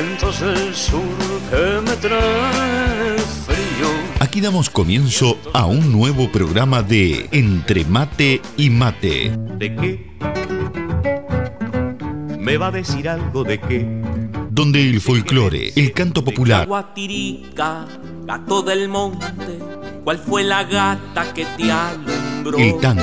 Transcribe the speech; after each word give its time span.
vientos 0.00 0.40
del 0.40 0.74
sur 0.74 1.02
que 1.50 1.80
me 1.80 1.96
traen 1.96 3.18
frío. 3.46 3.88
Aquí 4.20 4.40
damos 4.40 4.70
comienzo 4.70 5.36
a 5.52 5.66
un 5.66 5.90
nuevo 5.92 6.30
programa 6.30 6.82
de 6.82 7.28
Entre 7.32 7.84
Mate 7.84 8.40
y 8.56 8.70
Mate. 8.70 9.32
¿De 9.56 9.74
qué? 9.74 10.06
¿Me 12.38 12.56
va 12.56 12.68
a 12.68 12.70
decir 12.70 13.08
algo 13.08 13.42
de 13.42 13.58
qué? 13.60 13.86
Donde 14.50 14.88
el 14.88 15.00
folclore, 15.00 15.72
el 15.74 15.92
canto 15.92 16.24
popular, 16.24 16.66
Guatirica, 16.66 17.86
gato 18.24 18.62
del 18.62 18.88
monte, 18.88 19.58
¿cuál 20.04 20.18
fue 20.18 20.44
la 20.44 20.64
gata 20.64 21.32
que 21.34 21.44
te 21.56 21.70
alumbró? 21.70 22.58
el 22.58 22.78
tango, 22.80 23.02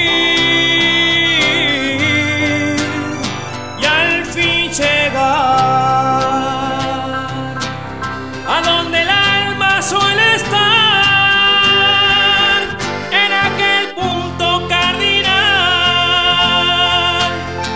suele 9.81 10.35
estar, 10.35 11.01
en 13.11 13.33
aquel 13.33 13.93
punto 13.95 14.67
cardinal 14.69 15.31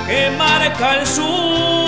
que 0.08 0.30
marca 0.38 1.00
el 1.00 1.08
sur. 1.08 1.86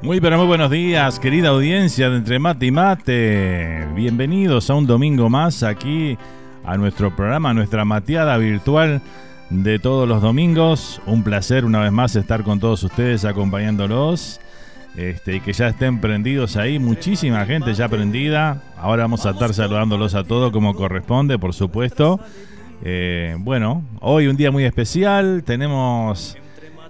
Muy 0.00 0.20
pero 0.20 0.38
muy 0.38 0.46
buenos 0.46 0.70
días, 0.70 1.18
querida 1.18 1.48
audiencia 1.50 2.08
de 2.08 2.16
Entre 2.16 2.38
Mate 2.38 2.66
y 2.66 2.70
Mate. 2.70 3.88
Bienvenidos 3.94 4.70
a 4.70 4.74
un 4.74 4.86
domingo 4.86 5.28
más 5.28 5.62
aquí 5.62 6.16
a 6.64 6.76
nuestro 6.76 7.14
programa, 7.14 7.50
a 7.50 7.54
nuestra 7.54 7.84
mateada 7.84 8.36
virtual 8.36 9.02
de 9.50 9.78
todos 9.78 10.08
los 10.08 10.22
domingos. 10.22 11.00
Un 11.06 11.22
placer 11.22 11.64
una 11.64 11.80
vez 11.80 11.92
más 11.92 12.16
estar 12.16 12.42
con 12.42 12.60
todos 12.60 12.82
ustedes 12.82 13.24
acompañándolos. 13.24 14.40
Este, 14.96 15.36
y 15.36 15.40
que 15.40 15.52
ya 15.52 15.68
estén 15.68 16.00
prendidos 16.00 16.56
ahí, 16.56 16.78
muchísima 16.78 17.44
gente 17.46 17.74
ya 17.74 17.88
prendida. 17.88 18.62
Ahora 18.76 19.02
vamos 19.02 19.26
a 19.26 19.30
estar 19.30 19.52
saludándolos 19.52 20.14
a 20.14 20.22
todos 20.22 20.52
como 20.52 20.74
corresponde, 20.74 21.38
por 21.38 21.52
supuesto. 21.52 22.20
Eh, 22.84 23.34
bueno, 23.38 23.82
hoy 24.00 24.28
un 24.28 24.36
día 24.36 24.52
muy 24.52 24.64
especial. 24.64 25.42
Tenemos 25.44 26.36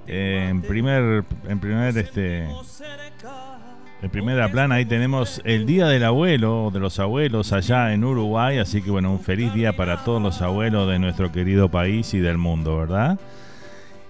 eh, 0.06 0.48
en 0.50 0.60
primer, 0.62 1.24
en 1.48 1.60
primer 1.60 1.96
este, 1.96 2.46
en 4.04 4.10
primera 4.10 4.50
plana 4.50 4.74
ahí 4.74 4.84
tenemos 4.84 5.40
el 5.44 5.64
Día 5.64 5.86
del 5.86 6.04
Abuelo, 6.04 6.70
de 6.70 6.78
los 6.78 6.98
abuelos 6.98 7.54
allá 7.54 7.94
en 7.94 8.04
Uruguay, 8.04 8.58
así 8.58 8.82
que 8.82 8.90
bueno, 8.90 9.10
un 9.10 9.18
feliz 9.18 9.54
día 9.54 9.72
para 9.72 10.04
todos 10.04 10.20
los 10.20 10.42
abuelos 10.42 10.90
de 10.90 10.98
nuestro 10.98 11.32
querido 11.32 11.70
país 11.70 12.12
y 12.12 12.18
del 12.18 12.36
mundo, 12.36 12.76
¿verdad? 12.76 13.18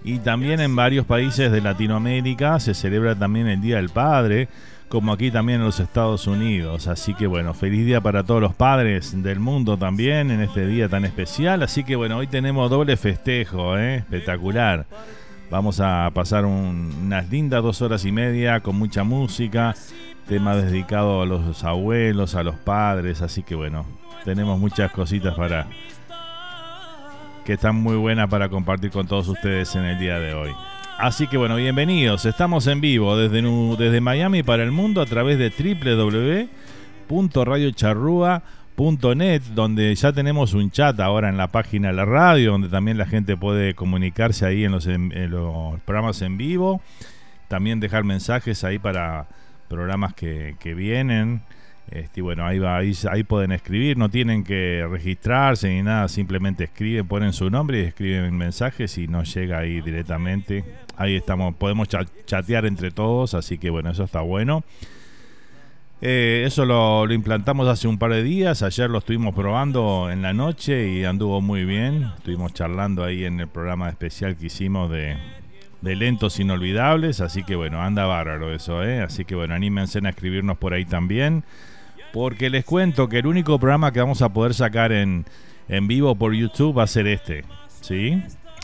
Y 0.02 0.19
también 0.19 0.58
en 0.58 0.75
varios 0.75 1.06
países 1.06 1.52
de 1.52 1.61
Latinoamérica 1.61 2.58
se 2.58 2.75
celebra 2.75 3.14
también 3.14 3.46
el 3.46 3.61
Día 3.61 3.76
del 3.76 3.88
Padre, 3.88 4.49
como 4.88 5.12
aquí 5.12 5.31
también 5.31 5.61
en 5.61 5.67
los 5.67 5.79
Estados 5.79 6.26
Unidos. 6.26 6.88
Así 6.88 7.14
que 7.14 7.29
bueno, 7.29 7.55
feliz 7.55 7.87
día 7.87 8.00
para 8.00 8.25
todos 8.25 8.41
los 8.41 8.55
padres 8.55 9.23
del 9.23 9.38
mundo 9.38 9.76
también 9.76 10.32
en 10.32 10.41
este 10.41 10.67
día 10.67 10.88
tan 10.88 11.05
especial. 11.05 11.62
Así 11.62 11.85
que 11.85 11.94
bueno, 11.94 12.17
hoy 12.17 12.26
tenemos 12.26 12.69
doble 12.69 12.96
festejo, 12.96 13.79
¿eh? 13.79 13.99
espectacular. 13.99 14.87
Vamos 15.50 15.81
a 15.81 16.11
pasar 16.14 16.44
unas 16.46 17.31
lindas 17.31 17.62
dos 17.62 17.82
horas 17.82 18.05
y 18.05 18.12
media 18.12 18.61
con 18.61 18.76
mucha 18.76 19.05
música, 19.05 19.75
tema 20.26 20.56
dedicado 20.56 21.23
a 21.23 21.26
los 21.26 21.62
abuelos, 21.64 22.35
a 22.35 22.43
los 22.43 22.56
padres. 22.56 23.23
Así 23.23 23.43
que 23.43 23.55
bueno, 23.55 23.85
tenemos 24.25 24.58
muchas 24.58 24.91
cositas 24.91 25.35
para 25.35 25.67
que 27.44 27.52
están 27.52 27.76
muy 27.76 27.96
buenas 27.96 28.29
para 28.29 28.49
compartir 28.49 28.91
con 28.91 29.06
todos 29.06 29.29
ustedes 29.29 29.75
en 29.76 29.85
el 29.85 29.99
día 29.99 30.19
de 30.19 30.35
hoy. 30.35 30.50
Así 30.99 31.26
que 31.26 31.37
bueno, 31.37 31.56
bienvenidos. 31.56 32.25
Estamos 32.25 32.67
en 32.67 32.81
vivo 32.81 33.17
desde, 33.17 33.43
desde 33.76 34.00
Miami 34.00 34.43
para 34.43 34.62
el 34.62 34.73
mundo 34.73 35.02
a 35.02 35.06
través 35.06 35.38
de 35.38 35.50
www.radiocharrúa.net, 38.76 39.42
donde 39.54 39.94
ya 39.94 40.12
tenemos 40.12 40.54
un 40.54 40.70
chat 40.70 40.98
ahora 41.00 41.28
en 41.28 41.36
la 41.36 41.48
página 41.48 41.88
de 41.88 41.94
la 41.94 42.04
radio, 42.04 42.52
donde 42.52 42.68
también 42.68 42.98
la 42.98 43.06
gente 43.06 43.36
puede 43.36 43.74
comunicarse 43.74 44.46
ahí 44.46 44.64
en 44.64 44.72
los, 44.72 44.86
los 44.86 45.80
programas 45.80 46.22
en 46.22 46.36
vivo. 46.36 46.80
También 47.48 47.80
dejar 47.80 48.04
mensajes 48.04 48.64
ahí 48.64 48.78
para 48.78 49.26
programas 49.68 50.14
que, 50.14 50.56
que 50.58 50.74
vienen. 50.74 51.42
Este, 51.90 52.22
bueno, 52.22 52.46
ahí, 52.46 52.58
va, 52.58 52.78
ahí, 52.78 53.24
pueden 53.24 53.52
escribir, 53.52 53.98
no 53.98 54.08
tienen 54.08 54.42
que 54.42 54.86
registrarse 54.90 55.68
ni 55.68 55.82
nada, 55.82 56.08
simplemente 56.08 56.64
escriben, 56.64 57.06
ponen 57.06 57.34
su 57.34 57.50
nombre 57.50 57.80
y 57.80 57.84
escriben 57.84 58.36
mensajes 58.36 58.96
y 58.96 59.06
nos 59.06 59.32
llega 59.34 59.58
ahí 59.58 59.82
directamente. 59.82 60.64
Ahí 60.96 61.14
estamos, 61.14 61.54
podemos 61.56 61.88
chatear 62.24 62.64
entre 62.64 62.90
todos, 62.90 63.34
así 63.34 63.58
que 63.58 63.68
bueno, 63.68 63.90
eso 63.90 64.04
está 64.04 64.22
bueno. 64.22 64.64
Eh, 66.00 66.43
eso 66.46 66.64
lo, 66.67 67.11
implantamos 67.12 67.67
hace 67.69 67.88
un 67.88 67.99
par 67.99 68.12
de 68.12 68.23
días, 68.23 68.62
ayer 68.62 68.91
lo 68.91 68.99
estuvimos 68.99 69.35
probando 69.35 70.11
en 70.11 70.23
la 70.23 70.32
noche 70.32 70.88
y 70.88 71.05
anduvo 71.05 71.41
muy 71.41 71.64
bien. 71.64 72.11
Estuvimos 72.17 72.52
charlando 72.52 73.05
ahí 73.05 73.25
en 73.25 73.41
el 73.41 73.49
programa 73.49 73.88
especial 73.88 74.37
que 74.37 74.46
hicimos 74.46 74.91
de, 74.91 75.17
de 75.81 75.96
lentos 75.96 76.41
inolvidables, 76.41 77.20
así 77.20 77.43
que 77.44 77.56
bueno, 77.56 77.81
anda 77.81 78.06
bárbaro 78.06 78.52
eso, 78.52 78.82
¿eh? 78.85 79.00
Así 79.00 79.25
que 79.25 79.35
bueno, 79.35 79.55
anímense 79.55 80.00
a 80.05 80.08
escribirnos 80.08 80.58
por 80.58 80.75
ahí 80.75 80.85
también. 80.85 81.44
Porque 82.12 82.49
les 82.49 82.64
cuento 82.64 83.08
que 83.08 83.19
el 83.19 83.26
único 83.26 83.58
programa 83.58 83.93
que 83.93 84.00
vamos 84.00 84.23
a 84.23 84.29
poder 84.29 84.55
sacar 84.55 84.93
en, 84.93 85.25
en 85.69 85.88
vivo 85.88 86.14
por 86.14 86.32
YouTube 86.32 86.79
va 86.79 86.85
a 86.85 86.87
ser 86.87 87.06
este. 87.06 87.44
¿Sí? 87.81 88.23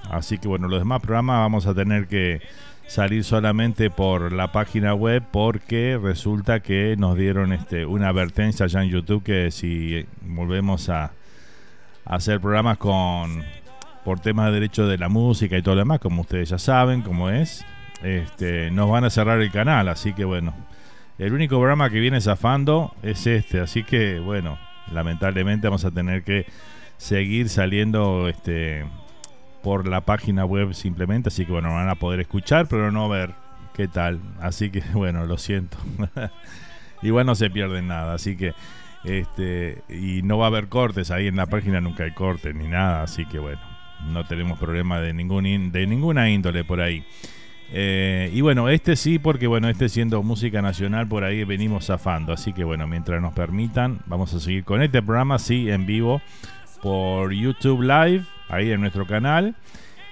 Así 0.09 0.38
que 0.38 0.49
bueno, 0.49 0.69
los 0.69 0.81
demás 0.81 1.00
programas 1.00 1.38
vamos 1.41 1.67
a 1.67 1.75
tener 1.75 2.06
que 2.06 2.41
salir 2.90 3.22
solamente 3.22 3.88
por 3.88 4.32
la 4.32 4.50
página 4.50 4.94
web 4.94 5.22
porque 5.31 5.96
resulta 6.02 6.58
que 6.58 6.96
nos 6.98 7.16
dieron 7.16 7.52
este 7.52 7.87
una 7.87 8.08
advertencia 8.08 8.64
allá 8.64 8.82
en 8.82 8.90
YouTube 8.90 9.22
que 9.22 9.52
si 9.52 10.04
volvemos 10.22 10.88
a, 10.88 11.12
hacer 12.04 12.40
programas 12.40 12.78
con 12.78 13.44
por 14.04 14.19
temas 14.19 14.46
de 14.46 14.54
derecho 14.54 14.88
de 14.88 14.98
la 14.98 15.08
música 15.08 15.56
y 15.56 15.62
todo 15.62 15.76
lo 15.76 15.82
demás, 15.82 16.00
como 16.00 16.22
ustedes 16.22 16.48
ya 16.48 16.58
saben 16.58 17.02
cómo 17.02 17.31
es, 17.31 17.64
este, 18.02 18.72
nos 18.72 18.90
van 18.90 19.04
a 19.04 19.10
cerrar 19.10 19.40
el 19.40 19.52
canal, 19.52 19.86
así 19.88 20.12
que 20.12 20.25
bueno, 20.25 20.52
el 21.19 21.32
único 21.32 21.58
programa 21.58 21.90
que 21.90 22.00
viene 22.00 22.20
zafando 22.20 22.93
es 23.04 23.25
este, 23.28 23.60
así 23.60 23.84
que 23.84 24.19
bueno, 24.19 24.58
lamentablemente 24.93 25.69
vamos 25.69 25.84
a 25.84 25.93
tener 25.93 26.25
que 26.25 26.44
seguir 26.96 27.50
saliendo 27.50 28.28
este 28.28 28.84
por 29.62 29.86
la 29.86 30.02
página 30.02 30.44
web 30.44 30.74
simplemente, 30.74 31.28
así 31.28 31.44
que 31.44 31.52
bueno, 31.52 31.72
van 31.72 31.88
a 31.88 31.94
poder 31.94 32.20
escuchar, 32.20 32.66
pero 32.68 32.90
no 32.90 33.08
ver 33.08 33.34
qué 33.74 33.88
tal. 33.88 34.20
Así 34.40 34.70
que 34.70 34.82
bueno, 34.94 35.26
lo 35.26 35.38
siento. 35.38 35.76
Igual 37.02 37.26
no 37.26 37.34
se 37.34 37.50
pierden 37.50 37.88
nada, 37.88 38.14
así 38.14 38.36
que 38.36 38.54
este 39.04 39.82
y 39.88 40.20
no 40.22 40.36
va 40.36 40.46
a 40.46 40.48
haber 40.48 40.68
cortes 40.68 41.10
ahí 41.10 41.26
en 41.26 41.36
la 41.36 41.46
página 41.46 41.80
nunca 41.80 42.04
hay 42.04 42.12
cortes 42.12 42.54
ni 42.54 42.68
nada, 42.68 43.02
así 43.02 43.24
que 43.24 43.38
bueno, 43.38 43.62
no 44.10 44.26
tenemos 44.26 44.58
problema 44.58 45.00
de 45.00 45.14
ningún 45.14 45.72
de 45.72 45.86
ninguna 45.86 46.28
índole 46.30 46.64
por 46.64 46.80
ahí. 46.80 47.04
Eh, 47.72 48.30
y 48.32 48.40
bueno, 48.40 48.68
este 48.68 48.96
sí, 48.96 49.18
porque 49.18 49.46
bueno, 49.46 49.68
este 49.68 49.88
siendo 49.88 50.22
música 50.22 50.60
nacional, 50.60 51.06
por 51.06 51.24
ahí 51.24 51.44
venimos 51.44 51.86
zafando. 51.86 52.32
Así 52.32 52.52
que 52.52 52.64
bueno, 52.64 52.86
mientras 52.86 53.22
nos 53.22 53.32
permitan, 53.32 54.00
vamos 54.06 54.34
a 54.34 54.40
seguir 54.40 54.64
con 54.64 54.82
este 54.82 55.02
programa, 55.02 55.38
sí, 55.38 55.70
en 55.70 55.86
vivo, 55.86 56.20
por 56.82 57.32
YouTube 57.32 57.82
Live, 57.82 58.24
ahí 58.50 58.70
en 58.70 58.81
nuestro 58.81 59.06
canal. 59.06 59.55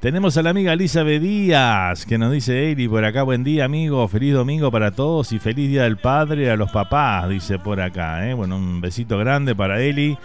Tenemos 0.00 0.38
a 0.38 0.42
la 0.42 0.48
amiga 0.48 0.72
Elizabeth 0.72 1.20
Díaz, 1.20 2.06
que 2.06 2.16
nos 2.16 2.32
dice, 2.32 2.72
Eli, 2.72 2.88
por 2.88 3.04
acá, 3.04 3.22
buen 3.22 3.44
día, 3.44 3.66
amigo, 3.66 4.08
feliz 4.08 4.32
domingo 4.32 4.70
para 4.70 4.92
todos 4.92 5.30
y 5.32 5.38
feliz 5.38 5.68
día 5.68 5.82
del 5.82 5.98
padre 5.98 6.50
a 6.50 6.56
los 6.56 6.70
papás, 6.70 7.28
dice 7.28 7.58
por 7.58 7.82
acá. 7.82 8.26
¿eh? 8.26 8.32
Bueno, 8.32 8.56
un 8.56 8.80
besito 8.80 9.18
grande 9.18 9.54
para 9.54 9.82
Eli, 9.82 10.16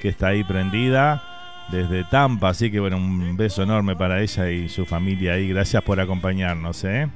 que 0.00 0.10
está 0.10 0.28
ahí 0.28 0.44
prendida 0.44 1.24
desde 1.72 2.04
Tampa, 2.04 2.50
así 2.50 2.70
que 2.70 2.78
bueno, 2.78 2.98
un 2.98 3.36
beso 3.36 3.64
enorme 3.64 3.96
para 3.96 4.22
ella 4.22 4.48
y 4.48 4.68
su 4.68 4.86
familia 4.86 5.32
ahí. 5.32 5.48
Gracias 5.48 5.82
por 5.82 5.98
acompañarnos. 5.98 6.84
¿eh? 6.84 7.08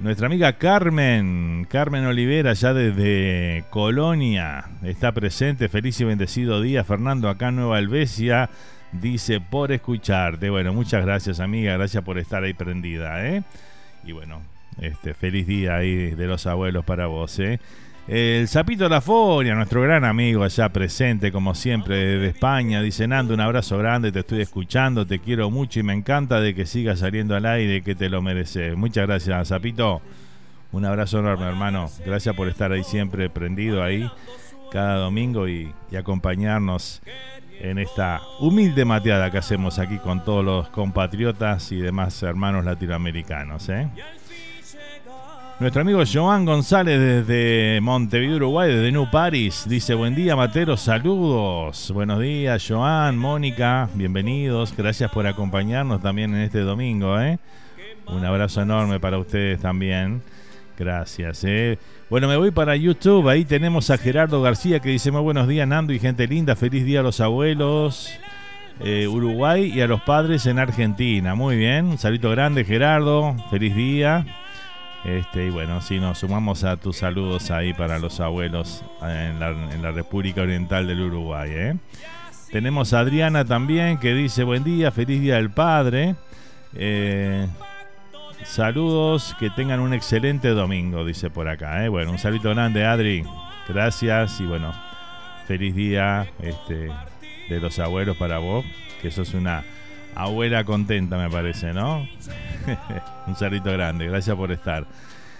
Nuestra 0.00 0.28
amiga 0.28 0.54
Carmen, 0.54 1.66
Carmen 1.68 2.06
Olivera, 2.06 2.54
ya 2.54 2.72
desde 2.72 3.64
Colonia, 3.68 4.64
está 4.82 5.12
presente. 5.12 5.68
Feliz 5.68 6.00
y 6.00 6.04
bendecido 6.04 6.62
día, 6.62 6.84
Fernando, 6.84 7.28
acá 7.28 7.48
en 7.48 7.56
Nueva 7.56 7.76
Albesia 7.76 8.48
dice 9.00 9.40
por 9.40 9.72
escucharte. 9.72 10.50
Bueno, 10.50 10.72
muchas 10.72 11.04
gracias 11.04 11.40
amiga, 11.40 11.74
gracias 11.76 12.02
por 12.04 12.18
estar 12.18 12.42
ahí 12.42 12.54
prendida, 12.54 13.26
¿eh? 13.26 13.42
Y 14.04 14.12
bueno, 14.12 14.42
este 14.80 15.14
feliz 15.14 15.46
día 15.46 15.76
ahí 15.76 16.10
de 16.10 16.26
los 16.26 16.46
abuelos 16.46 16.84
para 16.84 17.06
vos, 17.06 17.38
¿eh? 17.38 17.58
El 18.06 18.48
Zapito 18.48 18.86
La 18.90 19.00
Foria, 19.00 19.54
nuestro 19.54 19.80
gran 19.80 20.04
amigo 20.04 20.44
allá 20.44 20.68
presente, 20.68 21.32
como 21.32 21.54
siempre, 21.54 21.96
desde 21.96 22.28
España, 22.28 22.82
dice 22.82 23.08
Nando, 23.08 23.32
un 23.32 23.40
abrazo 23.40 23.78
grande, 23.78 24.12
te 24.12 24.20
estoy 24.20 24.42
escuchando, 24.42 25.06
te 25.06 25.20
quiero 25.20 25.50
mucho 25.50 25.80
y 25.80 25.84
me 25.84 25.94
encanta 25.94 26.38
de 26.38 26.54
que 26.54 26.66
sigas 26.66 26.98
saliendo 26.98 27.34
al 27.34 27.46
aire, 27.46 27.80
que 27.80 27.94
te 27.94 28.10
lo 28.10 28.20
mereces. 28.20 28.76
Muchas 28.76 29.06
gracias, 29.06 29.48
Zapito. 29.48 30.02
Un 30.72 30.84
abrazo 30.84 31.20
enorme, 31.20 31.46
hermano. 31.46 31.88
Gracias 32.04 32.34
por 32.34 32.48
estar 32.48 32.72
ahí 32.72 32.84
siempre 32.84 33.30
prendido 33.30 33.82
ahí 33.82 34.10
cada 34.70 34.96
domingo 34.96 35.48
y 35.48 35.72
acompañarnos 35.96 37.00
en 37.60 37.78
esta 37.78 38.20
humilde 38.40 38.84
mateada 38.84 39.30
que 39.30 39.38
hacemos 39.38 39.78
aquí 39.78 39.98
con 39.98 40.24
todos 40.24 40.44
los 40.44 40.68
compatriotas 40.68 41.72
y 41.72 41.76
demás 41.76 42.22
hermanos 42.22 42.64
latinoamericanos. 42.64 43.68
¿eh? 43.68 43.88
Nuestro 45.60 45.82
amigo 45.82 46.02
Joan 46.10 46.44
González 46.44 46.98
desde 46.98 47.80
Montevideo, 47.80 48.36
Uruguay, 48.36 48.72
desde 48.72 48.90
New 48.90 49.08
Paris, 49.10 49.64
dice 49.68 49.94
buen 49.94 50.14
día 50.14 50.34
Matero, 50.34 50.76
saludos. 50.76 51.90
Buenos 51.92 52.20
días 52.20 52.64
Joan, 52.66 53.16
Mónica, 53.16 53.88
bienvenidos, 53.94 54.76
gracias 54.76 55.10
por 55.10 55.26
acompañarnos 55.26 56.02
también 56.02 56.34
en 56.34 56.42
este 56.42 56.60
domingo. 56.60 57.20
¿eh? 57.20 57.38
Un 58.08 58.24
abrazo 58.24 58.62
enorme 58.62 59.00
para 59.00 59.18
ustedes 59.18 59.60
también. 59.60 60.22
Gracias. 60.76 61.44
¿eh? 61.44 61.78
Bueno, 62.14 62.28
me 62.28 62.36
voy 62.36 62.52
para 62.52 62.76
YouTube. 62.76 63.28
Ahí 63.28 63.44
tenemos 63.44 63.90
a 63.90 63.98
Gerardo 63.98 64.40
García 64.40 64.78
que 64.78 64.88
dice 64.88 65.10
muy 65.10 65.20
buenos 65.22 65.48
días 65.48 65.66
Nando 65.66 65.92
y 65.92 65.98
gente 65.98 66.28
linda. 66.28 66.54
Feliz 66.54 66.84
día 66.84 67.00
a 67.00 67.02
los 67.02 67.20
abuelos. 67.20 68.08
Eh, 68.78 69.08
Uruguay 69.08 69.72
y 69.74 69.80
a 69.80 69.88
los 69.88 70.00
padres 70.02 70.46
en 70.46 70.60
Argentina. 70.60 71.34
Muy 71.34 71.56
bien. 71.56 71.86
Un 71.86 71.98
saludo 71.98 72.30
grande 72.30 72.64
Gerardo. 72.64 73.34
Feliz 73.50 73.74
día. 73.74 74.24
Este, 75.04 75.46
y 75.46 75.50
bueno, 75.50 75.80
si 75.80 75.98
nos 75.98 76.18
sumamos 76.18 76.62
a 76.62 76.76
tus 76.76 76.98
saludos 76.98 77.50
ahí 77.50 77.74
para 77.74 77.98
los 77.98 78.20
abuelos 78.20 78.84
en 79.02 79.40
la, 79.82 79.90
República 79.90 80.42
Oriental 80.42 80.86
del 80.86 81.00
Uruguay. 81.00 81.50
¿eh? 81.52 81.76
Tenemos 82.52 82.92
a 82.92 83.00
Adriana 83.00 83.44
también 83.44 83.98
que 83.98 84.14
dice 84.14 84.44
buen 84.44 84.62
día, 84.62 84.92
feliz 84.92 85.20
día 85.20 85.34
del 85.34 85.50
padre. 85.50 86.14
Eh, 86.76 87.48
saludos, 88.44 89.34
que 89.38 89.50
tengan 89.50 89.80
un 89.80 89.92
excelente 89.94 90.48
domingo, 90.50 91.04
dice 91.04 91.30
por 91.30 91.48
acá. 91.48 91.84
¿eh? 91.84 91.88
Bueno, 91.88 92.10
un 92.12 92.18
saludo 92.18 92.50
grande, 92.50 92.84
Adri. 92.84 93.24
Gracias 93.68 94.40
y 94.40 94.46
bueno, 94.46 94.72
feliz 95.46 95.74
día 95.74 96.26
este, 96.40 96.90
de 97.48 97.60
los 97.60 97.78
abuelos 97.78 98.16
para 98.16 98.38
vos, 98.38 98.64
que 99.00 99.10
sos 99.10 99.34
una 99.34 99.64
abuela 100.14 100.64
contenta, 100.64 101.16
me 101.16 101.30
parece, 101.30 101.72
¿no? 101.72 102.06
Un 103.26 103.36
salito 103.36 103.72
grande, 103.72 104.06
gracias 104.06 104.36
por 104.36 104.52
estar. 104.52 104.86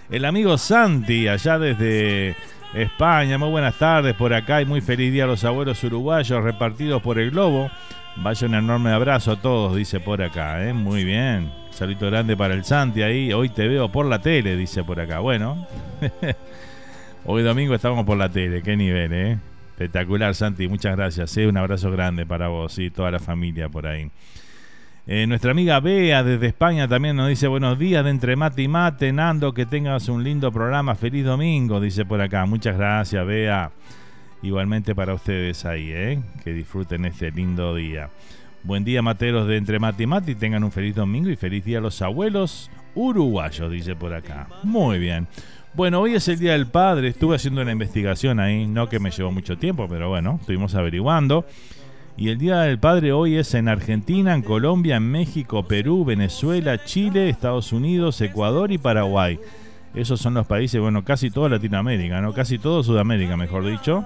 El 0.09 0.25
amigo 0.25 0.57
Santi, 0.57 1.27
allá 1.27 1.57
desde 1.57 2.35
España, 2.73 3.37
muy 3.37 3.49
buenas 3.49 3.75
tardes 3.75 4.15
por 4.15 4.33
acá 4.33 4.61
y 4.61 4.65
muy 4.65 4.81
feliz 4.81 5.11
día 5.11 5.23
a 5.23 5.27
los 5.27 5.43
abuelos 5.43 5.83
uruguayos 5.83 6.43
repartidos 6.43 7.01
por 7.01 7.19
el 7.19 7.31
globo. 7.31 7.69
Vaya 8.17 8.47
un 8.47 8.55
enorme 8.55 8.91
abrazo 8.91 9.33
a 9.33 9.41
todos, 9.41 9.75
dice 9.75 9.99
por 9.99 10.21
acá, 10.21 10.63
¿eh? 10.65 10.73
muy 10.73 11.03
bien. 11.03 11.64
Salito 11.75 12.05
grande 12.05 12.37
para 12.37 12.53
el 12.53 12.63
Santi 12.63 13.01
ahí. 13.01 13.33
Hoy 13.33 13.49
te 13.49 13.67
veo 13.67 13.91
por 13.91 14.05
la 14.05 14.21
tele, 14.21 14.55
dice 14.55 14.81
por 14.85 14.97
acá. 14.97 15.19
Bueno, 15.19 15.67
hoy 17.25 17.43
domingo 17.43 17.75
estamos 17.75 18.05
por 18.05 18.15
la 18.17 18.29
tele, 18.29 18.61
qué 18.61 18.77
nivel, 18.77 19.11
¿eh? 19.11 19.37
Espectacular, 19.71 20.33
Santi, 20.35 20.69
muchas 20.69 20.95
gracias. 20.95 21.35
¿eh? 21.35 21.45
Un 21.45 21.57
abrazo 21.57 21.91
grande 21.91 22.25
para 22.25 22.47
vos 22.47 22.79
y 22.79 22.91
toda 22.91 23.11
la 23.11 23.19
familia 23.19 23.67
por 23.67 23.87
ahí. 23.87 24.09
Eh, 25.05 25.27
nuestra 25.27 25.51
amiga 25.51 25.81
Bea 25.81 26.23
desde 26.23 26.47
España 26.47 26.87
también 26.87 27.17
nos 27.17 27.27
dice 27.27 27.45
buenos 27.47 27.77
días 27.77 28.05
de 28.05 28.09
entre 28.09 28.37
mate 28.37 28.61
y 28.61 28.69
mate, 28.69 29.11
Nando, 29.11 29.53
que 29.53 29.65
tengas 29.65 30.07
un 30.07 30.23
lindo 30.23 30.53
programa, 30.53 30.95
feliz 30.95 31.25
domingo, 31.25 31.81
dice 31.81 32.05
por 32.05 32.21
acá. 32.21 32.45
Muchas 32.45 32.77
gracias, 32.77 33.27
Bea. 33.27 33.69
Igualmente 34.41 34.95
para 34.95 35.13
ustedes 35.13 35.65
ahí, 35.65 35.91
¿eh? 35.91 36.21
que 36.41 36.53
disfruten 36.53 37.03
este 37.03 37.31
lindo 37.31 37.75
día. 37.75 38.09
Buen 38.65 38.83
día, 38.83 39.03
materos 39.03 39.47
de 39.47 39.57
entre 39.57 39.77
mate 39.77 40.01
y 40.01 40.07
mate, 40.07 40.31
y 40.31 40.35
tengan 40.35 40.63
un 40.63 40.71
feliz 40.71 40.95
domingo 40.95 41.29
y 41.29 41.35
feliz 41.35 41.63
día 41.63 41.77
a 41.77 41.81
los 41.81 42.01
abuelos 42.01 42.71
uruguayos, 42.95 43.71
dice 43.71 43.95
por 43.95 44.11
acá. 44.11 44.47
Muy 44.63 44.97
bien. 44.97 45.27
Bueno, 45.75 46.01
hoy 46.01 46.15
es 46.15 46.27
el 46.29 46.39
Día 46.39 46.53
del 46.53 46.65
Padre, 46.65 47.09
estuve 47.09 47.35
haciendo 47.35 47.61
una 47.61 47.71
investigación 47.71 48.39
ahí, 48.39 48.65
no 48.65 48.89
que 48.89 48.99
me 48.99 49.11
llevó 49.11 49.31
mucho 49.31 49.59
tiempo, 49.59 49.87
pero 49.87 50.09
bueno, 50.09 50.39
estuvimos 50.39 50.73
averiguando. 50.73 51.45
Y 52.17 52.29
el 52.29 52.39
Día 52.39 52.61
del 52.61 52.79
Padre 52.79 53.11
hoy 53.11 53.35
es 53.35 53.53
en 53.53 53.67
Argentina, 53.67 54.33
en 54.33 54.41
Colombia, 54.41 54.95
en 54.95 55.11
México, 55.11 55.67
Perú, 55.67 56.03
Venezuela, 56.03 56.83
Chile, 56.83 57.29
Estados 57.29 57.71
Unidos, 57.71 58.19
Ecuador 58.19 58.71
y 58.71 58.79
Paraguay. 58.79 59.39
Esos 59.93 60.19
son 60.19 60.33
los 60.33 60.47
países, 60.47 60.81
bueno, 60.81 61.05
casi 61.05 61.29
toda 61.29 61.49
Latinoamérica, 61.49 62.19
¿no? 62.19 62.33
Casi 62.33 62.57
todo 62.57 62.81
Sudamérica, 62.81 63.37
mejor 63.37 63.63
dicho. 63.63 64.03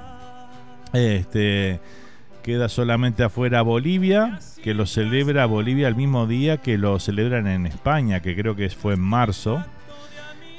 Este 0.92 1.80
queda 2.44 2.70
solamente 2.70 3.24
afuera 3.24 3.62
Bolivia, 3.62 4.40
que 4.64 4.74
lo 4.74 4.86
celebra 4.86 5.46
Bolivia 5.46 5.88
el 5.88 5.96
mismo 5.96 6.28
día 6.28 6.58
que 6.58 6.78
lo 6.78 7.00
celebran 7.00 7.48
en 7.48 7.66
España, 7.66 8.22
que 8.22 8.36
creo 8.36 8.56
que 8.56 8.70
fue 8.70 8.94
en 8.94 9.02
marzo. 9.02 9.64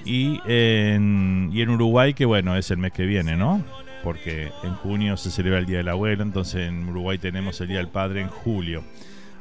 Y 0.05 0.41
en, 0.47 1.51
y 1.53 1.61
en 1.61 1.69
Uruguay, 1.69 2.15
que 2.15 2.25
bueno, 2.25 2.57
es 2.57 2.71
el 2.71 2.79
mes 2.79 2.93
que 2.93 3.05
viene, 3.05 3.37
¿no? 3.37 3.63
porque 4.03 4.53
en 4.63 4.75
junio 4.77 5.17
se 5.17 5.31
celebra 5.31 5.59
el 5.59 5.67
Día 5.67 5.79
del 5.79 5.89
Abuelo, 5.89 6.23
entonces 6.23 6.69
en 6.69 6.89
Uruguay 6.89 7.19
tenemos 7.19 7.61
el 7.61 7.69
Día 7.69 7.79
del 7.79 7.89
Padre 7.89 8.23
en 8.23 8.29
julio. 8.29 8.83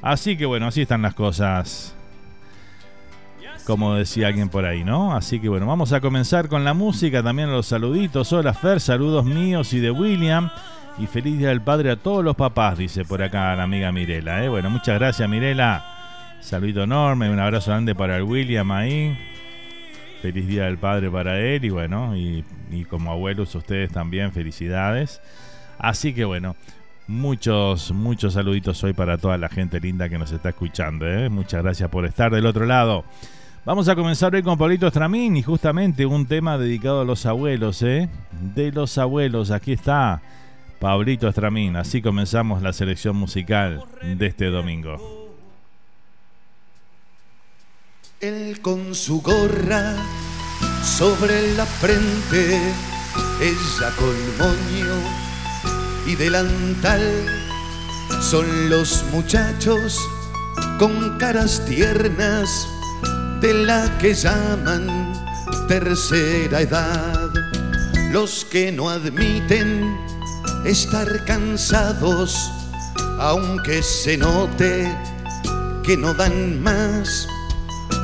Así 0.01 0.37
que 0.37 0.45
bueno, 0.45 0.67
así 0.67 0.81
están 0.81 1.01
las 1.01 1.13
cosas, 1.13 1.95
como 3.65 3.95
decía 3.95 4.27
alguien 4.27 4.49
por 4.49 4.65
ahí, 4.65 4.83
¿no? 4.83 5.15
Así 5.15 5.39
que 5.39 5.49
bueno, 5.49 5.65
vamos 5.65 5.93
a 5.93 6.01
comenzar 6.01 6.47
con 6.47 6.63
la 6.63 6.73
música, 6.73 7.23
también 7.23 7.51
los 7.51 7.67
saluditos. 7.67 8.31
Hola 8.33 8.53
Fer, 8.53 8.79
saludos 8.79 9.25
míos 9.25 9.73
y 9.73 9.79
de 9.79 9.91
William. 9.91 10.49
Y 10.99 11.07
feliz 11.07 11.39
Día 11.39 11.47
del 11.47 11.61
Padre 11.61 11.91
a 11.91 11.95
todos 11.95 12.25
los 12.25 12.35
papás, 12.35 12.77
dice 12.77 13.05
por 13.05 13.23
acá 13.23 13.55
la 13.55 13.63
amiga 13.63 13.89
Mirela. 13.89 14.43
¿eh? 14.43 14.49
Bueno, 14.49 14.69
muchas 14.69 14.99
gracias 14.99 15.29
Mirela. 15.29 15.85
Saludito 16.41 16.83
enorme, 16.83 17.29
un 17.29 17.39
abrazo 17.39 17.71
grande 17.71 17.95
para 17.95 18.17
el 18.17 18.23
William 18.23 18.69
ahí. 18.71 19.17
Feliz 20.21 20.45
Día 20.45 20.65
del 20.65 20.77
Padre 20.77 21.09
para 21.09 21.39
él 21.39 21.63
y 21.63 21.69
bueno, 21.69 22.17
y, 22.17 22.43
como 22.89 23.11
abuelos 23.11 23.55
ustedes 23.55 23.93
también, 23.93 24.33
felicidades. 24.33 25.21
Así 25.77 26.13
que 26.13 26.25
bueno, 26.25 26.57
muchos, 27.07 27.93
muchos 27.93 28.33
saluditos 28.33 28.83
hoy 28.83 28.91
para 28.91 29.17
toda 29.17 29.37
la 29.37 29.47
gente 29.47 29.79
linda 29.79 30.09
que 30.09 30.17
nos 30.17 30.33
está 30.33 30.49
escuchando. 30.49 31.07
¿eh? 31.07 31.29
Muchas 31.29 31.63
gracias 31.63 31.89
por 31.89 32.05
estar 32.05 32.29
del 32.29 32.45
otro 32.45 32.65
lado. 32.65 33.05
Vamos 33.63 33.87
a 33.87 33.95
comenzar 33.95 34.35
hoy 34.35 34.43
con 34.43 34.57
Pablito 34.57 34.87
Estramín 34.87 35.37
y 35.37 35.43
justamente 35.43 36.05
un 36.05 36.25
tema 36.25 36.57
dedicado 36.57 36.99
a 37.01 37.05
los 37.05 37.25
abuelos, 37.25 37.81
¿eh? 37.83 38.09
De 38.53 38.73
los 38.73 38.97
abuelos, 38.97 39.51
aquí 39.51 39.71
está 39.71 40.21
Pablito 40.79 41.27
Estramín. 41.27 41.75
Así 41.75 42.01
comenzamos 42.01 42.61
la 42.61 42.71
selección 42.71 43.17
musical 43.17 43.83
de 44.01 44.25
este 44.25 44.45
domingo. 44.45 45.27
Él 48.21 48.59
con 48.61 48.95
su 48.95 49.21
gorra 49.21 49.95
sobre 50.83 51.53
la 51.55 51.65
frente, 51.65 52.61
ella 53.41 53.91
con 53.97 54.37
moño 54.37 54.95
y 56.07 56.15
delantal. 56.15 57.01
Son 58.21 58.69
los 58.69 59.03
muchachos 59.11 59.99
con 60.77 61.17
caras 61.17 61.65
tiernas 61.65 62.67
de 63.41 63.53
la 63.53 63.97
que 63.97 64.13
llaman 64.13 65.13
tercera 65.67 66.61
edad. 66.61 67.29
Los 68.11 68.43
que 68.45 68.71
no 68.71 68.89
admiten 68.89 70.18
estar 70.65 71.25
cansados, 71.25 72.51
aunque 73.19 73.81
se 73.81 74.17
note 74.17 74.95
que 75.83 75.97
no 75.97 76.13
dan 76.13 76.61
más 76.61 77.27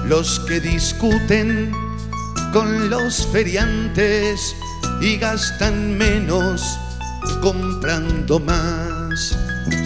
los 0.05 0.39
que 0.41 0.59
discuten 0.59 1.71
con 2.53 2.89
los 2.89 3.27
feriantes 3.27 4.55
y 5.01 5.17
gastan 5.17 5.97
menos 5.97 6.79
comprando 7.41 8.39
más. 8.39 9.37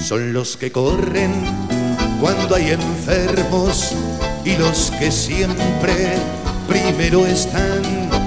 Son 0.02 0.34
los 0.34 0.58
que 0.58 0.72
corren 0.72 1.34
cuando 2.20 2.56
hay 2.56 2.72
enfermos 2.72 3.94
y 4.46 4.56
los 4.58 4.92
que 5.00 5.12
siempre 5.12 6.18
primero 6.68 7.26
están 7.26 8.19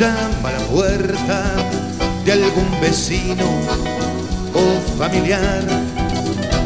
llama 0.00 0.48
a 0.48 0.52
la 0.52 0.58
puerta 0.60 1.42
de 2.24 2.32
algún 2.32 2.80
vecino 2.80 3.44
o 4.54 4.98
familiar 4.98 5.62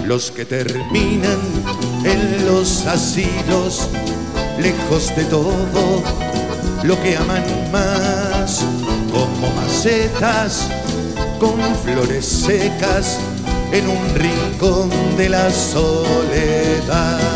los 0.07 0.31
que 0.31 0.45
terminan 0.45 1.41
en 2.05 2.47
los 2.47 2.87
asilos, 2.87 3.89
lejos 4.61 5.17
de 5.17 5.25
todo 5.25 6.01
lo 6.85 7.03
que 7.03 7.17
aman 7.17 7.43
más, 7.73 8.65
como 9.11 9.51
macetas 9.57 10.69
con 11.41 11.59
flores 11.83 12.25
secas 12.25 13.19
en 13.73 13.89
un 13.89 14.15
rincón 14.15 14.91
de 15.17 15.29
la 15.31 15.51
soledad. 15.51 17.34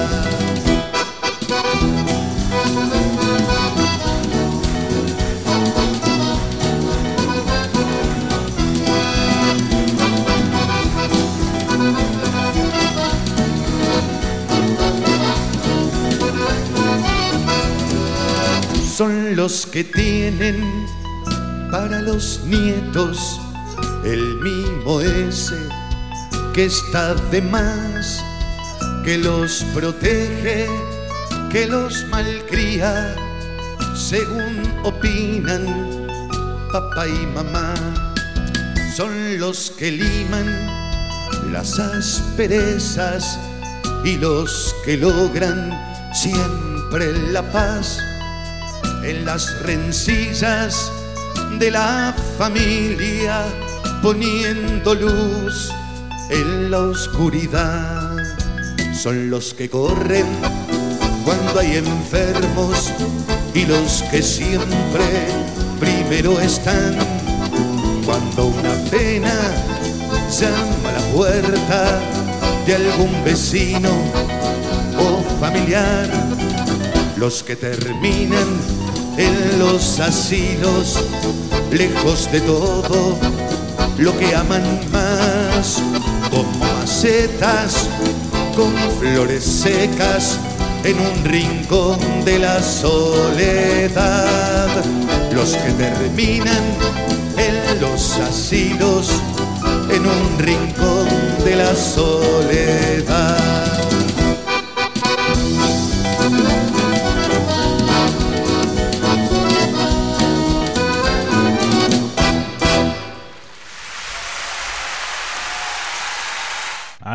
Son 18.99 19.37
los 19.37 19.65
que 19.65 19.85
tienen 19.85 20.61
para 21.71 22.03
los 22.03 22.41
nietos 22.47 23.41
el 24.05 24.41
mimo 24.43 25.01
ese 25.01 25.55
que 26.53 26.65
está 26.65 27.15
de 27.31 27.41
más, 27.41 28.21
que 29.05 29.17
los 29.19 29.65
protege, 29.73 30.67
que 31.49 31.69
los 31.69 32.09
malcría, 32.09 33.15
según 33.95 34.69
opinan 34.83 36.09
papá 36.73 37.07
y 37.07 37.25
mamá, 37.37 37.75
son 38.97 39.39
los 39.39 39.71
que 39.79 39.93
liman 39.93 41.53
las 41.53 41.79
asperezas 41.79 43.39
y 44.05 44.17
los 44.17 44.75
que 44.85 44.97
logran 44.97 45.71
siempre 46.13 47.13
la 47.31 47.43
paz 47.53 48.01
en 49.05 49.25
las 49.25 49.63
rencillas 49.63 50.91
de 51.59 51.71
la 51.71 52.15
familia, 52.37 53.45
poniendo 54.03 54.95
luz 54.95 55.73
en 56.31 56.71
la 56.71 56.81
oscuridad. 56.81 58.17
Son 58.95 59.31
los 59.31 59.55
que 59.55 59.69
corren 59.69 60.27
cuando 61.25 61.61
hay 61.61 61.77
enfermos 61.77 62.93
y 63.55 63.65
los 63.67 64.03
que 64.11 64.23
siempre 64.23 65.05
primero 65.79 66.41
están 66.41 66.97
cuando 68.05 68.47
una 68.47 68.75
pena 68.91 69.35
llama 70.31 70.89
a 70.89 70.93
la 70.93 71.15
puerta 71.15 72.01
de 72.67 72.75
algún 72.75 73.25
vecino 73.25 73.91
o 74.99 75.23
familiar. 75.41 76.09
Los 77.17 77.43
que 77.43 77.57
terminan 77.57 78.78
en 79.19 79.59
los 79.59 79.99
asilos, 79.99 81.05
lejos 81.73 82.31
de 82.31 82.41
todo 82.41 83.19
lo 83.99 84.17
que 84.17 84.35
aman 84.35 84.63
más, 84.93 85.83
como 86.31 86.49
macetas 86.59 87.89
con 88.55 88.73
flores 89.01 89.45
secas 89.45 90.39
en 90.85 90.97
un 91.01 91.25
rincón 91.25 91.99
de 92.25 92.39
la 92.39 92.63
soledad. 92.63 94.69
Los 95.33 95.51
que 95.51 95.73
terminan 95.73 96.63
en 97.37 97.81
los 97.81 98.19
asilos, 98.19 99.11
en 99.91 100.07
un 100.07 100.39
rincón 100.39 101.09
de 101.45 101.57
la 101.57 101.75
soledad. 101.75 103.78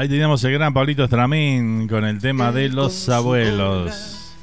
Ahí 0.04 0.10
teníamos 0.10 0.44
el 0.44 0.52
gran 0.52 0.74
Pablito 0.74 1.06
Estramín 1.06 1.88
con 1.88 2.04
el 2.04 2.20
tema 2.20 2.52
de 2.52 2.68
los 2.68 3.08
abuelos. 3.08 4.36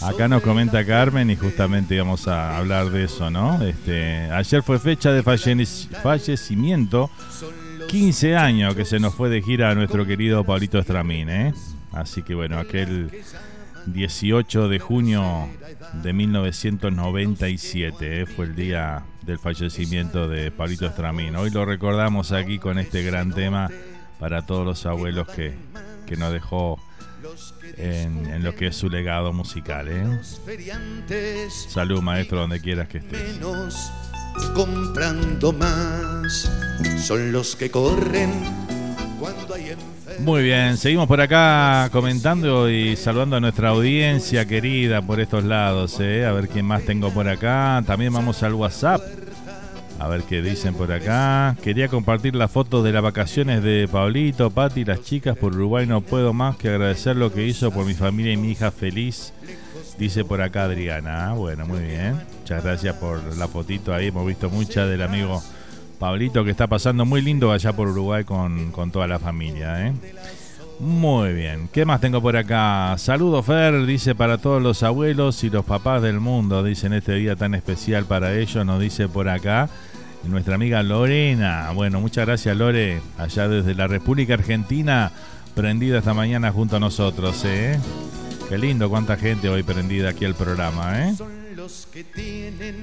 Acá 0.00 0.26
nos 0.26 0.42
comenta 0.42 0.86
Carmen 0.86 1.28
y 1.28 1.36
justamente 1.36 1.96
íbamos 1.96 2.26
a 2.28 2.56
hablar 2.56 2.88
de 2.88 3.04
eso, 3.04 3.28
¿no? 3.28 3.60
Este, 3.60 4.30
ayer 4.30 4.62
fue 4.62 4.78
fecha 4.78 5.12
de 5.12 5.22
fallecimiento, 5.22 7.10
15 7.88 8.36
años 8.36 8.74
que 8.74 8.86
se 8.86 8.98
nos 8.98 9.14
fue 9.14 9.28
de 9.28 9.42
gira 9.42 9.68
a 9.68 9.74
nuestro 9.74 10.06
querido 10.06 10.44
Pablito 10.44 10.78
Estramín, 10.78 11.28
¿eh? 11.28 11.52
Así 11.92 12.22
que 12.22 12.34
bueno, 12.34 12.58
aquel 12.58 13.10
18 13.84 14.70
de 14.70 14.78
junio 14.78 15.46
de 16.02 16.14
1997 16.14 18.22
¿eh? 18.22 18.24
fue 18.24 18.46
el 18.46 18.56
día 18.56 19.02
del 19.26 19.38
fallecimiento 19.38 20.26
de 20.26 20.50
Pablito 20.50 20.86
Estramín. 20.86 21.36
Hoy 21.36 21.50
lo 21.50 21.66
recordamos 21.66 22.32
aquí 22.32 22.58
con 22.58 22.78
este 22.78 23.02
gran 23.02 23.34
tema 23.34 23.68
para 24.18 24.46
todos 24.46 24.64
los 24.64 24.86
abuelos 24.86 25.28
que, 25.28 25.54
que 26.06 26.16
nos 26.16 26.32
dejó 26.32 26.78
en, 27.76 28.26
en, 28.26 28.44
lo 28.44 28.54
que 28.54 28.68
es 28.68 28.76
su 28.76 28.88
legado 28.88 29.32
musical. 29.32 29.88
¿eh? 29.88 31.48
Salud, 31.68 32.00
maestro, 32.02 32.40
donde 32.40 32.60
quieras 32.60 32.88
que 32.88 32.98
estés. 32.98 33.38
Comprando 34.54 35.52
más, 35.52 36.50
son 36.98 37.32
los 37.32 37.56
que 37.56 37.70
corren 37.70 38.30
cuando 39.18 39.54
hay 39.54 39.74
Muy 40.18 40.42
bien, 40.42 40.76
seguimos 40.76 41.08
por 41.08 41.20
acá 41.20 41.88
comentando 41.90 42.68
y 42.70 42.96
saludando 42.96 43.36
a 43.36 43.40
nuestra 43.40 43.70
audiencia 43.70 44.46
querida 44.46 45.00
por 45.02 45.20
estos 45.20 45.44
lados. 45.44 45.98
¿eh? 46.00 46.26
A 46.26 46.32
ver 46.32 46.48
quién 46.48 46.66
más 46.66 46.82
tengo 46.84 47.10
por 47.10 47.28
acá. 47.28 47.82
También 47.86 48.12
vamos 48.12 48.42
al 48.42 48.54
WhatsApp. 48.54 49.00
A 49.98 50.08
ver 50.08 50.22
qué 50.22 50.42
dicen 50.42 50.74
por 50.74 50.92
acá. 50.92 51.56
Quería 51.62 51.88
compartir 51.88 52.34
la 52.34 52.48
foto 52.48 52.82
de 52.82 52.92
las 52.92 53.02
vacaciones 53.02 53.62
de 53.62 53.88
Pablito, 53.90 54.50
Pati 54.50 54.80
y 54.80 54.84
las 54.84 55.00
chicas 55.02 55.36
por 55.36 55.54
Uruguay. 55.54 55.86
No 55.86 56.02
puedo 56.02 56.32
más 56.32 56.56
que 56.56 56.68
agradecer 56.68 57.16
lo 57.16 57.32
que 57.32 57.46
hizo 57.46 57.70
por 57.70 57.86
mi 57.86 57.94
familia 57.94 58.32
y 58.32 58.36
mi 58.36 58.50
hija 58.50 58.70
feliz. 58.70 59.32
Dice 59.98 60.24
por 60.24 60.42
acá 60.42 60.64
Adriana. 60.64 61.32
Bueno, 61.32 61.66
muy 61.66 61.80
bien. 61.80 62.20
Muchas 62.40 62.62
gracias 62.62 62.94
por 62.96 63.36
la 63.36 63.48
fotito 63.48 63.94
ahí. 63.94 64.08
Hemos 64.08 64.26
visto 64.26 64.50
mucha 64.50 64.86
del 64.86 65.02
amigo 65.02 65.42
Pablito 65.98 66.44
que 66.44 66.50
está 66.50 66.66
pasando 66.66 67.06
muy 67.06 67.22
lindo 67.22 67.50
allá 67.50 67.72
por 67.72 67.88
Uruguay 67.88 68.24
con, 68.24 68.72
con 68.72 68.90
toda 68.90 69.06
la 69.06 69.18
familia. 69.18 69.86
¿eh? 69.86 69.94
Muy 70.78 71.32
bien. 71.32 71.68
¿Qué 71.72 71.84
más 71.84 72.00
tengo 72.00 72.20
por 72.20 72.36
acá? 72.36 72.96
Saludos 72.98 73.46
Fer, 73.46 73.86
dice 73.86 74.14
para 74.14 74.38
todos 74.38 74.62
los 74.62 74.82
abuelos 74.82 75.42
y 75.42 75.50
los 75.50 75.64
papás 75.64 76.02
del 76.02 76.20
mundo. 76.20 76.62
Dice 76.62 76.86
en 76.86 76.92
este 76.92 77.14
día 77.14 77.34
tan 77.34 77.54
especial 77.54 78.04
para 78.04 78.34
ellos. 78.34 78.64
Nos 78.66 78.80
dice 78.80 79.08
por 79.08 79.28
acá 79.28 79.70
nuestra 80.24 80.54
amiga 80.56 80.82
Lorena. 80.82 81.70
Bueno, 81.74 82.00
muchas 82.00 82.26
gracias 82.26 82.56
Lore, 82.56 83.00
allá 83.18 83.48
desde 83.48 83.74
la 83.74 83.86
República 83.86 84.34
Argentina, 84.34 85.12
prendida 85.54 85.98
esta 85.98 86.14
mañana 86.14 86.52
junto 86.52 86.76
a 86.76 86.80
nosotros. 86.80 87.42
¿eh? 87.44 87.78
Qué 88.48 88.58
lindo, 88.58 88.90
cuánta 88.90 89.16
gente 89.16 89.48
hoy 89.48 89.62
prendida 89.62 90.10
aquí 90.10 90.24
al 90.24 90.34
programa. 90.34 91.08
¿eh? 91.08 91.14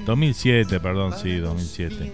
2007, 0.06 0.80
perdón, 0.80 1.14
sí, 1.16 1.36
2007. 1.36 2.12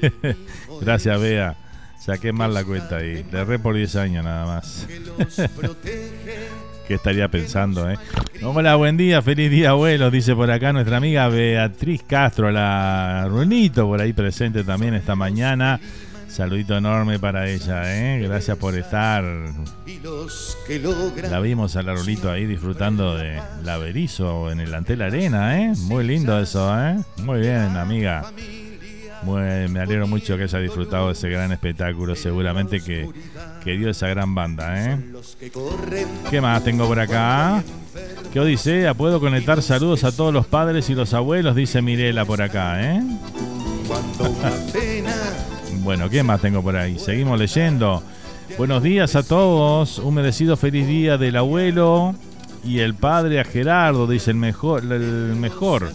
gracias 0.80 1.20
Bea. 1.20 1.67
Saqué 1.98 2.32
mal 2.32 2.54
la 2.54 2.64
cuenta 2.64 2.96
ahí. 2.96 3.24
Le 3.30 3.40
erré 3.40 3.58
por 3.58 3.74
10 3.74 3.96
años 3.96 4.24
nada 4.24 4.46
más. 4.46 4.86
¿Qué 6.88 6.94
estaría 6.94 7.28
pensando, 7.28 7.90
eh? 7.90 7.98
Hola, 8.42 8.76
buen 8.76 8.96
día, 8.96 9.20
feliz 9.20 9.50
día, 9.50 9.70
abuelos, 9.70 10.10
dice 10.10 10.34
por 10.34 10.50
acá 10.50 10.72
nuestra 10.72 10.96
amiga 10.96 11.28
Beatriz 11.28 12.02
Castro, 12.02 12.50
la 12.50 13.26
Runito, 13.28 13.86
por 13.86 14.00
ahí 14.00 14.14
presente 14.14 14.64
también 14.64 14.94
esta 14.94 15.14
mañana. 15.14 15.78
Saludito 16.28 16.76
enorme 16.76 17.18
para 17.18 17.48
ella, 17.48 17.82
¿eh? 17.94 18.20
Gracias 18.22 18.56
por 18.56 18.74
estar. 18.74 19.24
La 21.30 21.40
vimos 21.40 21.76
a 21.76 21.82
la 21.82 21.94
Rulito 21.94 22.30
ahí 22.30 22.46
disfrutando 22.46 23.16
de 23.16 23.40
la 23.64 23.76
Berizo 23.78 24.50
en 24.50 24.60
el 24.60 24.72
Antel 24.74 25.02
Arena, 25.02 25.60
¿eh? 25.60 25.72
Muy 25.76 26.06
lindo 26.06 26.38
eso, 26.38 26.70
¿eh? 26.80 26.96
Muy 27.22 27.40
bien, 27.40 27.76
amiga. 27.76 28.30
Muy, 29.22 29.68
me 29.68 29.80
alegro 29.80 30.06
mucho 30.06 30.36
que 30.36 30.44
haya 30.44 30.58
disfrutado 30.58 31.08
de 31.08 31.12
ese 31.12 31.28
gran 31.28 31.50
espectáculo, 31.52 32.14
seguramente 32.14 32.80
que, 32.80 33.08
que 33.62 33.72
dio 33.72 33.90
esa 33.90 34.08
gran 34.08 34.34
banda. 34.34 34.92
¿eh? 34.92 34.98
¿Qué 36.30 36.40
más 36.40 36.64
tengo 36.64 36.86
por 36.86 37.00
acá? 37.00 37.62
¿Qué 38.32 38.40
odisea? 38.40 38.94
¿Puedo 38.94 39.20
conectar 39.20 39.62
saludos 39.62 40.04
a 40.04 40.12
todos 40.12 40.32
los 40.32 40.46
padres 40.46 40.88
y 40.90 40.94
los 40.94 41.14
abuelos? 41.14 41.56
Dice 41.56 41.82
Mirela 41.82 42.24
por 42.24 42.42
acá. 42.42 42.80
¿eh? 42.82 43.02
bueno, 45.82 46.08
¿qué 46.08 46.22
más 46.22 46.40
tengo 46.40 46.62
por 46.62 46.76
ahí? 46.76 46.98
Seguimos 46.98 47.38
leyendo. 47.38 48.02
Buenos 48.56 48.82
días 48.82 49.16
a 49.16 49.22
todos. 49.22 49.98
Un 49.98 50.14
merecido 50.14 50.56
feliz 50.56 50.86
día 50.86 51.18
del 51.18 51.36
abuelo 51.36 52.14
y 52.64 52.80
el 52.80 52.94
padre 52.94 53.40
a 53.40 53.44
Gerardo, 53.44 54.06
dice 54.06 54.30
el 54.30 54.36
mejor. 54.36 54.82
El 54.82 55.36
mejor. 55.36 55.90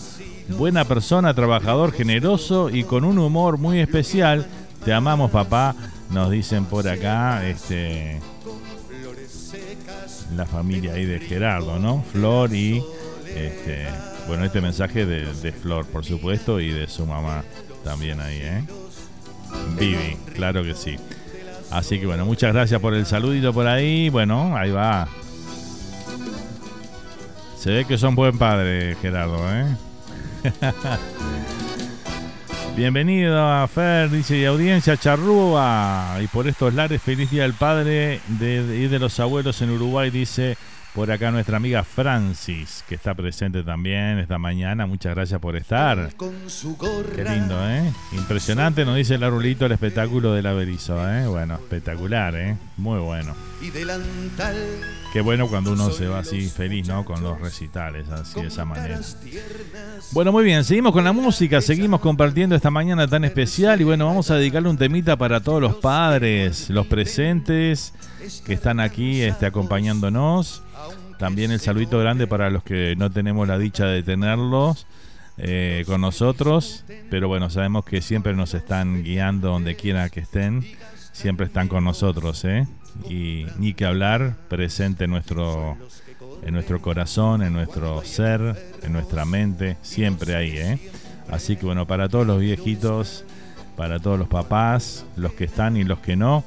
Buena 0.49 0.85
persona, 0.85 1.33
trabajador, 1.33 1.91
generoso 1.91 2.69
y 2.69 2.83
con 2.83 3.05
un 3.05 3.17
humor 3.17 3.57
muy 3.57 3.79
especial. 3.79 4.45
Te 4.83 4.93
amamos, 4.93 5.31
papá. 5.31 5.75
Nos 6.11 6.29
dicen 6.29 6.65
por 6.65 6.87
acá, 6.87 7.47
este, 7.47 8.19
la 10.35 10.45
familia 10.45 10.93
ahí 10.93 11.05
de 11.05 11.19
Gerardo, 11.19 11.79
¿no? 11.79 12.03
Flor 12.11 12.53
y, 12.53 12.83
este, 13.35 13.87
bueno, 14.27 14.45
este 14.45 14.61
mensaje 14.61 15.05
de, 15.05 15.25
de 15.33 15.51
Flor, 15.51 15.85
por 15.85 16.05
supuesto, 16.05 16.59
y 16.59 16.71
de 16.71 16.87
su 16.87 17.05
mamá 17.05 17.43
también 17.83 18.19
ahí, 18.19 18.39
¿eh? 18.41 18.63
Vivi, 19.79 20.17
claro 20.35 20.63
que 20.63 20.75
sí. 20.75 20.97
Así 21.71 21.99
que 21.99 22.05
bueno, 22.05 22.25
muchas 22.25 22.53
gracias 22.53 22.79
por 22.79 22.93
el 22.93 23.05
saludito 23.05 23.51
por 23.53 23.65
ahí. 23.65 24.09
Bueno, 24.09 24.55
ahí 24.55 24.69
va. 24.69 25.07
Se 27.57 27.71
ve 27.71 27.85
que 27.85 27.97
son 27.97 28.13
buen 28.13 28.37
padre, 28.37 28.95
Gerardo, 29.01 29.39
¿eh? 29.51 29.65
Bienvenido 32.75 33.39
a 33.39 33.67
Fer, 33.67 34.09
dice 34.09 34.37
y 34.37 34.45
audiencia 34.45 34.97
Charrúa. 34.97 36.17
Y 36.21 36.27
por 36.27 36.47
estos 36.47 36.73
lares, 36.73 37.01
feliz 37.01 37.31
día 37.31 37.43
del 37.43 37.53
padre 37.53 38.19
y 38.29 38.87
de 38.87 38.99
los 38.99 39.19
abuelos 39.19 39.61
en 39.61 39.71
Uruguay, 39.71 40.09
dice 40.09 40.57
por 40.93 41.09
acá 41.11 41.31
nuestra 41.31 41.57
amiga 41.57 41.83
Francis, 41.83 42.83
que 42.87 42.95
está 42.95 43.15
presente 43.15 43.63
también 43.63 44.19
esta 44.19 44.37
mañana. 44.37 44.85
Muchas 44.85 45.15
gracias 45.15 45.39
por 45.39 45.55
estar. 45.55 46.09
Qué 47.15 47.23
lindo, 47.23 47.69
¿eh? 47.69 47.91
Impresionante, 48.11 48.85
nos 48.85 48.95
dice 48.95 49.15
el 49.15 49.23
arulito 49.23 49.65
el 49.65 49.71
espectáculo 49.71 50.33
de 50.33 50.43
la 50.43 50.53
Berizo, 50.53 50.97
¿eh? 51.09 51.25
Bueno, 51.27 51.55
espectacular, 51.55 52.35
¿eh? 52.35 52.57
Muy 52.77 52.99
bueno. 52.99 53.35
Qué 55.13 55.21
bueno 55.21 55.47
cuando 55.47 55.73
uno 55.73 55.89
se 55.91 56.07
va 56.07 56.19
así 56.19 56.47
feliz, 56.49 56.87
¿no? 56.87 57.05
Con 57.05 57.23
los 57.23 57.39
recitales, 57.39 58.09
así 58.09 58.41
de 58.41 58.47
esa 58.47 58.65
manera. 58.65 58.99
Bueno, 60.11 60.31
muy 60.31 60.43
bien, 60.43 60.63
seguimos 60.63 60.91
con 60.91 61.03
la 61.03 61.11
música, 61.11 61.61
seguimos 61.61 62.01
compartiendo 62.01 62.55
esta 62.55 62.69
mañana 62.69 63.07
tan 63.07 63.23
especial 63.23 63.81
y 63.81 63.83
bueno, 63.83 64.05
vamos 64.05 64.29
a 64.31 64.35
dedicarle 64.35 64.69
un 64.69 64.77
temita 64.77 65.17
para 65.17 65.39
todos 65.39 65.61
los 65.61 65.75
padres, 65.75 66.69
los 66.69 66.85
presentes 66.87 67.93
que 68.45 68.53
están 68.53 68.79
aquí 68.79 69.21
este, 69.21 69.45
acompañándonos. 69.45 70.63
También 71.17 71.51
el 71.51 71.59
saludito 71.59 71.99
grande 71.99 72.27
para 72.27 72.49
los 72.49 72.63
que 72.63 72.95
no 72.97 73.11
tenemos 73.11 73.47
la 73.47 73.57
dicha 73.57 73.85
de 73.85 74.03
tenerlos 74.03 74.85
eh, 75.37 75.83
con 75.87 76.01
nosotros, 76.01 76.85
pero 77.09 77.27
bueno, 77.27 77.49
sabemos 77.49 77.85
que 77.85 78.01
siempre 78.01 78.33
nos 78.35 78.53
están 78.53 79.03
guiando 79.03 79.49
donde 79.49 79.75
quiera 79.75 80.09
que 80.09 80.19
estén, 80.19 80.63
siempre 81.11 81.45
están 81.45 81.67
con 81.67 81.83
nosotros, 81.83 82.43
¿eh? 82.45 82.67
Y 83.09 83.45
ni 83.57 83.73
que 83.73 83.85
hablar, 83.85 84.35
presente 84.47 85.05
en 85.05 85.11
nuestro, 85.11 85.77
en 86.43 86.53
nuestro 86.53 86.81
corazón, 86.81 87.41
en 87.41 87.53
nuestro 87.53 88.03
ser, 88.03 88.55
en 88.83 88.93
nuestra 88.93 89.25
mente, 89.25 89.77
siempre 89.81 90.35
ahí, 90.35 90.57
¿eh? 90.57 90.91
Así 91.31 91.55
que 91.55 91.65
bueno, 91.65 91.87
para 91.87 92.09
todos 92.09 92.27
los 92.27 92.39
viejitos, 92.39 93.25
para 93.75 93.99
todos 93.99 94.19
los 94.19 94.27
papás, 94.27 95.05
los 95.15 95.33
que 95.33 95.45
están 95.45 95.77
y 95.77 95.83
los 95.83 95.99
que 95.99 96.15
no, 96.15 96.43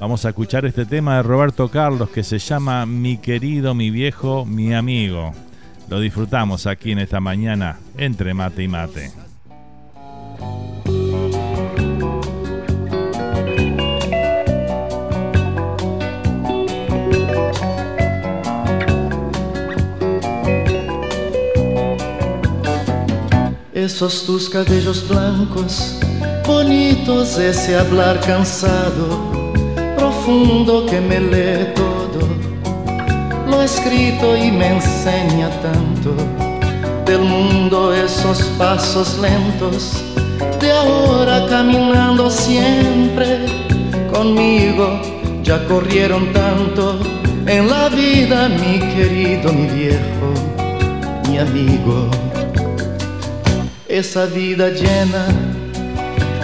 Vamos 0.00 0.24
a 0.24 0.30
escuchar 0.30 0.64
este 0.64 0.84
tema 0.84 1.16
de 1.16 1.22
Roberto 1.22 1.68
Carlos 1.68 2.10
que 2.10 2.24
se 2.24 2.38
llama 2.38 2.84
Mi 2.84 3.16
querido, 3.16 3.74
mi 3.74 3.90
viejo, 3.90 4.44
mi 4.44 4.74
amigo. 4.74 5.32
Lo 5.88 6.00
disfrutamos 6.00 6.66
aquí 6.66 6.92
en 6.92 6.98
esta 6.98 7.20
mañana 7.20 7.78
entre 7.96 8.34
mate 8.34 8.64
y 8.64 8.68
mate. 8.68 9.12
Esos 23.72 24.26
tus 24.26 24.48
cabellos 24.48 25.06
blancos, 25.08 26.00
bonitos, 26.46 27.38
ese 27.38 27.76
hablar 27.78 28.18
cansado 28.20 29.33
profundo 30.24 30.86
que 30.86 31.00
me 31.02 31.20
lee 31.20 31.74
todo, 31.74 32.26
lo 33.46 33.60
escrito 33.60 34.34
y 34.34 34.50
me 34.50 34.76
enseña 34.76 35.50
tanto. 35.60 36.14
Del 37.04 37.20
mundo 37.20 37.92
esos 37.92 38.42
pasos 38.56 39.18
lentos. 39.18 40.02
De 40.60 40.72
ahora 40.72 41.46
caminando 41.46 42.30
siempre 42.30 43.40
conmigo 44.10 44.98
ya 45.42 45.62
corrieron 45.66 46.32
tanto. 46.32 46.98
En 47.46 47.68
la 47.68 47.90
vida 47.90 48.48
mi 48.48 48.78
querido 48.94 49.52
mi 49.52 49.66
viejo 49.66 50.32
mi 51.28 51.38
amigo. 51.38 52.08
Esa 53.86 54.24
vida 54.24 54.70
llena 54.70 55.26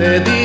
Te 0.00 0.06
he 0.08 0.39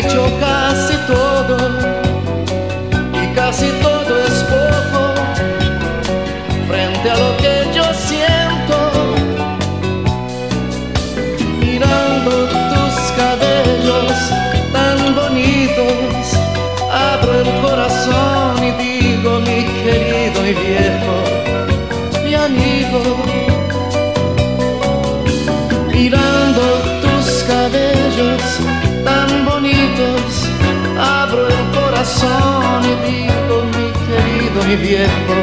mi 33.73 33.85
querido, 34.07 34.63
mi 34.67 34.75
viejo, 34.75 35.37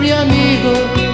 mi 0.00 0.10
amigo 0.10 1.09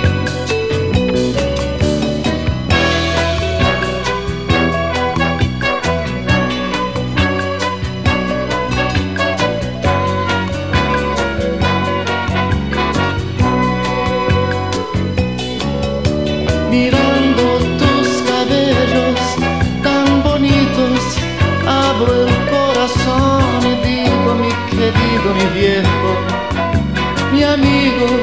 amigo, 27.96 28.16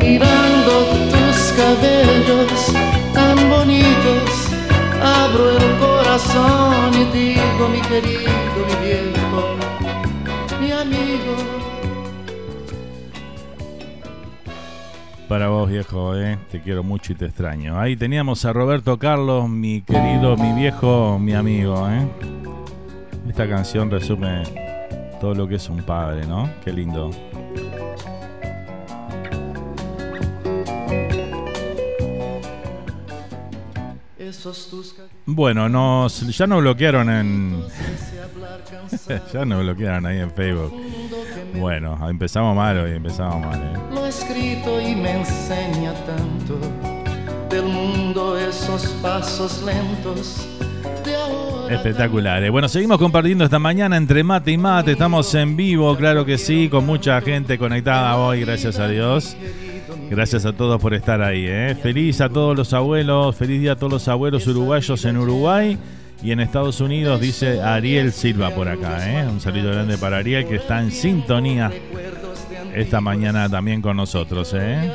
mirando 0.00 0.72
tus 1.10 1.52
cabellos 1.52 2.72
tan 3.12 3.50
bonitos, 3.50 4.50
abro 5.02 5.50
el 5.50 5.78
corazón 5.78 6.94
y 6.94 7.04
digo, 7.16 7.68
mi 7.70 7.80
querido, 7.80 8.30
mi 8.66 8.86
viejo, 8.86 9.56
mi 10.60 10.70
amigo. 10.70 11.36
Para 15.28 15.48
vos, 15.48 15.70
viejo, 15.70 16.14
¿eh? 16.16 16.38
te 16.50 16.60
quiero 16.60 16.82
mucho 16.82 17.12
y 17.12 17.14
te 17.16 17.24
extraño. 17.24 17.80
Ahí 17.80 17.96
teníamos 17.96 18.44
a 18.44 18.52
Roberto 18.52 18.98
Carlos, 18.98 19.48
mi 19.48 19.80
querido, 19.80 20.36
mi 20.36 20.52
viejo, 20.52 21.18
mi 21.18 21.32
amigo. 21.32 21.88
¿eh? 21.88 22.06
Esta 23.26 23.48
canción 23.48 23.90
resume 23.90 24.42
todo 25.22 25.34
lo 25.36 25.46
que 25.46 25.54
es 25.54 25.68
un 25.68 25.80
padre, 25.84 26.26
¿no? 26.26 26.50
Qué 26.64 26.72
lindo. 26.72 27.12
Bueno, 35.24 35.68
nos, 35.68 36.36
ya 36.36 36.48
nos 36.48 36.60
bloquearon 36.60 37.08
en. 37.08 37.62
ya 39.32 39.44
nos 39.44 39.60
bloquearon 39.60 40.06
ahí 40.06 40.18
en 40.18 40.32
Facebook. 40.32 40.74
Bueno, 41.54 41.96
empezamos 42.08 42.56
mal 42.56 42.78
hoy, 42.78 42.90
empezamos 42.90 43.46
mal. 43.46 43.60
¿eh? 43.62 43.94
Lo 43.94 44.04
escrito 44.04 44.80
y 44.80 44.96
me 44.96 45.20
enseña 45.20 45.94
tanto 46.04 46.58
del 47.48 47.66
mundo 47.66 48.36
esos 48.36 48.86
pasos 49.00 49.62
lentos. 49.62 50.48
Espectacular. 51.70 52.50
Bueno, 52.50 52.68
seguimos 52.68 52.98
compartiendo 52.98 53.44
esta 53.44 53.58
mañana 53.58 53.96
entre 53.96 54.22
mate 54.22 54.52
y 54.52 54.58
mate. 54.58 54.92
Estamos 54.92 55.34
en 55.34 55.56
vivo, 55.56 55.96
claro 55.96 56.24
que 56.24 56.38
sí, 56.38 56.68
con 56.68 56.84
mucha 56.84 57.20
gente 57.22 57.56
conectada 57.58 58.16
hoy, 58.16 58.42
gracias 58.42 58.78
a 58.78 58.88
Dios. 58.88 59.36
Gracias 60.10 60.44
a 60.44 60.52
todos 60.52 60.80
por 60.80 60.92
estar 60.92 61.22
ahí. 61.22 61.46
¿eh? 61.46 61.76
Feliz 61.82 62.20
a 62.20 62.28
todos 62.28 62.56
los 62.56 62.72
abuelos, 62.74 63.34
feliz 63.34 63.60
día 63.60 63.72
a 63.72 63.76
todos 63.76 63.92
los 63.92 64.08
abuelos 64.08 64.46
uruguayos 64.46 65.04
en 65.06 65.16
Uruguay 65.16 65.78
y 66.22 66.30
en 66.30 66.40
Estados 66.40 66.80
Unidos, 66.80 67.20
dice 67.20 67.60
Ariel 67.62 68.12
Silva 68.12 68.50
por 68.50 68.68
acá. 68.68 68.98
¿eh? 69.10 69.26
Un 69.26 69.40
saludo 69.40 69.72
grande 69.72 69.98
para 69.98 70.18
Ariel 70.18 70.46
que 70.46 70.56
está 70.56 70.80
en 70.80 70.92
sintonía 70.92 71.72
esta 72.74 73.00
mañana 73.00 73.48
también 73.48 73.82
con 73.82 73.96
nosotros. 73.96 74.54
¿eh? 74.54 74.92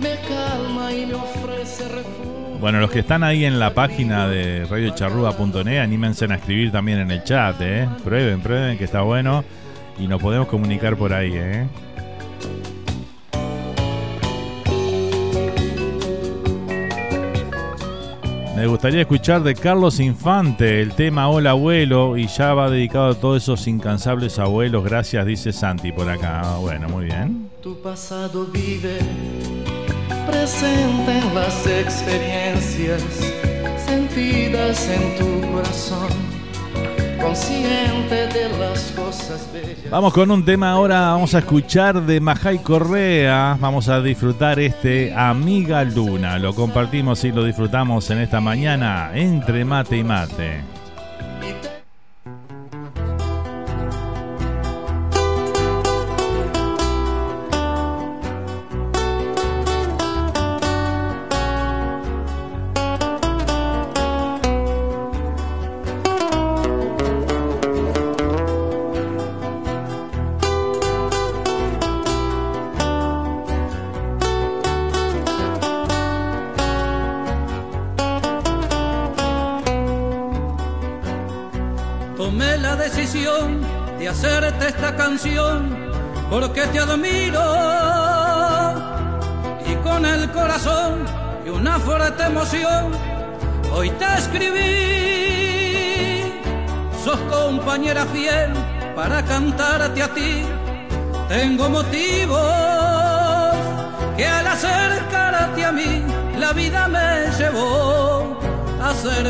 Me 0.00 0.16
calma 0.28 0.92
y 0.92 1.06
me 1.06 1.14
ofrece 1.14 1.88
refugio. 1.88 2.58
Bueno, 2.60 2.80
los 2.80 2.90
que 2.90 3.00
están 3.00 3.22
ahí 3.22 3.44
en 3.44 3.58
la 3.58 3.74
página 3.74 4.26
de 4.26 4.64
radiocharrúa.net, 4.64 5.80
anímense 5.80 6.24
a 6.24 6.34
escribir 6.34 6.72
también 6.72 6.98
en 6.98 7.10
el 7.10 7.22
chat, 7.24 7.56
¿eh? 7.60 7.88
Prueben, 8.02 8.40
prueben 8.40 8.78
que 8.78 8.84
está 8.84 9.02
bueno 9.02 9.44
y 9.98 10.06
nos 10.06 10.20
podemos 10.20 10.48
comunicar 10.48 10.96
por 10.96 11.12
ahí, 11.12 11.32
¿eh? 11.34 11.66
Me 18.56 18.68
gustaría 18.68 19.02
escuchar 19.02 19.42
de 19.42 19.54
Carlos 19.54 20.00
Infante 20.00 20.80
el 20.80 20.94
tema 20.94 21.28
Hola 21.28 21.50
abuelo 21.50 22.16
y 22.16 22.28
ya 22.28 22.54
va 22.54 22.70
dedicado 22.70 23.10
a 23.10 23.14
todos 23.14 23.42
esos 23.42 23.66
incansables 23.66 24.38
abuelos. 24.38 24.84
Gracias, 24.84 25.26
dice 25.26 25.52
Santi 25.52 25.92
por 25.92 26.08
acá. 26.08 26.56
Bueno, 26.60 26.88
muy 26.88 27.04
bien. 27.04 27.50
Tu 27.60 27.78
pasado 27.82 28.46
vive 28.46 28.96
presente 30.34 31.18
en 31.18 31.34
las 31.34 31.66
experiencias 31.66 33.02
sentidas 33.86 34.88
en 34.88 35.16
tu 35.16 35.52
corazón 35.52 36.08
consciente 37.20 38.26
de 38.26 38.58
las 38.58 38.92
cosas 38.92 39.48
bellas. 39.52 39.90
Vamos 39.90 40.12
con 40.12 40.30
un 40.30 40.44
tema 40.44 40.72
ahora, 40.72 41.12
vamos 41.12 41.34
a 41.34 41.38
escuchar 41.38 42.02
de 42.02 42.20
Majay 42.20 42.58
Correa, 42.58 43.56
vamos 43.60 43.88
a 43.88 44.00
disfrutar 44.02 44.58
este 44.58 45.14
Amiga 45.14 45.84
Luna, 45.84 46.38
lo 46.38 46.52
compartimos 46.54 47.22
y 47.24 47.32
lo 47.32 47.44
disfrutamos 47.44 48.10
en 48.10 48.18
esta 48.18 48.40
mañana 48.40 49.12
entre 49.14 49.64
mate 49.64 49.98
y 49.98 50.04
mate. 50.04 50.73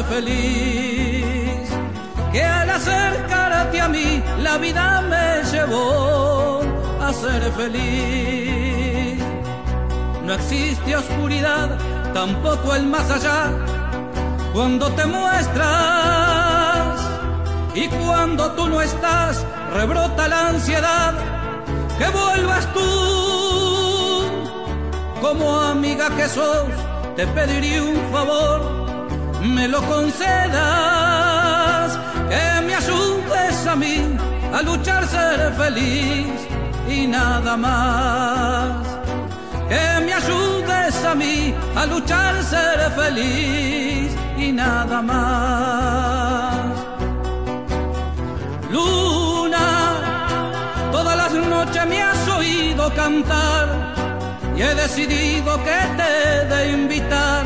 Feliz, 0.03 1.69
que 2.33 2.43
al 2.43 2.71
acercarte 2.71 3.81
a 3.81 3.89
mí 3.89 4.23
la 4.43 4.59
vida 4.59 5.03
me 5.03 5.43
llevó 5.51 6.61
a 7.01 7.13
ser 7.13 7.43
feliz. 7.53 9.23
No 10.25 10.35
existe 10.35 10.97
oscuridad, 10.97 11.79
tampoco 12.13 12.75
el 12.75 12.87
más 12.87 13.11
allá, 13.11 13.53
cuando 14.53 14.91
te 14.93 15.05
muestras 15.07 17.01
y 17.75 17.89
cuando 17.89 18.53
tú 18.53 18.69
no 18.69 18.81
estás, 18.81 19.45
rebrota 19.75 20.29
la 20.29 20.49
ansiedad, 20.49 21.15
que 21.99 22.09
vuelvas 22.09 22.73
tú, 22.73 23.24
como 25.25 25.59
amiga 25.59 26.07
que 26.17 26.29
sos, 26.29 26.69
te 27.17 27.27
pediría 27.29 27.83
un 27.83 27.97
favor 28.13 28.85
me 29.41 29.67
lo 29.69 29.81
concedas, 29.83 30.59
que 32.29 32.61
me 32.67 32.75
ayudes 32.75 33.67
a 33.67 33.75
mí 33.75 33.97
a 34.53 34.61
luchar, 34.61 35.07
ser 35.07 35.55
feliz 35.55 36.27
y 36.89 37.07
nada 37.07 37.57
más. 37.57 38.87
Que 39.71 40.05
me 40.05 40.13
ayudes 40.13 41.05
a 41.05 41.15
mí 41.15 41.55
a 41.75 41.87
luchar, 41.87 42.43
ser 42.43 42.91
feliz 42.93 44.15
y 44.37 44.53
nada 44.53 45.01
más. 45.01 46.67
Luna, 48.71 49.67
todas 50.93 51.17
las 51.17 51.33
noches 51.33 51.87
me 51.87 52.03
has 52.03 52.29
oído 52.29 52.93
cantar 52.95 53.94
y 54.57 54.63
he 54.63 54.75
decidido 54.75 55.57
que 55.65 55.79
te 55.97 56.47
de 56.55 56.71
invitar 56.71 57.45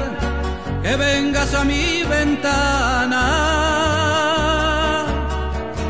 que 0.83 0.97
vengas 0.97 1.55
a 1.55 1.65
mi 1.65 2.03
ventana. 2.05 3.23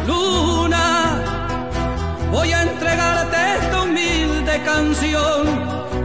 Luna, 0.06 1.20
voy 2.30 2.52
a 2.52 2.62
entregarte 2.62 3.36
esta 3.60 3.82
humilde 3.82 4.62
canción, 4.64 5.46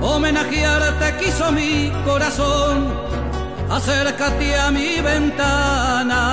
homenajearte 0.02 1.18
quiso 1.18 1.52
mi 1.52 1.92
corazón, 2.06 2.92
acércate 3.70 4.58
a 4.58 4.72
mi 4.72 5.00
ventana. 5.02 6.24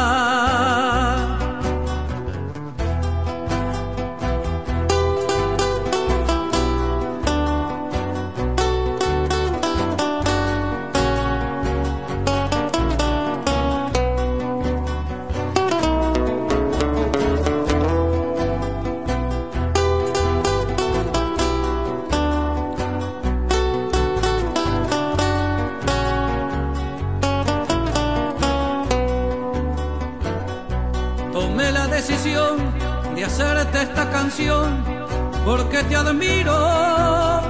Porque 35.45 35.83
te 35.85 35.97
admiro 35.97 37.41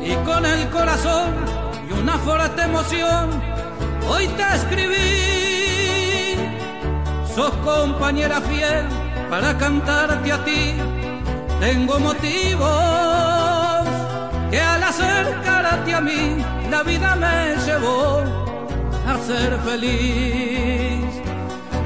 y 0.00 0.14
con 0.26 0.44
el 0.44 0.68
corazón 0.70 1.34
y 1.88 1.92
una 1.92 2.18
fuerte 2.18 2.62
emoción 2.62 3.30
hoy 4.08 4.26
te 4.28 4.42
escribí. 4.56 6.36
Sos 7.34 7.52
compañera 7.64 8.40
fiel 8.40 8.86
para 9.28 9.56
cantarte 9.56 10.32
a 10.32 10.44
ti. 10.44 10.74
Tengo 11.60 12.00
motivos 12.00 12.68
que 14.50 14.60
al 14.60 14.82
acercarte 14.82 15.94
a 15.94 16.00
mí 16.00 16.44
la 16.70 16.82
vida 16.82 17.14
me 17.14 17.56
llevó 17.66 18.22
a 19.06 19.18
ser 19.26 19.58
feliz 19.58 20.79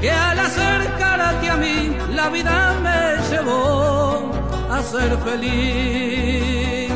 que 0.01 0.11
al 0.11 0.39
acercarte 0.39 1.49
a 1.49 1.57
mí 1.57 1.97
la 2.13 2.29
vida 2.29 2.75
me 2.81 3.17
llevó 3.29 4.31
a 4.69 4.81
ser 4.81 5.17
feliz. 5.19 6.91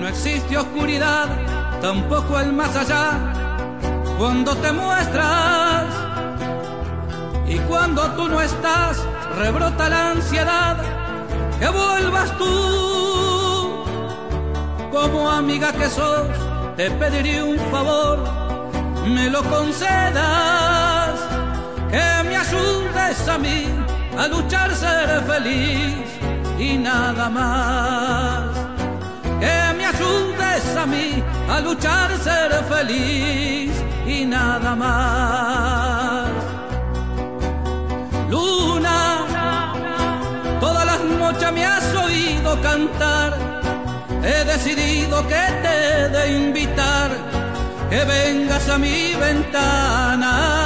No 0.00 0.08
existe 0.08 0.56
oscuridad, 0.56 1.28
tampoco 1.80 2.40
el 2.40 2.52
más 2.52 2.74
allá, 2.76 3.32
cuando 4.18 4.54
te 4.56 4.72
muestras 4.72 5.84
Y 7.46 7.58
cuando 7.60 8.02
tú 8.12 8.28
no 8.28 8.40
estás, 8.40 8.98
rebrota 9.38 9.88
la 9.88 10.10
ansiedad 10.10 10.76
que 11.58 11.68
vuelvas 11.68 12.36
tú. 12.38 13.84
Como 14.90 15.30
amiga 15.30 15.72
que 15.72 15.88
sos, 15.88 16.28
te 16.76 16.90
pediré 16.92 17.42
un 17.42 17.58
favor, 17.70 18.18
me 19.06 19.28
lo 19.28 19.42
concedas, 19.44 20.69
ayudes 22.50 23.28
a 23.28 23.38
mí 23.38 23.66
a 24.18 24.26
luchar, 24.26 24.74
ser 24.74 25.22
feliz 25.22 25.94
y 26.58 26.76
nada 26.76 27.28
más. 27.28 28.50
Que 29.40 29.74
me 29.76 29.86
ayudes 29.86 30.76
a 30.76 30.86
mí 30.86 31.22
a 31.48 31.60
luchar, 31.60 32.10
ser 32.18 32.52
feliz 32.64 33.72
y 34.06 34.24
nada 34.24 34.74
más. 34.74 36.28
Luna, 38.28 39.26
todas 40.60 40.84
las 40.86 41.00
noches 41.00 41.52
me 41.52 41.64
has 41.64 41.94
oído 41.94 42.60
cantar. 42.62 43.38
He 44.22 44.44
decidido 44.44 45.26
que 45.26 45.44
te 45.62 45.72
he 45.88 46.08
de 46.08 46.32
invitar, 46.36 47.10
que 47.88 48.04
vengas 48.04 48.68
a 48.68 48.76
mi 48.76 49.14
ventana. 49.14 50.59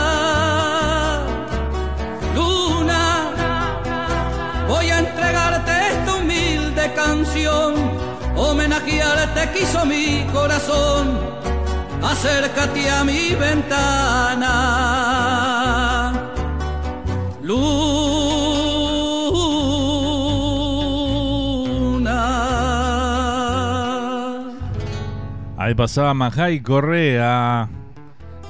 Homenajearte 8.85 9.51
quiso 9.53 9.87
mi 9.87 10.25
corazón. 10.33 11.19
Acércate 12.03 12.91
a 12.91 13.05
mi 13.05 13.35
ventana. 13.35 14.53
Luna. 17.43 17.75
Ahí 25.57 25.75
pasaba 25.75 26.15
Majay 26.15 26.61
Correa 26.61 27.69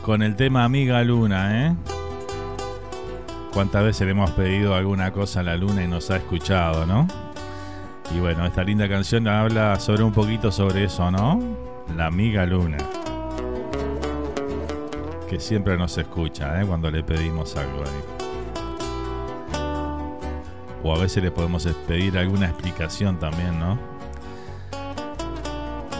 con 0.02 0.22
el 0.22 0.36
tema 0.36 0.64
Amiga 0.64 1.02
Luna, 1.02 1.66
¿eh? 1.66 1.74
¿Cuántas 3.52 3.84
veces 3.84 4.06
le 4.06 4.10
hemos 4.12 4.32
pedido 4.32 4.74
alguna 4.74 5.12
cosa 5.12 5.40
a 5.40 5.44
la 5.44 5.56
luna 5.56 5.84
y 5.84 5.86
nos 5.86 6.10
ha 6.10 6.16
escuchado, 6.16 6.86
no? 6.86 7.06
Y 8.12 8.20
bueno, 8.20 8.46
esta 8.46 8.62
linda 8.62 8.88
canción 8.88 9.26
habla 9.28 9.78
sobre 9.80 10.02
un 10.02 10.12
poquito 10.12 10.52
sobre 10.52 10.84
eso, 10.84 11.10
¿no? 11.10 11.40
La 11.96 12.06
amiga 12.06 12.44
luna. 12.44 12.78
Que 15.28 15.40
siempre 15.40 15.76
nos 15.76 15.96
escucha, 15.96 16.60
¿eh? 16.60 16.66
Cuando 16.66 16.90
le 16.90 17.02
pedimos 17.02 17.56
algo 17.56 17.82
ahí. 17.82 18.04
O 20.82 20.94
a 20.94 20.98
veces 20.98 21.22
le 21.22 21.30
podemos 21.30 21.66
pedir 21.88 22.18
alguna 22.18 22.46
explicación 22.46 23.18
también, 23.18 23.58
¿no? 23.58 23.78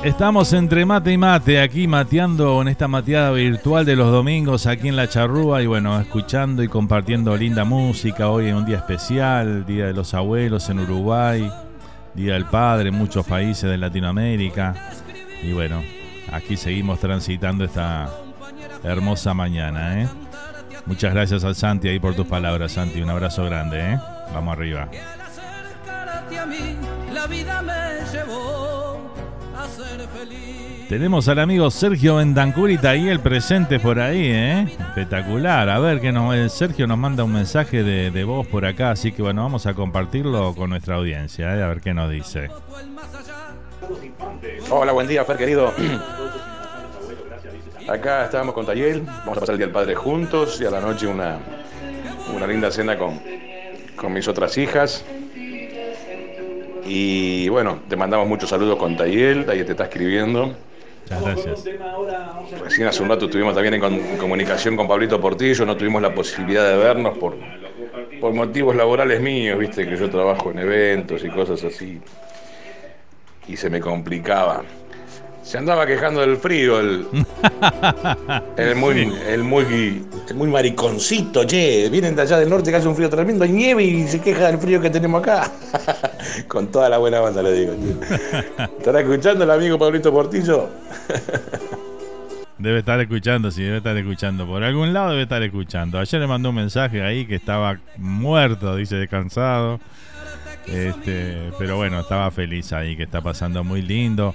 Estamos 0.05 0.53
entre 0.53 0.85
mate 0.85 1.13
y 1.13 1.17
mate, 1.17 1.63
aquí 1.63 1.89
mateando 1.89 2.61
en 2.61 2.69
esta 2.69 2.87
mateada 2.87 3.31
virtual 3.31 3.87
de 3.87 3.97
los 3.97 4.13
domingos 4.13 4.67
aquí 4.67 4.89
en 4.89 4.97
La 4.97 5.09
Charrúa 5.09 5.63
y 5.63 5.67
bueno, 5.67 5.99
escuchando 5.99 6.63
y 6.63 6.69
compartiendo 6.69 7.35
linda 7.35 7.65
música. 7.65 8.29
Hoy 8.29 8.49
en 8.49 8.57
un 8.57 8.67
día 8.67 8.77
especial, 8.77 9.65
Día 9.65 9.87
de 9.87 9.95
los 9.95 10.13
Abuelos 10.13 10.69
en 10.69 10.81
Uruguay, 10.81 11.51
Día 12.15 12.35
del 12.35 12.47
Padre 12.47 12.91
en 12.91 12.95
muchos 12.95 13.27
países 13.27 13.69
de 13.69 13.77
Latinoamérica. 13.77 14.75
Y 15.43 15.53
bueno, 15.53 15.83
aquí 16.33 16.57
seguimos 16.57 17.01
transitando 17.01 17.65
esta 17.65 18.09
hermosa 18.83 19.35
mañana, 19.35 20.03
¿eh? 20.03 20.09
Muchas 20.87 21.15
gracias 21.15 21.45
al 21.45 21.55
Santi 21.55 21.89
ahí 21.89 21.99
por 21.99 22.15
tus 22.15 22.27
palabras, 22.27 22.73
Santi. 22.73 23.01
Un 23.01 23.11
abrazo 23.11 23.45
grande, 23.45 23.93
¿eh? 23.93 23.99
Vamos 24.33 24.53
arriba. 24.53 24.89
Tenemos 30.89 31.29
al 31.29 31.39
amigo 31.39 31.71
Sergio 31.71 32.17
Bendancurita 32.17 32.91
ahí 32.91 33.09
el 33.09 33.19
presente 33.21 33.81
por 33.81 33.99
ahí, 33.99 34.27
¿eh? 34.27 34.63
Espectacular. 34.63 35.69
A 35.69 35.79
ver, 35.79 36.01
que 36.01 36.13
nos, 36.13 36.35
el 36.35 36.51
Sergio 36.51 36.87
nos 36.87 36.99
manda 36.99 37.25
un 37.25 37.33
mensaje 37.33 37.83
de, 37.83 38.11
de 38.11 38.25
voz 38.25 38.47
por 38.47 38.67
acá, 38.67 38.91
así 38.91 39.11
que 39.11 39.23
bueno, 39.23 39.43
vamos 39.43 39.67
a 39.67 39.75
compartirlo 39.75 40.55
con 40.55 40.71
nuestra 40.71 40.97
audiencia, 40.97 41.57
¿eh? 41.57 41.63
a 41.63 41.69
ver 41.69 41.81
qué 41.81 41.95
nos 41.95 42.11
dice. 42.11 42.51
Hola, 44.71 44.93
buen 44.93 45.09
día, 45.09 45.25
Fer 45.25 45.37
querido. 45.37 45.73
Acá 47.89 48.27
estábamos 48.27 48.55
con 48.55 48.67
Tayel, 48.67 49.03
vamos 49.03 49.39
a 49.39 49.41
pasar 49.41 49.55
el 49.55 49.59
Día 49.59 49.67
del 49.67 49.75
Padre 49.75 49.95
juntos 49.95 50.61
y 50.61 50.67
a 50.67 50.71
la 50.71 50.81
noche 50.81 51.07
una, 51.07 51.39
una 52.35 52.47
linda 52.47 52.71
cena 52.71 52.99
con, 52.99 53.21
con 53.97 54.13
mis 54.13 54.29
otras 54.29 54.57
hijas. 54.59 55.05
Y 56.87 57.49
bueno, 57.49 57.81
te 57.89 57.97
mandamos 57.97 58.29
muchos 58.29 58.51
saludos 58.51 58.79
con 58.79 58.97
Tayel, 58.97 59.47
Tayel 59.47 59.65
te 59.65 59.73
está 59.73 59.85
escribiendo. 59.85 60.55
Muchas 61.11 61.23
gracias. 61.23 61.65
Recién 62.63 62.89
hace 62.89 63.03
un 63.03 63.09
rato 63.11 63.27
estuvimos 63.27 63.55
también 63.55 63.75
en, 63.75 63.81
con- 63.81 63.95
en 63.95 64.17
comunicación 64.17 64.77
con 64.77 64.89
Pablito 64.89 65.21
Portillo, 65.21 65.67
no 65.67 65.77
tuvimos 65.77 66.01
la 66.01 66.15
posibilidad 66.15 66.69
de 66.71 66.77
vernos 66.77 67.19
por, 67.19 67.37
por 68.21 68.33
motivos 68.33 68.75
laborales 68.75 69.21
míos, 69.21 69.59
viste 69.59 69.87
que 69.89 69.97
yo 69.97 70.09
trabajo 70.09 70.51
en 70.51 70.61
eventos 70.61 71.23
y 71.25 71.29
cosas 71.29 71.63
así. 71.65 72.01
Y 73.47 73.57
se 73.57 73.69
me 73.69 73.81
complicaba. 73.81 74.63
Se 75.45 75.59
andaba 75.59 75.87
quejando 75.87 76.23
del 76.23 76.39
frío, 76.39 76.81
el, 76.81 77.07
el 78.57 78.77
muy, 78.77 79.13
el 79.29 79.45
muy, 79.45 80.03
el 80.29 80.35
muy 80.35 80.49
mariconcito, 80.49 81.45
che. 81.45 81.91
Vienen 81.91 82.17
de 82.17 82.23
allá 82.23 82.39
del 82.39 82.49
norte 82.49 82.71
que 82.71 82.79
hace 82.79 82.89
un 82.89 82.97
frío 82.97 83.11
tremendo, 83.11 83.45
hay 83.45 83.53
nieve 83.53 83.85
y 83.85 84.09
se 84.09 84.21
queja 84.21 84.47
del 84.47 84.57
frío 84.59 84.81
que 84.81 84.89
tenemos 84.89 85.21
acá. 85.21 85.53
Con 86.49 86.69
toda 86.69 86.89
la 86.89 86.97
buena 86.97 87.21
banda 87.21 87.43
le 87.43 87.53
digo. 87.53 87.75
¿Estará 88.79 89.01
escuchando 89.01 89.45
el 89.45 89.51
amigo 89.51 89.79
Pablito 89.79 90.11
Portillo? 90.11 90.71
Debe 92.57 92.79
estar 92.79 92.99
escuchando, 92.99 93.51
sí, 93.51 93.63
debe 93.63 93.77
estar 93.77 93.97
escuchando. 93.99 94.47
Por 94.47 94.65
algún 94.65 94.95
lado 94.95 95.11
debe 95.11 95.25
estar 95.25 95.43
escuchando. 95.43 95.99
Ayer 95.99 96.23
le 96.23 96.27
mandó 96.27 96.49
un 96.49 96.55
mensaje 96.55 97.03
ahí 97.03 97.27
que 97.27 97.35
estaba 97.35 97.79
muerto, 97.99 98.77
dice, 98.77 98.97
descansado. 98.97 99.79
Este, 100.67 101.53
pero 101.59 101.77
bueno, 101.77 102.01
estaba 102.01 102.31
feliz 102.31 102.73
ahí, 102.73 102.97
que 102.97 103.03
está 103.03 103.21
pasando 103.21 103.63
muy 103.63 103.83
lindo. 103.83 104.35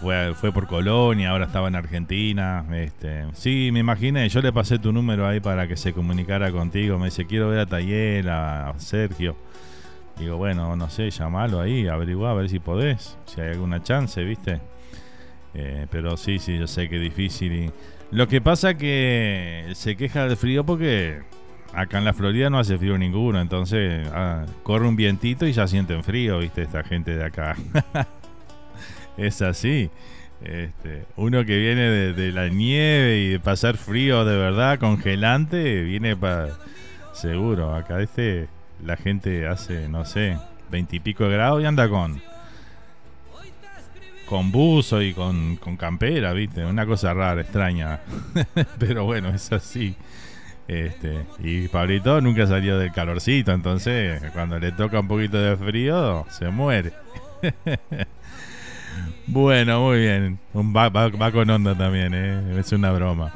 Fue, 0.00 0.34
fue 0.34 0.50
por 0.50 0.66
Colonia, 0.66 1.30
ahora 1.30 1.44
estaba 1.44 1.68
en 1.68 1.74
Argentina. 1.74 2.64
Este, 2.72 3.26
sí, 3.34 3.70
me 3.72 3.80
imaginé, 3.80 4.28
yo 4.28 4.40
le 4.40 4.52
pasé 4.52 4.78
tu 4.78 4.92
número 4.92 5.26
ahí 5.26 5.40
para 5.40 5.68
que 5.68 5.76
se 5.76 5.92
comunicara 5.92 6.50
contigo. 6.52 6.98
Me 6.98 7.06
dice, 7.06 7.26
quiero 7.26 7.50
ver 7.50 7.60
a 7.60 7.66
Tayel, 7.66 8.28
a 8.30 8.72
Sergio. 8.78 9.36
Digo, 10.18 10.36
bueno, 10.36 10.74
no 10.76 10.88
sé, 10.90 11.10
llamalo 11.10 11.60
ahí, 11.60 11.86
averigua 11.86 12.30
a 12.30 12.34
ver 12.34 12.48
si 12.48 12.58
podés, 12.58 13.16
si 13.26 13.40
hay 13.40 13.50
alguna 13.50 13.82
chance, 13.82 14.22
¿viste? 14.22 14.60
Eh, 15.54 15.86
pero 15.90 16.16
sí, 16.16 16.38
sí, 16.38 16.58
yo 16.58 16.66
sé 16.66 16.88
que 16.88 16.96
es 16.96 17.02
difícil. 17.02 17.52
Y... 17.52 17.70
Lo 18.10 18.26
que 18.28 18.40
pasa 18.40 18.74
que 18.74 19.70
se 19.74 19.96
queja 19.96 20.26
del 20.26 20.36
frío 20.36 20.64
porque 20.64 21.20
acá 21.72 21.98
en 21.98 22.04
la 22.04 22.12
Florida 22.12 22.50
no 22.50 22.58
hace 22.58 22.76
frío 22.76 22.98
ninguno, 22.98 23.40
entonces 23.40 24.06
ah, 24.12 24.44
corre 24.62 24.88
un 24.88 24.96
vientito 24.96 25.46
y 25.46 25.52
ya 25.52 25.66
sienten 25.66 26.04
frío, 26.04 26.38
¿viste? 26.38 26.62
Esta 26.62 26.82
gente 26.84 27.16
de 27.16 27.24
acá. 27.24 27.56
es 29.20 29.42
así. 29.42 29.90
Este, 30.42 31.04
uno 31.16 31.44
que 31.44 31.58
viene 31.58 31.82
de, 31.90 32.32
la 32.32 32.48
nieve 32.48 33.18
y 33.18 33.28
de 33.28 33.40
pasar 33.40 33.76
frío 33.76 34.24
de 34.24 34.36
verdad, 34.36 34.78
congelante, 34.78 35.82
viene 35.82 36.16
para... 36.16 36.48
Seguro, 37.12 37.74
acá 37.74 38.00
este, 38.00 38.48
la 38.82 38.96
gente 38.96 39.46
hace, 39.46 39.88
no 39.88 40.06
sé, 40.06 40.38
veintipico 40.70 41.24
de 41.24 41.30
grados 41.34 41.62
y 41.62 41.66
anda 41.66 41.88
con... 41.88 42.20
Con 44.26 44.52
buzo 44.52 45.02
y 45.02 45.12
con, 45.12 45.56
con 45.56 45.76
campera, 45.76 46.32
¿viste? 46.32 46.64
Una 46.64 46.86
cosa 46.86 47.12
rara, 47.12 47.40
extraña. 47.40 47.98
Pero 48.78 49.04
bueno, 49.04 49.28
es 49.30 49.50
así. 49.52 49.96
Este, 50.68 51.26
y 51.40 51.66
Pablito 51.66 52.20
nunca 52.20 52.46
salió 52.46 52.78
del 52.78 52.92
calorcito, 52.92 53.50
entonces 53.50 54.22
cuando 54.32 54.56
le 54.60 54.70
toca 54.70 55.00
un 55.00 55.08
poquito 55.08 55.36
de 55.36 55.56
frío, 55.56 56.24
se 56.30 56.48
muere. 56.48 56.92
bueno, 59.26 59.80
muy 59.80 59.98
bien. 60.00 60.38
Un 60.52 60.74
va, 60.74 60.88
va- 60.88 61.32
con 61.32 61.48
onda 61.50 61.74
también, 61.74 62.12
¿eh? 62.14 62.58
es 62.58 62.72
una 62.72 62.90
broma. 62.92 63.32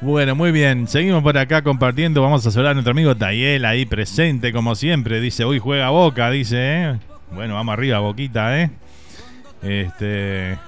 Bueno, 0.00 0.34
muy 0.34 0.52
bien. 0.52 0.86
Seguimos 0.86 1.22
por 1.22 1.38
acá 1.38 1.62
compartiendo. 1.62 2.20
Vamos 2.22 2.46
a 2.46 2.50
saludar 2.50 2.72
a 2.72 2.74
nuestro 2.74 2.90
amigo 2.92 3.16
Tayel 3.16 3.64
ahí 3.64 3.86
presente, 3.86 4.52
como 4.52 4.74
siempre. 4.74 5.20
Dice, 5.20 5.44
hoy 5.44 5.58
juega 5.58 5.90
Boca, 5.90 6.30
dice, 6.30 6.56
¿eh? 6.58 6.98
Bueno, 7.32 7.54
vamos 7.54 7.72
arriba, 7.72 8.00
Boquita, 8.00 8.60
¿eh? 8.60 8.70
Este. 9.62 10.58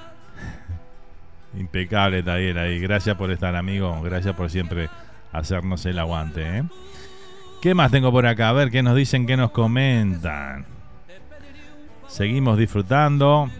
Impecable, 1.58 2.22
Tayel 2.22 2.56
ahí. 2.58 2.78
Gracias 2.78 3.16
por 3.16 3.30
estar, 3.30 3.54
amigo. 3.56 4.00
Gracias 4.02 4.34
por 4.34 4.48
siempre 4.50 4.88
hacernos 5.32 5.84
el 5.86 5.98
aguante, 5.98 6.58
¿eh? 6.58 6.62
¿Qué 7.60 7.74
más 7.74 7.90
tengo 7.90 8.10
por 8.12 8.26
acá? 8.26 8.50
A 8.50 8.52
ver 8.52 8.70
qué 8.70 8.82
nos 8.82 8.96
dicen, 8.96 9.26
qué 9.26 9.36
nos 9.36 9.50
comentan. 9.50 10.64
Seguimos 12.08 12.56
disfrutando 12.58 13.50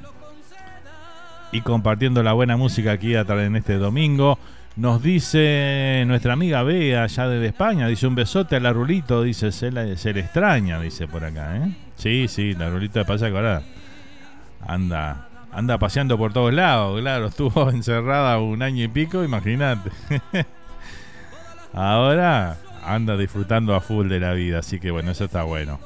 y 1.52 1.60
compartiendo 1.60 2.22
la 2.22 2.32
buena 2.32 2.56
música 2.56 2.92
aquí 2.92 3.08
de 3.08 3.50
este 3.56 3.74
domingo. 3.74 4.38
Nos 4.76 5.02
dice 5.02 6.04
nuestra 6.06 6.34
amiga 6.34 6.62
Bea, 6.62 7.04
allá 7.04 7.28
desde 7.28 7.46
España, 7.46 7.88
dice 7.88 8.06
un 8.06 8.14
besote 8.14 8.56
a 8.56 8.60
la 8.60 8.74
Rulito, 8.74 9.22
dice, 9.22 9.50
se, 9.50 9.70
le 9.70 9.94
extraña, 9.94 10.78
dice 10.80 11.08
por 11.08 11.24
acá, 11.24 11.56
¿eh? 11.56 11.72
Sí, 11.96 12.28
sí, 12.28 12.54
la 12.54 12.68
Rulito 12.68 12.98
de 12.98 13.06
pasa 13.06 13.28
ahora 13.28 13.62
anda, 14.60 15.28
anda 15.50 15.78
paseando 15.78 16.18
por 16.18 16.34
todos 16.34 16.52
lados, 16.52 17.00
claro, 17.00 17.26
estuvo 17.28 17.70
encerrada 17.70 18.38
un 18.38 18.62
año 18.62 18.84
y 18.84 18.88
pico, 18.88 19.24
imagínate. 19.24 19.90
ahora 21.72 22.58
anda 22.84 23.16
disfrutando 23.16 23.74
a 23.74 23.80
full 23.80 24.08
de 24.08 24.20
la 24.20 24.34
vida, 24.34 24.58
así 24.58 24.78
que 24.78 24.90
bueno, 24.90 25.10
eso 25.10 25.24
está 25.24 25.42
bueno. 25.44 25.80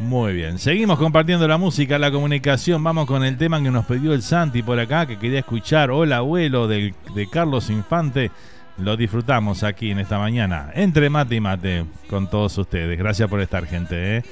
Muy 0.00 0.32
bien, 0.32 0.58
seguimos 0.58 0.98
compartiendo 0.98 1.48
la 1.48 1.58
música, 1.58 1.98
la 1.98 2.12
comunicación. 2.12 2.82
Vamos 2.84 3.06
con 3.06 3.24
el 3.24 3.36
tema 3.36 3.60
que 3.60 3.70
nos 3.70 3.84
pidió 3.84 4.12
el 4.12 4.22
Santi 4.22 4.62
por 4.62 4.78
acá, 4.78 5.06
que 5.06 5.18
quería 5.18 5.40
escuchar. 5.40 5.90
Hola, 5.90 6.18
abuelo 6.18 6.68
de 6.68 6.94
Carlos 7.30 7.68
Infante. 7.68 8.30
Lo 8.78 8.96
disfrutamos 8.96 9.64
aquí 9.64 9.90
en 9.90 9.98
esta 9.98 10.18
mañana, 10.18 10.70
entre 10.72 11.10
mate 11.10 11.34
y 11.34 11.40
mate, 11.40 11.84
con 12.08 12.30
todos 12.30 12.56
ustedes. 12.58 12.96
Gracias 12.96 13.28
por 13.28 13.40
estar, 13.40 13.66
gente. 13.66 14.18
¿eh? 14.18 14.22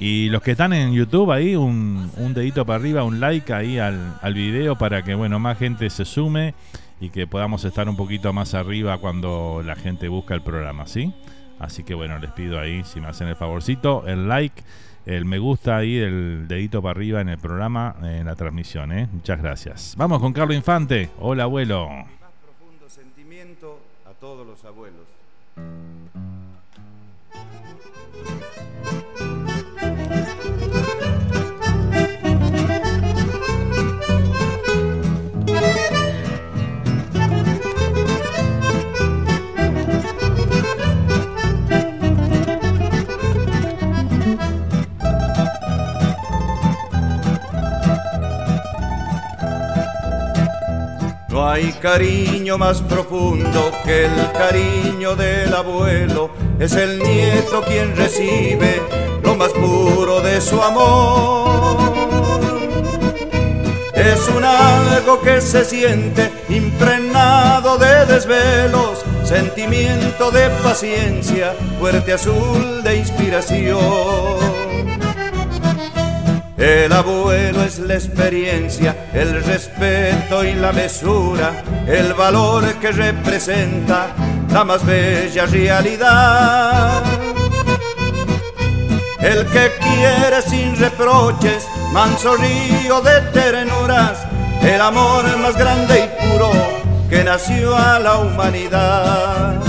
Y 0.00 0.28
los 0.28 0.42
que 0.42 0.52
están 0.52 0.72
en 0.72 0.92
YouTube 0.92 1.30
ahí, 1.30 1.54
un, 1.54 2.10
dedito 2.34 2.66
para 2.66 2.80
arriba, 2.80 3.04
un 3.04 3.20
like 3.20 3.52
ahí 3.54 3.78
al, 3.78 4.16
al 4.20 4.34
video 4.34 4.76
para 4.76 5.02
que 5.02 5.14
bueno 5.14 5.38
más 5.38 5.56
gente 5.56 5.88
se 5.88 6.04
sume 6.04 6.54
y 7.00 7.10
que 7.10 7.28
podamos 7.28 7.64
estar 7.64 7.88
un 7.88 7.94
poquito 7.94 8.32
más 8.32 8.54
arriba 8.54 8.98
cuando 8.98 9.62
la 9.64 9.76
gente 9.76 10.08
busca 10.08 10.34
el 10.34 10.42
programa, 10.42 10.88
¿sí? 10.88 11.14
Así 11.60 11.84
que 11.84 11.94
bueno, 11.94 12.18
les 12.18 12.32
pido 12.32 12.58
ahí, 12.58 12.82
si 12.82 12.98
me 12.98 13.06
hacen 13.06 13.28
el 13.28 13.36
favorcito, 13.36 14.04
el 14.08 14.26
like 14.26 14.64
el 15.06 15.24
me 15.24 15.38
gusta 15.38 15.76
ahí, 15.76 15.96
el 15.98 16.46
dedito 16.48 16.80
para 16.80 16.92
arriba 16.92 17.20
en 17.20 17.28
el 17.28 17.38
programa, 17.38 17.96
en 18.02 18.26
la 18.26 18.36
transmisión. 18.36 18.92
¿eh? 18.92 19.08
Muchas 19.12 19.40
gracias. 19.40 19.94
Vamos 19.96 20.20
con 20.20 20.32
Carlos 20.32 20.56
Infante. 20.56 21.10
Hola, 21.18 21.44
abuelo. 21.44 21.88
Más 21.88 22.06
profundo 22.40 22.88
sentimiento 22.88 23.80
a 24.08 24.12
todos 24.14 24.46
los 24.46 24.64
abuelos. 24.64 25.06
No 51.32 51.48
hay 51.48 51.72
cariño 51.72 52.58
más 52.58 52.82
profundo 52.82 53.72
que 53.86 54.04
el 54.04 54.32
cariño 54.32 55.16
del 55.16 55.54
abuelo. 55.54 56.28
Es 56.58 56.74
el 56.74 56.98
nieto 56.98 57.62
quien 57.62 57.96
recibe 57.96 58.82
lo 59.22 59.34
más 59.34 59.48
puro 59.52 60.20
de 60.20 60.42
su 60.42 60.62
amor. 60.62 61.80
Es 63.94 64.28
un 64.28 64.44
algo 64.44 65.22
que 65.22 65.40
se 65.40 65.64
siente 65.64 66.30
impregnado 66.50 67.78
de 67.78 68.04
desvelos, 68.04 69.02
sentimiento 69.24 70.30
de 70.30 70.50
paciencia, 70.62 71.54
fuerte 71.78 72.12
azul 72.12 72.82
de 72.82 72.96
inspiración. 72.96 74.51
El 76.62 76.92
abuelo 76.92 77.64
es 77.64 77.80
la 77.80 77.94
experiencia, 77.94 79.08
el 79.12 79.42
respeto 79.42 80.44
y 80.44 80.52
la 80.52 80.70
mesura, 80.70 81.64
el 81.88 82.14
valor 82.14 82.74
que 82.74 82.92
representa 82.92 84.14
la 84.48 84.62
más 84.62 84.86
bella 84.86 85.44
realidad. 85.46 87.02
El 89.18 89.44
que 89.46 89.72
quiere 89.80 90.40
sin 90.42 90.76
reproches, 90.76 91.66
manso 91.92 92.36
río 92.36 93.00
de 93.00 93.20
ternuras, 93.32 94.24
el 94.62 94.80
amor 94.80 95.36
más 95.38 95.56
grande 95.56 96.04
y 96.04 96.28
puro 96.28 96.52
que 97.10 97.24
nació 97.24 97.76
a 97.76 97.98
la 97.98 98.18
humanidad. 98.18 99.60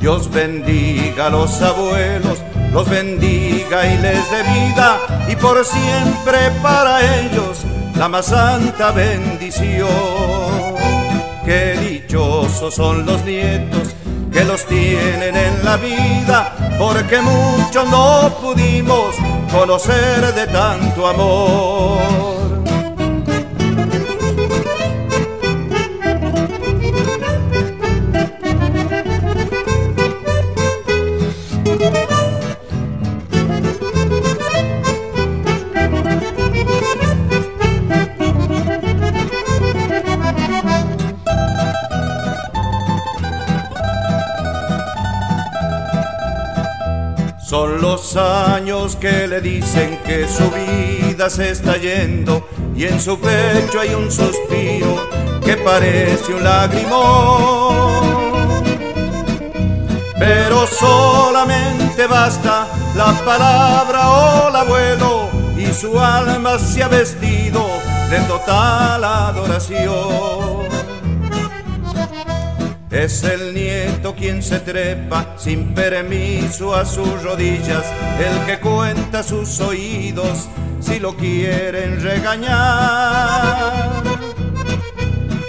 Dios 0.00 0.28
bendiga 0.28 1.26
a 1.26 1.30
los 1.30 1.62
abuelos 1.62 2.42
los 2.72 2.88
bendiga 2.88 3.86
y 3.86 3.98
les 3.98 4.30
dé 4.30 4.42
vida 4.42 4.98
y 5.28 5.36
por 5.36 5.64
siempre 5.64 6.50
para 6.62 7.20
ellos 7.20 7.64
la 7.96 8.08
más 8.08 8.26
santa 8.26 8.90
bendición. 8.92 9.88
Qué 11.44 11.76
dichosos 11.78 12.74
son 12.74 13.04
los 13.04 13.24
nietos 13.24 13.94
que 14.32 14.44
los 14.44 14.64
tienen 14.66 15.36
en 15.36 15.64
la 15.64 15.76
vida, 15.76 16.54
porque 16.78 17.20
muchos 17.20 17.88
no 17.88 18.30
pudimos 18.40 19.14
conocer 19.52 20.34
de 20.34 20.46
tanto 20.46 21.06
amor. 21.06 22.41
Años 48.16 48.96
que 48.96 49.26
le 49.26 49.40
dicen 49.40 49.98
que 50.04 50.26
su 50.28 50.50
vida 50.50 51.30
se 51.30 51.50
está 51.50 51.76
yendo 51.76 52.46
y 52.74 52.84
en 52.84 53.00
su 53.00 53.18
pecho 53.18 53.80
hay 53.80 53.94
un 53.94 54.10
suspiro 54.10 55.08
que 55.44 55.56
parece 55.56 56.34
un 56.34 56.44
lagrimón. 56.44 58.02
Pero 60.18 60.66
solamente 60.66 62.06
basta 62.06 62.66
la 62.94 63.12
palabra 63.24 64.10
o 64.10 64.48
el 64.48 64.56
abuelo 64.56 65.28
y 65.56 65.66
su 65.72 65.98
alma 65.98 66.58
se 66.58 66.82
ha 66.82 66.88
vestido 66.88 67.66
de 68.10 68.20
total 68.28 69.04
adoración. 69.04 70.51
Es 72.92 73.24
el 73.24 73.54
nieto 73.54 74.14
quien 74.14 74.42
se 74.42 74.60
trepa 74.60 75.34
sin 75.38 75.74
permiso 75.74 76.74
a 76.74 76.84
sus 76.84 77.22
rodillas, 77.22 77.86
el 78.18 78.44
que 78.44 78.60
cuenta 78.60 79.22
sus 79.22 79.60
oídos 79.60 80.50
si 80.78 80.98
lo 80.98 81.16
quieren 81.16 82.02
regañar. 82.02 84.02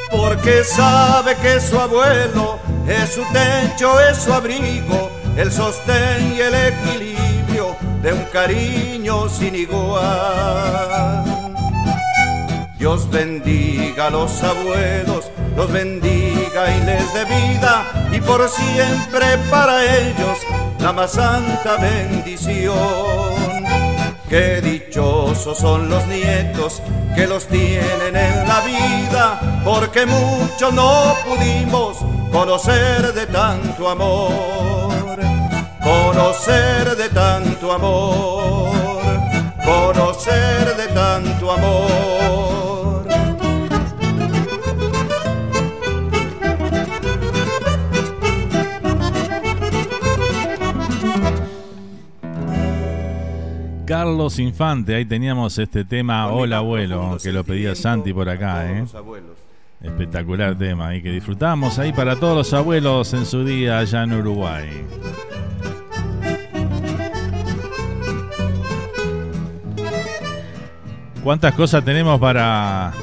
Porque 0.10 0.64
sabe 0.64 1.36
que 1.42 1.60
su 1.60 1.78
abuelo 1.78 2.60
es 2.88 3.10
su 3.10 3.24
techo, 3.34 4.00
es 4.00 4.20
su 4.20 4.32
abrigo, 4.32 5.12
el 5.36 5.52
sostén 5.52 6.36
y 6.38 6.40
el 6.40 6.56
equilibrio 6.56 7.76
de 8.02 8.14
un 8.14 8.24
cariño 8.32 9.28
sin 9.28 9.56
igual. 9.56 11.26
Dios 12.80 13.10
bendiga 13.10 14.08
a 14.08 14.12
los 14.12 14.42
abuelos, 14.44 15.30
los 15.58 15.72
bendiga 15.72 16.33
y 16.56 16.86
les 16.86 17.14
dé 17.14 17.26
vida 17.26 18.10
y 18.12 18.22
por 18.22 18.48
siempre 18.48 19.40
para 19.50 19.84
ellos 19.84 20.38
la 20.80 20.94
más 20.94 21.14
santa 21.14 21.78
bendición. 21.78 22.76
Qué 24.30 24.62
dichosos 24.62 25.58
son 25.58 25.90
los 25.90 26.06
nietos 26.06 26.82
que 27.16 27.26
los 27.26 27.48
tienen 27.48 28.16
en 28.16 28.48
la 28.48 28.62
vida, 28.62 29.62
porque 29.66 30.06
muchos 30.06 30.72
no 30.74 31.16
pudimos 31.26 31.98
conocer 32.32 33.14
de 33.14 33.26
tanto 33.26 33.90
amor, 33.90 35.20
conocer 35.82 36.96
de 36.96 37.10
tanto 37.10 37.74
amor, 37.74 38.76
conocer 39.66 40.78
de 40.78 40.88
tanto 40.90 41.52
amor. 41.52 42.23
Carlos 53.94 54.40
Infante, 54.40 54.96
ahí 54.96 55.06
teníamos 55.06 55.56
este 55.60 55.86
tema 55.86 56.28
Hola 56.30 56.58
abuelo, 56.58 57.16
que 57.22 57.32
lo 57.32 57.44
pedía 57.44 57.76
Santi 57.76 58.12
por 58.12 58.28
acá, 58.28 58.66
¿eh? 58.68 58.84
Espectacular 59.84 60.58
tema 60.58 60.88
ahí 60.88 61.04
que 61.04 61.12
disfrutamos 61.12 61.78
ahí 61.78 61.94
para 61.94 62.16
todos 62.16 62.36
los 62.36 62.54
abuelos 62.56 63.14
en 63.14 63.24
su 63.24 63.46
día 63.46 63.78
allá 63.78 64.02
en 64.02 64.14
Uruguay. 64.14 64.68
¿Cuántas 71.24 71.54
cosas 71.54 71.86
tenemos 71.86 72.20
para 72.20 72.94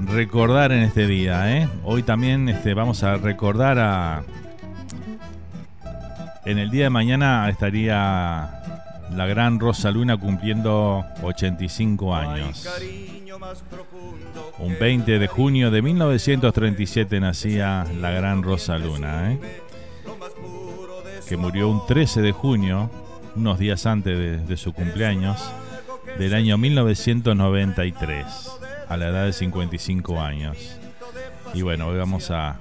recordar 0.00 0.72
en 0.72 0.82
este 0.82 1.06
día. 1.06 1.56
¿eh? 1.56 1.68
Hoy 1.84 2.02
también 2.02 2.50
este, 2.50 2.74
vamos 2.74 3.02
a 3.02 3.16
recordar 3.16 3.78
a... 3.78 4.22
En 6.44 6.58
el 6.58 6.70
día 6.70 6.84
de 6.84 6.90
mañana 6.90 7.48
estaría 7.48 8.63
la 9.16 9.26
gran 9.26 9.60
Rosa 9.60 9.90
Luna 9.90 10.16
cumpliendo 10.16 11.04
85 11.22 12.14
años. 12.14 12.68
Un 14.58 14.76
20 14.78 15.18
de 15.18 15.26
junio 15.26 15.70
de 15.70 15.82
1937 15.82 17.20
nacía 17.20 17.86
la 18.00 18.10
gran 18.10 18.42
Rosa 18.42 18.78
Luna, 18.78 19.32
¿eh? 19.32 19.40
que 21.28 21.36
murió 21.36 21.68
un 21.68 21.86
13 21.86 22.22
de 22.22 22.32
junio, 22.32 22.90
unos 23.36 23.58
días 23.58 23.86
antes 23.86 24.46
de, 24.46 24.56
su 24.56 24.72
cumpleaños, 24.72 25.42
del 26.18 26.34
año 26.34 26.58
1993, 26.58 28.26
a 28.88 28.96
la 28.96 29.08
edad 29.08 29.24
de 29.26 29.32
55 29.32 30.20
años. 30.20 30.78
Y 31.54 31.62
bueno, 31.62 31.86
hoy 31.86 31.98
vamos 31.98 32.30
a, 32.30 32.56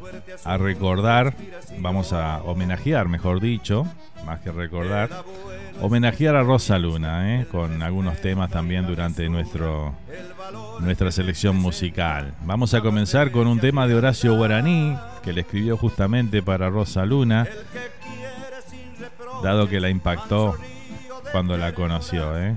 recordar, 0.57 1.33
vamos 1.79 2.13
a 2.13 2.43
homenajear, 2.43 3.07
mejor 3.07 3.41
dicho, 3.41 3.87
más 4.25 4.39
que 4.41 4.51
recordar, 4.51 5.09
homenajear 5.81 6.35
a 6.35 6.43
Rosa 6.43 6.77
Luna, 6.77 7.35
¿eh? 7.35 7.47
con 7.51 7.81
algunos 7.81 8.21
temas 8.21 8.51
también 8.51 8.85
durante 8.85 9.27
nuestro, 9.29 9.95
nuestra 10.79 11.11
selección 11.11 11.55
musical. 11.55 12.35
Vamos 12.43 12.75
a 12.75 12.81
comenzar 12.81 13.31
con 13.31 13.47
un 13.47 13.59
tema 13.59 13.87
de 13.87 13.95
Horacio 13.95 14.35
Guaraní, 14.35 14.95
que 15.23 15.33
le 15.33 15.41
escribió 15.41 15.75
justamente 15.75 16.43
para 16.43 16.69
Rosa 16.69 17.03
Luna, 17.05 17.47
dado 19.41 19.67
que 19.67 19.79
la 19.79 19.89
impactó 19.89 20.55
cuando 21.31 21.57
la 21.57 21.73
conoció. 21.73 22.37
¿eh? 22.39 22.55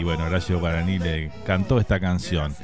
Y 0.00 0.04
bueno, 0.04 0.24
Horacio 0.24 0.58
Guaraní 0.58 0.98
le 0.98 1.30
cantó 1.44 1.78
esta 1.78 2.00
canción, 2.00 2.54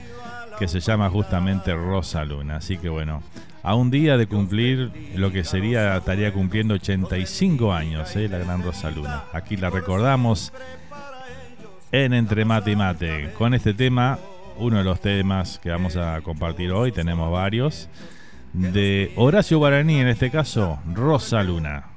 que 0.61 0.69
se 0.69 0.81
llama 0.81 1.09
justamente 1.09 1.75
Rosa 1.75 2.23
Luna. 2.23 2.57
Así 2.57 2.77
que 2.77 2.91
bueno, 2.91 3.23
a 3.63 3.75
un 3.75 3.91
día 3.91 4.19
de 4.19 4.27
cumplir 4.27 4.93
lo 5.17 5.33
que 5.33 5.43
sería, 5.43 5.97
estaría 5.97 6.35
cumpliendo 6.35 6.75
85 6.75 7.73
años, 7.73 8.15
¿eh? 8.15 8.29
la 8.29 8.37
gran 8.37 8.63
Rosa 8.63 8.91
Luna. 8.91 9.25
Aquí 9.33 9.57
la 9.57 9.71
recordamos 9.71 10.53
en 11.93 12.13
Entre 12.13 12.45
Mate 12.45 12.73
y 12.73 12.77
Mate. 12.77 13.33
Con 13.39 13.55
este 13.55 13.73
tema, 13.73 14.19
uno 14.59 14.77
de 14.77 14.85
los 14.85 15.01
temas 15.01 15.59
que 15.59 15.71
vamos 15.71 15.97
a 15.97 16.21
compartir 16.21 16.73
hoy, 16.73 16.93
tenemos 16.93 17.33
varios, 17.33 17.89
de 18.53 19.13
Horacio 19.17 19.57
Guaraní, 19.57 19.99
en 19.99 20.09
este 20.09 20.31
caso, 20.31 20.79
Rosa 20.93 21.43
Luna. 21.43 21.90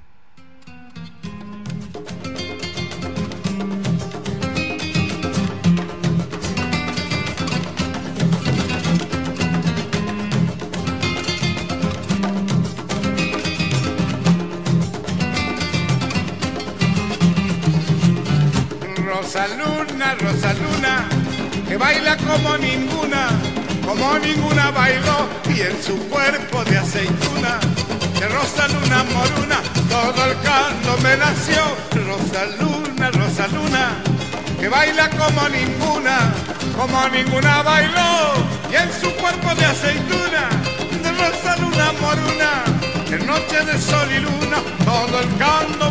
Ninguna 37.13 37.61
bailó, 37.61 38.33
y 38.71 38.75
en 38.75 38.91
su 38.91 39.09
cuerpo 39.21 39.53
de 39.55 39.65
aceituna, 39.65 40.49
de 41.01 41.11
Rosa 41.11 41.55
Luna 41.57 41.93
moruna, 42.01 42.63
en 43.07 43.25
noche 43.27 43.63
de 43.65 43.79
sol 43.79 44.07
y 44.11 44.19
luna, 44.19 44.57
todo 44.83 45.19
el 45.19 45.37
canto 45.37 45.82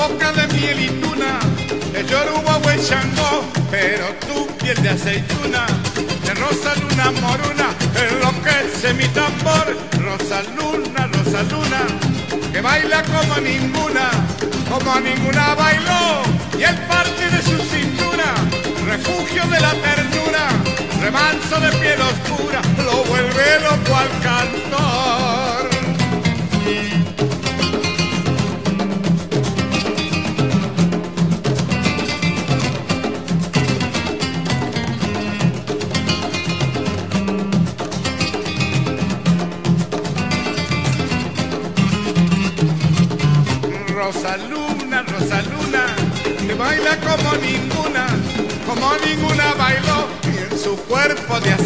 boca 0.00 0.32
de 0.32 0.46
miel 0.54 0.80
y 0.80 0.88
tuna, 1.02 1.38
el 1.94 2.06
yoruba 2.06 2.56
huechango, 2.64 3.44
pero 3.70 4.06
tu 4.26 4.46
piel 4.56 4.80
de 4.82 4.90
aceituna, 4.90 5.66
de 6.24 6.32
rosa 6.42 6.72
luna 6.80 7.06
moruna, 7.20 7.68
enloquece 8.04 8.94
mi 8.94 9.06
tambor, 9.18 9.66
rosa 10.06 10.42
luna, 10.56 11.06
rosa 11.14 11.42
luna, 11.52 11.82
que 12.52 12.60
baila 12.62 13.02
como 13.14 13.34
ninguna, 13.40 14.06
como 14.70 15.00
ninguna 15.00 15.54
bailó, 15.54 16.22
y 16.58 16.62
el 16.62 16.78
parte 16.92 17.24
de 17.34 17.42
su 17.42 17.58
cintura, 17.72 18.28
refugio 18.86 19.42
de 19.52 19.60
la 19.60 19.72
ternura, 19.86 20.44
remanso 21.02 21.60
de 21.60 21.70
piel 21.80 22.00
oscura, 22.00 22.60
lo 22.86 23.04
vuelve 23.04 23.46
loco 23.66 23.96
al 23.96 24.10
cantor. 24.22 25.49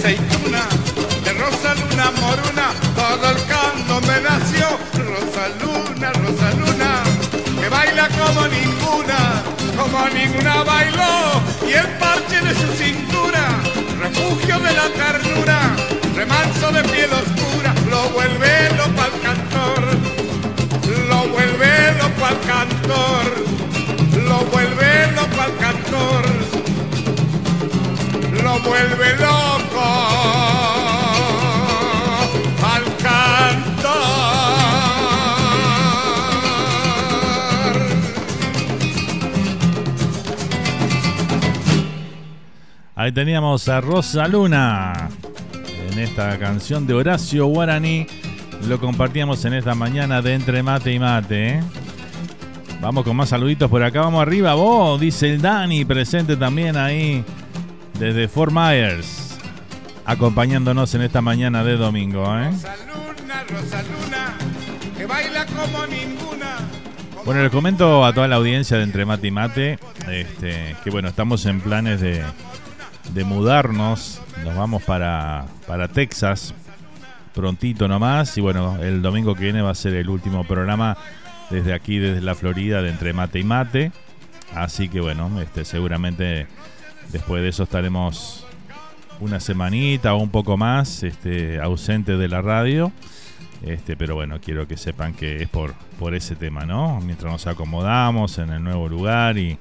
Aceituna, 0.05 0.69
de 1.25 1.33
Rosa 1.33 1.75
Luna 1.75 2.11
moruna, 2.21 2.69
todo 2.95 3.31
el 3.31 3.41
canto 3.47 4.01
me 4.07 4.21
nació, 4.21 4.67
Rosa 4.93 5.49
Luna, 5.61 6.13
Rosa 6.13 6.51
Luna, 6.61 7.03
que 7.59 7.69
baila 7.71 8.09
como 8.09 8.47
ninguna, 8.49 9.43
como 9.75 10.07
ninguna 10.11 10.63
bailó, 10.63 11.41
y 11.67 11.73
el 11.73 11.89
parche 11.99 12.39
de 12.39 12.55
su 12.55 12.71
cintura, 12.75 13.49
refugio 13.99 14.59
de 14.61 14.73
la 14.75 14.89
ternura, 14.91 15.75
remanso 16.15 16.71
de 16.71 16.83
piel 16.85 17.11
oscura, 17.11 17.75
lo 17.89 18.11
vuelve 18.11 18.71
loco 18.77 19.01
al 19.01 19.21
cantor 19.23 20.25
lo 21.09 21.29
vuelve 21.29 21.93
loco 21.99 22.25
al 22.27 22.41
cantor, 22.41 23.25
lo 24.29 24.39
vuelve 24.53 25.13
loco 25.13 25.41
al 25.41 25.57
cantor, 25.57 26.34
vuelve 28.63 29.17
loco 29.17 29.83
al 32.63 32.85
cantor. 33.03 33.91
Ahí 42.95 43.13
teníamos 43.13 43.69
a 43.69 43.81
Rosa 43.81 44.29
Luna 44.29 45.09
en 45.91 45.99
esta 45.99 46.39
canción 46.39 46.87
de 46.87 46.95
Horacio 46.95 47.47
Guaraní 47.47 48.07
lo 48.69 48.81
compartíamos 48.81 49.45
en 49.45 49.55
esta 49.55 49.75
mañana 49.75 50.23
de 50.23 50.35
Entre 50.35 50.63
Mate 50.63 50.93
y 50.93 50.99
Mate. 50.99 51.49
¿eh? 51.49 51.61
Vamos 52.81 53.05
con 53.05 53.15
más 53.15 53.29
saluditos 53.29 53.69
por 53.71 53.83
acá. 53.83 54.01
Vamos 54.01 54.23
arriba, 54.23 54.55
vos, 54.55 54.99
dice 54.99 55.31
el 55.31 55.43
Dani, 55.43 55.85
presente 55.85 56.37
también 56.37 56.77
ahí 56.77 57.23
desde 57.99 58.29
Fort 58.29 58.53
Myers, 58.53 59.39
acompañándonos 60.05 60.95
en 60.95 61.03
esta 61.03 61.21
mañana 61.21 61.65
de 61.65 61.77
domingo. 61.77 62.25
¿eh? 62.39 62.51
Bueno, 67.25 67.43
les 67.43 67.51
comento 67.51 68.05
a 68.05 68.13
toda 68.13 68.29
la 68.29 68.37
audiencia 68.37 68.77
de 68.77 68.83
Entre 68.83 69.05
Mate 69.05 69.27
y 69.27 69.31
Mate 69.31 69.79
este, 70.09 70.77
que 70.85 70.91
bueno, 70.91 71.09
estamos 71.09 71.47
en 71.47 71.61
planes 71.61 72.01
de, 72.01 72.23
de 73.13 73.25
mudarnos. 73.25 74.21
Nos 74.45 74.55
vamos 74.55 74.83
para, 74.83 75.47
para 75.67 75.89
Texas 75.89 76.55
prontito 77.35 77.89
nomás. 77.89 78.37
Y 78.39 78.41
bueno, 78.41 78.79
el 78.81 79.03
domingo 79.03 79.35
que 79.35 79.45
viene 79.45 79.63
va 79.63 79.71
a 79.71 79.75
ser 79.75 79.95
el 79.95 80.09
último 80.09 80.45
programa 80.45 80.97
desde 81.51 81.73
aquí, 81.73 81.99
desde 81.99 82.21
la 82.21 82.35
Florida, 82.35 82.83
de 82.83 82.91
Entre 82.91 83.13
Mate 83.13 83.41
y 83.41 83.45
Mate. 83.45 83.93
Así 84.55 84.89
que 84.89 85.01
bueno, 85.01 85.41
este, 85.41 85.65
seguramente 85.65 86.47
después 87.13 87.43
de 87.43 87.49
eso 87.49 87.65
estaremos 87.65 88.47
una 89.21 89.41
semanita 89.41 90.15
o 90.15 90.19
un 90.19 90.31
poco 90.31 90.57
más 90.57 91.03
este, 91.03 91.61
ausentes 91.61 92.19
de 92.19 92.29
la 92.29 92.43
radio. 92.43 92.93
Este, 93.63 93.97
pero 93.97 94.15
bueno, 94.15 94.41
quiero 94.41 94.69
que 94.69 94.77
sepan 94.77 95.15
que 95.15 95.43
es 95.43 95.49
por, 95.49 95.75
por 95.99 96.15
ese 96.15 96.37
tema, 96.37 96.67
¿no? 96.67 97.01
Mientras 97.01 97.33
nos 97.33 97.47
acomodamos 97.47 98.39
en 98.39 98.51
el 98.51 98.63
nuevo 98.63 98.89
lugar 98.89 99.39
y 99.39 99.59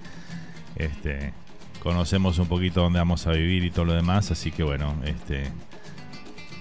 este, 0.76 1.34
conocemos 1.82 2.38
un 2.38 2.48
poquito 2.48 2.82
dónde 2.82 3.00
vamos 3.00 3.28
a 3.28 3.32
vivir 3.32 3.64
y 3.64 3.72
todo 3.72 3.86
lo 3.86 3.94
demás, 3.94 4.30
así 4.32 4.52
que 4.52 4.64
bueno, 4.64 4.94
este, 5.06 5.44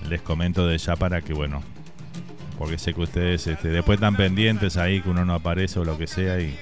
les 0.08 0.22
comento 0.22 0.66
de 0.66 0.78
ya 0.78 0.94
para 0.94 1.20
que, 1.22 1.32
bueno, 1.32 1.62
porque 2.58 2.78
sé 2.78 2.94
que 2.94 3.00
ustedes 3.00 3.46
este, 3.48 3.68
después 3.68 3.96
están 3.96 4.14
pendientes 4.14 4.76
ahí 4.76 5.00
que 5.00 5.08
uno 5.08 5.24
no 5.24 5.34
aparece 5.34 5.80
o 5.80 5.84
lo 5.84 5.98
que 5.98 6.06
sea 6.06 6.40
y 6.40 6.56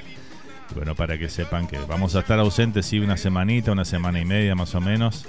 bueno, 0.75 0.95
para 0.95 1.19
que 1.19 1.29
sepan 1.29 1.67
que 1.67 1.79
vamos 1.79 2.15
a 2.17 2.21
estar 2.21 2.39
ausentes, 2.39 2.87
sí, 2.87 2.99
una 2.99 3.17
semanita, 3.17 3.73
una 3.73 3.85
semana 3.85 4.21
y 4.21 4.25
media 4.25 4.55
más 4.55 4.75
o 4.75 4.81
menos. 4.81 5.27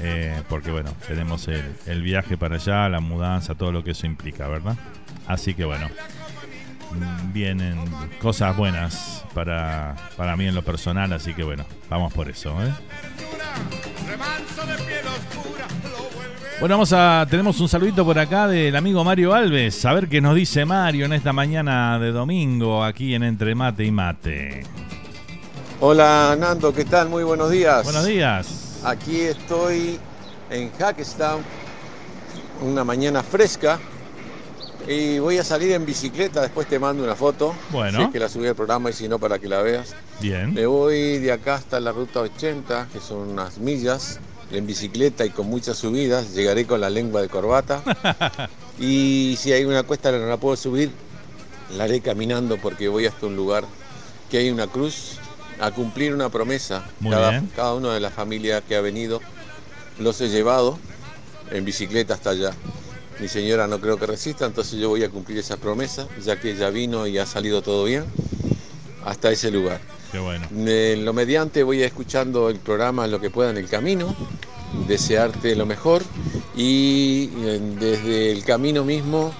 Eh, 0.00 0.42
porque 0.48 0.70
bueno, 0.70 0.92
tenemos 1.08 1.48
el, 1.48 2.02
viaje 2.02 2.36
para 2.36 2.54
allá, 2.56 2.88
la 2.88 3.00
mudanza, 3.00 3.54
todo 3.54 3.72
lo 3.72 3.82
que 3.82 3.90
eso 3.92 4.06
implica, 4.06 4.46
¿verdad? 4.46 4.76
Así 5.26 5.54
que 5.54 5.64
bueno, 5.64 5.88
mm, 6.92 7.32
vienen 7.32 7.78
cosas 8.20 8.56
buenas 8.56 9.24
para, 9.34 9.96
para 10.16 10.36
mí 10.36 10.46
en 10.46 10.54
lo 10.54 10.62
personal, 10.62 11.12
así 11.12 11.34
que 11.34 11.42
bueno, 11.42 11.64
vamos 11.90 12.12
por 12.12 12.28
eso. 12.28 12.54
¿eh? 12.64 12.72
Bueno, 16.60 16.74
vamos 16.74 16.92
a, 16.92 17.24
tenemos 17.30 17.60
un 17.60 17.68
saludito 17.68 18.04
por 18.04 18.18
acá 18.18 18.48
del 18.48 18.74
amigo 18.74 19.04
Mario 19.04 19.32
Alves, 19.32 19.84
a 19.84 19.92
ver 19.92 20.08
qué 20.08 20.20
nos 20.20 20.34
dice 20.34 20.64
Mario 20.64 21.06
en 21.06 21.12
esta 21.12 21.32
mañana 21.32 22.00
de 22.00 22.10
domingo 22.10 22.82
aquí 22.82 23.14
en 23.14 23.22
Entre 23.22 23.54
Mate 23.54 23.84
y 23.84 23.92
Mate. 23.92 24.64
Hola 25.78 26.36
Nando, 26.36 26.74
¿qué 26.74 26.84
tal? 26.84 27.10
Muy 27.10 27.22
buenos 27.22 27.52
días. 27.52 27.84
Buenos 27.84 28.04
días. 28.04 28.80
Aquí 28.84 29.20
estoy 29.20 30.00
en 30.50 30.72
Hackestown, 30.72 31.42
una 32.62 32.82
mañana 32.82 33.22
fresca. 33.22 33.78
Y 34.88 35.20
voy 35.20 35.38
a 35.38 35.44
salir 35.44 35.70
en 35.72 35.86
bicicleta, 35.86 36.40
después 36.40 36.66
te 36.66 36.80
mando 36.80 37.04
una 37.04 37.14
foto. 37.14 37.54
Bueno. 37.70 38.06
Si 38.06 38.10
que 38.10 38.18
la 38.18 38.28
subí 38.28 38.48
al 38.48 38.56
programa 38.56 38.90
y 38.90 38.94
si 38.94 39.06
no, 39.06 39.20
para 39.20 39.38
que 39.38 39.46
la 39.46 39.62
veas. 39.62 39.94
Bien. 40.20 40.54
Me 40.54 40.66
voy 40.66 41.18
de 41.18 41.30
acá 41.30 41.54
hasta 41.54 41.78
la 41.78 41.92
ruta 41.92 42.20
80, 42.20 42.88
que 42.92 42.98
son 42.98 43.28
unas 43.28 43.58
millas, 43.58 44.18
en 44.50 44.66
bicicleta 44.66 45.24
y 45.24 45.30
con 45.30 45.48
muchas 45.48 45.78
subidas. 45.78 46.34
Llegaré 46.34 46.66
con 46.66 46.80
la 46.80 46.90
lengua 46.90 47.22
de 47.22 47.28
corbata. 47.28 47.82
y 48.78 49.36
si 49.38 49.52
hay 49.52 49.64
una 49.64 49.82
cuesta 49.82 50.10
que 50.10 50.18
no 50.18 50.26
la 50.26 50.36
puedo 50.36 50.56
subir, 50.56 50.90
la 51.76 51.84
haré 51.84 52.00
caminando 52.00 52.56
porque 52.56 52.88
voy 52.88 53.06
hasta 53.06 53.26
un 53.26 53.36
lugar 53.36 53.64
que 54.30 54.38
hay 54.38 54.50
una 54.50 54.66
cruz 54.66 55.18
a 55.60 55.70
cumplir 55.70 56.14
una 56.14 56.28
promesa. 56.28 56.84
cada, 57.02 57.42
cada 57.54 57.74
uno 57.74 57.90
de 57.90 58.00
la 58.00 58.10
familia 58.10 58.60
que 58.60 58.76
ha 58.76 58.80
venido 58.80 59.20
los 59.98 60.20
he 60.20 60.28
llevado 60.28 60.78
en 61.50 61.64
bicicleta 61.64 62.14
hasta 62.14 62.30
allá. 62.30 62.52
Mi 63.20 63.26
señora 63.26 63.66
no 63.66 63.80
creo 63.80 63.98
que 63.98 64.06
resista, 64.06 64.46
entonces 64.46 64.78
yo 64.78 64.88
voy 64.88 65.02
a 65.02 65.10
cumplir 65.10 65.38
esa 65.38 65.56
promesa, 65.56 66.06
ya 66.24 66.38
que 66.40 66.52
ella 66.52 66.70
vino 66.70 67.06
y 67.06 67.18
ha 67.18 67.26
salido 67.26 67.62
todo 67.62 67.84
bien, 67.84 68.04
hasta 69.04 69.30
ese 69.32 69.50
lugar. 69.50 69.80
En 70.12 71.04
lo 71.04 71.12
mediante 71.12 71.62
voy 71.62 71.82
escuchando 71.82 72.48
el 72.48 72.58
programa 72.58 73.06
lo 73.06 73.20
que 73.20 73.28
pueda 73.28 73.50
en 73.50 73.58
el 73.58 73.68
camino, 73.68 74.14
desearte 74.86 75.54
lo 75.54 75.66
mejor 75.66 76.02
y 76.56 77.30
eh, 77.36 77.60
desde 77.78 78.32
el 78.32 78.42
camino 78.42 78.84
mismo 78.84 79.32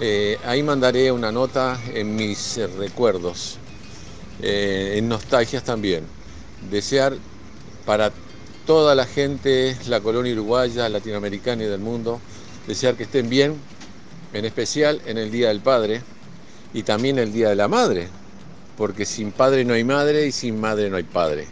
eh, 0.00 0.38
ahí 0.44 0.62
mandaré 0.62 1.10
una 1.10 1.32
nota 1.32 1.78
en 1.92 2.14
mis 2.14 2.60
recuerdos 2.78 3.58
eh, 4.40 4.94
en 4.96 5.08
nostalgias 5.08 5.64
también. 5.64 6.04
Desear 6.70 7.14
para 7.84 8.12
toda 8.64 8.94
la 8.94 9.06
gente, 9.06 9.76
la 9.88 10.00
colonia 10.00 10.32
uruguaya, 10.32 10.88
latinoamericana 10.88 11.64
y 11.64 11.66
del 11.66 11.80
mundo, 11.80 12.20
desear 12.68 12.94
que 12.94 13.02
estén 13.02 13.28
bien, 13.28 13.56
en 14.32 14.44
especial 14.44 15.00
en 15.04 15.18
el 15.18 15.32
Día 15.32 15.48
del 15.48 15.60
Padre 15.60 16.00
y 16.72 16.84
también 16.84 17.18
el 17.18 17.32
Día 17.32 17.48
de 17.48 17.56
la 17.56 17.66
Madre, 17.66 18.08
porque 18.76 19.04
sin 19.04 19.32
padre 19.32 19.64
no 19.64 19.74
hay 19.74 19.84
madre 19.84 20.26
y 20.26 20.32
sin 20.32 20.60
madre 20.60 20.90
no 20.90 20.96
hay 20.96 21.02
padre. 21.02 21.46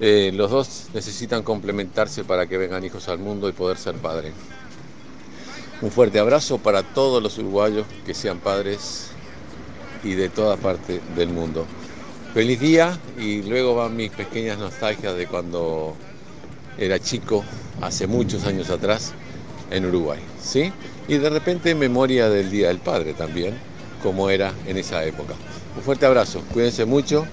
Eh, 0.00 0.30
los 0.34 0.50
dos 0.50 0.86
necesitan 0.94 1.42
complementarse 1.42 2.24
para 2.24 2.46
que 2.46 2.56
vengan 2.56 2.84
hijos 2.84 3.08
al 3.08 3.18
mundo 3.18 3.48
y 3.48 3.52
poder 3.52 3.76
ser 3.76 3.94
padre. 3.96 4.32
Un 5.82 5.90
fuerte 5.90 6.18
abrazo 6.18 6.58
para 6.58 6.82
todos 6.82 7.22
los 7.22 7.38
uruguayos 7.38 7.86
que 8.04 8.14
sean 8.14 8.38
padres 8.38 9.08
y 10.04 10.14
de 10.14 10.28
toda 10.28 10.56
parte 10.56 11.00
del 11.16 11.28
mundo 11.28 11.66
feliz 12.34 12.60
día 12.60 12.98
y 13.18 13.42
luego 13.42 13.74
van 13.74 13.96
mis 13.96 14.12
pequeñas 14.12 14.58
nostalgias 14.58 15.16
de 15.16 15.26
cuando 15.26 15.96
era 16.78 17.00
chico, 17.00 17.44
hace 17.80 18.06
muchos 18.06 18.44
años 18.44 18.70
atrás, 18.70 19.12
en 19.70 19.86
Uruguay. 19.86 20.20
¿sí? 20.40 20.72
Y 21.08 21.16
de 21.16 21.30
repente 21.30 21.74
memoria 21.74 22.28
del 22.28 22.50
Día 22.50 22.68
del 22.68 22.78
Padre 22.78 23.14
también, 23.14 23.54
como 24.02 24.30
era 24.30 24.52
en 24.66 24.76
esa 24.76 25.04
época. 25.04 25.34
Un 25.78 25.84
fuerte 25.84 26.06
abrazo, 26.06 26.42
cuídense 26.52 26.84
mucho 26.84 27.24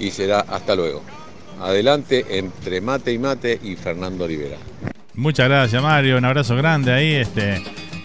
y 0.00 0.10
será 0.10 0.40
hasta 0.40 0.74
luego. 0.74 1.00
Adelante 1.60 2.24
entre 2.36 2.80
Mate 2.80 3.12
y 3.12 3.20
Mate 3.20 3.60
y 3.62 3.76
Fernando 3.76 4.24
Olivera. 4.24 4.56
Muchas 5.14 5.48
gracias 5.48 5.80
Mario, 5.80 6.18
un 6.18 6.24
abrazo 6.24 6.56
grande 6.56 6.92
ahí. 6.92 7.12
Este, 7.12 7.62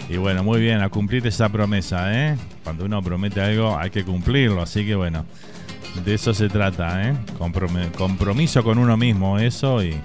y 0.07 0.17
bueno, 0.17 0.43
muy 0.43 0.61
bien, 0.61 0.79
a 0.81 0.89
cumplir 0.89 1.25
esa 1.25 1.49
promesa, 1.49 2.13
¿eh? 2.13 2.37
Cuando 2.63 2.85
uno 2.85 3.01
promete 3.01 3.41
algo 3.41 3.75
hay 3.75 3.89
que 3.89 4.03
cumplirlo, 4.03 4.61
así 4.61 4.85
que 4.85 4.93
bueno, 4.93 5.25
de 6.05 6.13
eso 6.13 6.35
se 6.35 6.49
trata, 6.49 7.09
¿eh? 7.09 7.15
compromiso 7.97 8.63
con 8.63 8.77
uno 8.77 8.95
mismo, 8.95 9.39
eso 9.39 9.83
y, 9.83 9.99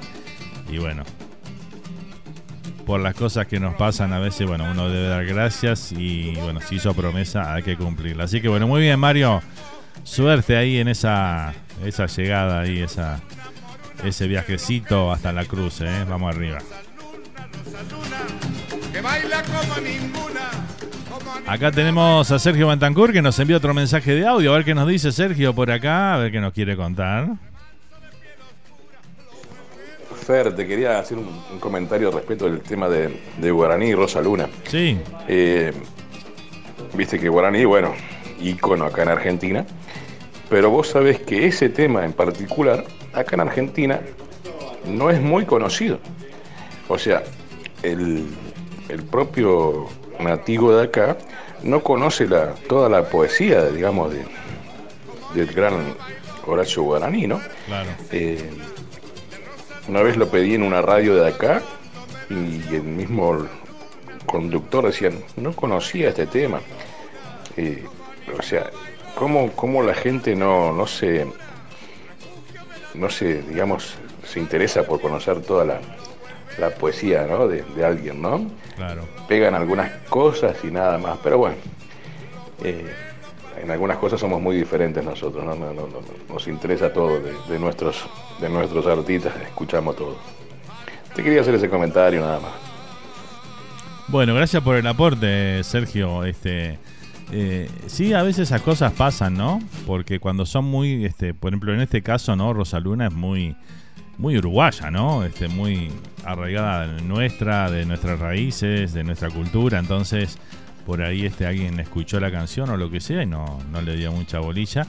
y 0.71 0.79
bueno. 0.79 1.05
Por 2.89 3.01
las 3.01 3.15
cosas 3.15 3.47
que 3.47 3.61
nos 3.61 3.75
pasan 3.75 4.15
a 4.15 4.19
veces, 4.19 4.47
bueno, 4.47 4.65
uno 4.71 4.89
debe 4.89 5.09
dar 5.09 5.27
gracias 5.27 5.93
y 5.93 6.35
bueno, 6.37 6.63
si 6.63 6.77
hizo 6.77 6.95
promesa 6.95 7.53
hay 7.53 7.63
que 7.63 7.77
cumplirla. 7.77 8.25
Así 8.25 8.41
que 8.41 8.49
bueno, 8.49 8.67
muy 8.67 8.81
bien 8.81 8.99
Mario, 8.99 9.43
suerte 10.05 10.57
ahí 10.57 10.79
en 10.79 10.89
esa, 10.89 11.53
esa 11.85 12.07
llegada 12.07 12.61
ahí, 12.61 12.79
esa, 12.79 13.21
ese 14.03 14.27
viajecito 14.27 15.13
hasta 15.13 15.35
la 15.35 15.45
cruz, 15.45 15.83
¿eh? 15.83 16.07
Vamos 16.09 16.35
arriba. 16.35 16.61
Acá 21.47 21.71
tenemos 21.71 22.31
a 22.31 22.39
Sergio 22.39 22.69
Bantancourt 22.69 23.13
que 23.13 23.21
nos 23.21 23.39
envió 23.39 23.59
otro 23.59 23.75
mensaje 23.75 24.15
de 24.15 24.27
audio. 24.27 24.51
A 24.51 24.57
ver 24.57 24.65
qué 24.65 24.75
nos 24.75 24.89
dice 24.89 25.13
Sergio 25.13 25.55
por 25.55 25.71
acá, 25.71 26.15
a 26.15 26.17
ver 26.17 26.33
qué 26.33 26.41
nos 26.41 26.55
quiere 26.55 26.75
contar. 26.75 27.37
Fer, 30.29 30.55
te 30.55 30.67
quería 30.67 30.99
hacer 30.99 31.17
un, 31.17 31.59
comentario 31.59 32.11
respecto 32.11 32.45
del 32.45 32.61
tema 32.61 32.87
de, 32.87 33.51
Guaraní 33.51 33.87
y 33.87 33.95
Rosa 33.95 34.21
Luna. 34.21 34.47
Sí. 34.65 35.01
Eh, 35.27 35.73
viste 36.93 37.19
que 37.19 37.31
Guaraní, 37.31 37.65
bueno, 37.65 37.95
ícono 38.39 38.85
acá 38.85 39.05
en 39.05 39.09
Argentina, 39.09 39.65
pero 40.51 40.69
vos 40.69 40.89
sabés 40.89 41.19
que 41.21 41.47
ese 41.47 41.71
tema 41.71 42.05
en 42.05 42.13
particular, 42.13 42.85
acá 43.15 43.37
en 43.37 43.41
Argentina, 43.41 44.03
no 44.85 45.09
es 45.09 45.19
muy 45.19 45.47
conocido. 45.47 45.99
O 46.89 46.99
sea, 46.99 47.23
el, 47.83 48.27
el 48.91 49.03
propio 49.05 49.89
nativo 50.21 50.77
de 50.77 50.85
acá 50.85 51.17
no 51.63 51.83
conoce 51.83 52.29
la, 52.29 52.53
toda 52.69 52.91
la 52.91 53.09
poesía, 53.09 53.65
digamos, 53.71 54.13
de, 54.13 54.27
del 55.35 55.55
gran 55.55 55.95
Horacio 56.47 56.83
Guaraní, 56.83 57.27
¿no? 57.27 57.41
Claro. 57.67 57.89
Eh, 58.13 58.51
una 59.89 60.03
vez 60.03 60.17
lo 60.17 60.29
pedí 60.29 60.55
en 60.55 60.63
una 60.63 60.83
radio 60.83 61.17
de 61.17 61.29
acá 61.29 61.63
y 62.31 62.75
el 62.75 62.83
mismo 62.83 63.47
conductor 64.27 64.87
decía, 64.87 65.11
no 65.37 65.53
conocía 65.53 66.11
este 66.11 66.27
tema. 66.27 66.61
Eh, 67.57 67.85
o 68.39 68.43
sea, 68.43 68.71
¿cómo, 69.15 69.51
¿cómo, 69.53 69.83
la 69.83 69.95
gente 69.95 70.37
no, 70.37 70.73
no 70.73 70.87
se, 70.87 71.27
no 72.95 73.09
se, 73.09 73.43
digamos, 73.43 73.95
se 74.25 74.39
interesa 74.39 74.85
por 74.85 75.01
conocer 75.01 75.41
toda 75.41 75.65
la, 75.65 75.81
la 76.59 76.71
poesía 76.71 77.27
¿no? 77.27 77.49
de, 77.49 77.63
de 77.63 77.85
alguien, 77.85 78.21
¿no? 78.21 78.47
Claro. 78.77 79.03
Pegan 79.27 79.55
algunas 79.55 79.91
cosas 80.09 80.57
y 80.63 80.69
nada 80.69 80.99
más, 80.99 81.19
pero 81.23 81.39
bueno, 81.39 81.57
eh, 82.63 82.85
en 83.63 83.71
algunas 83.71 83.99
cosas 83.99 84.21
somos 84.21 84.41
muy 84.41 84.57
diferentes 84.57 85.05
nosotros, 85.05 85.45
¿no? 85.45 85.55
nos 86.29 86.49
interesa 86.49 86.93
todo 86.93 87.21
de, 87.21 87.59
nuestros, 87.59 88.05
de 88.41 88.49
nuestros 88.49 88.87
artistas, 88.87 89.35
escuchamos 89.43 89.97
todo. 89.97 90.17
Te 91.15 91.23
quería 91.23 91.41
hacer 91.41 91.55
ese 91.55 91.69
comentario 91.69 92.21
nada 92.21 92.41
más. 92.41 92.53
Bueno, 94.09 94.35
gracias 94.35 94.63
por 94.63 94.77
el 94.77 94.87
aporte, 94.87 95.63
Sergio. 95.65 96.25
Este, 96.25 96.79
eh, 97.31 97.69
sí, 97.87 98.15
a 98.15 98.23
veces 98.23 98.49
esas 98.49 98.63
cosas 98.63 98.93
pasan, 98.93 99.35
¿no? 99.35 99.61
Porque 99.87 100.19
cuando 100.19 100.47
son 100.47 100.65
muy, 100.65 101.05
este, 101.05 101.35
por 101.35 101.51
ejemplo, 101.51 101.75
en 101.75 101.81
este 101.81 102.03
caso, 102.03 102.35
¿no? 102.35 102.55
Rosaluna 102.55 103.09
es 103.09 103.13
muy, 103.13 103.55
muy 104.17 104.39
uruguaya, 104.39 104.91
¿no? 104.91 105.25
Este, 105.25 105.49
muy 105.49 105.91
arraigada 106.25 106.87
nuestra, 107.03 107.71
de 107.71 107.85
nuestras 107.85 108.19
raíces, 108.19 108.95
de 108.95 109.05
nuestra 109.05 109.29
cultura. 109.29 109.79
Entonces, 109.79 110.39
por 110.89 111.03
ahí 111.03 111.27
este, 111.27 111.47
alguien 111.47 111.79
escuchó 111.81 112.19
la 112.19 112.31
canción 112.31 112.71
o 112.71 112.79
lo 112.79 112.91
que 112.91 112.99
sea 112.99 113.23
y 113.23 113.27
no, 113.27 113.59
no 113.71 113.83
le 113.83 113.95
dio 113.95 114.11
mucha 114.11 114.39
bolilla. 114.39 114.87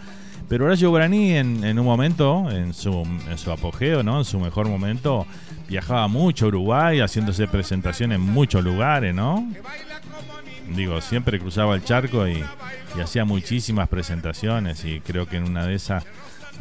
Pero 0.47 0.63
Horacio 0.63 0.89
Guaraní 0.91 1.33
en, 1.33 1.61
en 1.65 1.77
un 1.77 1.85
momento, 1.85 2.49
en 2.49 2.73
su, 2.73 3.05
su 3.35 3.51
apogeo, 3.51 4.01
¿no? 4.01 4.19
En 4.19 4.23
su 4.23 4.39
mejor 4.39 4.69
momento, 4.69 5.27
viajaba 5.67 6.07
mucho 6.07 6.45
a 6.45 6.47
Uruguay, 6.47 7.01
haciéndose 7.01 7.49
presentación 7.49 8.13
en 8.13 8.21
muchos 8.21 8.63
lugares, 8.63 9.13
¿no? 9.13 9.45
digo, 10.73 11.01
siempre 11.01 11.37
cruzaba 11.37 11.75
el 11.75 11.83
charco 11.83 12.25
y, 12.29 12.45
hacía 13.03 13.25
muchísimas 13.25 13.89
presentaciones 13.89 14.85
y 14.85 15.01
creo 15.01 15.27
que 15.27 15.35
en 15.35 15.43
una 15.43 15.65
de 15.65 15.75
esas, 15.75 16.05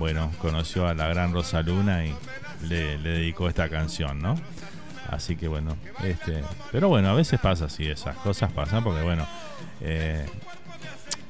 bueno, 0.01 0.33
conoció 0.41 0.89
a 0.89 0.95
la 0.95 1.07
gran 1.07 1.33
Rosa 1.33 1.63
Luna 1.63 2.05
y 2.05 2.13
le, 2.69 2.99
dedicó 2.99 3.49
esta 3.49 3.69
canción, 3.69 4.19
¿no? 4.21 4.35
Así 5.09 5.37
que 5.37 5.49
bueno, 5.49 5.77
este, 6.05 6.43
pero 6.71 6.89
bueno, 6.89 7.09
a 7.09 7.15
veces 7.15 7.41
pasa 7.41 7.65
así, 7.65 7.87
esas 7.87 8.17
cosas 8.19 8.53
pasan 8.53 8.85
porque 8.85 9.03
bueno, 9.03 9.27
eh, 9.81 10.27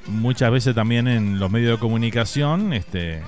muchas 0.09 0.51
veces 0.51 0.75
también 0.75 1.07
en 1.07 1.39
los 1.39 1.51
medios 1.51 1.79
de 1.79 1.79
comunicación, 1.79 2.73
este, 2.73 3.23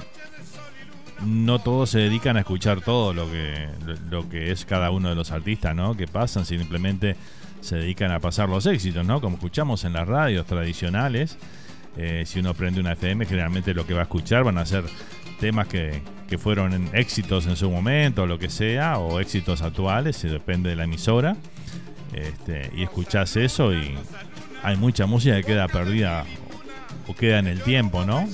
no 1.24 1.59
todos 1.61 1.90
se 1.90 2.01
dedican 2.01 2.36
a 2.36 2.40
escuchar 2.40 2.80
todo 2.80 3.12
lo 3.12 3.30
que, 3.30 3.68
lo 4.11 4.28
que 4.28 4.51
es 4.51 4.64
cada 4.64 4.90
uno 4.90 5.09
de 5.09 5.14
los 5.14 5.30
artistas, 5.30 5.74
¿no? 5.74 5.96
Que 5.96 6.07
pasan, 6.07 6.44
simplemente 6.44 7.16
se 7.61 7.76
dedican 7.76 8.11
a 8.11 8.20
pasar 8.20 8.48
los 8.48 8.66
éxitos, 8.66 9.07
¿no? 9.07 9.20
Como 9.20 9.36
escuchamos 9.36 9.84
en 9.84 9.92
las 9.92 10.09
radios 10.09 10.46
tradicionales, 10.46 11.36
eh, 11.96 12.24
si 12.26 12.40
uno 12.40 12.55
prende 12.55 12.80
una 12.80 12.92
FM, 12.92 13.26
generalmente 13.26 13.74
lo 13.74 13.86
que 13.86 13.94
va 13.94 14.01
a 14.01 14.05
escuchar 14.05 14.44
van 14.44 14.59
a 14.59 14.66
ser 14.66 14.84
temas 15.41 15.66
que, 15.66 16.03
que 16.28 16.38
fueron 16.38 16.88
éxitos 16.93 17.47
en 17.47 17.57
su 17.57 17.68
momento, 17.68 18.24
lo 18.26 18.38
que 18.38 18.49
sea, 18.49 18.99
o 18.99 19.18
éxitos 19.18 19.62
actuales, 19.62 20.22
depende 20.22 20.70
de 20.70 20.76
la 20.76 20.84
emisora. 20.84 21.36
Este, 22.12 22.70
y 22.74 22.84
escuchás 22.84 23.36
eso 23.36 23.72
y 23.74 23.97
hay 24.62 24.76
mucha 24.76 25.07
música 25.07 25.36
que 25.36 25.45
queda 25.45 25.68
perdida 25.68 26.24
o 27.07 27.14
queda 27.14 27.38
en 27.38 27.47
el 27.47 27.61
tiempo, 27.62 28.05
¿no? 28.05 28.28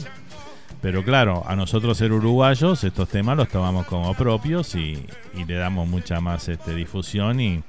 Pero 0.83 1.03
claro, 1.03 1.43
a 1.47 1.57
nosotros 1.57 1.97
ser 1.97 2.13
uruguayos, 2.13 2.85
estos 2.85 3.09
temas 3.09 3.37
los 3.37 3.49
tomamos 3.49 3.87
como 3.87 4.15
propios 4.15 4.75
y, 4.75 5.07
le 5.35 5.55
damos 5.55 5.89
mucha 5.89 6.21
más 6.21 6.49
este, 6.49 6.75
difusión 6.75 7.41
y, 7.41 7.63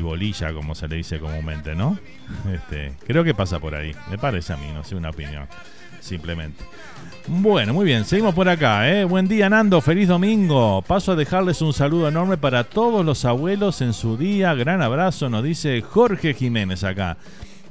bolilla, 0.00 0.52
como 0.52 0.74
se 0.74 0.88
le 0.88 0.96
dice 0.96 1.18
comúnmente, 1.18 1.74
¿no? 1.74 1.98
Este, 2.52 2.94
creo 3.06 3.24
que 3.24 3.34
pasa 3.34 3.58
por 3.58 3.74
ahí, 3.74 3.94
me 4.08 4.18
parece 4.18 4.52
a 4.52 4.56
mí, 4.56 4.66
no 4.72 4.84
sé, 4.84 4.94
una 4.94 5.10
opinión, 5.10 5.46
simplemente. 6.00 6.64
Bueno, 7.28 7.72
muy 7.72 7.84
bien, 7.84 8.04
seguimos 8.04 8.34
por 8.34 8.48
acá, 8.48 8.90
¿eh? 8.90 9.04
Buen 9.04 9.28
día, 9.28 9.48
Nando, 9.48 9.80
feliz 9.80 10.08
domingo. 10.08 10.82
Paso 10.82 11.12
a 11.12 11.16
dejarles 11.16 11.62
un 11.62 11.72
saludo 11.72 12.08
enorme 12.08 12.36
para 12.36 12.64
todos 12.64 13.06
los 13.06 13.24
abuelos 13.24 13.80
en 13.80 13.92
su 13.92 14.16
día. 14.16 14.54
Gran 14.54 14.82
abrazo, 14.82 15.28
nos 15.28 15.44
dice 15.44 15.80
Jorge 15.82 16.34
Jiménez 16.34 16.82
acá, 16.82 17.16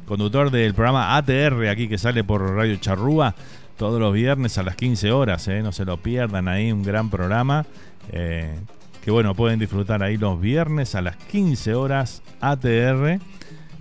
conductor 0.05 0.51
del 0.51 0.73
programa 0.73 1.17
ATR 1.17 1.67
aquí 1.67 1.89
que 1.89 1.97
sale 1.97 2.23
por 2.23 2.41
Radio 2.55 2.77
Charrúa 2.77 3.35
todos 3.77 3.99
los 3.99 4.13
viernes 4.13 4.57
a 4.57 4.63
las 4.63 4.77
15 4.77 5.11
horas, 5.11 5.47
¿eh? 5.49 5.61
no 5.61 5.73
se 5.73 5.83
lo 5.83 5.97
pierdan 5.97 6.47
ahí, 6.47 6.71
un 6.71 6.83
gran 6.83 7.09
programa. 7.09 7.65
Eh, 8.11 8.55
que 9.03 9.11
bueno, 9.11 9.35
pueden 9.35 9.59
disfrutar 9.59 10.01
ahí 10.01 10.15
los 10.15 10.39
viernes 10.39 10.95
a 10.95 11.01
las 11.01 11.17
15 11.17 11.75
horas 11.75 12.21
ATR 12.39 13.19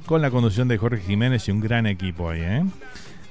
con 0.05 0.21
la 0.21 0.31
conducción 0.33 0.67
de 0.67 0.79
Jorge 0.79 1.03
Jiménez 1.03 1.47
y 1.47 1.53
un 1.53 1.61
gran 1.61 1.87
equipo 1.87 2.29
ahí. 2.29 2.41
¿eh? 2.41 2.65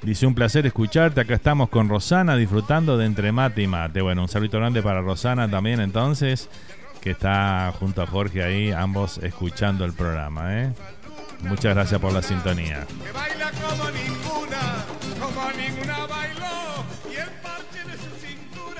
Dice 0.01 0.25
un 0.25 0.33
placer 0.33 0.65
escucharte, 0.65 1.19
acá 1.19 1.35
estamos 1.35 1.69
con 1.69 1.89
Rosana 1.89 2.37
disfrutando 2.37 2.97
de 2.97 3.05
entre 3.05 3.33
mate 3.33 3.63
y 3.63 3.67
mate. 3.67 4.01
Bueno, 4.01 4.21
un 4.21 4.29
saludo 4.29 4.57
grande 4.57 4.81
para 4.81 5.01
Rosana 5.01 5.49
también 5.49 5.81
entonces, 5.81 6.49
que 7.01 7.11
está 7.11 7.73
junto 7.77 8.01
a 8.01 8.07
Jorge 8.07 8.41
ahí, 8.41 8.71
ambos 8.71 9.17
escuchando 9.17 9.83
el 9.83 9.91
programa. 9.91 10.61
¿eh? 10.61 10.73
Muchas 11.41 11.75
gracias 11.75 11.99
por 11.99 12.13
la 12.13 12.21
sintonía. 12.21 12.87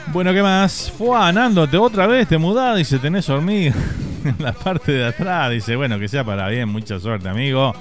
Bueno, 0.08 0.34
¿qué 0.34 0.42
más? 0.42 0.92
Fue 0.98 1.34
Nando, 1.34 1.68
te 1.68 1.78
otra 1.78 2.08
vez 2.08 2.30
te 2.30 2.38
mudás, 2.38 2.78
dice, 2.78 2.98
tenés 2.98 3.30
hormiga 3.30 3.76
en 4.24 4.36
la 4.40 4.54
parte 4.54 4.94
de 4.94 5.06
atrás. 5.06 5.52
Dice, 5.52 5.76
bueno, 5.76 6.00
que 6.00 6.08
sea 6.08 6.24
para 6.24 6.48
bien, 6.48 6.70
mucha 6.70 6.98
suerte, 6.98 7.28
amigo. 7.28 7.74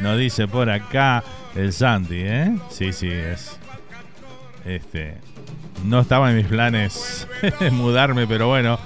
Nos 0.00 0.18
dice 0.18 0.46
por 0.46 0.70
acá 0.70 1.24
el 1.56 1.72
Santi, 1.72 2.20
¿eh? 2.20 2.56
Sí, 2.70 2.92
sí, 2.92 3.08
es. 3.08 3.58
Este. 4.64 5.18
No 5.84 6.00
estaba 6.00 6.30
en 6.30 6.36
mis 6.36 6.46
planes 6.46 7.28
mudarme, 7.72 8.26
pero 8.26 8.48
bueno, 8.48 8.78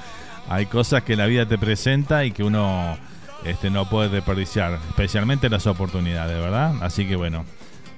hay 0.48 0.66
cosas 0.66 1.02
que 1.02 1.16
la 1.16 1.26
vida 1.26 1.46
te 1.46 1.58
presenta 1.58 2.24
y 2.24 2.32
que 2.32 2.42
uno 2.42 2.96
este, 3.44 3.70
no 3.70 3.88
puede 3.88 4.08
desperdiciar, 4.08 4.78
especialmente 4.88 5.48
las 5.48 5.66
oportunidades, 5.66 6.38
¿verdad? 6.40 6.74
Así 6.82 7.06
que 7.06 7.16
bueno. 7.16 7.44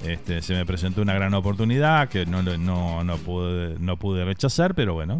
Este, 0.05 0.43
se 0.43 0.55
me 0.55 0.66
presentó 0.66 1.01
una 1.01 1.14
gran 1.14 1.33
oportunidad 1.33 2.09
que 2.09 2.27
no, 2.27 2.43
no, 2.43 3.05
no, 3.05 3.16
pude, 3.18 3.77
no 3.79 3.97
pude 3.97 4.25
rechazar, 4.25 4.75
pero 4.75 4.95
bueno, 4.95 5.18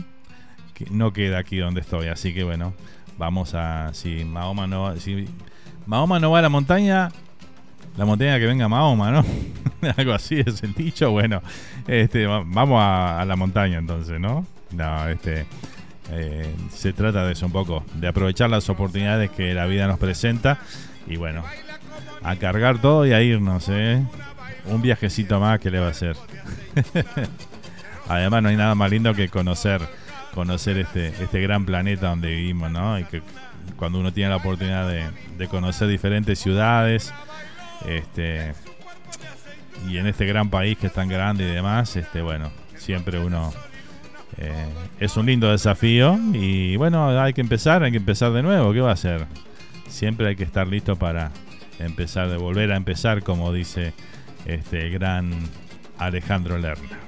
no 0.91 1.13
queda 1.13 1.39
aquí 1.39 1.59
donde 1.59 1.81
estoy. 1.81 2.09
Así 2.09 2.35
que 2.35 2.45
bueno, 2.45 2.75
vamos 3.19 3.55
a. 3.55 3.95
Si 3.95 4.25
Mahoma 4.25 4.67
no, 4.67 4.97
si 4.97 5.29
Mahoma 5.87 6.19
no 6.19 6.31
va 6.31 6.41
a 6.41 6.43
la 6.43 6.49
montaña, 6.49 7.11
la 7.97 8.05
montaña 8.05 8.39
que 8.39 8.47
venga 8.47 8.69
Mahoma, 8.69 9.11
¿no? 9.11 9.25
Algo 9.97 10.13
así 10.13 10.41
es 10.45 10.63
el 10.63 10.75
dicho. 10.75 11.11
Bueno, 11.11 11.43
este, 11.87 12.27
vamos 12.27 12.79
a, 12.81 13.25
la 13.27 13.37
montaña 13.37 13.79
entonces, 13.79 14.21
¿no? 14.21 14.47
No, 14.73 15.09
este. 15.09 15.47
Eh, 16.11 16.55
se 16.71 16.93
trata 16.93 17.25
de 17.25 17.33
eso 17.33 17.47
un 17.47 17.53
poco, 17.53 17.85
de 17.95 18.09
aprovechar 18.09 18.51
las 18.51 18.69
oportunidades 18.69 19.31
que 19.31 19.55
la 19.55 19.67
vida 19.67 19.87
nos 19.87 19.99
presenta 19.99 20.59
y 21.07 21.17
bueno, 21.17 21.43
a 22.23 22.37
cargar 22.37 22.81
todo 22.83 23.07
y 23.07 23.13
a 23.13 23.23
irnos, 23.23 23.69
¿eh? 23.71 24.05
un 24.67 24.83
viajecito 24.83 25.41
más 25.41 25.59
que 25.61 25.71
le 25.71 25.79
va 25.79 25.87
a 25.87 25.91
hacer. 25.91 26.17
Además 28.09 28.43
no 28.43 28.49
hay 28.51 28.57
nada 28.57 28.75
más 28.75 28.91
lindo 28.91 29.15
que 29.15 29.29
conocer 29.29 29.81
conocer 30.35 30.79
este 30.79 31.09
este 31.09 31.41
gran 31.41 31.65
planeta 31.65 32.09
donde 32.09 32.35
vivimos, 32.35 32.71
¿no? 32.71 32.99
Y 32.99 33.05
que 33.05 33.23
cuando 33.77 34.01
uno 34.01 34.13
tiene 34.13 34.31
la 34.31 34.37
oportunidad 34.37 34.89
de, 34.89 35.49
conocer 35.49 35.89
diferentes 35.89 36.39
ciudades, 36.39 37.13
este 37.87 38.55
y 39.89 39.99
en 39.99 40.07
este 40.07 40.27
gran 40.27 40.51
país 40.51 40.79
que 40.79 40.87
es 40.87 40.93
tan 40.93 41.09
grande 41.09 41.45
y 41.45 41.53
demás, 41.53 41.97
este 41.97 42.23
bueno, 42.23 42.51
siempre 42.77 43.19
uno 43.19 43.53
eh, 44.39 44.67
es 45.01 45.17
un 45.17 45.27
lindo 45.27 45.51
desafío 45.51 46.19
y 46.33 46.77
bueno, 46.77 47.21
hay 47.21 47.33
que 47.33 47.41
empezar, 47.41 47.83
hay 47.83 47.91
que 47.91 47.99
empezar 47.99 48.33
de 48.33 48.43
nuevo, 48.43 48.73
¿qué 48.73 48.81
va 48.81 48.91
a 48.91 48.95
hacer? 48.95 49.27
Siempre 49.89 50.29
hay 50.29 50.37
que 50.37 50.45
estar 50.45 50.69
listo 50.69 50.97
para 50.97 51.31
empezar, 51.79 52.31
de 52.31 52.37
volver 52.37 52.73
a 52.73 52.77
empezar, 52.77 53.23
como 53.23 53.53
dice 53.53 53.93
este 54.47 54.89
gran 54.91 55.33
Alejandro 55.99 56.59
Lerner. 56.59 57.03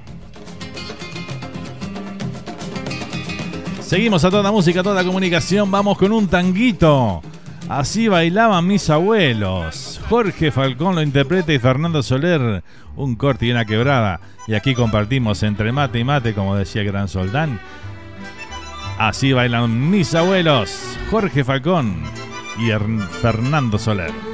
Seguimos 3.80 4.24
a 4.24 4.30
toda 4.30 4.50
música, 4.50 4.80
a 4.80 4.82
toda 4.82 5.04
comunicación. 5.04 5.70
Vamos 5.70 5.98
con 5.98 6.10
un 6.10 6.26
tanguito. 6.26 7.22
Así 7.74 8.06
bailaban 8.06 8.68
mis 8.68 8.88
abuelos. 8.88 10.00
Jorge 10.08 10.52
Falcón 10.52 10.94
lo 10.94 11.02
interpreta 11.02 11.52
y 11.52 11.58
Fernando 11.58 12.04
Soler 12.04 12.62
un 12.94 13.16
corte 13.16 13.46
y 13.46 13.50
una 13.50 13.64
quebrada. 13.64 14.20
Y 14.46 14.54
aquí 14.54 14.76
compartimos 14.76 15.42
entre 15.42 15.72
mate 15.72 15.98
y 15.98 16.04
mate, 16.04 16.34
como 16.34 16.54
decía 16.54 16.82
el 16.82 16.86
gran 16.86 17.08
Soldán. 17.08 17.58
Así 18.96 19.32
bailan 19.32 19.90
mis 19.90 20.14
abuelos. 20.14 20.96
Jorge 21.10 21.42
Falcón 21.42 21.96
y 22.60 22.70
Fernando 23.20 23.76
Soler. 23.76 24.33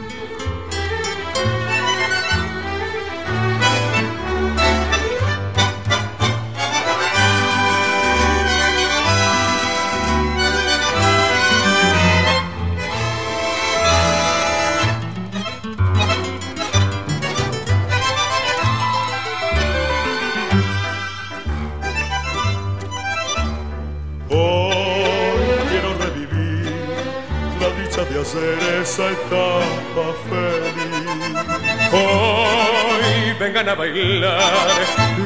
A 33.68 33.74
bailar 33.74 34.40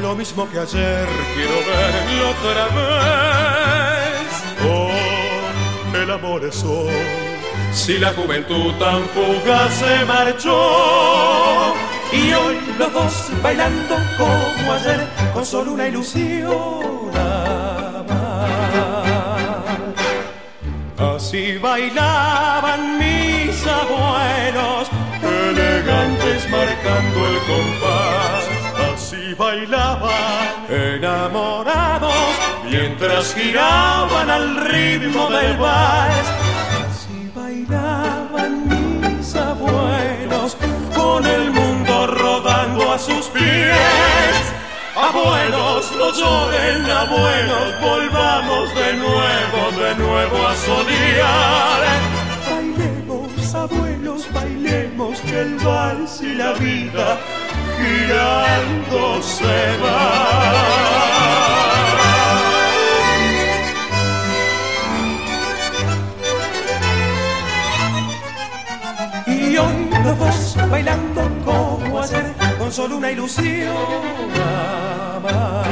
lo 0.01 0.15
mismo 0.15 0.49
que 0.49 0.59
ayer, 0.59 1.07
quiero 1.35 1.55
verlo 1.71 2.29
otra 2.35 2.65
vez. 2.75 4.27
Oh, 4.67 5.97
el 5.97 6.11
amor 6.11 6.43
es 6.43 6.63
hoy. 6.63 6.91
Si 7.73 7.97
la 7.97 8.13
juventud 8.13 8.73
tan 8.73 9.03
fugaz 9.09 9.73
se 9.73 10.05
marchó 10.05 11.73
y 12.11 12.33
hoy 12.33 12.57
los 12.77 12.93
dos 12.93 13.31
bailando 13.41 13.95
como 14.17 14.73
ayer 14.73 15.07
con 15.33 15.45
solo 15.45 15.71
una 15.73 15.87
ilusión. 15.87 17.11
Así 20.97 21.57
bailaban 21.57 22.97
mis 22.97 23.65
abuelos, 23.65 24.89
elegantes 25.23 26.49
marcando 26.49 27.27
el 27.27 27.37
compás 27.47 27.94
bailaban 29.55 30.67
enamorados 30.69 32.13
mientras 32.69 33.33
giraban 33.33 34.29
al 34.29 34.55
ritmo 34.67 35.29
del 35.29 35.55
vals. 35.57 36.27
Así 36.89 37.31
bailaban 37.33 38.67
mis 38.67 39.35
abuelos 39.35 40.57
con 40.93 41.25
el 41.25 41.51
mundo 41.51 42.07
rodando 42.07 42.91
a 42.91 42.99
sus 42.99 43.27
pies. 43.27 44.35
Abuelos, 44.95 45.91
no 45.97 46.11
lloren, 46.11 46.89
abuelos, 46.89 47.81
volvamos 47.81 48.75
de 48.75 48.93
nuevo, 48.93 49.83
de 49.83 49.95
nuevo 49.95 50.47
a 50.47 50.55
solear 50.55 52.15
abuelos, 53.55 54.27
bailemos 54.33 55.19
que 55.21 55.39
el 55.39 55.55
vals 55.55 56.21
y 56.21 56.33
la 56.33 56.51
vida 56.53 57.17
girando 57.77 59.21
se 59.21 59.77
va. 59.83 61.05
Y 69.27 69.57
hoy 69.57 69.89
los 70.03 70.19
dos 70.19 70.55
bailando 70.69 71.21
como 71.43 71.99
ayer, 72.01 72.33
con 72.57 72.71
solo 72.71 72.97
una 72.97 73.11
ilusión 73.11 73.75
amar. 75.15 75.65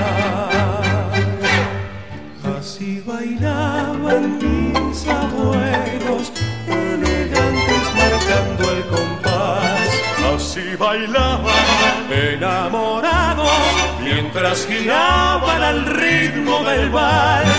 Así 2.60 3.04
bailaban 3.06 4.38
mis 4.38 5.08
abuelos, 5.08 6.32
Así 10.54 10.76
bailaban 10.76 12.12
enamorados, 12.12 13.50
mientras 14.04 14.68
giraban 14.68 15.64
al 15.64 15.84
ritmo 15.84 16.64
del 16.64 16.92
vals. 16.92 17.50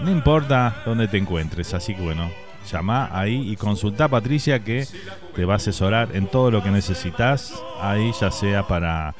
no 0.00 0.10
importa 0.10 0.82
dónde 0.84 1.08
te 1.08 1.18
encuentres. 1.18 1.74
Así 1.74 1.94
que 1.94 2.02
bueno, 2.02 2.30
llama 2.70 3.08
ahí 3.12 3.50
y 3.50 3.56
consulta 3.56 4.04
a 4.04 4.08
Patricia 4.08 4.60
que 4.60 4.86
te 5.34 5.44
va 5.44 5.54
a 5.54 5.56
asesorar 5.56 6.10
en 6.14 6.26
todo 6.26 6.50
lo 6.50 6.62
que 6.62 6.70
necesitas. 6.70 7.54
Ahí 7.80 8.12
ya 8.20 8.30
sea 8.30 8.66
para 8.66 9.14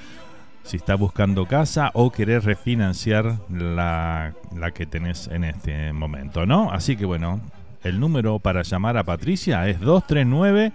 si 0.63 0.77
estás 0.77 0.99
buscando 0.99 1.47
casa 1.47 1.91
o 1.95 2.11
querés 2.13 2.45
refinanciar 2.45 3.39
la, 3.49 4.35
la 4.55 4.71
que 4.73 4.87
tenés 4.87 5.27
en 5.29 5.45
este 5.45 5.93
momento, 5.93 6.47
¿no? 6.47 6.71
Así 6.71 6.97
que 6.97 7.05
bueno, 7.05 7.41
el 7.83 8.01
número 8.01 8.39
para 8.39 8.63
llamar 8.63 8.97
a 8.97 9.05
Patricia 9.05 9.69
es 9.69 9.81
239 9.81 10.73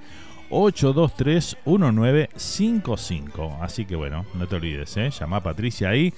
823 0.50 1.58
1955. 1.66 3.60
Así 3.62 3.86
que 3.86 3.96
bueno, 3.96 4.26
no 4.34 4.48
te 4.48 4.56
olvides, 4.56 4.96
¿eh? 4.98 5.10
Llama 5.10 5.38
a 5.38 5.44
Patricia 5.44 5.90
ahí 5.90 6.14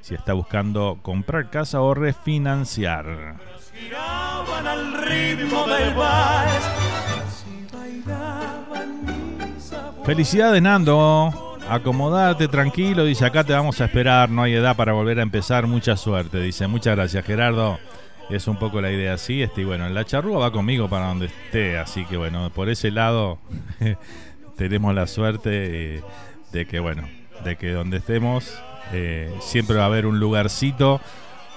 si 0.00 0.14
está 0.14 0.32
buscando 0.32 0.98
comprar 1.00 1.48
casa 1.50 1.80
o 1.80 1.94
refinanciar. 1.94 3.36
Giraban 3.72 4.66
al 4.66 5.02
ritmo 5.04 5.66
del 5.66 5.94
vals. 5.94 6.64
Así 7.24 7.66
bailaban 7.72 9.06
mis 9.38 9.72
abuelos. 9.72 10.06
Felicidades, 10.06 10.60
Nando. 10.60 11.52
Acomodate 11.68 12.48
tranquilo, 12.48 13.04
dice 13.04 13.24
acá 13.24 13.44
te 13.44 13.52
vamos 13.52 13.80
a 13.80 13.84
esperar, 13.84 14.28
no 14.28 14.42
hay 14.42 14.54
edad 14.54 14.76
para 14.76 14.92
volver 14.92 15.20
a 15.20 15.22
empezar, 15.22 15.68
mucha 15.68 15.96
suerte, 15.96 16.40
dice, 16.40 16.66
muchas 16.66 16.96
gracias 16.96 17.24
Gerardo, 17.24 17.78
es 18.34 18.48
un 18.48 18.58
poco 18.58 18.80
la 18.80 18.90
idea 18.90 19.14
así, 19.14 19.42
este, 19.42 19.62
y 19.62 19.64
bueno, 19.64 19.88
la 19.88 20.04
charrúa 20.04 20.38
va 20.38 20.52
conmigo 20.52 20.88
para 20.88 21.06
donde 21.06 21.26
esté, 21.26 21.78
así 21.78 22.04
que 22.04 22.16
bueno, 22.16 22.50
por 22.50 22.68
ese 22.68 22.90
lado 22.90 23.38
tenemos 24.56 24.94
la 24.94 25.06
suerte 25.06 25.96
eh, 25.96 26.02
de 26.52 26.66
que 26.66 26.80
bueno, 26.80 27.08
de 27.44 27.56
que 27.56 27.72
donde 27.72 27.98
estemos 27.98 28.58
eh, 28.92 29.32
siempre 29.40 29.76
va 29.76 29.84
a 29.84 29.86
haber 29.86 30.06
un 30.06 30.18
lugarcito 30.20 31.00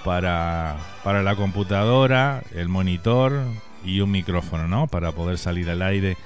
para, 0.04 0.78
para 1.04 1.24
la 1.24 1.36
computadora, 1.36 2.44
el 2.56 2.70
monitor 2.70 3.42
y 3.84 4.02
un 4.02 4.12
micrófono, 4.12 4.68
¿no? 4.68 4.88
Para 4.88 5.12
poder 5.12 5.38
salir 5.38 5.70
al 5.70 5.82
aire 5.82 6.18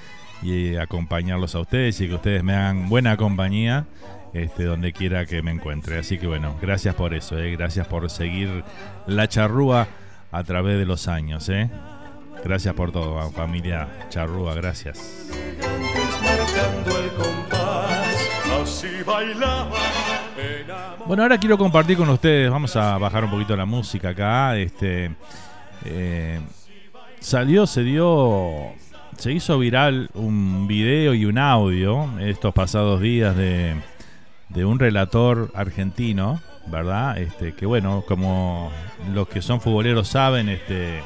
y 0.42 0.76
acompañarlos 0.76 1.54
a 1.54 1.60
ustedes 1.60 2.00
y 2.00 2.08
que 2.08 2.14
ustedes 2.14 2.42
me 2.42 2.54
hagan 2.54 2.88
buena 2.88 3.16
compañía 3.16 3.86
este, 4.32 4.64
donde 4.64 4.92
quiera 4.92 5.26
que 5.26 5.42
me 5.42 5.50
encuentre. 5.50 5.98
Así 5.98 6.18
que 6.18 6.26
bueno, 6.26 6.56
gracias 6.60 6.94
por 6.94 7.14
eso, 7.14 7.38
¿eh? 7.38 7.50
gracias 7.52 7.86
por 7.86 8.08
seguir 8.10 8.64
la 9.06 9.28
charrúa 9.28 9.88
a 10.30 10.44
través 10.44 10.78
de 10.78 10.86
los 10.86 11.08
años. 11.08 11.48
¿eh? 11.48 11.70
Gracias 12.44 12.74
por 12.74 12.92
todo, 12.92 13.30
familia 13.32 13.88
charrúa, 14.08 14.54
gracias. 14.54 15.28
Bueno, 21.06 21.22
ahora 21.22 21.38
quiero 21.38 21.58
compartir 21.58 21.96
con 21.96 22.08
ustedes, 22.08 22.50
vamos 22.50 22.76
a 22.76 22.96
bajar 22.98 23.24
un 23.24 23.30
poquito 23.30 23.56
la 23.56 23.66
música 23.66 24.10
acá. 24.10 24.56
Este, 24.56 25.10
eh, 25.84 26.40
salió, 27.18 27.66
se 27.66 27.82
dio, 27.82 28.72
se 29.16 29.32
hizo 29.32 29.58
viral 29.58 30.08
un 30.14 30.66
video 30.66 31.14
y 31.14 31.24
un 31.24 31.38
audio 31.38 32.08
estos 32.20 32.54
pasados 32.54 33.00
días 33.00 33.36
de, 33.36 33.74
de 34.48 34.64
un 34.64 34.78
relator 34.78 35.50
argentino, 35.54 36.40
¿verdad? 36.66 37.18
Este, 37.18 37.52
que 37.52 37.66
bueno, 37.66 38.04
como 38.06 38.70
los 39.12 39.28
que 39.28 39.42
son 39.42 39.60
futboleros 39.60 40.08
saben, 40.08 40.48
este, 40.48 41.00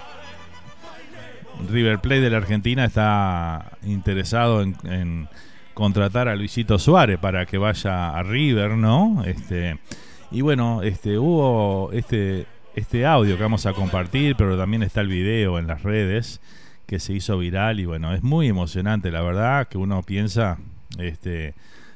River 1.69 2.01
Plate 2.01 2.21
de 2.21 2.31
la 2.31 2.39
Argentina 2.39 2.85
está 2.85 3.73
interesado 3.85 4.63
en, 4.63 5.29
contratar 5.75 6.29
a 6.29 6.37
Luisito 6.37 6.79
Suárez 6.79 7.19
para 7.19 7.47
que 7.47 7.59
vaya 7.59 8.11
a 8.11 8.23
River, 8.23 8.73
¿no? 8.73 9.25
Este, 9.25 9.79
y 10.31 10.41
bueno, 10.41 10.83
este, 10.83 11.19
hubo 11.19 11.91
este, 11.93 12.47
este 12.77 13.07
audio 13.07 13.37
que 13.37 13.43
vamos 13.43 13.67
a 13.67 13.73
compartir, 13.73 14.37
pero 14.37 14.57
también 14.57 14.85
está 14.85 15.01
el 15.01 15.09
video 15.09 15.59
en 15.59 15.67
las 15.67 15.83
redes 15.83 16.41
que 16.87 17.01
se 17.01 17.13
hizo 17.13 17.39
viral 17.39 17.81
y 17.81 17.87
bueno, 17.87 18.15
es 18.15 18.23
muy 18.23 18.49
emocionante, 18.49 19.11
la 19.11 19.23
verdad, 19.23 19.67
que 19.69 19.79
uno 19.79 20.03
piensa, 20.03 20.59
este, 20.99 21.55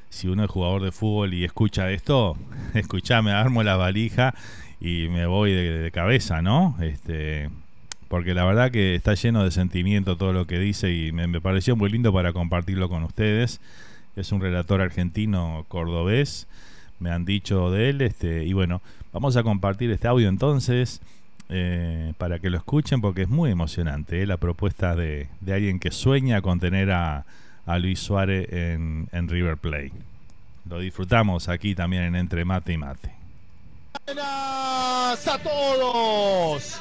si 0.09 0.27
uno 0.27 0.43
es 0.43 0.49
jugador 0.49 0.83
de 0.83 0.91
fútbol 0.91 1.33
y 1.33 1.43
escucha 1.43 1.91
esto, 1.91 2.37
escuchame, 2.73 3.31
armo 3.31 3.63
la 3.63 3.75
valija 3.75 4.33
y 4.81 5.07
me 5.09 5.25
voy 5.25 5.51
de, 5.53 5.91
cabeza, 5.91 6.41
¿no? 6.41 6.75
Este, 6.81 7.49
porque 8.07 8.33
la 8.33 8.45
verdad 8.45 8.71
que 8.71 8.95
está 8.95 9.13
lleno 9.13 9.43
de 9.43 9.51
sentimiento 9.51 10.17
todo 10.17 10.33
lo 10.33 10.47
que 10.47 10.59
dice 10.59 10.93
y 10.93 11.11
me, 11.11 11.27
me 11.27 11.41
pareció 11.41 11.75
muy 11.75 11.89
lindo 11.89 12.11
para 12.13 12.33
compartirlo 12.33 12.89
con 12.89 13.03
ustedes. 13.03 13.59
Es 14.15 14.31
un 14.31 14.41
relator 14.41 14.81
argentino 14.81 15.65
cordobés, 15.67 16.47
me 16.99 17.11
han 17.11 17.25
dicho 17.25 17.71
de 17.71 17.89
él, 17.89 18.01
este, 18.01 18.45
y 18.45 18.53
bueno, 18.53 18.81
vamos 19.13 19.37
a 19.37 19.43
compartir 19.43 19.91
este 19.91 20.07
audio 20.07 20.27
entonces 20.27 21.01
eh, 21.49 22.13
para 22.17 22.39
que 22.39 22.49
lo 22.49 22.57
escuchen 22.57 23.01
porque 23.01 23.23
es 23.23 23.29
muy 23.29 23.49
emocionante 23.51 24.21
eh, 24.21 24.27
la 24.27 24.37
propuesta 24.37 24.95
de, 24.95 25.29
de 25.39 25.53
alguien 25.53 25.79
que 25.79 25.91
sueña 25.91 26.41
con 26.41 26.59
tener 26.59 26.91
a, 26.91 27.25
a 27.69 27.77
Luis 27.77 27.99
Suárez 27.99 28.47
en, 28.51 29.27
River 29.29 29.55
Plate. 29.55 29.91
Lo 30.67 30.79
disfrutamos 30.79 31.49
aquí 31.49 31.75
también 31.75 32.03
en 32.03 32.15
Entre 32.15 32.43
Mate 32.43 32.73
y 32.73 32.77
Mate. 32.77 33.11
Buenas 34.07 35.27
a 35.27 35.37
todos. 35.37 36.79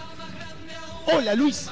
Hola 1.12 1.34
Luis. 1.34 1.68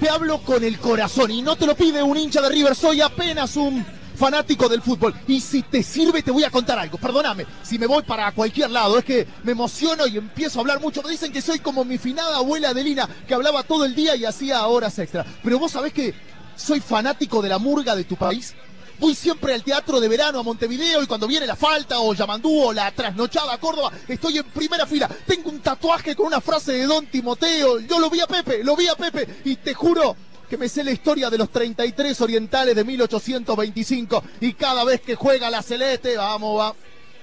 te 0.00 0.08
hablo 0.08 0.38
con 0.38 0.64
el 0.64 0.78
corazón 0.78 1.30
y 1.30 1.42
no 1.42 1.56
te 1.56 1.66
lo 1.66 1.76
pide 1.76 2.02
un 2.02 2.16
hincha 2.16 2.40
de 2.40 2.48
River, 2.48 2.74
soy 2.74 3.02
apenas 3.02 3.56
un 3.56 3.84
fanático 4.16 4.70
del 4.70 4.80
fútbol. 4.80 5.14
Y 5.28 5.42
si 5.42 5.60
te 5.60 5.82
sirve, 5.82 6.22
te 6.22 6.30
voy 6.30 6.44
a 6.44 6.50
contar 6.50 6.78
algo. 6.78 6.96
Perdóname, 6.96 7.44
si 7.62 7.78
me 7.78 7.86
voy 7.86 8.02
para 8.04 8.32
cualquier 8.32 8.70
lado, 8.70 8.98
es 8.98 9.04
que 9.04 9.26
me 9.42 9.52
emociono 9.52 10.06
y 10.06 10.16
empiezo 10.16 10.58
a 10.58 10.62
hablar 10.62 10.80
mucho. 10.80 11.02
Me 11.02 11.10
dicen 11.10 11.30
que 11.30 11.42
soy 11.42 11.58
como 11.58 11.84
mi 11.84 11.98
finada 11.98 12.38
abuela 12.38 12.70
Adelina, 12.70 13.06
que 13.28 13.34
hablaba 13.34 13.64
todo 13.64 13.84
el 13.84 13.94
día 13.94 14.16
y 14.16 14.24
hacía 14.24 14.66
horas 14.66 14.98
extra. 14.98 15.26
Pero 15.42 15.58
vos 15.58 15.72
sabés 15.72 15.92
que 15.92 16.14
soy 16.56 16.80
fanático 16.80 17.42
de 17.42 17.48
la 17.48 17.58
murga 17.58 17.94
de 17.94 18.04
tu 18.04 18.16
país. 18.16 18.54
Voy 18.98 19.14
siempre 19.14 19.52
al 19.52 19.62
teatro 19.62 20.00
de 20.00 20.08
verano 20.08 20.40
a 20.40 20.42
Montevideo 20.42 21.02
y 21.02 21.06
cuando 21.06 21.26
viene 21.26 21.46
la 21.46 21.54
falta 21.54 22.00
o 22.00 22.14
Yamandú 22.14 22.68
o 22.68 22.72
la 22.72 22.90
trasnochada 22.92 23.52
a 23.52 23.58
Córdoba, 23.58 23.92
estoy 24.08 24.38
en 24.38 24.44
primera 24.44 24.86
fila. 24.86 25.08
Tengo 25.26 25.50
un 25.50 25.60
tatuaje 25.60 26.16
con 26.16 26.26
una 26.26 26.40
frase 26.40 26.72
de 26.72 26.86
Don 26.86 27.06
Timoteo. 27.06 27.80
Yo 27.80 28.00
lo 28.00 28.08
vi 28.08 28.20
a 28.20 28.26
Pepe, 28.26 28.64
lo 28.64 28.74
vi 28.74 28.88
a 28.88 28.94
Pepe 28.94 29.28
y 29.44 29.56
te 29.56 29.74
juro 29.74 30.16
que 30.48 30.56
me 30.56 30.68
sé 30.68 30.82
la 30.82 30.92
historia 30.92 31.28
de 31.28 31.38
los 31.38 31.50
33 31.50 32.18
orientales 32.22 32.74
de 32.74 32.84
1825 32.84 34.24
y 34.40 34.54
cada 34.54 34.84
vez 34.84 35.02
que 35.02 35.14
juega 35.14 35.50
la 35.50 35.60
celeste, 35.60 36.16
vamos, 36.16 36.58
va, 36.58 36.74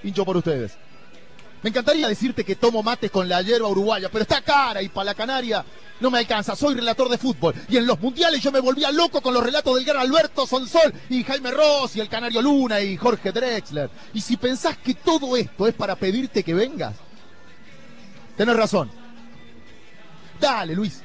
hincho 0.04 0.24
por 0.24 0.36
ustedes. 0.36 0.83
Me 1.64 1.70
encantaría 1.70 2.06
decirte 2.06 2.44
que 2.44 2.56
tomo 2.56 2.82
mate 2.82 3.08
con 3.08 3.26
la 3.26 3.40
hierba 3.40 3.68
uruguaya, 3.68 4.10
pero 4.10 4.20
está 4.20 4.42
cara 4.42 4.82
y 4.82 4.90
para 4.90 5.06
la 5.06 5.14
Canaria 5.14 5.64
no 5.98 6.10
me 6.10 6.18
alcanza. 6.18 6.54
Soy 6.54 6.74
relator 6.74 7.08
de 7.08 7.16
fútbol 7.16 7.54
y 7.70 7.78
en 7.78 7.86
los 7.86 7.98
mundiales 7.98 8.42
yo 8.42 8.52
me 8.52 8.60
volvía 8.60 8.92
loco 8.92 9.22
con 9.22 9.32
los 9.32 9.42
relatos 9.42 9.74
del 9.74 9.86
gran 9.86 10.02
Alberto 10.02 10.46
Sonsol 10.46 10.92
y 11.08 11.24
Jaime 11.24 11.50
Ross 11.52 11.96
y 11.96 12.00
el 12.00 12.10
Canario 12.10 12.42
Luna 12.42 12.82
y 12.82 12.98
Jorge 12.98 13.32
Drexler. 13.32 13.88
Y 14.12 14.20
si 14.20 14.36
pensás 14.36 14.76
que 14.76 14.92
todo 14.92 15.38
esto 15.38 15.66
es 15.66 15.72
para 15.72 15.96
pedirte 15.96 16.42
que 16.42 16.52
vengas, 16.52 16.96
tenés 18.36 18.56
razón. 18.56 18.90
Dale, 20.38 20.74
Luis. 20.74 21.00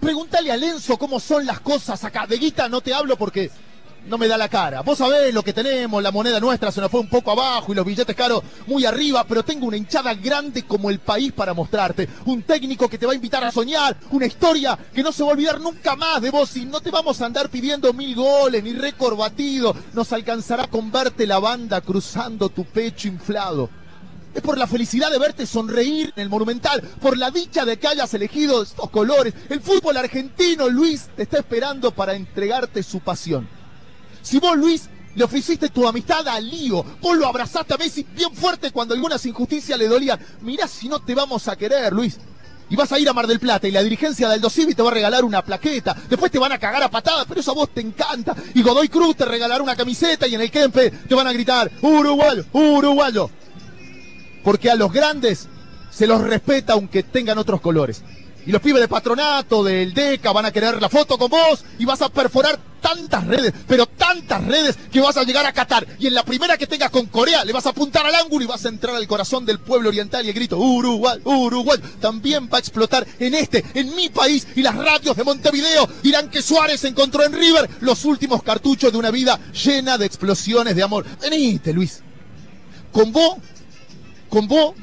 Pregúntale 0.00 0.50
a 0.50 0.56
Lenzo 0.56 0.96
cómo 0.96 1.20
son 1.20 1.46
las 1.46 1.60
cosas 1.60 2.02
acá. 2.02 2.26
De 2.26 2.38
guita 2.38 2.68
no 2.68 2.80
te 2.80 2.92
hablo 2.92 3.16
porque 3.16 3.52
no 4.06 4.18
me 4.18 4.28
da 4.28 4.36
la 4.36 4.48
cara. 4.48 4.82
Vos 4.82 4.98
sabés 4.98 5.32
lo 5.32 5.42
que 5.42 5.52
tenemos, 5.52 6.02
la 6.02 6.10
moneda 6.10 6.40
nuestra 6.40 6.72
se 6.72 6.80
nos 6.80 6.90
fue 6.90 7.00
un 7.00 7.08
poco 7.08 7.30
abajo 7.30 7.72
y 7.72 7.74
los 7.74 7.86
billetes 7.86 8.16
caros 8.16 8.42
muy 8.66 8.84
arriba, 8.84 9.24
pero 9.24 9.44
tengo 9.44 9.66
una 9.66 9.76
hinchada 9.76 10.14
grande 10.14 10.64
como 10.64 10.90
el 10.90 10.98
país 10.98 11.32
para 11.32 11.54
mostrarte. 11.54 12.08
Un 12.26 12.42
técnico 12.42 12.88
que 12.88 12.98
te 12.98 13.06
va 13.06 13.12
a 13.12 13.16
invitar 13.16 13.44
a 13.44 13.52
soñar, 13.52 13.96
una 14.10 14.26
historia 14.26 14.78
que 14.94 15.02
no 15.02 15.12
se 15.12 15.22
va 15.22 15.30
a 15.30 15.32
olvidar 15.32 15.60
nunca 15.60 15.96
más 15.96 16.20
de 16.20 16.30
vos 16.30 16.56
y 16.56 16.64
no 16.64 16.80
te 16.80 16.90
vamos 16.90 17.20
a 17.20 17.26
andar 17.26 17.48
pidiendo 17.48 17.92
mil 17.92 18.14
goles 18.14 18.62
ni 18.62 18.72
récord 18.72 19.16
batido. 19.16 19.74
Nos 19.92 20.12
alcanzará 20.12 20.66
con 20.66 20.90
verte 20.90 21.26
la 21.26 21.38
banda 21.38 21.80
cruzando 21.80 22.48
tu 22.48 22.64
pecho 22.64 23.08
inflado. 23.08 23.68
Es 24.34 24.40
por 24.40 24.56
la 24.56 24.66
felicidad 24.66 25.10
de 25.10 25.18
verte 25.18 25.44
sonreír 25.44 26.10
en 26.16 26.22
el 26.22 26.30
Monumental, 26.30 26.80
por 27.02 27.18
la 27.18 27.30
dicha 27.30 27.66
de 27.66 27.78
que 27.78 27.86
hayas 27.86 28.14
elegido 28.14 28.62
estos 28.62 28.88
colores. 28.88 29.34
El 29.50 29.60
fútbol 29.60 29.98
argentino, 29.98 30.70
Luis, 30.70 31.10
te 31.14 31.24
está 31.24 31.38
esperando 31.38 31.90
para 31.90 32.14
entregarte 32.14 32.82
su 32.82 33.00
pasión. 33.00 33.46
Si 34.22 34.38
vos, 34.38 34.56
Luis, 34.56 34.88
le 35.14 35.24
ofreciste 35.24 35.68
tu 35.68 35.86
amistad 35.86 36.26
a 36.26 36.40
Lío, 36.40 36.84
vos 37.00 37.16
lo 37.16 37.26
abrazaste 37.26 37.74
a 37.74 37.76
Messi 37.76 38.06
bien 38.14 38.34
fuerte 38.34 38.70
cuando 38.70 38.94
algunas 38.94 39.24
injusticias 39.26 39.78
le 39.78 39.88
dolían. 39.88 40.18
Mirá 40.40 40.66
si 40.66 40.88
no 40.88 41.00
te 41.00 41.14
vamos 41.14 41.48
a 41.48 41.56
querer, 41.56 41.92
Luis. 41.92 42.18
Y 42.70 42.76
vas 42.76 42.90
a 42.92 42.98
ir 42.98 43.06
a 43.08 43.12
Mar 43.12 43.26
del 43.26 43.38
Plata 43.38 43.68
y 43.68 43.70
la 43.70 43.82
dirigencia 43.82 44.30
del 44.30 44.40
Dosivi 44.40 44.74
te 44.74 44.82
va 44.82 44.90
a 44.90 44.94
regalar 44.94 45.24
una 45.24 45.42
plaqueta. 45.42 45.94
Después 46.08 46.32
te 46.32 46.38
van 46.38 46.52
a 46.52 46.58
cagar 46.58 46.82
a 46.82 46.90
patadas, 46.90 47.26
pero 47.28 47.40
eso 47.40 47.50
a 47.50 47.54
vos 47.54 47.68
te 47.74 47.82
encanta. 47.82 48.34
Y 48.54 48.62
Godoy 48.62 48.88
Cruz 48.88 49.16
te 49.16 49.26
regalará 49.26 49.62
una 49.62 49.76
camiseta 49.76 50.26
y 50.26 50.34
en 50.34 50.40
el 50.40 50.50
Kempe 50.50 50.90
te 50.90 51.14
van 51.14 51.26
a 51.26 51.32
gritar, 51.32 51.70
Uruguayo, 51.82 52.46
Uruguayo 52.52 53.30
porque 54.42 54.70
a 54.70 54.74
los 54.74 54.92
grandes 54.92 55.48
se 55.90 56.06
los 56.06 56.22
respeta 56.22 56.74
aunque 56.74 57.02
tengan 57.02 57.38
otros 57.38 57.60
colores. 57.60 58.02
Y 58.46 58.52
los 58.52 58.60
pibes 58.60 58.80
de 58.80 58.88
patronato, 58.88 59.62
del 59.62 59.94
DECA, 59.94 60.32
van 60.32 60.46
a 60.46 60.50
querer 60.50 60.80
la 60.80 60.88
foto 60.88 61.18
con 61.18 61.30
vos 61.30 61.64
y 61.78 61.84
vas 61.84 62.02
a 62.02 62.08
perforar 62.08 62.58
tantas 62.80 63.24
redes, 63.26 63.52
pero 63.68 63.86
tantas 63.86 64.44
redes 64.44 64.76
que 64.90 65.00
vas 65.00 65.16
a 65.16 65.22
llegar 65.22 65.46
a 65.46 65.52
Qatar. 65.52 65.86
Y 66.00 66.08
en 66.08 66.14
la 66.14 66.24
primera 66.24 66.56
que 66.56 66.66
tengas 66.66 66.90
con 66.90 67.06
Corea, 67.06 67.44
le 67.44 67.52
vas 67.52 67.66
a 67.66 67.70
apuntar 67.70 68.04
al 68.04 68.14
ángulo 68.14 68.44
y 68.44 68.48
vas 68.48 68.64
a 68.64 68.68
entrar 68.68 68.96
al 68.96 69.06
corazón 69.06 69.46
del 69.46 69.60
pueblo 69.60 69.88
oriental 69.88 70.24
y 70.26 70.28
el 70.28 70.34
grito 70.34 70.58
Uruguay, 70.58 71.20
Uruguay. 71.24 71.78
También 72.00 72.48
va 72.52 72.56
a 72.56 72.60
explotar 72.60 73.06
en 73.18 73.34
este, 73.34 73.64
en 73.74 73.94
mi 73.94 74.08
país. 74.08 74.46
Y 74.56 74.62
las 74.62 74.74
radios 74.74 75.16
de 75.16 75.24
Montevideo 75.24 75.88
dirán 76.02 76.28
que 76.28 76.42
Suárez 76.42 76.82
encontró 76.84 77.24
en 77.24 77.32
River 77.32 77.70
los 77.80 78.04
últimos 78.04 78.42
cartuchos 78.42 78.90
de 78.90 78.98
una 78.98 79.12
vida 79.12 79.38
llena 79.52 79.96
de 79.96 80.06
explosiones 80.06 80.74
de 80.74 80.82
amor. 80.82 81.06
Venite, 81.20 81.72
Luis. 81.72 82.00
Con 82.90 83.12
vos 83.12 83.36
con 84.32 84.48
vos, 84.48 84.74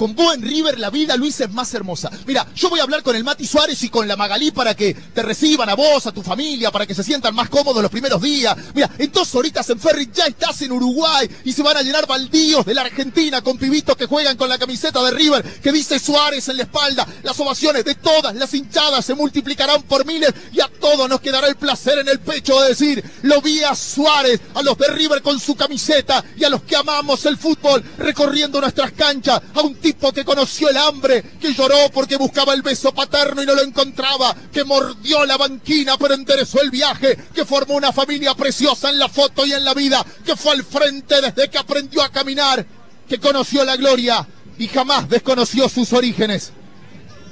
con 0.00 0.14
vos 0.14 0.34
en 0.34 0.40
River 0.40 0.78
la 0.78 0.88
vida, 0.88 1.14
Luis, 1.14 1.38
es 1.42 1.52
más 1.52 1.74
hermosa. 1.74 2.10
Mira, 2.26 2.46
yo 2.54 2.70
voy 2.70 2.80
a 2.80 2.84
hablar 2.84 3.02
con 3.02 3.14
el 3.16 3.22
Mati 3.22 3.46
Suárez 3.46 3.82
y 3.82 3.90
con 3.90 4.08
la 4.08 4.16
Magalí 4.16 4.50
para 4.50 4.74
que 4.74 4.94
te 4.94 5.22
reciban 5.22 5.68
a 5.68 5.74
vos, 5.74 6.06
a 6.06 6.10
tu 6.10 6.22
familia, 6.22 6.70
para 6.70 6.86
que 6.86 6.94
se 6.94 7.04
sientan 7.04 7.34
más 7.34 7.50
cómodos 7.50 7.82
los 7.82 7.90
primeros 7.90 8.22
días. 8.22 8.56
Mira, 8.74 8.90
en 8.96 9.12
dos 9.12 9.34
horitas 9.34 9.68
en 9.68 9.78
Ferry 9.78 10.08
ya 10.10 10.24
estás 10.24 10.62
en 10.62 10.72
Uruguay 10.72 11.28
y 11.44 11.52
se 11.52 11.62
van 11.62 11.76
a 11.76 11.82
llenar 11.82 12.06
baldíos 12.06 12.64
de 12.64 12.72
la 12.72 12.80
Argentina 12.80 13.42
con 13.42 13.58
pibitos 13.58 13.94
que 13.94 14.06
juegan 14.06 14.38
con 14.38 14.48
la 14.48 14.56
camiseta 14.56 15.02
de 15.02 15.10
River 15.10 15.42
que 15.60 15.70
dice 15.70 15.98
Suárez 15.98 16.48
en 16.48 16.56
la 16.56 16.62
espalda. 16.62 17.06
Las 17.22 17.38
ovaciones 17.38 17.84
de 17.84 17.94
todas 17.96 18.34
las 18.34 18.54
hinchadas 18.54 19.04
se 19.04 19.14
multiplicarán 19.14 19.82
por 19.82 20.06
miles 20.06 20.32
y 20.50 20.60
a 20.62 20.68
todos 20.80 21.10
nos 21.10 21.20
quedará 21.20 21.46
el 21.46 21.56
placer 21.56 21.98
en 21.98 22.08
el 22.08 22.20
pecho 22.20 22.58
de 22.62 22.70
decir, 22.70 23.04
lo 23.20 23.42
vi 23.42 23.62
a 23.64 23.74
Suárez, 23.74 24.40
a 24.54 24.62
los 24.62 24.78
de 24.78 24.88
River 24.88 25.20
con 25.20 25.38
su 25.38 25.54
camiseta 25.56 26.24
y 26.38 26.44
a 26.44 26.48
los 26.48 26.62
que 26.62 26.76
amamos 26.76 27.26
el 27.26 27.36
fútbol 27.36 27.84
recorriendo 27.98 28.62
nuestras 28.62 28.92
canchas, 28.92 29.42
a 29.52 29.60
un 29.60 29.74
tipo 29.90 30.12
que 30.12 30.24
conoció 30.24 30.68
el 30.68 30.76
hambre, 30.76 31.22
que 31.40 31.52
lloró 31.52 31.90
porque 31.92 32.16
buscaba 32.16 32.54
el 32.54 32.62
beso 32.62 32.94
paterno 32.94 33.42
y 33.42 33.46
no 33.46 33.54
lo 33.54 33.62
encontraba, 33.62 34.36
que 34.52 34.62
mordió 34.62 35.24
la 35.26 35.36
banquina 35.36 35.96
pero 35.98 36.14
enderezó 36.14 36.60
el 36.60 36.70
viaje, 36.70 37.18
que 37.34 37.44
formó 37.44 37.74
una 37.74 37.92
familia 37.92 38.34
preciosa 38.34 38.90
en 38.90 39.00
la 39.00 39.08
foto 39.08 39.44
y 39.44 39.52
en 39.52 39.64
la 39.64 39.74
vida, 39.74 40.04
que 40.24 40.36
fue 40.36 40.52
al 40.52 40.64
frente 40.64 41.20
desde 41.20 41.50
que 41.50 41.58
aprendió 41.58 42.02
a 42.02 42.10
caminar, 42.10 42.64
que 43.08 43.18
conoció 43.18 43.64
la 43.64 43.76
gloria 43.76 44.26
y 44.58 44.68
jamás 44.68 45.08
desconoció 45.08 45.68
sus 45.68 45.92
orígenes. 45.92 46.52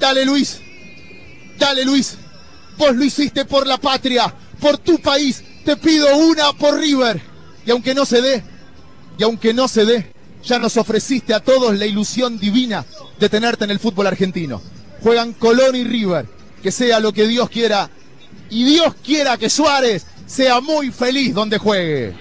Dale 0.00 0.24
Luis, 0.24 0.58
dale 1.58 1.84
Luis, 1.84 2.16
vos 2.76 2.96
lo 2.96 3.04
hiciste 3.04 3.44
por 3.44 3.68
la 3.68 3.78
patria, 3.78 4.34
por 4.60 4.78
tu 4.78 4.98
país, 5.00 5.44
te 5.64 5.76
pido 5.76 6.16
una 6.16 6.52
por 6.54 6.76
River. 6.76 7.22
Y 7.64 7.70
aunque 7.70 7.94
no 7.94 8.04
se 8.04 8.20
dé, 8.20 8.42
y 9.16 9.22
aunque 9.22 9.54
no 9.54 9.68
se 9.68 9.84
dé, 9.84 10.12
ya 10.44 10.58
nos 10.58 10.76
ofreciste 10.76 11.34
a 11.34 11.40
todos 11.40 11.76
la 11.78 11.86
ilusión 11.86 12.38
divina 12.38 12.84
de 13.18 13.28
tenerte 13.28 13.64
en 13.64 13.70
el 13.70 13.78
fútbol 13.78 14.06
argentino. 14.06 14.60
Juegan 15.02 15.32
Colón 15.32 15.76
y 15.76 15.84
River, 15.84 16.26
que 16.62 16.70
sea 16.70 17.00
lo 17.00 17.12
que 17.12 17.26
Dios 17.26 17.48
quiera. 17.50 17.90
Y 18.50 18.64
Dios 18.64 18.94
quiera 19.04 19.36
que 19.36 19.50
Suárez 19.50 20.06
sea 20.26 20.60
muy 20.60 20.90
feliz 20.90 21.34
donde 21.34 21.58
juegue. 21.58 22.14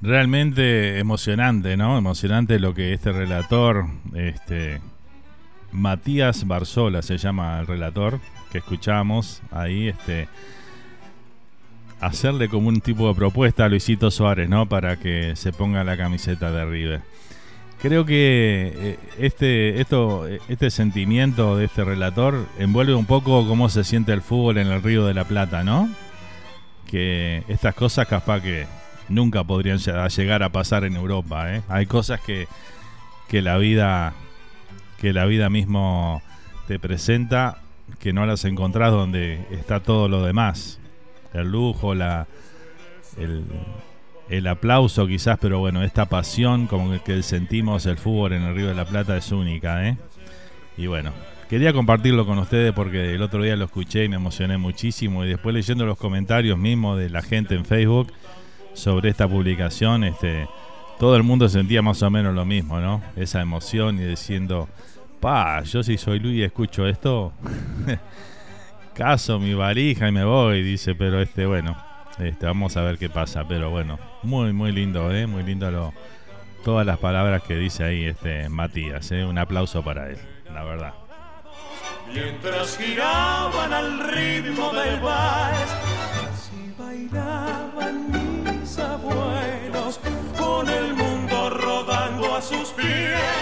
Realmente 0.00 0.98
emocionante, 1.00 1.76
¿no? 1.76 1.98
Emocionante 1.98 2.60
lo 2.60 2.74
que 2.74 2.92
este 2.92 3.10
relator, 3.10 3.86
este 4.14 4.80
Matías 5.72 6.46
Barzola 6.46 7.02
se 7.02 7.18
llama 7.18 7.58
el 7.58 7.66
relator 7.66 8.20
que 8.52 8.58
escuchamos 8.58 9.42
ahí, 9.50 9.88
este 9.88 10.28
hacerle 12.00 12.48
como 12.48 12.68
un 12.68 12.80
tipo 12.80 13.08
de 13.08 13.14
propuesta 13.14 13.64
a 13.64 13.68
Luisito 13.68 14.10
Suárez, 14.10 14.48
¿no? 14.48 14.66
Para 14.66 14.96
que 14.96 15.34
se 15.36 15.52
ponga 15.52 15.84
la 15.84 15.96
camiseta 15.96 16.50
de 16.50 16.64
River. 16.64 17.00
Creo 17.80 18.04
que 18.04 18.72
eh, 18.74 18.98
este, 19.18 19.80
esto, 19.80 20.26
este 20.48 20.70
sentimiento 20.70 21.56
de 21.56 21.66
este 21.66 21.84
relator 21.84 22.46
envuelve 22.58 22.94
un 22.94 23.06
poco 23.06 23.46
cómo 23.46 23.68
se 23.68 23.84
siente 23.84 24.12
el 24.12 24.22
fútbol 24.22 24.58
en 24.58 24.68
el 24.68 24.82
Río 24.82 25.06
de 25.06 25.14
la 25.14 25.24
Plata, 25.24 25.62
¿no? 25.62 25.88
Que 26.86 27.42
estas 27.48 27.74
cosas 27.74 28.08
capaz 28.08 28.40
que 28.40 28.66
nunca 29.08 29.44
podrían 29.44 29.78
llegar 29.78 30.42
a 30.42 30.50
pasar 30.50 30.84
en 30.84 30.96
Europa, 30.96 31.54
¿eh? 31.54 31.62
Hay 31.68 31.86
cosas 31.86 32.20
que, 32.20 32.48
que 33.28 33.42
la 33.42 33.58
vida 33.58 34.14
que 34.98 35.12
la 35.12 35.26
vida 35.26 35.50
mismo 35.50 36.22
te 36.66 36.78
presenta 36.78 37.58
que 37.98 38.14
no 38.14 38.24
las 38.24 38.46
encontrás 38.46 38.90
donde 38.90 39.46
está 39.50 39.80
todo 39.80 40.08
lo 40.08 40.24
demás 40.24 40.80
el 41.40 41.50
lujo, 41.50 41.94
la, 41.94 42.26
el, 44.28 44.46
aplauso 44.46 45.06
quizás, 45.06 45.38
pero 45.40 45.58
bueno, 45.58 45.82
esta 45.82 46.06
pasión 46.06 46.66
como 46.66 47.02
que 47.02 47.22
sentimos 47.22 47.86
el 47.86 47.98
fútbol 47.98 48.32
en 48.34 48.42
el 48.42 48.54
Río 48.54 48.68
de 48.68 48.74
la 48.74 48.84
Plata 48.84 49.16
es 49.16 49.32
única, 49.32 49.86
¿eh? 49.88 49.96
Y 50.76 50.86
bueno, 50.86 51.12
quería 51.48 51.72
compartirlo 51.72 52.26
con 52.26 52.38
ustedes 52.38 52.72
porque 52.72 53.14
el 53.14 53.22
otro 53.22 53.42
día 53.42 53.56
lo 53.56 53.64
escuché 53.64 54.04
y 54.04 54.08
me 54.08 54.16
emocioné 54.16 54.58
muchísimo 54.58 55.24
y 55.24 55.28
después 55.28 55.54
leyendo 55.54 55.86
los 55.86 55.96
comentarios 55.96 56.58
mismos 56.58 56.98
de 56.98 57.08
la 57.08 57.22
gente 57.22 57.54
en 57.54 57.64
Facebook 57.64 58.12
sobre 58.74 59.08
esta 59.08 59.26
publicación, 59.26 60.04
este, 60.04 60.46
todo 60.98 61.16
el 61.16 61.22
mundo 61.22 61.48
sentía 61.48 61.80
más 61.80 62.02
o 62.02 62.10
menos 62.10 62.34
lo 62.34 62.44
mismo, 62.44 62.80
¿no? 62.80 63.02
Esa 63.16 63.40
emoción 63.40 63.98
y 63.98 64.04
diciendo, 64.04 64.68
pa, 65.20 65.62
yo 65.62 65.82
si 65.82 65.96
soy 65.96 66.18
Luis 66.18 66.38
y 66.38 66.42
escucho 66.42 66.86
esto, 66.86 67.32
caso 68.96 69.38
mi 69.38 69.52
varija 69.52 70.08
y 70.08 70.12
me 70.12 70.24
voy, 70.24 70.62
dice, 70.62 70.94
pero 70.94 71.20
este, 71.20 71.44
bueno, 71.44 71.76
este, 72.18 72.46
vamos 72.46 72.76
a 72.76 72.82
ver 72.82 72.96
qué 72.96 73.10
pasa, 73.10 73.46
pero 73.46 73.70
bueno, 73.70 73.98
muy, 74.22 74.52
muy 74.52 74.72
lindo, 74.72 75.14
¿eh? 75.14 75.26
Muy 75.26 75.42
lindo 75.42 75.92
todas 76.64 76.86
las 76.86 76.98
palabras 76.98 77.42
que 77.42 77.56
dice 77.56 77.84
ahí 77.84 78.06
este 78.06 78.48
Matías. 78.48 79.12
¿eh? 79.12 79.24
Un 79.24 79.38
aplauso 79.38 79.84
para 79.84 80.08
él, 80.08 80.18
la 80.52 80.64
verdad. 80.64 80.94
Mientras 82.12 82.78
giraban 82.78 83.72
al 83.72 84.08
ritmo 84.08 84.72
del 84.72 85.00
vals, 85.00 85.74
así 86.32 86.74
bailaban 86.78 88.10
mis 88.44 88.78
abuelos, 88.78 90.00
con 90.38 90.68
el 90.68 90.94
mundo 90.94 91.50
rodando 91.50 92.34
a 92.34 92.40
sus 92.40 92.70
pies. 92.70 93.35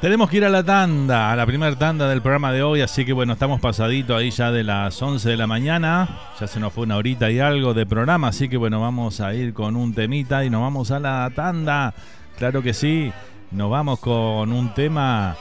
Tenemos 0.00 0.30
que 0.30 0.36
ir 0.36 0.44
a 0.44 0.48
la 0.48 0.62
tanda, 0.62 1.32
a 1.32 1.34
la 1.34 1.44
primera 1.44 1.74
tanda 1.76 2.08
del 2.08 2.22
programa 2.22 2.52
de 2.52 2.62
hoy, 2.62 2.82
así 2.82 3.04
que 3.04 3.12
bueno, 3.12 3.32
estamos 3.32 3.60
pasadito 3.60 4.14
ahí 4.14 4.30
ya 4.30 4.52
de 4.52 4.62
las 4.62 5.02
11 5.02 5.28
de 5.28 5.36
la 5.36 5.48
mañana, 5.48 6.08
ya 6.38 6.46
se 6.46 6.60
nos 6.60 6.72
fue 6.72 6.84
una 6.84 6.96
horita 6.96 7.32
y 7.32 7.40
algo 7.40 7.74
de 7.74 7.84
programa, 7.84 8.28
así 8.28 8.48
que 8.48 8.56
bueno, 8.56 8.80
vamos 8.80 9.20
a 9.20 9.34
ir 9.34 9.52
con 9.52 9.74
un 9.74 9.92
temita 9.94 10.44
y 10.44 10.50
nos 10.50 10.60
vamos 10.60 10.92
a 10.92 11.00
la 11.00 11.28
tanda, 11.34 11.94
claro 12.36 12.62
que 12.62 12.74
sí, 12.74 13.12
nos 13.50 13.72
vamos 13.72 13.98
con 13.98 14.52
un 14.52 14.72
tema 14.72 15.34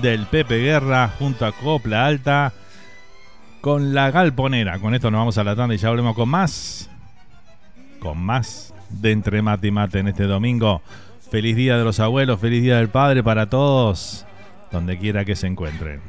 del 0.00 0.26
Pepe 0.26 0.58
Guerra 0.58 1.10
junto 1.18 1.44
a 1.44 1.50
Copla 1.50 2.06
Alta 2.06 2.52
con 3.60 3.94
la 3.94 4.12
Galponera, 4.12 4.78
con 4.78 4.94
esto 4.94 5.10
nos 5.10 5.18
vamos 5.18 5.38
a 5.38 5.44
la 5.44 5.56
tanda 5.56 5.74
y 5.74 5.78
ya 5.78 5.90
volvemos 5.90 6.14
con 6.14 6.28
más, 6.28 6.88
con 7.98 8.16
más 8.22 8.72
de 8.90 9.10
Entre 9.10 9.42
Mate 9.42 9.66
y 9.66 9.70
Mate 9.72 9.98
en 9.98 10.06
este 10.08 10.24
domingo. 10.24 10.82
Feliz 11.32 11.56
Día 11.56 11.78
de 11.78 11.84
los 11.84 11.98
Abuelos, 11.98 12.38
feliz 12.38 12.62
Día 12.62 12.76
del 12.76 12.90
Padre 12.90 13.22
para 13.22 13.48
todos, 13.48 14.26
donde 14.70 14.98
quiera 14.98 15.24
que 15.24 15.34
se 15.34 15.46
encuentren. 15.46 16.02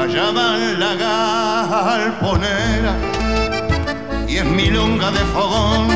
Allá 0.00 0.32
van 0.32 0.80
la 0.80 0.94
galponera 0.96 2.96
y 4.28 4.38
es 4.38 4.44
milonga 4.44 5.12
de 5.12 5.20
fogón 5.32 5.91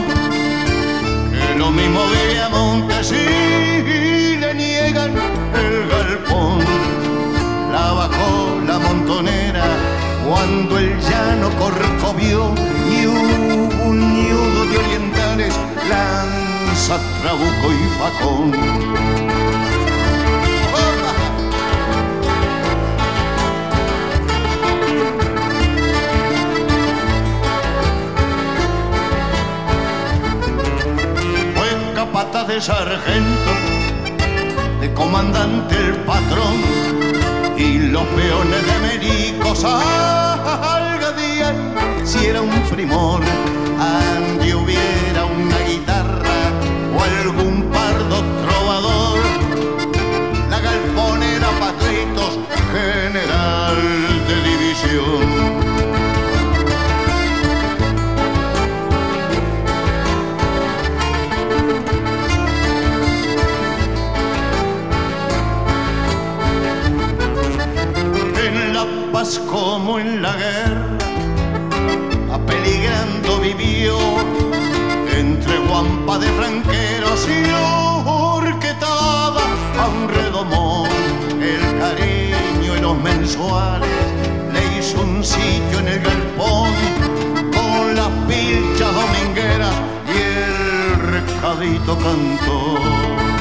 a 2.97 3.03
Montes 3.03 3.13
y 3.13 4.37
le 4.37 4.55
niegan 4.55 5.13
el 5.55 5.89
galpón. 5.89 6.65
La 7.73 7.93
bajó 7.93 8.61
la 8.67 8.79
montonera 8.79 9.65
cuando 10.27 10.79
el 10.79 10.99
llano 11.01 11.51
corcovió 11.59 12.55
y 12.91 13.07
un 13.07 13.99
ñudo 14.15 14.65
de 14.67 14.79
orientales 14.79 15.55
lanza 15.89 16.99
trabuco 17.23 17.73
y 17.73 17.89
facón 17.99 19.76
de 32.45 32.61
sargento, 32.61 33.51
de 34.81 34.93
comandante 34.93 35.75
el 35.75 35.95
patrón 36.05 36.57
y 37.57 37.79
los 37.79 38.05
peones 38.09 38.67
de 38.67 38.79
médicos 38.81 39.65
algadían 39.65 41.57
si 42.05 42.27
era 42.27 42.43
un 42.43 42.61
primor, 42.69 43.23
ande 43.81 44.55
hubiera 44.55 45.06
como 69.51 69.99
en 69.99 70.21
la 70.21 70.37
guerra, 70.37 70.99
apeligrando 72.31 73.41
vivió 73.41 73.97
entre 75.11 75.59
guampa 75.61 76.19
de 76.19 76.27
franqueros 76.33 77.27
y 77.27 77.51
orquetada 78.05 79.41
a 79.81 79.89
un 79.89 80.09
redomón. 80.11 80.91
El 81.41 81.79
cariño 81.79 82.77
y 82.77 82.81
los 82.81 82.99
mensuales 82.99 83.89
le 84.53 84.79
hizo 84.79 85.01
un 85.01 85.25
sitio 85.25 85.79
en 85.79 85.89
el 85.89 86.01
galpón 86.01 86.73
con 87.57 87.97
las 87.97 88.11
pilchas 88.29 88.93
domingueras 88.93 89.75
y 90.15 90.19
el 90.21 91.01
recadito 91.11 91.97
cantó. 91.97 93.36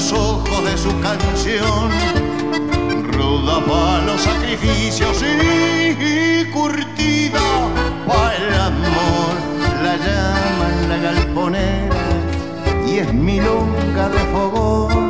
Los 0.00 0.12
ojos 0.12 0.64
de 0.64 0.78
su 0.78 0.98
canción. 1.00 1.90
Ruda 3.12 3.62
para 3.66 4.02
los 4.06 4.20
sacrificios 4.22 5.22
y 5.22 6.50
curtida 6.50 7.40
para 8.06 8.34
el 8.34 8.54
amor. 8.54 9.32
La 9.82 9.96
llaman 9.96 10.88
la 10.88 10.96
galponera 10.96 11.96
y 12.86 12.98
es 12.98 13.12
milonga 13.12 14.08
de 14.08 14.18
fogón. 14.32 15.09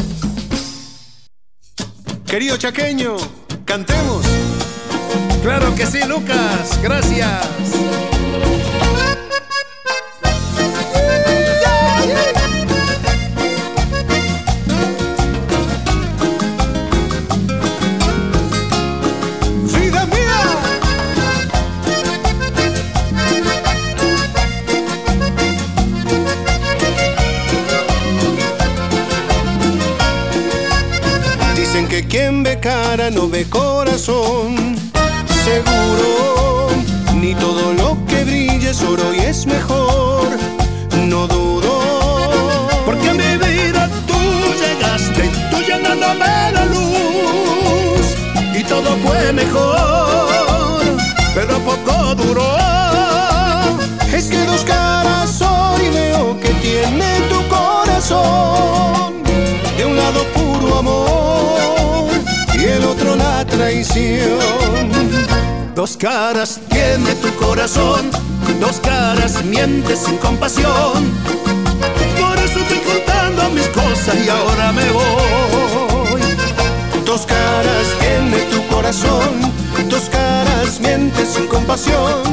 Querido 2.31 2.55
chaqueño, 2.55 3.17
cantemos. 3.65 4.25
Claro 5.43 5.75
que 5.75 5.85
sí, 5.85 5.99
Lucas. 6.07 6.79
Gracias. 6.81 8.10
Quien 32.11 32.43
ve 32.43 32.59
cara 32.59 33.09
no 33.09 33.29
ve 33.29 33.45
corazón. 33.49 34.75
Seguro, 35.45 36.67
ni 37.15 37.33
todo 37.35 37.73
lo 37.73 38.05
que 38.05 38.25
brille 38.25 38.69
es 38.69 38.81
oro 38.83 39.13
y 39.13 39.19
es 39.19 39.45
mejor. 39.45 40.27
No 41.07 41.25
dudo, 41.27 41.73
porque 42.85 43.09
a 43.09 43.13
mi 43.13 43.37
vida 43.37 43.89
tú 44.07 44.19
llegaste, 44.63 45.23
tú 45.49 45.57
llenándome 45.61 46.51
la 46.51 46.65
luz. 46.65 48.05
todo 48.67 48.91
fue 49.05 49.33
mejor, 49.33 50.83
pero 51.33 51.59
poco 51.59 52.15
duró. 52.15 52.57
Es 54.13 54.25
que 54.25 54.45
dos 54.45 54.63
caras 54.65 55.41
hoy 55.41 55.89
veo 55.89 56.37
que 56.41 56.49
tiene 56.65 57.09
tu 57.29 57.39
corazón. 57.47 59.23
De 59.77 59.85
un 59.85 59.95
lado 59.95 60.23
puro 60.35 60.79
amor 60.79 61.40
traición. 63.51 64.39
Dos 65.75 65.97
caras 65.97 66.59
tiene 66.69 67.13
tu 67.15 67.33
corazón, 67.35 68.09
dos 68.59 68.79
caras 68.79 69.43
mientes 69.43 69.99
sin 69.99 70.17
compasión. 70.17 70.99
Por 72.19 72.37
eso 72.39 72.59
estoy 72.59 72.79
contando 72.79 73.49
mis 73.49 73.67
cosas 73.67 74.15
y 74.25 74.29
ahora 74.29 74.71
me 74.71 74.89
voy. 74.91 76.21
Dos 77.05 77.25
caras 77.25 77.87
tiene 77.99 78.37
tu 78.51 78.65
corazón, 78.73 79.29
dos 79.89 80.03
caras 80.09 80.79
mientes 80.79 81.29
sin 81.29 81.47
compasión. 81.47 82.23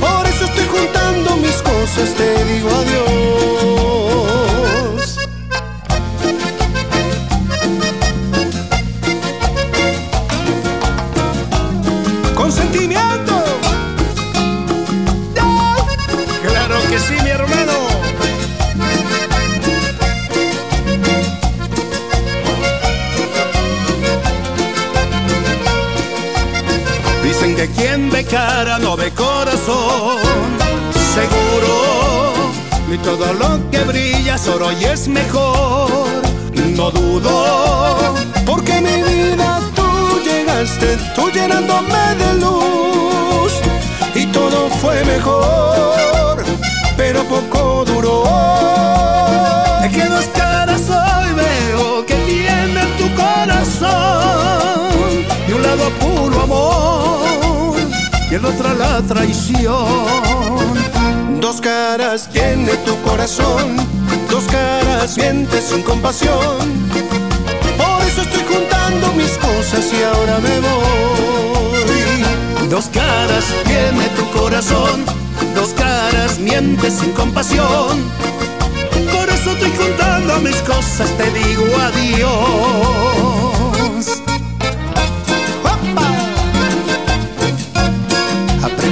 Por 0.00 0.26
eso 0.26 0.44
estoy 0.44 0.66
juntando 0.66 1.36
mis 1.36 1.56
cosas, 1.62 2.14
te 2.16 2.44
digo 2.44 2.70
adiós. 2.70 3.59
Seguro, 31.14 31.74
ni 32.88 32.98
todo 32.98 33.32
lo 33.34 33.70
que 33.70 33.80
brilla 33.80 34.34
es 34.34 34.48
oro 34.48 34.72
y 34.72 34.84
es 34.84 35.08
mejor. 35.08 35.90
No 36.76 36.90
dudo, 36.90 38.14
Porque 38.46 38.80
mi 38.80 39.02
vida 39.02 39.60
tú 39.74 40.20
llegaste, 40.24 40.98
tú 41.14 41.30
llenándome 41.30 42.14
de 42.22 42.34
luz. 42.34 43.52
Y 44.14 44.26
todo 44.26 44.68
fue 44.80 45.04
mejor, 45.04 46.42
pero 46.96 47.22
poco 47.24 47.84
duró. 47.84 48.24
Es 49.84 49.92
que 49.92 50.04
dos 50.04 50.26
caras 50.34 50.82
hoy 50.90 51.32
veo 51.34 52.06
que 52.06 52.14
tiene 52.14 52.82
tu 52.98 53.06
corazón. 53.14 54.00
Y 55.48 55.52
un 55.52 55.62
lado 55.62 55.90
puro 56.00 56.19
y 58.30 58.34
el 58.34 58.44
otro 58.44 58.74
la 58.74 59.00
traición. 59.02 59.74
Dos 61.40 61.60
caras 61.60 62.28
tiene 62.32 62.72
tu 62.86 63.00
corazón, 63.02 63.76
dos 64.30 64.44
caras 64.44 65.16
mientes 65.16 65.64
sin 65.64 65.82
compasión. 65.82 66.58
Por 67.76 68.02
eso 68.06 68.22
estoy 68.22 68.44
juntando 68.52 69.12
mis 69.14 69.36
cosas 69.38 69.92
y 69.92 70.02
ahora 70.02 70.38
me 70.38 70.60
voy. 70.60 72.68
Dos 72.68 72.86
caras 72.92 73.44
tiene 73.64 74.06
tu 74.16 74.24
corazón, 74.38 75.04
dos 75.54 75.70
caras 75.70 76.38
mientes 76.38 76.92
sin 76.94 77.10
compasión. 77.12 78.04
Por 79.12 79.28
eso 79.28 79.50
estoy 79.52 79.72
juntando 79.76 80.40
mis 80.40 80.56
cosas, 80.56 81.10
te 81.16 81.30
digo 81.32 81.64
adiós. 81.88 83.69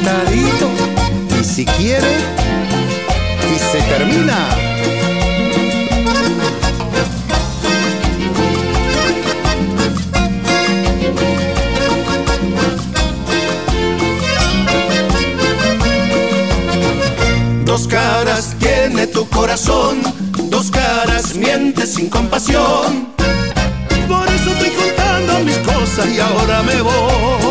Y 0.08 1.44
si 1.44 1.66
quiere, 1.66 2.16
y 3.54 3.58
se 3.58 3.78
termina. 3.82 4.48
Dos 17.66 17.86
caras 17.86 18.56
tiene 18.58 19.08
tu 19.08 19.28
corazón, 19.28 20.00
dos 20.44 20.70
caras 20.70 21.34
mientes 21.34 21.94
sin 21.94 22.08
compasión. 22.08 23.08
Por 24.08 24.26
eso 24.28 24.50
estoy 24.52 24.70
contando 24.70 25.40
mis 25.44 25.58
cosas 25.58 26.06
y 26.08 26.18
ahora 26.18 26.62
me 26.62 26.80
voy. 26.80 27.47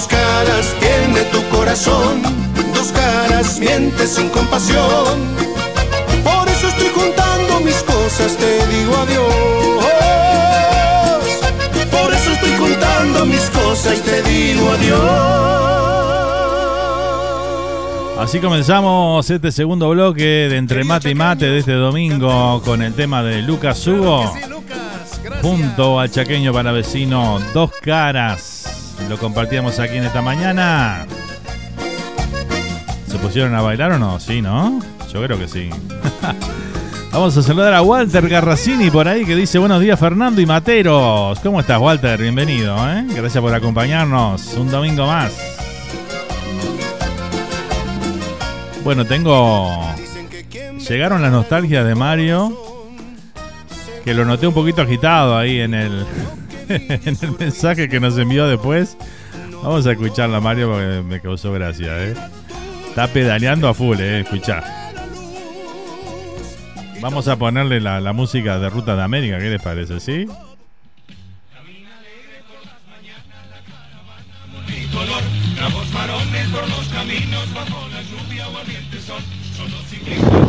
Dos 0.00 0.08
caras 0.08 0.74
tiene 0.80 1.20
tu 1.24 1.42
corazón, 1.54 2.22
dos 2.74 2.90
caras 2.90 3.60
mientes 3.60 4.08
sin 4.08 4.30
compasión. 4.30 5.20
Por 6.24 6.48
eso 6.48 6.68
estoy 6.68 6.88
juntando 6.88 7.60
mis 7.60 7.82
cosas, 7.82 8.34
te 8.38 8.66
digo 8.68 8.96
adiós. 8.96 9.84
Por 11.90 12.14
eso 12.14 12.32
estoy 12.32 12.52
contando 12.52 13.26
mis 13.26 13.50
cosas 13.50 13.98
y 13.98 14.00
te 14.00 14.22
digo 14.22 14.70
adiós. 14.70 15.00
Así 18.20 18.40
comenzamos 18.40 19.28
este 19.28 19.52
segundo 19.52 19.90
bloque 19.90 20.48
de 20.48 20.56
Entre 20.56 20.82
Mate 20.82 21.10
y 21.10 21.14
Mate 21.14 21.44
de 21.44 21.58
este 21.58 21.72
domingo 21.72 22.62
con 22.64 22.80
el 22.80 22.94
tema 22.94 23.22
de 23.22 23.42
Lucas 23.42 23.86
Hugo 23.86 24.32
junto 25.42 26.00
al 26.00 26.10
chaqueño 26.10 26.54
paravecino 26.54 27.38
Dos 27.52 27.72
Caras. 27.82 28.69
Lo 29.08 29.18
compartíamos 29.18 29.78
aquí 29.78 29.96
en 29.96 30.04
esta 30.04 30.22
mañana. 30.22 31.06
¿Se 33.06 33.18
pusieron 33.18 33.54
a 33.54 33.62
bailar 33.62 33.92
o 33.92 33.98
no? 33.98 34.20
Sí, 34.20 34.40
¿no? 34.40 34.80
Yo 35.12 35.22
creo 35.22 35.38
que 35.38 35.48
sí. 35.48 35.70
Vamos 37.12 37.36
a 37.36 37.42
saludar 37.42 37.74
a 37.74 37.82
Walter 37.82 38.28
Garracini 38.28 38.88
por 38.88 39.08
ahí 39.08 39.24
que 39.24 39.34
dice 39.34 39.58
buenos 39.58 39.80
días 39.80 39.98
Fernando 39.98 40.40
y 40.40 40.46
Materos. 40.46 41.40
¿Cómo 41.40 41.58
estás 41.58 41.80
Walter? 41.80 42.20
Bienvenido, 42.20 42.76
¿eh? 42.88 43.04
Gracias 43.08 43.42
por 43.42 43.52
acompañarnos 43.52 44.54
un 44.54 44.70
domingo 44.70 45.06
más. 45.06 45.32
Bueno, 48.84 49.04
tengo... 49.04 49.92
Llegaron 50.88 51.20
las 51.20 51.30
nostalgias 51.30 51.84
de 51.84 51.94
Mario, 51.94 52.56
que 54.04 54.14
lo 54.14 54.24
noté 54.24 54.46
un 54.46 54.54
poquito 54.54 54.82
agitado 54.82 55.36
ahí 55.36 55.60
en 55.60 55.74
el, 55.74 56.06
en 57.04 57.16
el 57.20 57.38
mensaje 57.38 57.88
que 57.88 57.98
nos 57.98 58.16
envió 58.16 58.46
después. 58.46 58.96
Vamos 59.62 59.86
a 59.86 59.92
escucharla, 59.92 60.40
Mario, 60.40 60.70
porque 60.70 61.02
me 61.04 61.20
causó 61.20 61.52
gracia, 61.52 62.06
¿eh? 62.06 62.14
Está 62.88 63.08
pedaleando 63.08 63.68
a 63.68 63.74
full, 63.74 63.98
¿eh? 63.98 64.20
Escuchá. 64.20 64.62
Vamos 67.00 67.26
a 67.28 67.36
ponerle 67.36 67.80
la, 67.80 68.12
música 68.12 68.58
de 68.58 68.68
Ruta 68.68 68.94
de 68.94 69.02
América, 69.02 69.38
¿qué 69.38 69.50
les 69.50 69.60
parece, 69.60 69.98
sí? 69.98 70.26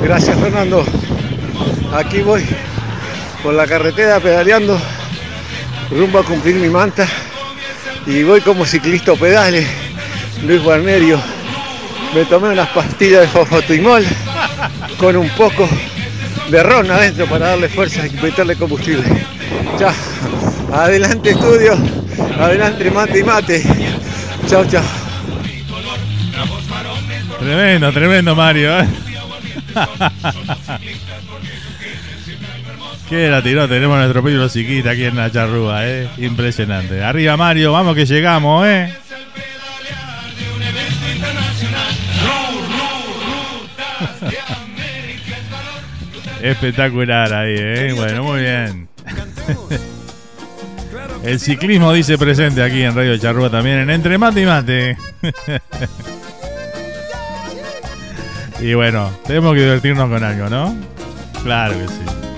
Gracias 0.03 0.39
Fernando. 0.39 0.85
Aquí 1.93 2.22
voy 2.22 2.45
por 3.41 3.53
la 3.53 3.65
carretera 3.65 4.19
pedaleando 4.19 4.80
rumbo 5.91 6.19
a 6.19 6.23
cumplir 6.23 6.55
mi 6.55 6.69
manta 6.69 7.07
y 8.05 8.23
voy 8.23 8.41
como 8.41 8.65
ciclista 8.65 9.13
pedales. 9.15 9.68
Luis 10.45 10.61
Guarnerio. 10.63 11.19
Me 12.15 12.26
tomé 12.26 12.49
unas 12.49 12.69
pastillas 12.69 13.22
de 13.22 13.27
fosfotimol 13.27 14.03
con 14.97 15.15
un 15.15 15.30
poco 15.30 15.69
de 16.49 16.63
ron 16.63 16.89
adentro 16.91 17.26
para 17.27 17.49
darle 17.49 17.69
fuerza 17.69 18.05
y 18.05 18.11
meterle 18.22 18.55
combustible. 18.55 19.03
Chao. 19.77 19.93
Adelante 20.73 21.31
estudio. 21.31 21.77
Adelante 22.39 22.91
mate 22.91 23.19
y 23.19 23.23
mate. 23.23 23.63
Chao, 24.47 24.65
chao. 24.65 24.84
Tremendo, 27.39 27.91
tremendo 27.91 28.35
Mario. 28.35 28.80
¿eh? 28.80 28.88
Qué 33.12 33.28
la 33.28 33.44
tiró, 33.44 33.68
tenemos 33.68 33.98
nuestro 33.98 34.24
pillo 34.24 34.48
chiquita 34.48 34.92
aquí 34.92 35.04
en 35.04 35.18
la 35.18 35.30
charrúa, 35.30 35.86
eh. 35.86 36.08
Impresionante. 36.20 37.04
Arriba 37.04 37.36
Mario, 37.36 37.74
vamos 37.74 37.94
que 37.94 38.06
llegamos, 38.06 38.66
eh. 38.66 38.96
Espectacular 46.42 47.34
ahí, 47.34 47.56
eh. 47.58 47.94
Bueno, 47.98 48.24
muy 48.24 48.44
bien. 48.44 48.88
El 51.26 51.38
ciclismo 51.42 51.92
dice 51.92 52.18
presente 52.18 52.64
aquí 52.64 52.82
en 52.82 52.96
Radio 52.96 53.18
Charrúa 53.18 53.50
también 53.50 53.80
en 53.80 53.90
Entre 53.90 54.18
Mate 54.18 54.42
y 54.42 54.46
Mate. 54.46 54.98
Y 58.62 58.76
bueno, 58.76 59.10
tenemos 59.26 59.56
que 59.56 59.62
divertirnos 59.62 60.08
con 60.08 60.24
algo, 60.24 60.48
¿no? 60.48 60.76
Claro 61.44 61.74
que 61.74 61.88
sí. 61.88 62.31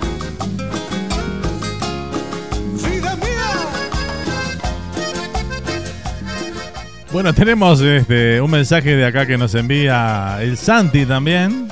Bueno, 7.14 7.32
tenemos 7.32 7.80
este, 7.80 8.42
un 8.42 8.50
mensaje 8.50 8.96
de 8.96 9.06
acá 9.06 9.28
que 9.28 9.38
nos 9.38 9.54
envía 9.54 10.40
el 10.42 10.58
Santi 10.58 11.06
también. 11.06 11.68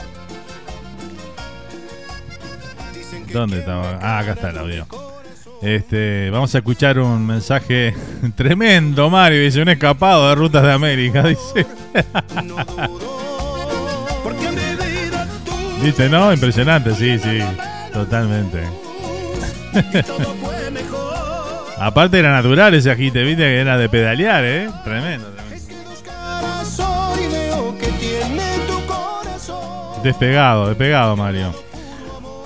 ¿Dónde 3.34 3.58
estaba? 3.58 3.98
Ah, 4.04 4.20
acá 4.20 4.34
está 4.34 4.52
el 4.52 4.60
audio. 4.60 4.86
Este, 5.64 6.30
vamos 6.30 6.54
a 6.54 6.60
escuchar 6.60 7.00
un 7.00 7.26
mensaje 7.26 7.96
tremendo, 8.36 9.10
Mario. 9.10 9.42
Dice 9.42 9.64
un 9.64 9.70
escapado 9.70 10.30
de 10.30 10.36
rutas 10.36 10.62
de 10.62 10.74
América. 10.74 11.24
Dice. 11.28 11.66
Dice, 15.82 16.08
no, 16.08 16.32
impresionante, 16.32 16.94
sí, 16.94 17.18
sí, 17.18 17.40
totalmente. 17.92 18.62
Aparte 21.82 22.20
era 22.20 22.32
natural 22.32 22.76
ese 22.76 22.92
agite, 22.92 23.24
viste 23.24 23.42
que 23.42 23.60
era 23.60 23.76
de 23.76 23.90
pedalear, 23.90 24.44
¿eh? 24.46 24.70
Tremendo. 24.84 25.28
Despegado, 30.04 30.68
despegado, 30.68 31.16
Mario. 31.18 31.52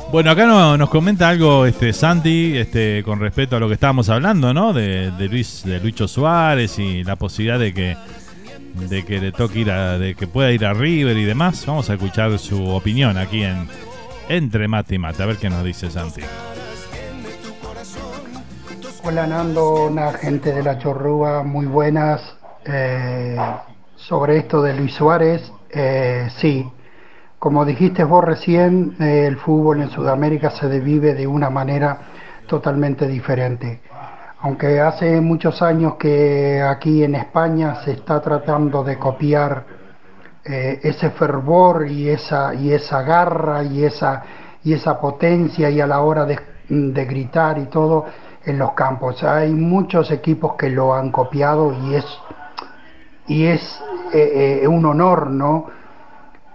Bueno, 0.10 0.32
acá 0.32 0.46
nos 0.46 0.90
comenta 0.90 1.28
algo 1.28 1.66
este 1.66 1.92
Santi, 1.92 2.56
este, 2.58 3.04
con 3.04 3.20
respecto 3.20 3.58
a 3.58 3.60
lo 3.60 3.68
que 3.68 3.74
estábamos 3.74 4.08
hablando, 4.08 4.54
¿no? 4.54 4.72
De, 4.72 5.12
Luis, 5.30 5.64
de 5.66 5.82
Lucho 5.82 6.08
Suárez 6.08 6.80
y 6.80 7.04
la 7.04 7.18
posibilidad 7.18 7.60
de 7.60 7.74
que 7.74 7.98
de 8.88 9.04
que 9.04 9.20
le 9.20 9.34
toque 9.34 9.60
ir 9.60 9.72
a, 9.72 9.98
de 9.98 10.16
que 10.16 10.28
pueda 10.28 10.54
ir 10.54 10.66
a 10.66 10.74
River 10.74 11.18
y 11.18 11.26
demás. 11.26 11.66
Vamos 11.66 11.90
a 11.90 11.96
escuchar 11.96 12.40
su 12.40 12.70
opinión 12.70 13.18
aquí 13.18 13.44
en 13.44 13.68
Entre 14.30 14.70
Mate 14.70 14.96
y 14.96 14.98
Mate, 14.98 15.24
a 15.24 15.26
ver 15.26 15.36
qué 15.36 15.50
nos 15.50 15.64
dice 15.66 15.92
Santi. 15.92 16.22
Hola 19.08 19.28
Nando, 19.28 19.86
una 19.86 20.14
gente 20.14 20.52
de 20.52 20.64
la 20.64 20.80
Chorrúa, 20.80 21.44
muy 21.44 21.68
buenas. 21.68 22.38
Eh, 22.66 23.38
sobre 23.96 24.38
esto 24.38 24.64
de 24.64 24.74
Luis 24.74 24.96
Suárez, 24.96 25.54
eh, 25.70 26.28
sí, 26.38 26.68
como 27.38 27.66
dijiste 27.66 28.04
vos 28.04 28.24
recién, 28.24 28.96
eh, 29.00 29.28
el 29.28 29.38
fútbol 29.38 29.84
en 29.84 29.92
Sudamérica 29.92 30.50
se 30.50 30.80
vive 30.80 31.14
de 31.14 31.28
una 31.28 31.52
manera 31.52 32.00
totalmente 32.48 33.08
diferente. 33.08 33.80
Aunque 34.40 34.82
hace 34.82 35.22
muchos 35.22 35.62
años 35.62 35.98
que 35.98 36.64
aquí 36.64 37.04
en 37.04 37.14
España 37.14 37.76
se 37.86 37.92
está 37.92 38.20
tratando 38.22 38.84
de 38.84 38.98
copiar 38.98 39.66
ese 40.44 41.12
fervor 41.12 41.88
y 41.88 42.10
esa, 42.10 42.56
y 42.56 42.72
esa 42.72 43.04
garra 43.04 43.64
y 43.64 43.84
esa, 43.84 44.24
y 44.64 44.74
esa 44.74 45.00
potencia 45.00 45.70
y 45.70 45.80
a 45.80 45.86
la 45.86 46.02
hora 46.02 46.26
de, 46.26 46.40
de 46.70 47.06
gritar 47.06 47.60
y 47.60 47.66
todo, 47.66 48.06
en 48.46 48.60
los 48.60 48.74
campos. 48.74 49.24
Hay 49.24 49.54
muchos 49.54 50.12
equipos 50.12 50.54
que 50.56 50.70
lo 50.70 50.94
han 50.94 51.12
copiado 51.12 51.74
y 51.74 51.96
es, 51.96 52.06
y 53.28 53.46
es 53.46 53.84
eh, 54.14 54.62
eh, 54.64 54.68
un 54.68 54.86
honor, 54.86 55.30
¿no? 55.32 55.68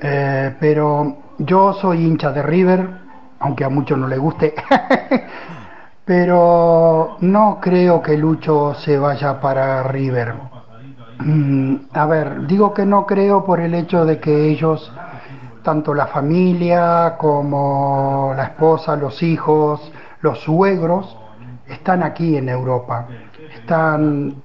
Eh, 0.01 0.55
pero 0.59 1.17
yo 1.39 1.73
soy 1.75 2.07
hincha 2.07 2.33
de 2.33 2.43
River, 2.43 2.89
aunque 3.41 3.65
a 3.65 3.69
muchos 3.69 3.99
no 3.99 4.07
le 4.07 4.19
guste, 4.19 4.55
pero 6.05 7.17
no 7.21 7.59
creo 7.61 8.01
que 8.01 8.17
Lucho 8.17 8.75
se 8.75 8.99
vaya 8.99 9.41
para 9.41 9.83
River. 9.83 10.35
Mm, 11.19 11.75
a 11.93 12.07
ver, 12.07 12.47
digo 12.47 12.73
que 12.73 12.87
no 12.87 13.05
creo 13.05 13.45
por 13.45 13.61
el 13.61 13.75
hecho 13.75 14.07
de 14.07 14.19
que 14.19 14.49
ellos, 14.49 14.91
tanto 15.63 15.93
la 15.93 16.07
familia 16.07 17.17
como 17.19 18.33
la 18.35 18.45
esposa, 18.45 18.97
los 18.97 19.23
hijos, 19.23 19.93
los 20.23 20.41
suegros, 20.41 21.20
están 21.71 22.03
aquí 22.03 22.37
en 22.37 22.49
Europa. 22.49 23.07
Están. 23.55 24.43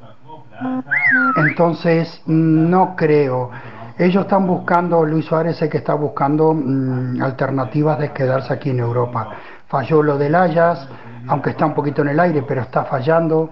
Entonces, 1.36 2.22
no 2.28 2.96
creo. 2.96 3.50
Ellos 3.98 4.24
están 4.24 4.46
buscando, 4.46 5.06
Luis 5.06 5.26
Suárez 5.26 5.58
sé 5.58 5.70
que 5.70 5.78
está 5.78 5.94
buscando 5.94 6.54
mm, 6.54 7.22
alternativas 7.22 7.98
de 8.00 8.12
quedarse 8.12 8.54
aquí 8.54 8.70
en 8.70 8.80
Europa. 8.80 9.30
Falló 9.68 10.04
lo 10.04 10.18
del 10.18 10.36
Ayas, 10.36 10.88
aunque 11.28 11.52
está 11.52 11.66
un 11.66 11.74
poquito 11.74 12.02
en 12.02 12.10
el 12.10 12.20
aire, 12.20 12.44
pero 12.44 12.62
está 12.62 12.84
fallando. 12.86 13.52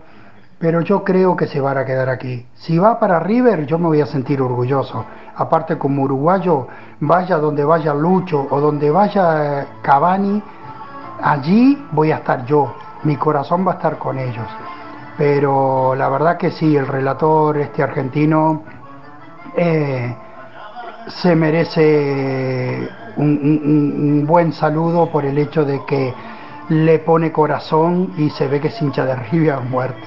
Pero 0.59 0.81
yo 0.81 1.03
creo 1.03 1.35
que 1.35 1.47
se 1.47 1.59
van 1.59 1.77
a 1.77 1.85
quedar 1.85 2.09
aquí. 2.09 2.45
Si 2.55 2.77
va 2.77 2.99
para 2.99 3.19
River, 3.19 3.65
yo 3.65 3.77
me 3.77 3.87
voy 3.87 4.01
a 4.01 4.05
sentir 4.05 4.41
orgulloso. 4.41 5.05
Aparte, 5.35 5.77
como 5.77 6.03
uruguayo, 6.03 6.67
vaya 7.01 7.37
donde 7.37 7.65
vaya 7.65 7.93
Lucho 7.93 8.47
o 8.49 8.61
donde 8.61 8.89
vaya 8.91 9.65
Cavani, 9.81 10.41
allí 11.21 11.85
voy 11.91 12.11
a 12.11 12.17
estar 12.17 12.45
yo 12.45 12.73
mi 13.03 13.17
corazón 13.17 13.65
va 13.67 13.73
a 13.73 13.75
estar 13.75 13.97
con 13.97 14.17
ellos. 14.19 14.47
Pero 15.17 15.95
la 15.95 16.09
verdad 16.09 16.37
que 16.37 16.51
sí, 16.51 16.75
el 16.75 16.87
relator 16.87 17.57
este 17.57 17.83
argentino 17.83 18.63
eh, 19.55 20.15
se 21.07 21.35
merece 21.35 22.89
un, 23.17 24.25
buen 24.25 24.53
saludo 24.53 25.09
por 25.11 25.25
el 25.25 25.37
hecho 25.37 25.65
de 25.65 25.85
que 25.85 26.13
le 26.69 26.99
pone 26.99 27.31
corazón 27.31 28.13
y 28.17 28.29
se 28.31 28.47
ve 28.47 28.59
que 28.59 28.69
es 28.69 28.81
hincha 28.81 29.05
de 29.05 29.15
River 29.15 29.53
a 29.53 29.59
muerte. 29.59 30.03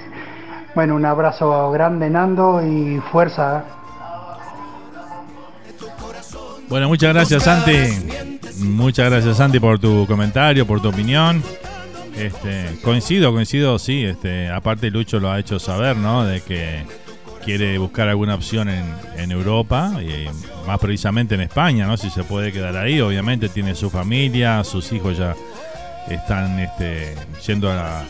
Bueno, 0.75 0.97
un 0.97 1.05
abrazo 1.05 1.71
grande 1.71 2.11
Nando 2.11 2.67
y 2.67 3.01
fuerza. 3.13 3.65
Bueno, 6.69 6.89
muchas 6.89 7.15
gracias 7.15 7.45
Santi. 7.45 7.73
Muchas 8.59 9.11
gracias 9.11 9.37
Santi 9.37 9.61
por 9.61 9.79
tu 9.79 10.07
comentario, 10.07 10.67
por 10.67 10.81
tu 10.81 10.89
opinión. 10.89 11.43
Este, 12.17 12.79
coincido, 12.83 13.33
coincido, 13.33 13.79
sí. 13.79 14.05
Este, 14.05 14.49
aparte 14.49 14.91
Lucho 14.91 15.21
lo 15.21 15.31
ha 15.31 15.39
hecho 15.39 15.59
saber, 15.59 15.97
¿no? 15.97 16.25
De 16.25 16.41
que 16.41 16.85
quiere 17.45 17.79
buscar 17.79 18.09
alguna 18.09 18.35
opción 18.35 18.69
en, 18.69 19.31
Europa 19.31 19.93
y 20.01 20.27
más 20.67 20.79
precisamente 20.79 21.35
en 21.35 21.43
España, 21.43 21.87
¿no? 21.87 21.97
Si 21.97 22.11
se 22.11 22.25
puede 22.25 22.53
quedar 22.53 22.77
ahí, 22.77 23.01
obviamente 23.01 23.49
tiene 23.49 23.75
su 23.75 23.91
familia, 23.91 24.65
sus 24.65 24.93
hijos 24.93 25.19
ya 25.19 25.35
están 26.09 26.59
este, 26.59 27.15
yendo 27.47 27.71
a 27.71 28.05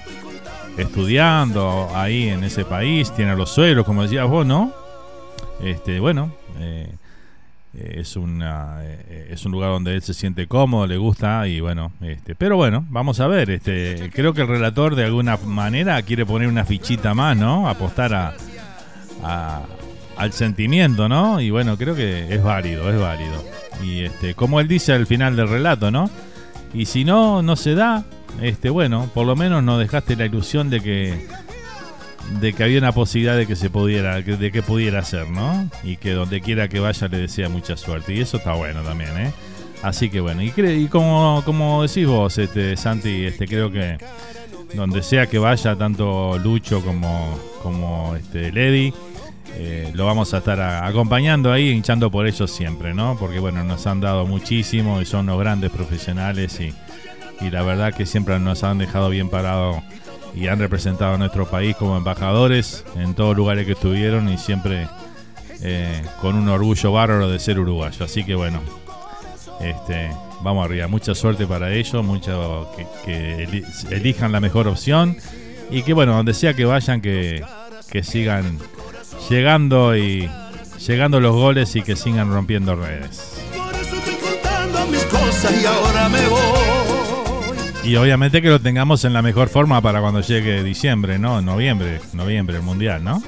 estudiando 0.76 1.88
ahí 1.94 2.28
en 2.28 2.44
ese 2.44 2.64
país, 2.64 3.12
tiene 3.14 3.32
a 3.32 3.34
los 3.34 3.50
suegros, 3.50 3.86
como 3.86 4.02
decías 4.02 4.28
vos, 4.28 4.46
¿no? 4.46 4.72
Este, 5.62 6.00
bueno, 6.00 6.32
eh, 6.58 6.88
eh, 6.90 6.94
es, 7.74 8.16
una, 8.16 8.78
eh, 8.82 9.28
es 9.30 9.44
un 9.44 9.52
lugar 9.52 9.70
donde 9.70 9.94
él 9.94 10.02
se 10.02 10.14
siente 10.14 10.46
cómodo, 10.46 10.86
le 10.86 10.96
gusta 10.96 11.46
y 11.46 11.60
bueno, 11.60 11.92
este, 12.00 12.34
pero 12.34 12.56
bueno, 12.56 12.84
vamos 12.88 13.20
a 13.20 13.26
ver, 13.26 13.50
este, 13.50 14.10
creo 14.14 14.32
que 14.32 14.42
el 14.42 14.48
relator 14.48 14.94
de 14.94 15.04
alguna 15.04 15.36
manera 15.36 16.00
quiere 16.02 16.24
poner 16.24 16.48
una 16.48 16.64
fichita 16.64 17.14
más, 17.14 17.36
¿no? 17.36 17.68
Apostar 17.68 18.14
a, 18.14 19.62
al 20.16 20.32
sentimiento, 20.32 21.08
¿no? 21.08 21.40
Y 21.40 21.50
bueno, 21.50 21.76
creo 21.76 21.94
que 21.94 22.34
es 22.34 22.42
válido, 22.42 22.90
es 22.90 22.98
válido. 22.98 23.44
Y 23.84 24.00
este, 24.00 24.34
como 24.34 24.60
él 24.60 24.68
dice 24.68 24.92
al 24.92 25.06
final 25.06 25.36
del 25.36 25.48
relato, 25.48 25.90
¿no? 25.90 26.10
Y 26.72 26.86
si 26.86 27.04
no, 27.04 27.42
no 27.42 27.56
se 27.56 27.74
da, 27.74 28.04
este, 28.40 28.70
bueno, 28.70 29.10
por 29.14 29.26
lo 29.26 29.36
menos 29.36 29.62
no 29.62 29.78
dejaste 29.78 30.16
la 30.16 30.26
ilusión 30.26 30.70
de 30.70 30.80
que 30.80 31.26
de 32.40 32.52
que 32.52 32.64
había 32.64 32.78
una 32.78 32.92
posibilidad 32.92 33.36
de 33.36 33.46
que 33.46 33.56
se 33.56 33.70
pudiera, 33.70 34.20
de 34.20 34.50
que 34.50 34.62
pudiera 34.62 35.02
ser, 35.04 35.28
¿no? 35.30 35.68
Y 35.84 35.96
que 35.96 36.12
donde 36.12 36.40
quiera 36.40 36.68
que 36.68 36.80
vaya 36.80 37.08
le 37.08 37.18
desea 37.18 37.48
mucha 37.48 37.76
suerte. 37.76 38.14
Y 38.14 38.20
eso 38.20 38.38
está 38.38 38.54
bueno 38.54 38.82
también, 38.82 39.16
¿eh? 39.18 39.32
Así 39.82 40.08
que 40.08 40.20
bueno, 40.20 40.42
y, 40.42 40.52
y 40.56 40.88
como, 40.88 41.82
decís 41.86 42.06
vos, 42.06 42.38
este, 42.38 42.76
Santi, 42.76 43.26
este, 43.26 43.46
creo 43.46 43.70
que 43.70 43.98
donde 44.74 45.02
sea 45.02 45.26
que 45.26 45.38
vaya, 45.38 45.76
tanto 45.76 46.38
Lucho 46.38 46.82
como, 46.82 47.38
como 47.62 48.16
este, 48.16 48.50
Lady, 48.52 48.92
eh, 49.54 49.90
lo 49.94 50.06
vamos 50.06 50.34
a 50.34 50.38
estar 50.38 50.60
acompañando 50.60 51.52
ahí, 51.52 51.70
hinchando 51.70 52.10
por 52.10 52.26
ellos 52.26 52.50
siempre, 52.50 52.94
¿no? 52.94 53.16
Porque 53.18 53.38
bueno, 53.38 53.62
nos 53.64 53.86
han 53.86 54.00
dado 54.00 54.26
muchísimo 54.26 55.00
y 55.00 55.06
son 55.06 55.26
los 55.26 55.38
grandes 55.38 55.70
profesionales 55.70 56.58
y, 56.60 56.74
y 57.44 57.50
la 57.50 57.62
verdad 57.62 57.94
que 57.94 58.06
siempre 58.06 58.38
nos 58.38 58.64
han 58.64 58.78
dejado 58.78 59.10
bien 59.10 59.28
parados 59.28 59.76
y 60.36 60.48
han 60.48 60.58
representado 60.58 61.14
a 61.14 61.18
nuestro 61.18 61.46
país 61.46 61.74
como 61.76 61.96
embajadores 61.96 62.84
en 62.94 63.14
todos 63.14 63.34
lugares 63.34 63.64
que 63.64 63.72
estuvieron 63.72 64.28
y 64.28 64.36
siempre 64.36 64.86
eh, 65.62 66.02
con 66.20 66.36
un 66.36 66.48
orgullo 66.48 66.92
bárbaro 66.92 67.30
de 67.30 67.38
ser 67.38 67.58
uruguayo. 67.58 68.04
Así 68.04 68.22
que 68.22 68.34
bueno, 68.34 68.60
este, 69.60 70.10
vamos 70.42 70.66
arriba. 70.66 70.88
Mucha 70.88 71.14
suerte 71.14 71.46
para 71.46 71.72
ellos, 71.72 72.04
mucho 72.04 72.70
que, 73.04 73.48
elijan 73.90 74.30
la 74.30 74.40
mejor 74.40 74.68
opción 74.68 75.16
y 75.70 75.82
que 75.82 75.94
bueno, 75.94 76.14
donde 76.14 76.34
sea 76.34 76.52
que 76.52 76.66
vayan, 76.66 77.00
que, 77.00 77.42
que 77.90 78.02
sigan 78.02 78.58
llegando 79.30 79.96
y 79.96 80.28
llegando 80.86 81.18
los 81.18 81.34
goles 81.34 81.74
y 81.76 81.82
que 81.82 81.96
sigan 81.96 82.30
rompiendo 82.30 82.76
redes. 82.76 83.40
mis 84.90 85.04
cosas 85.04 85.62
y 85.62 85.64
ahora 85.64 86.10
me 86.10 86.26
voy. 86.28 86.65
Y 87.86 87.94
obviamente 87.94 88.42
que 88.42 88.48
lo 88.48 88.60
tengamos 88.60 89.04
en 89.04 89.12
la 89.12 89.22
mejor 89.22 89.48
forma 89.48 89.80
para 89.80 90.00
cuando 90.00 90.20
llegue 90.20 90.64
diciembre, 90.64 91.20
¿no? 91.20 91.40
Noviembre, 91.40 92.00
noviembre, 92.14 92.56
el 92.56 92.62
mundial, 92.62 93.04
¿no? 93.04 93.22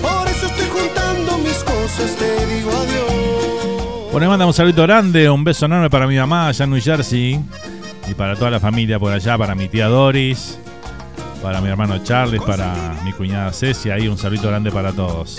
Por 0.00 0.28
eso 0.28 0.46
estoy 0.46 0.66
juntando 0.68 1.38
mis 1.38 1.58
cosas, 1.64 2.16
te 2.16 2.46
digo 2.46 2.70
adiós. 2.70 4.12
Bueno, 4.12 4.28
manda 4.28 4.46
un 4.46 4.54
saludo 4.54 4.84
grande, 4.84 5.28
un 5.28 5.42
beso 5.42 5.66
enorme 5.66 5.90
para 5.90 6.06
mi 6.06 6.16
mamá 6.16 6.48
allá 6.48 6.64
en 6.64 6.70
New 6.70 6.80
Jersey. 6.80 7.40
Y 8.08 8.14
para 8.14 8.36
toda 8.36 8.52
la 8.52 8.60
familia 8.60 9.00
por 9.00 9.12
allá, 9.12 9.36
para 9.36 9.56
mi 9.56 9.68
tía 9.68 9.88
Doris. 9.88 10.58
para 11.42 11.60
mi 11.60 11.68
hermano 11.68 11.98
Charles, 12.04 12.40
para 12.42 12.96
mi 13.04 13.12
cuñada 13.12 13.52
Ceci, 13.52 13.90
ahí 13.90 14.08
un 14.08 14.18
saludo 14.18 14.48
grande 14.48 14.70
para 14.70 14.92
todos. 14.92 15.38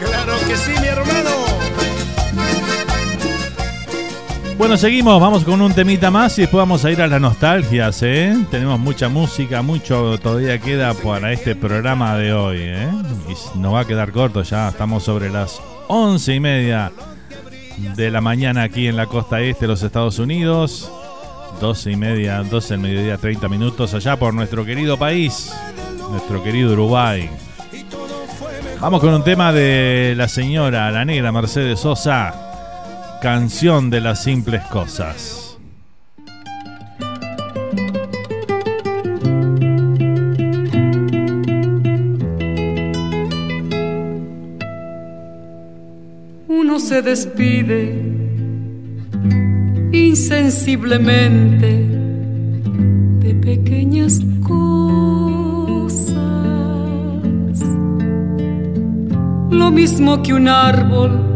Claro 0.00 0.34
que 0.48 0.56
sí, 0.56 0.72
mi 0.80 0.86
hermano. 0.86 1.15
Bueno, 4.58 4.78
seguimos, 4.78 5.20
vamos 5.20 5.44
con 5.44 5.60
un 5.60 5.74
temita 5.74 6.10
más 6.10 6.38
y 6.38 6.42
después 6.42 6.60
vamos 6.62 6.82
a 6.84 6.90
ir 6.90 7.02
a 7.02 7.06
las 7.06 7.20
nostalgias, 7.20 8.02
¿eh? 8.02 8.34
Tenemos 8.50 8.80
mucha 8.80 9.10
música, 9.10 9.60
mucho 9.60 10.18
todavía 10.18 10.58
queda 10.58 10.94
para 10.94 11.30
este 11.32 11.54
programa 11.54 12.16
de 12.16 12.32
hoy, 12.32 12.58
¿eh? 12.60 12.88
Y 13.28 13.58
nos 13.58 13.74
va 13.74 13.80
a 13.80 13.84
quedar 13.86 14.12
corto 14.12 14.42
ya, 14.42 14.68
estamos 14.68 15.02
sobre 15.04 15.28
las 15.28 15.60
once 15.88 16.34
y 16.34 16.40
media 16.40 16.90
de 17.96 18.10
la 18.10 18.22
mañana 18.22 18.62
aquí 18.62 18.88
en 18.88 18.96
la 18.96 19.06
costa 19.06 19.42
este 19.42 19.66
de 19.66 19.68
los 19.68 19.82
Estados 19.82 20.18
Unidos. 20.18 20.90
12 21.60 21.92
y 21.92 21.96
media, 21.96 22.42
12 22.42 22.74
del 22.74 22.80
mediodía, 22.80 23.18
30 23.18 23.48
minutos 23.48 23.94
allá 23.94 24.16
por 24.16 24.34
nuestro 24.34 24.64
querido 24.64 24.98
país, 24.98 25.52
nuestro 26.10 26.42
querido 26.42 26.72
Uruguay. 26.72 27.30
Vamos 28.80 29.00
con 29.00 29.12
un 29.14 29.24
tema 29.24 29.52
de 29.52 30.14
la 30.16 30.28
señora, 30.28 30.90
la 30.90 31.04
negra 31.04 31.32
Mercedes 31.32 31.80
Sosa, 31.80 32.45
canción 33.26 33.90
de 33.90 34.00
las 34.00 34.22
simples 34.22 34.62
cosas. 34.66 35.58
Uno 46.46 46.78
se 46.78 47.02
despide 47.02 48.00
insensiblemente 49.90 51.84
de 53.18 53.34
pequeñas 53.34 54.20
cosas. 54.44 56.14
Lo 59.50 59.72
mismo 59.72 60.22
que 60.22 60.32
un 60.32 60.46
árbol 60.46 61.35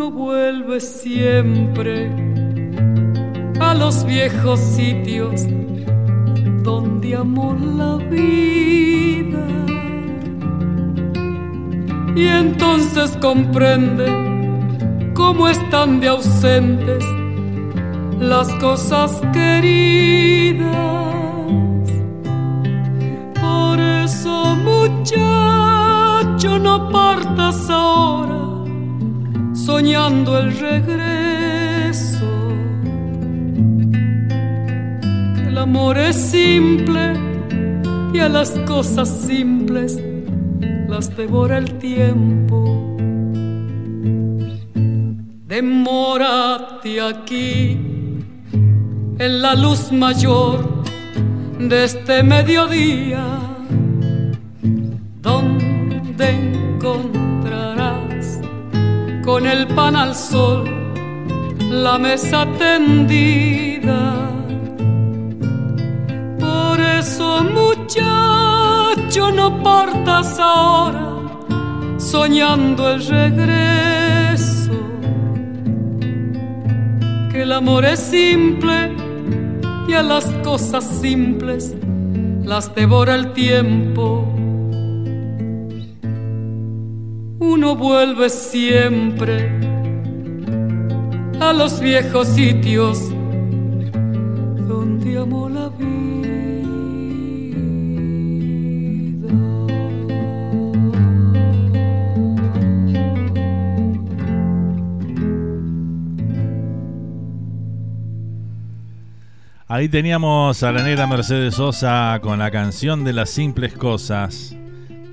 Uno 0.00 0.12
vuelve 0.12 0.80
siempre 0.80 2.10
a 3.60 3.74
los 3.74 4.06
viejos 4.06 4.58
sitios 4.58 5.42
donde 6.62 7.16
amó 7.16 7.54
la 7.54 7.96
vida. 7.96 9.46
Y 12.16 12.26
entonces 12.28 13.14
comprende 13.20 14.06
cómo 15.12 15.50
están 15.50 16.00
de 16.00 16.08
ausentes 16.08 17.04
las 18.18 18.48
cosas 18.54 19.20
queridas. 19.34 20.64
Por 23.38 23.78
eso, 23.78 24.56
muchacho, 24.64 26.58
no 26.58 26.88
partas 26.90 27.68
ahora 27.68 28.39
soñando 29.70 30.36
el 30.36 30.48
regreso. 30.58 32.30
El 35.46 35.56
amor 35.56 35.96
es 35.96 36.16
simple 36.16 37.14
y 38.12 38.18
a 38.18 38.28
las 38.28 38.50
cosas 38.72 39.08
simples 39.28 39.96
las 40.88 41.16
devora 41.16 41.58
el 41.58 41.68
tiempo. 41.78 42.58
Demórate 45.54 47.00
aquí 47.00 47.78
en 49.26 49.42
la 49.44 49.54
luz 49.54 49.92
mayor 49.92 50.82
de 51.60 51.84
este 51.84 52.24
mediodía, 52.24 53.24
donde 55.22 56.26
encontrarás 56.28 57.19
con 59.30 59.46
el 59.46 59.68
pan 59.68 59.94
al 59.94 60.16
sol 60.16 60.64
la 61.70 61.98
mesa 61.98 62.44
tendida. 62.58 64.02
Por 66.40 66.80
eso, 66.80 67.44
muchacho, 67.44 69.30
no 69.30 69.62
partas 69.62 70.36
ahora 70.40 71.08
soñando 71.96 72.90
el 72.92 73.06
regreso. 73.06 74.72
Que 77.30 77.42
el 77.42 77.52
amor 77.52 77.84
es 77.84 78.00
simple 78.00 78.96
y 79.86 79.92
a 79.92 80.02
las 80.02 80.24
cosas 80.42 80.84
simples 81.02 81.76
las 82.42 82.74
devora 82.74 83.14
el 83.14 83.32
tiempo. 83.32 84.39
Uno 87.52 87.74
vuelve 87.74 88.30
siempre 88.30 89.50
a 91.40 91.52
los 91.52 91.80
viejos 91.80 92.28
sitios 92.28 93.10
donde 94.68 95.18
amó 95.18 95.48
la 95.48 95.68
vida. 95.70 95.90
Ahí 109.66 109.88
teníamos 109.88 110.62
a 110.62 110.70
la 110.70 110.84
negra 110.84 111.08
Mercedes 111.08 111.56
Sosa 111.56 112.20
con 112.22 112.38
la 112.38 112.52
canción 112.52 113.02
de 113.02 113.12
las 113.12 113.30
simples 113.30 113.72
cosas. 113.72 114.54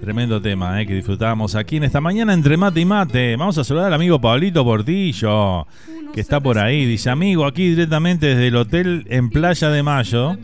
Tremendo 0.02 0.42
tema 0.42 0.82
eh, 0.82 0.86
que 0.86 0.94
disfrutamos 0.94 1.56
aquí 1.56 1.78
en 1.78 1.84
esta 1.84 2.00
mañana 2.00 2.34
entre 2.34 2.56
mate 2.56 2.80
y 2.80 2.86
mate. 2.86 3.36
Vamos 3.36 3.58
a 3.58 3.64
saludar 3.64 3.88
al 3.88 3.94
amigo 3.94 4.22
Pablito 4.22 4.64
Portillo, 4.64 5.66
que 6.14 6.22
está 6.22 6.40
por 6.40 6.60
ahí. 6.60 6.86
Dice, 6.86 7.10
amigo, 7.10 7.46
aquí 7.46 7.70
directamente 7.70 8.28
desde 8.28 8.48
el 8.48 8.56
hotel 8.56 9.06
en 9.10 9.30
Playa 9.30 9.70
de 9.70 9.84
Mayo. 9.84 10.38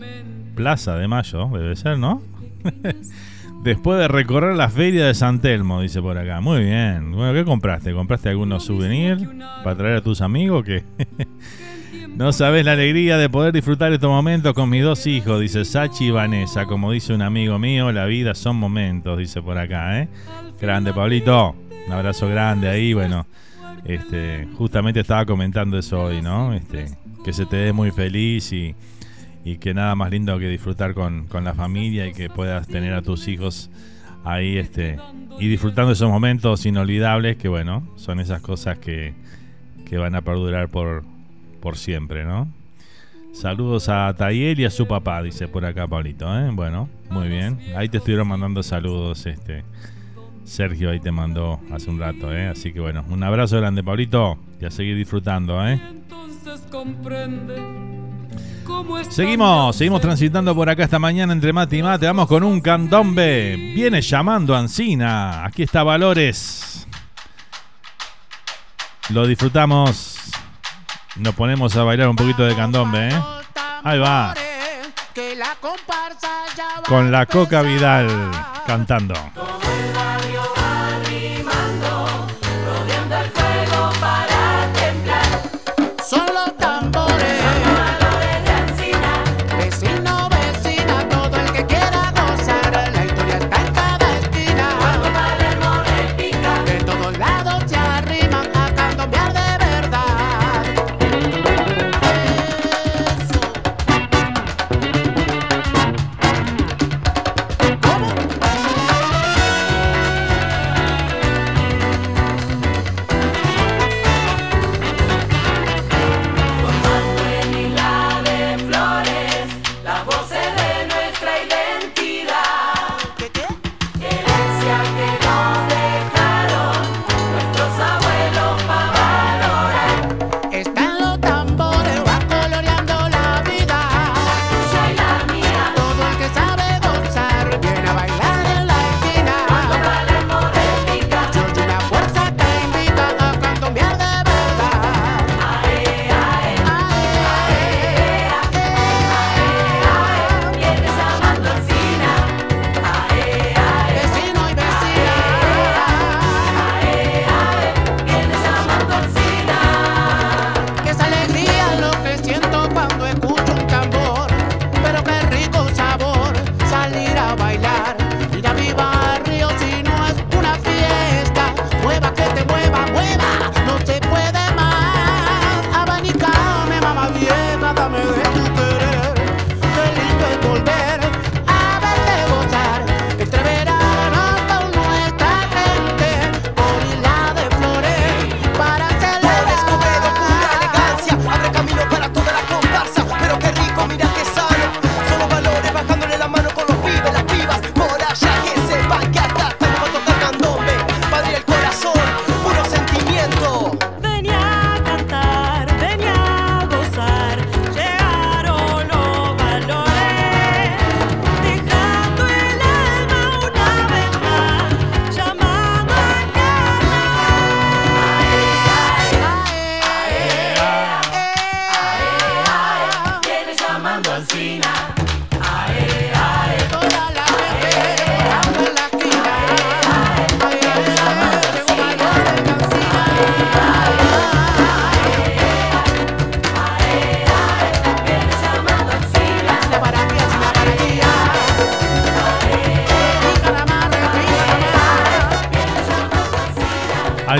Plaza 0.55 0.97
de 0.97 1.07
Mayo, 1.07 1.49
debe 1.53 1.75
ser, 1.75 1.97
¿no? 1.97 2.21
Después 3.63 3.97
de 3.97 4.09
recorrer 4.09 4.55
la 4.55 4.69
feria 4.69 5.07
de 5.07 5.13
San 5.13 5.39
Telmo, 5.39 5.81
dice 5.81 6.01
por 6.01 6.17
acá. 6.17 6.41
Muy 6.41 6.65
bien. 6.65 7.13
Bueno, 7.13 7.33
¿qué 7.33 7.45
compraste? 7.45 7.93
¿Compraste 7.93 8.29
algunos 8.29 8.65
souvenirs 8.65 9.23
para 9.63 9.77
traer 9.77 9.97
a 9.97 10.01
tus 10.01 10.19
amigos? 10.19 10.65
que 10.65 10.83
No 12.15 12.31
sabes 12.31 12.63
la 12.63 12.73
alegría 12.73 13.17
de 13.17 13.27
poder 13.27 13.51
disfrutar 13.51 13.91
estos 13.91 14.09
momentos 14.09 14.53
con 14.53 14.69
mis 14.69 14.83
dos 14.83 15.07
hijos, 15.07 15.41
dice 15.41 15.65
Sachi 15.65 16.05
y 16.05 16.11
Vanessa. 16.11 16.67
Como 16.67 16.91
dice 16.91 17.11
un 17.11 17.23
amigo 17.23 17.57
mío, 17.57 17.91
la 17.91 18.05
vida 18.05 18.35
son 18.35 18.57
momentos, 18.57 19.17
dice 19.17 19.41
por 19.41 19.57
acá, 19.57 19.99
¿eh? 19.99 20.07
Grande, 20.61 20.93
Pablito. 20.93 21.55
Un 21.87 21.91
abrazo 21.91 22.27
grande 22.29 22.69
ahí, 22.69 22.93
bueno. 22.93 23.25
Este, 23.83 24.47
justamente 24.55 24.99
estaba 24.99 25.25
comentando 25.25 25.75
eso 25.79 26.03
hoy, 26.03 26.21
¿no? 26.21 26.53
Este, 26.53 26.85
que 27.25 27.33
se 27.33 27.47
te 27.47 27.55
dé 27.55 27.73
muy 27.73 27.89
feliz 27.89 28.53
y, 28.53 28.75
y 29.43 29.57
que 29.57 29.73
nada 29.73 29.95
más 29.95 30.11
lindo 30.11 30.37
que 30.37 30.47
disfrutar 30.47 30.93
con, 30.93 31.25
con, 31.25 31.43
la 31.43 31.55
familia 31.55 32.05
y 32.05 32.13
que 32.13 32.29
puedas 32.29 32.67
tener 32.67 32.93
a 32.93 33.01
tus 33.01 33.27
hijos 33.27 33.71
ahí 34.23 34.57
este, 34.57 34.99
y 35.39 35.47
disfrutando 35.47 35.91
esos 35.91 36.09
momentos 36.09 36.63
inolvidables 36.67 37.37
que, 37.37 37.47
bueno, 37.47 37.91
son 37.95 38.19
esas 38.19 38.41
cosas 38.41 38.77
que, 38.77 39.15
que 39.85 39.97
van 39.97 40.13
a 40.13 40.21
perdurar 40.21 40.69
por, 40.69 41.03
por 41.63 41.77
siempre, 41.77 42.25
¿no? 42.25 42.49
Saludos 43.31 43.87
a 43.87 44.13
Tayel 44.17 44.59
y 44.59 44.65
a 44.65 44.69
su 44.69 44.85
papá, 44.85 45.23
dice 45.23 45.47
por 45.47 45.63
acá 45.63 45.87
Pablito, 45.87 46.27
¿eh? 46.37 46.49
Bueno, 46.51 46.89
muy 47.09 47.29
bien. 47.29 47.57
Ahí 47.77 47.87
te 47.87 47.99
estuvieron 47.99 48.27
mandando 48.27 48.61
saludos, 48.61 49.25
este. 49.25 49.63
Sergio 50.43 50.91
ahí 50.91 50.99
te 50.99 51.13
mandó 51.13 51.61
hace 51.71 51.89
un 51.89 51.99
rato, 51.99 52.35
¿eh? 52.35 52.49
Así 52.49 52.73
que 52.73 52.81
bueno, 52.81 53.05
un 53.09 53.23
abrazo 53.23 53.57
grande, 53.61 53.81
Pablito, 53.81 54.37
y 54.59 54.65
a 54.65 54.71
seguir 54.71 54.97
disfrutando, 54.97 55.65
¿eh? 55.65 55.79
Seguimos, 59.09 59.75
seguimos 59.77 60.01
transitando 60.01 60.53
por 60.53 60.69
acá 60.69 60.83
esta 60.83 60.99
mañana 60.99 61.31
entre 61.31 61.53
mate 61.53 61.77
y 61.77 61.81
mate. 61.81 62.05
Vamos 62.07 62.27
con 62.27 62.43
un 62.43 62.59
candombe. 62.59 63.55
Viene 63.73 64.01
llamando 64.01 64.53
Ancina. 64.53 65.45
Aquí 65.45 65.63
está 65.63 65.83
Valores. 65.83 66.85
Lo 69.09 69.25
disfrutamos 69.25 70.23
nos 71.15 71.35
ponemos 71.35 71.75
a 71.75 71.83
bailar 71.83 72.09
un 72.09 72.15
poquito 72.15 72.43
de 72.43 72.55
candombe, 72.55 73.09
¿eh? 73.09 73.21
Ahí 73.83 73.99
va. 73.99 74.33
con 76.87 77.11
la 77.11 77.25
Coca 77.25 77.61
Vidal 77.61 78.07
cantando. 78.65 79.13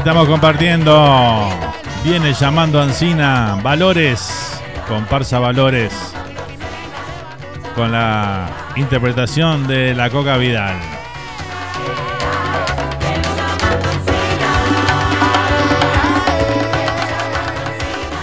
Estamos 0.03 0.27
compartiendo. 0.27 1.49
Viene 2.03 2.33
llamando 2.33 2.81
Ancina 2.81 3.57
Valores, 3.63 4.61
comparsa 4.85 5.39
Valores, 5.39 5.93
con 7.73 7.93
la 7.93 8.49
interpretación 8.75 9.65
de 9.65 9.95
la 9.95 10.09
Coca 10.09 10.35
Vidal. 10.35 10.75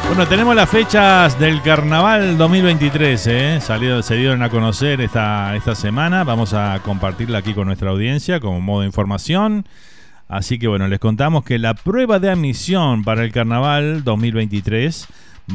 Bueno, 0.08 0.28
tenemos 0.28 0.54
las 0.54 0.68
fechas 0.68 1.38
del 1.38 1.62
Carnaval 1.62 2.36
2023, 2.36 3.26
¿eh? 3.26 3.58
Salido, 3.62 4.02
se 4.02 4.16
dieron 4.16 4.42
a 4.42 4.50
conocer 4.50 5.00
esta, 5.00 5.56
esta 5.56 5.74
semana. 5.74 6.24
Vamos 6.24 6.52
a 6.52 6.78
compartirla 6.84 7.38
aquí 7.38 7.54
con 7.54 7.68
nuestra 7.68 7.88
audiencia 7.88 8.38
como 8.38 8.60
modo 8.60 8.80
de 8.80 8.86
información. 8.86 9.64
Así 10.30 10.60
que 10.60 10.68
bueno, 10.68 10.86
les 10.86 11.00
contamos 11.00 11.42
que 11.42 11.58
la 11.58 11.74
prueba 11.74 12.20
de 12.20 12.30
admisión 12.30 13.02
para 13.02 13.24
el 13.24 13.32
Carnaval 13.32 14.04
2023 14.04 15.08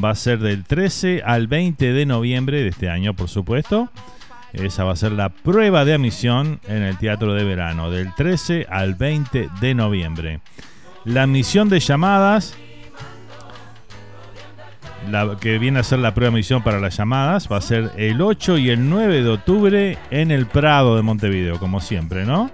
va 0.03 0.09
a 0.09 0.15
ser 0.15 0.39
del 0.39 0.65
13 0.65 1.23
al 1.25 1.47
20 1.47 1.93
de 1.93 2.05
noviembre 2.05 2.61
de 2.61 2.67
este 2.67 2.89
año, 2.89 3.13
por 3.13 3.29
supuesto. 3.29 3.89
Esa 4.51 4.83
va 4.83 4.91
a 4.91 4.97
ser 4.97 5.13
la 5.13 5.29
prueba 5.29 5.85
de 5.85 5.93
admisión 5.93 6.59
en 6.67 6.83
el 6.83 6.97
Teatro 6.97 7.33
de 7.33 7.45
Verano, 7.45 7.89
del 7.89 8.13
13 8.15 8.67
al 8.69 8.95
20 8.95 9.49
de 9.61 9.73
noviembre. 9.75 10.41
La 11.05 11.23
admisión 11.23 11.69
de 11.69 11.79
llamadas, 11.79 12.57
la 15.09 15.37
que 15.39 15.57
viene 15.57 15.79
a 15.79 15.83
ser 15.83 15.99
la 15.99 16.13
prueba 16.13 16.31
de 16.31 16.35
admisión 16.35 16.63
para 16.63 16.81
las 16.81 16.97
llamadas, 16.97 17.49
va 17.49 17.57
a 17.57 17.61
ser 17.61 17.91
el 17.95 18.21
8 18.21 18.57
y 18.57 18.71
el 18.71 18.89
9 18.89 19.23
de 19.23 19.29
octubre 19.29 19.97
en 20.11 20.31
el 20.31 20.47
Prado 20.47 20.97
de 20.97 21.01
Montevideo, 21.01 21.59
como 21.59 21.79
siempre, 21.79 22.25
¿no? 22.25 22.51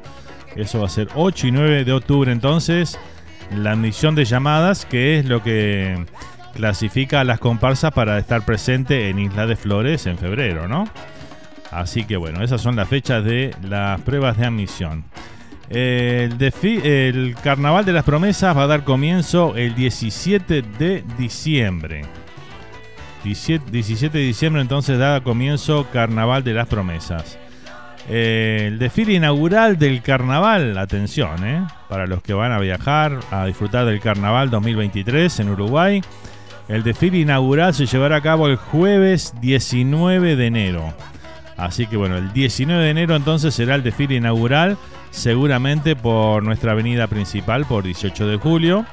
Eso 0.56 0.80
va 0.80 0.88
a 0.88 0.90
ser 0.90 1.07
8 1.15 1.48
y 1.48 1.52
9 1.52 1.86
de 1.86 1.91
octubre 1.94 2.32
entonces. 2.32 2.99
La 3.56 3.72
admisión 3.72 4.15
de 4.15 4.26
llamadas, 4.26 4.86
que 4.86 5.19
es 5.19 5.26
lo 5.26 5.44
que 5.44 6.06
clasifica 6.53 7.22
a 7.22 7.23
las 7.23 7.40
comparsas 7.40 7.91
para 7.91 8.18
estar 8.18 8.45
presente 8.45 9.10
en 9.10 9.19
Isla 9.19 9.48
de 9.48 9.56
Flores 9.56 10.06
en 10.06 10.18
febrero, 10.18 10.68
¿no? 10.68 10.86
Así 11.72 12.03
que 12.03 12.18
bueno, 12.18 12.44
esas 12.44 12.61
son 12.61 12.76
las 12.76 12.90
fechas 12.90 13.23
de 13.23 13.56
las 13.64 14.02
pruebas 14.02 14.38
de 14.38 14.45
admisión. 14.45 15.06
El, 15.69 17.36
Carnaval 17.41 17.86
de 17.86 17.94
las 17.94 18.03
Promesas 18.03 18.56
va 18.57 18.64
a 18.64 18.68
dar 18.68 18.84
comienzo 18.84 19.56
el 19.56 19.73
17 19.73 20.61
de 20.61 21.03
diciembre. 21.18 22.03
17 23.23 23.72
de 23.72 24.19
diciembre 24.19 24.61
entonces 24.61 24.99
da 24.99 25.22
comienzo 25.22 25.88
Carnaval 25.94 26.44
de 26.44 26.53
las 26.53 26.68
Promesas. 26.68 27.38
Eh, 28.10 28.65
el 28.68 28.80
desfile 28.80 29.14
inaugural 29.14 29.78
del 29.78 30.02
carnaval, 30.02 30.78
atención, 30.78 31.45
eh, 31.45 31.65
para 31.90 32.07
los 32.07 32.22
que 32.22 32.34
van 32.34 32.52
a 32.52 32.60
viajar 32.60 33.19
a 33.32 33.45
disfrutar 33.45 33.86
del 33.86 33.99
carnaval 33.99 34.49
2023 34.49 35.40
en 35.40 35.49
Uruguay. 35.49 36.02
El 36.68 36.84
desfile 36.84 37.19
inaugural 37.19 37.73
se 37.73 37.86
llevará 37.86 38.18
a 38.18 38.22
cabo 38.22 38.48
el 38.48 38.56
jueves 38.56 39.34
19 39.41 40.36
de 40.36 40.45
enero. 40.45 40.94
Así 41.57 41.86
que 41.86 41.98
bueno, 41.98 42.18
el 42.18 42.34
19 42.34 42.84
de 42.84 42.90
enero 42.90 43.15
entonces 43.15 43.53
será 43.53 43.76
el 43.76 43.84
desfile 43.84 44.15
inaugural, 44.15 44.78
seguramente 45.11 45.95
por 45.95 46.44
nuestra 46.44 46.72
avenida 46.72 47.07
principal, 47.07 47.65
por 47.65 47.84
18 47.84 48.28
de 48.28 48.38
julio. 48.38 48.86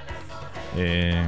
Eh, 0.76 1.22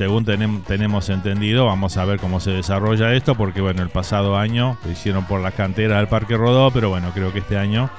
según 0.00 0.24
tenemos 0.24 1.10
entendido, 1.10 1.66
vamos 1.66 1.98
a 1.98 2.06
ver 2.06 2.18
cómo 2.18 2.40
se 2.40 2.52
desarrolla 2.52 3.12
esto, 3.12 3.34
porque 3.34 3.60
bueno, 3.60 3.82
el 3.82 3.90
pasado 3.90 4.38
año 4.38 4.78
lo 4.82 4.90
hicieron 4.90 5.26
por 5.26 5.42
la 5.42 5.50
cantera 5.50 5.98
del 5.98 6.08
Parque 6.08 6.38
Rodó, 6.38 6.70
pero 6.70 6.88
bueno, 6.88 7.10
creo 7.12 7.34
que 7.34 7.40
este 7.40 7.58
año, 7.58 7.90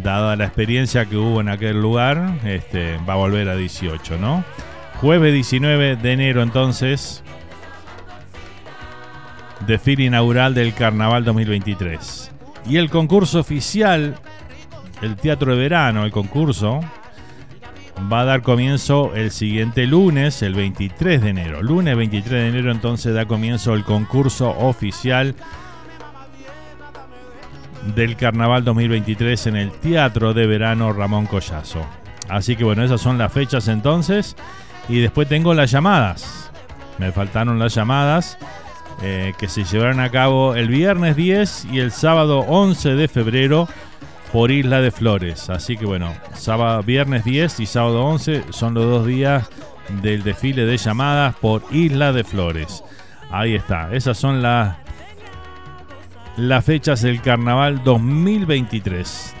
dada 0.00 0.36
la 0.36 0.44
experiencia 0.44 1.04
que 1.06 1.16
hubo 1.16 1.40
en 1.40 1.48
aquel 1.48 1.82
lugar, 1.82 2.38
este, 2.44 2.98
va 2.98 3.14
a 3.14 3.16
volver 3.16 3.48
a 3.48 3.56
18, 3.56 4.18
¿no? 4.18 4.44
Jueves 5.00 5.32
19 5.32 5.96
de 5.96 6.12
enero 6.12 6.44
entonces 6.44 7.24
desfile 9.66 10.04
inaugural 10.04 10.54
del 10.54 10.74
Carnaval 10.74 11.24
2023. 11.24 12.30
Y 12.68 12.76
el 12.76 12.88
concurso 12.88 13.40
oficial, 13.40 14.14
el 15.02 15.16
Teatro 15.16 15.56
de 15.56 15.58
Verano, 15.60 16.04
el 16.04 16.12
concurso, 16.12 16.82
va 18.12 18.20
a 18.20 18.24
dar 18.24 18.42
comienzo 18.42 19.14
el 19.14 19.30
siguiente 19.30 19.86
lunes, 19.86 20.42
el 20.42 20.54
23 20.54 21.22
de 21.22 21.30
enero. 21.30 21.62
Lunes 21.62 21.96
23 21.96 22.30
de 22.30 22.48
enero 22.48 22.70
entonces 22.70 23.14
da 23.14 23.26
comienzo 23.26 23.74
el 23.74 23.84
concurso 23.84 24.50
oficial 24.50 25.34
del 27.94 28.16
Carnaval 28.16 28.64
2023 28.64 29.46
en 29.46 29.56
el 29.56 29.72
Teatro 29.72 30.34
de 30.34 30.46
Verano 30.46 30.92
Ramón 30.92 31.26
Collazo. 31.26 31.86
Así 32.28 32.56
que 32.56 32.64
bueno, 32.64 32.82
esas 32.82 33.00
son 33.00 33.18
las 33.18 33.32
fechas 33.32 33.68
entonces. 33.68 34.36
Y 34.88 35.00
después 35.00 35.28
tengo 35.28 35.54
las 35.54 35.70
llamadas. 35.70 36.50
Me 36.98 37.12
faltaron 37.12 37.58
las 37.58 37.74
llamadas 37.74 38.38
eh, 39.02 39.34
que 39.38 39.48
se 39.48 39.64
llevarán 39.64 40.00
a 40.00 40.10
cabo 40.10 40.54
el 40.54 40.68
viernes 40.68 41.16
10 41.16 41.66
y 41.72 41.80
el 41.80 41.92
sábado 41.92 42.40
11 42.40 42.94
de 42.94 43.08
febrero 43.08 43.68
por 44.32 44.50
Isla 44.50 44.80
de 44.80 44.90
Flores. 44.90 45.50
Así 45.50 45.76
que 45.76 45.86
bueno, 45.86 46.12
sábado, 46.34 46.82
viernes 46.82 47.24
10 47.24 47.60
y 47.60 47.66
sábado 47.66 48.04
11 48.04 48.44
son 48.50 48.74
los 48.74 48.84
dos 48.84 49.06
días 49.06 49.48
del 50.02 50.22
desfile 50.22 50.66
de 50.66 50.76
llamadas 50.76 51.36
por 51.36 51.62
Isla 51.70 52.12
de 52.12 52.24
Flores. 52.24 52.82
Ahí 53.30 53.54
está, 53.54 53.92
esas 53.92 54.18
son 54.18 54.42
las, 54.42 54.76
las 56.36 56.64
fechas 56.64 57.02
del 57.02 57.20
carnaval 57.20 57.82
2023. 57.84 59.34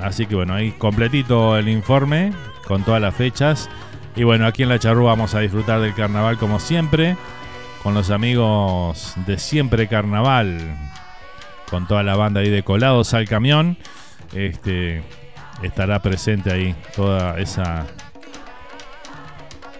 Así 0.00 0.26
que 0.26 0.34
bueno, 0.34 0.54
ahí 0.54 0.72
completito 0.72 1.56
el 1.56 1.68
informe 1.68 2.32
con 2.66 2.82
todas 2.82 3.00
las 3.00 3.14
fechas. 3.14 3.68
Y 4.16 4.24
bueno, 4.24 4.46
aquí 4.46 4.62
en 4.62 4.68
la 4.70 4.78
charrúa 4.78 5.10
vamos 5.10 5.34
a 5.34 5.40
disfrutar 5.40 5.80
del 5.80 5.94
carnaval 5.94 6.38
como 6.38 6.58
siempre, 6.58 7.16
con 7.82 7.94
los 7.94 8.10
amigos 8.10 9.14
de 9.26 9.38
Siempre 9.38 9.88
Carnaval, 9.88 10.58
con 11.70 11.86
toda 11.86 12.02
la 12.02 12.16
banda 12.16 12.40
ahí 12.40 12.50
de 12.50 12.62
colados 12.62 13.14
al 13.14 13.28
camión. 13.28 13.76
Este 14.32 15.02
estará 15.62 16.00
presente 16.00 16.52
ahí 16.52 16.74
toda 16.94 17.38
esa 17.38 17.86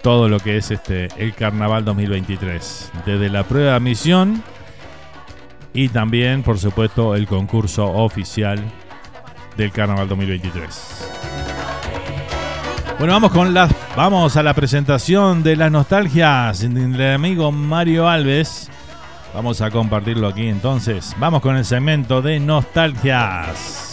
todo 0.03 0.29
lo 0.29 0.41
que 0.41 0.57
es 0.57 0.71
este 0.71 1.09
el 1.17 1.35
carnaval 1.35 1.85
2023, 1.85 2.93
desde 3.07 3.29
la 3.29 3.45
prueba 3.45 3.71
de 3.71 3.77
admisión 3.77 4.43
y 5.73 5.89
también, 5.89 6.43
por 6.43 6.59
supuesto, 6.59 7.15
el 7.15 7.27
concurso 7.27 7.87
oficial 7.87 8.59
del 9.57 9.71
carnaval 9.73 10.09
2023. 10.09 11.11
Bueno, 12.99 13.15
vamos 13.15 13.33
con 13.33 13.55
las 13.55 13.73
vamos 13.97 14.37
a 14.37 14.43
la 14.43 14.53
presentación 14.53 15.43
de 15.43 15.57
las 15.57 15.71
nostalgias 15.71 16.61
del 16.61 17.15
amigo 17.15 17.51
Mario 17.53 18.09
Alves. 18.09 18.69
Vamos 19.35 19.61
a 19.61 19.71
compartirlo 19.71 20.29
aquí 20.29 20.49
entonces. 20.49 21.15
Vamos 21.19 21.41
con 21.41 21.57
el 21.57 21.65
segmento 21.65 22.21
de 22.21 22.41
nostalgias. 22.41 23.90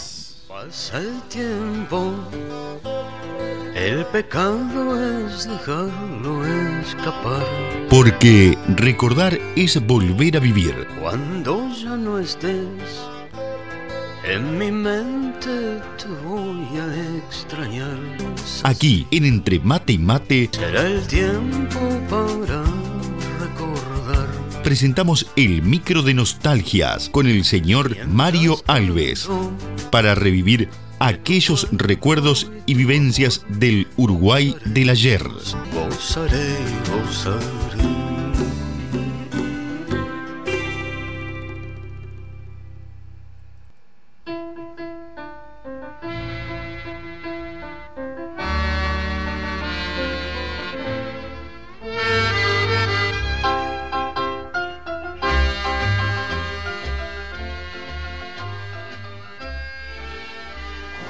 Pasa 0.58 0.98
el 0.98 1.22
tiempo, 1.28 2.14
el 3.76 4.04
pecado 4.06 5.28
es 5.28 5.48
dejarlo 5.48 6.44
escapar. 6.80 7.46
Porque 7.88 8.58
recordar 8.74 9.38
es 9.54 9.80
volver 9.86 10.36
a 10.36 10.40
vivir. 10.40 10.74
Cuando 11.00 11.70
ya 11.80 11.96
no 11.96 12.18
estés, 12.18 13.06
en 14.24 14.58
mi 14.58 14.72
mente 14.72 15.80
te 15.96 16.08
voy 16.26 16.66
a 16.76 17.18
extrañar. 17.18 17.96
Aquí, 18.64 19.06
en 19.12 19.26
Entre 19.26 19.60
Mate 19.60 19.92
y 19.92 19.98
Mate, 19.98 20.50
Será 20.50 20.82
el 20.82 21.06
tiempo 21.06 21.78
para. 22.10 22.97
Presentamos 24.68 25.26
el 25.36 25.62
micro 25.62 26.02
de 26.02 26.12
nostalgias 26.12 27.08
con 27.08 27.26
el 27.26 27.46
señor 27.46 28.06
Mario 28.06 28.62
Alves 28.66 29.26
para 29.90 30.14
revivir 30.14 30.68
aquellos 30.98 31.68
recuerdos 31.72 32.50
y 32.66 32.74
vivencias 32.74 33.46
del 33.48 33.86
Uruguay 33.96 34.54
del 34.66 34.90
ayer. 34.90 35.22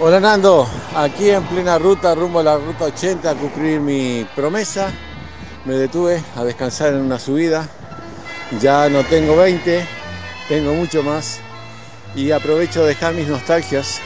Hola 0.09 0.21
Nando, 0.21 0.67
aquí 0.97 1.29
en 1.29 1.43
plena 1.43 1.79
ruta 1.79 2.15
rumbo 2.15 2.39
a 2.39 2.43
la 2.43 2.57
ruta 2.57 2.87
80 2.87 3.31
a 3.31 3.35
cumplir 3.35 3.79
mi 3.79 4.27
promesa. 4.35 4.91
Me 5.67 5.75
detuve 5.75 6.23
a 6.35 6.45
descansar 6.45 6.95
en 6.95 7.01
una 7.03 7.19
subida. 7.19 7.69
Ya 8.59 8.89
no 8.89 9.05
tengo 9.05 9.37
20, 9.37 9.85
tengo 10.49 10.73
mucho 10.73 11.03
más. 11.03 11.41
Y 12.17 12.31
aprovecho 12.31 12.81
de 12.85 12.89
dejar 12.89 13.13
mis 13.13 13.29
nostalgias 13.29 14.01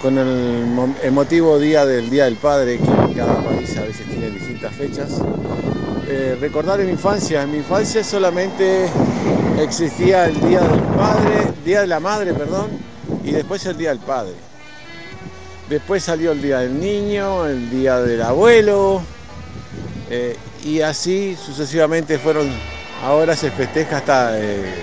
con 0.00 0.16
el 0.16 0.64
mo- 0.64 0.94
emotivo 1.02 1.58
día 1.58 1.84
del 1.84 2.08
Día 2.08 2.26
del 2.26 2.36
Padre, 2.36 2.78
que 2.78 3.14
cada 3.16 3.34
país 3.42 3.76
a 3.78 3.82
veces 3.82 4.06
tiene 4.06 4.30
distintas 4.30 4.76
fechas. 4.76 5.10
Eh, 6.06 6.38
recordar 6.40 6.78
en 6.78 6.86
mi 6.86 6.92
infancia, 6.92 7.42
en 7.42 7.50
mi 7.50 7.58
infancia 7.58 8.04
solamente 8.04 8.86
existía 9.60 10.26
el 10.26 10.40
Día 10.40 10.60
del 10.60 10.82
Padre, 10.96 11.52
Día 11.64 11.80
de 11.80 11.88
la 11.88 11.98
Madre, 11.98 12.32
perdón, 12.32 12.68
y 13.24 13.32
después 13.32 13.66
el 13.66 13.76
Día 13.76 13.88
del 13.88 13.98
Padre. 13.98 14.34
Después 15.68 16.04
salió 16.04 16.30
el 16.30 16.40
Día 16.40 16.60
del 16.60 16.78
Niño, 16.78 17.46
el 17.46 17.68
Día 17.70 17.98
del 17.98 18.22
Abuelo, 18.22 19.02
eh, 20.08 20.36
y 20.64 20.80
así 20.80 21.36
sucesivamente 21.36 22.18
fueron. 22.18 22.48
Ahora 23.02 23.34
se 23.34 23.50
festeja 23.50 23.96
hasta, 23.96 24.38
eh, 24.38 24.74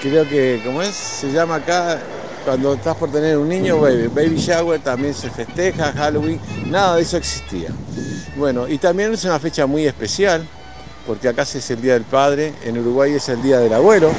creo 0.00 0.28
que, 0.28 0.62
¿cómo 0.64 0.80
es? 0.80 0.94
Se 0.94 1.32
llama 1.32 1.56
acá, 1.56 1.98
cuando 2.44 2.74
estás 2.74 2.96
por 2.96 3.10
tener 3.10 3.36
un 3.36 3.48
niño, 3.48 3.80
baby, 3.80 4.06
baby 4.06 4.36
shower 4.36 4.80
también 4.80 5.12
se 5.12 5.28
festeja, 5.28 5.92
Halloween, 5.92 6.40
nada 6.66 6.96
de 6.96 7.02
eso 7.02 7.16
existía. 7.16 7.70
Bueno, 8.36 8.68
y 8.68 8.78
también 8.78 9.12
es 9.12 9.24
una 9.24 9.40
fecha 9.40 9.66
muy 9.66 9.86
especial, 9.86 10.46
porque 11.04 11.28
acá 11.28 11.42
es 11.42 11.70
el 11.70 11.82
Día 11.82 11.94
del 11.94 12.04
Padre, 12.04 12.54
en 12.64 12.78
Uruguay 12.78 13.14
es 13.14 13.28
el 13.28 13.42
Día 13.42 13.58
del 13.58 13.72
Abuelo. 13.72 14.12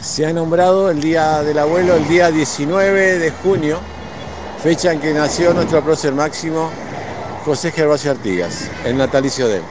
Se 0.00 0.24
ha 0.24 0.32
nombrado 0.32 0.90
el 0.90 1.00
Día 1.00 1.42
del 1.42 1.58
Abuelo 1.58 1.94
el 1.94 2.08
día 2.08 2.30
19 2.30 3.18
de 3.18 3.30
junio, 3.30 3.78
fecha 4.64 4.94
en 4.94 4.98
que 4.98 5.12
nació 5.12 5.52
nuestro 5.52 5.82
prócer 5.84 6.14
máximo 6.14 6.70
José 7.44 7.70
Gervasio 7.70 8.12
Artigas, 8.12 8.70
el 8.86 8.96
natalicio 8.96 9.46
de 9.46 9.56
él. 9.58 9.62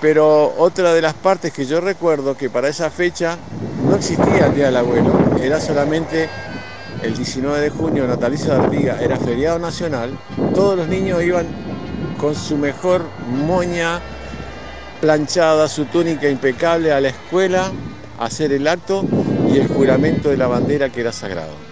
Pero 0.00 0.54
otra 0.58 0.94
de 0.94 1.02
las 1.02 1.14
partes 1.14 1.52
que 1.52 1.66
yo 1.66 1.80
recuerdo 1.80 2.36
que 2.36 2.48
para 2.48 2.68
esa 2.68 2.88
fecha 2.88 3.36
no 3.84 3.96
existía 3.96 4.46
el 4.46 4.54
Día 4.54 4.66
del 4.66 4.76
Abuelo, 4.76 5.12
era 5.42 5.58
solamente 5.58 6.28
el 7.02 7.16
19 7.16 7.60
de 7.60 7.70
junio, 7.70 8.06
natalicio 8.06 8.50
de 8.50 8.64
Artigas, 8.64 9.02
era 9.02 9.16
feriado 9.16 9.58
nacional, 9.58 10.16
todos 10.54 10.76
los 10.76 10.86
niños 10.86 11.20
iban 11.24 11.46
con 12.20 12.36
su 12.36 12.56
mejor 12.56 13.02
moña 13.28 14.00
planchada, 15.00 15.68
su 15.68 15.86
túnica 15.86 16.28
impecable 16.28 16.92
a 16.92 17.00
la 17.00 17.08
escuela 17.08 17.72
a 18.20 18.26
hacer 18.26 18.52
el 18.52 18.68
acto 18.68 19.04
y 19.52 19.58
el 19.58 19.66
juramento 19.66 20.28
de 20.28 20.36
la 20.36 20.46
bandera 20.46 20.90
que 20.90 21.00
era 21.00 21.10
sagrado. 21.10 21.65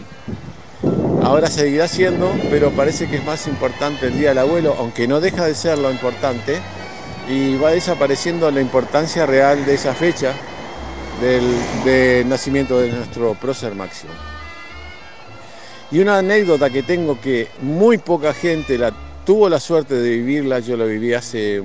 Ahora 1.25 1.49
seguirá 1.49 1.89
siendo, 1.89 2.31
pero 2.51 2.71
parece 2.71 3.09
que 3.09 3.17
es 3.17 3.25
más 3.25 3.47
importante 3.47 4.09
el 4.09 4.19
Día 4.19 4.29
del 4.29 4.39
Abuelo, 4.39 4.77
aunque 4.79 5.09
no 5.09 5.21
deja 5.21 5.47
de 5.47 5.55
ser 5.55 5.79
lo 5.79 5.91
importante, 5.91 6.61
y 7.31 7.57
va 7.57 7.71
desapareciendo 7.71 8.51
la 8.51 8.61
importancia 8.61 9.25
real 9.25 9.65
de 9.65 9.73
esa 9.73 9.95
fecha 9.95 10.35
del, 11.23 12.29
nacimiento 12.29 12.79
de 12.79 12.91
nuestro 12.91 13.33
prócer 13.37 13.75
máximo. 13.75 14.13
Y 15.91 16.01
una 16.01 16.19
anécdota 16.19 16.69
que 16.69 16.83
tengo 16.83 17.19
que 17.19 17.49
muy 17.63 17.97
poca 17.97 18.35
gente 18.35 18.79
tuvo 19.25 19.49
la 19.49 19.61
suerte 19.61 19.95
de 19.95 20.11
vivirla, 20.11 20.59
yo 20.59 20.77
la 20.77 20.85
viví 20.85 21.15
hace 21.15 21.63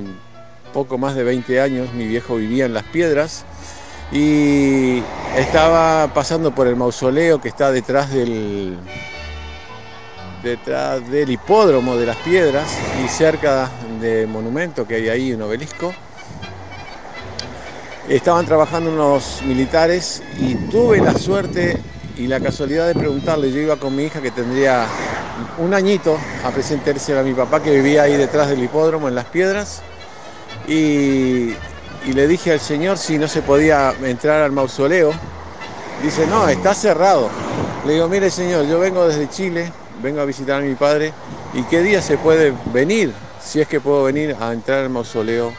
poco 0.72 0.98
más 0.98 1.16
de 1.16 1.26
20 1.26 1.60
años, 1.60 1.94
mi 1.94 2.08
viejo 2.08 2.38
vivía 2.38 2.66
en 2.66 2.74
Las 2.74 2.84
Piedras 2.84 3.44
y 4.14 5.04
estaba 5.36 6.14
pasando 6.14 6.56
por 6.56 6.66
el 6.68 6.78
mausoleo 6.78 7.42
que 7.42 7.50
está 7.50 7.74
detrás 7.74 8.14
del, 8.14 8.78
detrás 10.44 11.08
del 11.10 11.30
hipódromo 11.30 11.96
de 11.98 12.06
las 12.06 12.18
piedras 12.18 12.68
y 13.04 13.08
cerca 13.08 13.70
del 14.00 14.28
monumento 14.28 14.88
que 14.88 14.96
hay 14.96 15.10
ahí, 15.10 15.34
un 15.34 15.42
obelisco. 15.42 15.94
Estaban 18.08 18.46
trabajando 18.46 18.92
unos 18.92 19.42
militares 19.46 20.24
y 20.40 20.56
tuve 20.72 21.00
la 21.00 21.14
suerte 21.14 21.78
y 22.18 22.28
la 22.28 22.40
casualidad 22.40 22.88
de 22.88 22.96
preguntarle, 22.96 23.52
yo 23.52 23.60
iba 23.60 23.78
con 23.78 23.96
mi 23.96 24.04
hija 24.04 24.22
que 24.22 24.32
tendría 24.32 24.86
un 25.60 25.74
añito 25.74 26.18
a 26.44 26.50
presentarse 26.52 27.18
a 27.18 27.24
mi 27.24 27.34
papá 27.34 27.62
que 27.62 27.72
vivía 27.72 28.04
ahí 28.04 28.18
detrás 28.18 28.50
del 28.50 28.64
hipódromo 28.64 29.08
en 29.08 29.16
las 29.16 29.26
piedras 29.26 29.82
y 30.68 31.54
y 32.06 32.14
le 32.14 32.28
dije 32.28 32.54
al 32.54 32.60
señor 32.60 32.98
si 32.98 33.18
no 33.18 33.28
se 33.28 33.42
podía 33.42 33.94
entrar 34.04 34.42
al 34.42 34.52
mausoleo. 34.52 35.12
Dice, 36.04 36.26
no, 36.28 36.48
está 36.48 36.74
cerrado. 36.74 37.30
Le 37.86 37.94
digo, 37.94 38.08
mire 38.08 38.30
señor, 38.30 38.66
yo 38.66 38.80
vengo 38.80 39.08
desde 39.08 39.30
Chile, 39.30 39.72
vengo 40.02 40.22
a 40.22 40.26
visitar 40.26 40.62
a 40.62 40.66
mi 40.66 40.76
padre, 40.76 41.14
¿y 41.54 41.64
qué 41.64 41.82
día 41.82 42.02
se 42.02 42.18
puede 42.18 42.54
venir? 42.74 43.14
Si 43.42 43.60
es 43.62 43.68
que 43.68 43.80
puedo 43.80 44.04
venir 44.04 44.36
a 44.40 44.54
entrar 44.54 44.80
al 44.80 44.90
mausoleo 44.90 45.54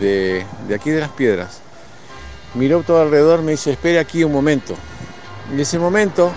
de, 0.00 0.44
de 0.68 0.74
aquí 0.74 0.90
de 0.90 1.00
las 1.00 1.10
piedras. 1.10 1.60
Miró 2.54 2.82
todo 2.82 3.02
alrededor, 3.02 3.42
me 3.42 3.52
dice, 3.52 3.72
espere 3.72 3.98
aquí 3.98 4.24
un 4.24 4.32
momento. 4.32 4.74
En 5.52 5.58
ese 5.58 5.78
momento 5.78 6.32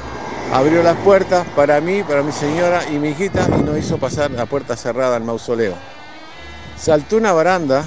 abrió 0.54 0.82
las 0.82 0.98
puertas 0.98 1.46
para 1.56 1.80
mí, 1.82 2.04
para 2.04 2.24
mi 2.24 2.32
señora 2.32 2.82
y 2.92 2.98
mi 2.98 3.10
hijita 3.10 3.48
y 3.58 3.62
nos 3.64 3.78
hizo 3.78 3.98
pasar 3.98 4.32
la 4.32 4.46
puerta 4.46 4.76
cerrada 4.76 5.16
al 5.16 5.24
mausoleo. 5.24 5.76
Saltó 6.78 7.18
una 7.18 7.34
baranda, 7.34 7.86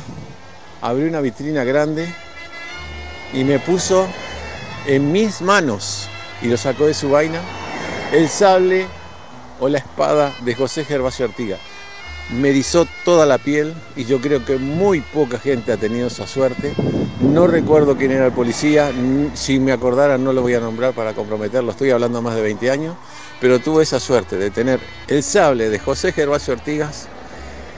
abrió 0.80 1.08
una 1.08 1.20
vitrina 1.20 1.64
grande 1.64 2.12
y 3.32 3.44
me 3.44 3.58
puso 3.58 4.06
en 4.86 5.12
mis 5.12 5.40
manos 5.40 6.08
y 6.42 6.48
lo 6.48 6.56
sacó 6.56 6.86
de 6.86 6.94
su 6.94 7.10
vaina 7.10 7.40
el 8.12 8.28
sable 8.28 8.86
o 9.60 9.68
la 9.68 9.78
espada 9.78 10.32
de 10.44 10.54
José 10.54 10.84
Gervasio 10.84 11.26
Artiga. 11.26 11.56
Me 12.30 12.50
erizó 12.50 12.86
toda 13.04 13.26
la 13.26 13.38
piel 13.38 13.74
y 13.96 14.04
yo 14.04 14.20
creo 14.20 14.44
que 14.44 14.56
muy 14.56 15.00
poca 15.00 15.38
gente 15.38 15.72
ha 15.72 15.76
tenido 15.76 16.06
esa 16.06 16.26
suerte. 16.26 16.72
No 17.20 17.46
recuerdo 17.46 17.96
quién 17.96 18.12
era 18.12 18.26
el 18.26 18.32
policía, 18.32 18.92
si 19.34 19.58
me 19.58 19.72
acordara 19.72 20.16
no 20.16 20.32
lo 20.32 20.42
voy 20.42 20.54
a 20.54 20.60
nombrar 20.60 20.94
para 20.94 21.12
comprometerlo, 21.12 21.72
estoy 21.72 21.90
hablando 21.90 22.22
más 22.22 22.34
de 22.34 22.42
20 22.42 22.70
años, 22.70 22.94
pero 23.40 23.58
tuve 23.58 23.82
esa 23.82 24.00
suerte 24.00 24.36
de 24.36 24.50
tener 24.50 24.80
el 25.08 25.22
sable 25.22 25.68
de 25.68 25.78
José 25.78 26.12
Gervasio 26.12 26.54
Ortigas 26.54 27.08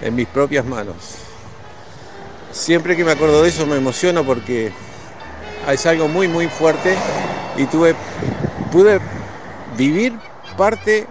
en 0.03 0.15
mis 0.15 0.29
propias 0.29 0.65
manos. 0.67 0.97
Siempre 2.53 2.95
que 2.95 3.05
me 3.05 3.13
acuerdo 3.13 3.43
de 3.43 3.49
eso 3.49 3.67
me 3.67 3.77
emociono 3.77 4.23
porque 4.23 4.71
es 5.67 5.87
algo 5.87 6.09
muy 6.09 6.29
muy 6.29 6.49
fuerte 6.49 6.95
y 7.57 7.65
tuve, 7.65 7.95
pude 8.71 9.01
vivir 9.77 10.19
parte 10.57 11.07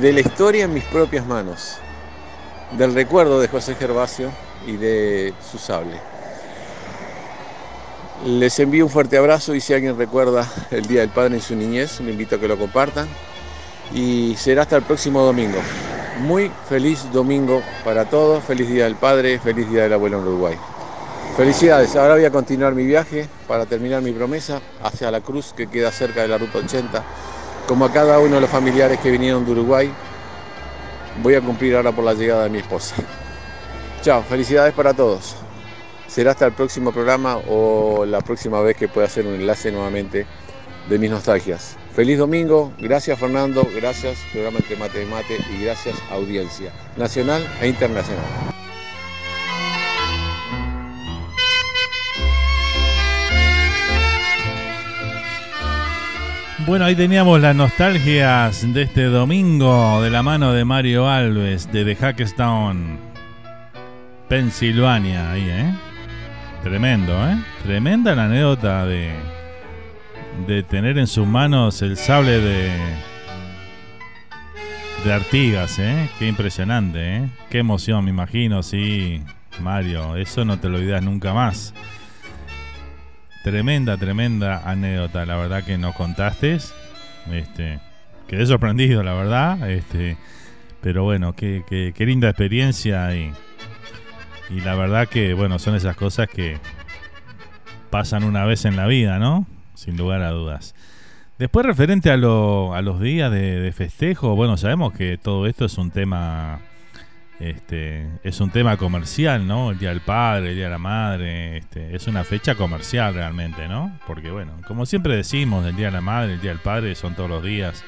de 0.00 0.12
la 0.12 0.20
historia 0.20 0.64
en 0.64 0.74
mis 0.74 0.84
propias 0.84 1.26
manos, 1.26 1.78
del 2.76 2.94
recuerdo 2.94 3.40
de 3.40 3.48
José 3.48 3.74
Gervasio 3.74 4.30
y 4.66 4.76
de 4.76 5.34
su 5.50 5.58
sable. 5.58 5.98
Les 8.24 8.58
envío 8.60 8.84
un 8.84 8.90
fuerte 8.90 9.16
abrazo 9.16 9.54
y 9.54 9.60
si 9.60 9.74
alguien 9.74 9.98
recuerda 9.98 10.48
el 10.70 10.86
Día 10.86 11.00
del 11.00 11.10
Padre 11.10 11.36
en 11.36 11.42
su 11.42 11.56
niñez, 11.56 12.00
me 12.00 12.12
invito 12.12 12.36
a 12.36 12.38
que 12.38 12.46
lo 12.46 12.56
compartan 12.56 13.08
y 13.92 14.36
será 14.36 14.62
hasta 14.62 14.76
el 14.76 14.82
próximo 14.82 15.22
domingo. 15.22 15.58
Muy 16.20 16.50
feliz 16.68 17.10
domingo 17.12 17.62
para 17.84 18.04
todos, 18.04 18.44
feliz 18.44 18.68
Día 18.68 18.84
del 18.84 18.96
Padre, 18.96 19.38
feliz 19.40 19.68
Día 19.68 19.82
del 19.84 19.94
Abuelo 19.94 20.18
en 20.18 20.28
Uruguay. 20.28 20.56
Felicidades, 21.36 21.94
ahora 21.96 22.14
voy 22.14 22.24
a 22.24 22.30
continuar 22.30 22.74
mi 22.74 22.84
viaje 22.84 23.28
para 23.48 23.66
terminar 23.66 24.02
mi 24.02 24.12
promesa 24.12 24.60
hacia 24.82 25.10
la 25.10 25.20
cruz 25.20 25.52
que 25.56 25.68
queda 25.68 25.90
cerca 25.90 26.22
de 26.22 26.28
la 26.28 26.38
Ruta 26.38 26.58
80 26.58 27.04
como 27.68 27.84
a 27.84 27.92
cada 27.92 28.18
uno 28.18 28.36
de 28.36 28.40
los 28.40 28.50
familiares 28.50 28.98
que 28.98 29.10
vinieron 29.10 29.44
de 29.44 29.52
Uruguay, 29.52 29.92
voy 31.22 31.34
a 31.34 31.40
cumplir 31.42 31.76
ahora 31.76 31.92
por 31.92 32.02
la 32.02 32.14
llegada 32.14 32.44
de 32.44 32.50
mi 32.50 32.58
esposa. 32.58 32.96
Chao, 34.02 34.22
felicidades 34.22 34.72
para 34.72 34.94
todos. 34.94 35.36
Será 36.06 36.30
hasta 36.30 36.46
el 36.46 36.52
próximo 36.52 36.92
programa 36.92 37.36
o 37.46 38.06
la 38.06 38.22
próxima 38.22 38.62
vez 38.62 38.74
que 38.76 38.88
pueda 38.88 39.06
hacer 39.06 39.26
un 39.26 39.34
enlace 39.34 39.70
nuevamente 39.70 40.26
de 40.88 40.98
mis 40.98 41.10
nostalgias. 41.10 41.76
Feliz 41.94 42.18
domingo, 42.18 42.72
gracias 42.78 43.18
Fernando, 43.18 43.68
gracias 43.76 44.16
programa 44.32 44.58
Entre 44.60 44.76
Mate 44.76 45.02
y 45.02 45.06
Mate 45.06 45.38
y 45.52 45.64
gracias 45.64 45.96
audiencia 46.10 46.72
nacional 46.96 47.46
e 47.60 47.68
internacional. 47.68 48.24
Bueno, 56.68 56.84
ahí 56.84 56.94
teníamos 56.94 57.40
las 57.40 57.56
nostalgias 57.56 58.74
de 58.74 58.82
este 58.82 59.04
domingo 59.04 60.02
de 60.02 60.10
la 60.10 60.22
mano 60.22 60.52
de 60.52 60.66
Mario 60.66 61.08
Alves 61.08 61.72
de 61.72 61.82
The 61.82 61.96
Hackestown, 61.96 62.98
Pensilvania, 64.28 65.32
ahí, 65.32 65.48
¿eh? 65.48 65.72
Tremendo, 66.62 67.14
¿eh? 67.26 67.38
Tremenda 67.62 68.14
la 68.14 68.26
anécdota 68.26 68.84
de, 68.84 69.14
de 70.46 70.62
tener 70.62 70.98
en 70.98 71.06
sus 71.06 71.26
manos 71.26 71.80
el 71.80 71.96
sable 71.96 72.38
de, 72.38 72.70
de 75.06 75.12
Artigas, 75.14 75.78
¿eh? 75.78 76.10
Qué 76.18 76.28
impresionante, 76.28 77.16
¿eh? 77.16 77.28
Qué 77.48 77.60
emoción, 77.60 78.04
me 78.04 78.10
imagino, 78.10 78.62
sí, 78.62 79.22
Mario, 79.62 80.16
eso 80.16 80.44
no 80.44 80.60
te 80.60 80.68
lo 80.68 80.76
olvidas 80.76 81.02
nunca 81.02 81.32
más. 81.32 81.72
Tremenda, 83.42 83.96
tremenda 83.96 84.68
anécdota, 84.68 85.24
la 85.24 85.36
verdad 85.36 85.64
que 85.64 85.78
nos 85.78 85.94
contaste. 85.94 86.58
Este, 87.32 87.80
quedé 88.26 88.46
sorprendido, 88.46 89.02
la 89.02 89.14
verdad. 89.14 89.70
Este, 89.70 90.16
pero 90.80 91.04
bueno, 91.04 91.34
qué, 91.34 91.64
qué, 91.68 92.06
linda 92.06 92.28
experiencia 92.28 93.14
y, 93.14 93.32
y 94.50 94.60
la 94.60 94.74
verdad 94.74 95.08
que, 95.08 95.34
bueno, 95.34 95.58
son 95.58 95.76
esas 95.76 95.96
cosas 95.96 96.28
que 96.28 96.58
pasan 97.90 98.24
una 98.24 98.44
vez 98.44 98.64
en 98.64 98.76
la 98.76 98.86
vida, 98.86 99.18
¿no? 99.18 99.46
Sin 99.74 99.96
lugar 99.96 100.22
a 100.22 100.30
dudas. 100.30 100.74
Después, 101.38 101.64
referente 101.64 102.10
a, 102.10 102.14
a 102.14 102.16
los 102.16 103.00
días 103.00 103.30
de, 103.30 103.60
de, 103.60 103.72
festejo, 103.72 104.34
bueno, 104.34 104.56
sabemos 104.56 104.92
que 104.92 105.18
todo 105.18 105.46
esto 105.46 105.64
es 105.64 105.78
un 105.78 105.90
tema 105.92 106.60
este, 107.40 108.08
es 108.24 108.40
un 108.40 108.50
tema 108.50 108.76
comercial, 108.76 109.46
¿no? 109.46 109.70
El 109.70 109.78
Día 109.78 109.90
del 109.90 110.00
Padre, 110.00 110.50
el 110.50 110.56
Día 110.56 110.64
de 110.64 110.70
la 110.70 110.78
Madre, 110.78 111.58
este, 111.58 111.94
es 111.94 112.06
una 112.08 112.24
fecha 112.24 112.56
comercial 112.56 113.14
realmente, 113.14 113.68
¿no? 113.68 113.96
Porque 114.06 114.30
bueno, 114.30 114.52
como 114.66 114.86
siempre 114.86 115.14
decimos, 115.14 115.64
el 115.66 115.76
Día 115.76 115.86
de 115.86 115.92
la 115.92 116.00
Madre, 116.00 116.34
el 116.34 116.40
Día 116.40 116.50
del 116.50 116.60
Padre 116.60 116.94
son 116.94 117.14
todos 117.14 117.30
los 117.30 117.42
días. 117.42 117.84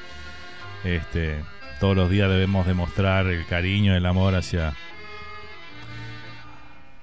Este, 0.83 1.43
todos 1.79 1.95
los 1.95 2.09
días 2.09 2.29
debemos 2.29 2.65
demostrar 2.65 3.27
el 3.27 3.45
cariño, 3.45 3.95
el 3.95 4.05
amor 4.05 4.35
hacia 4.35 4.73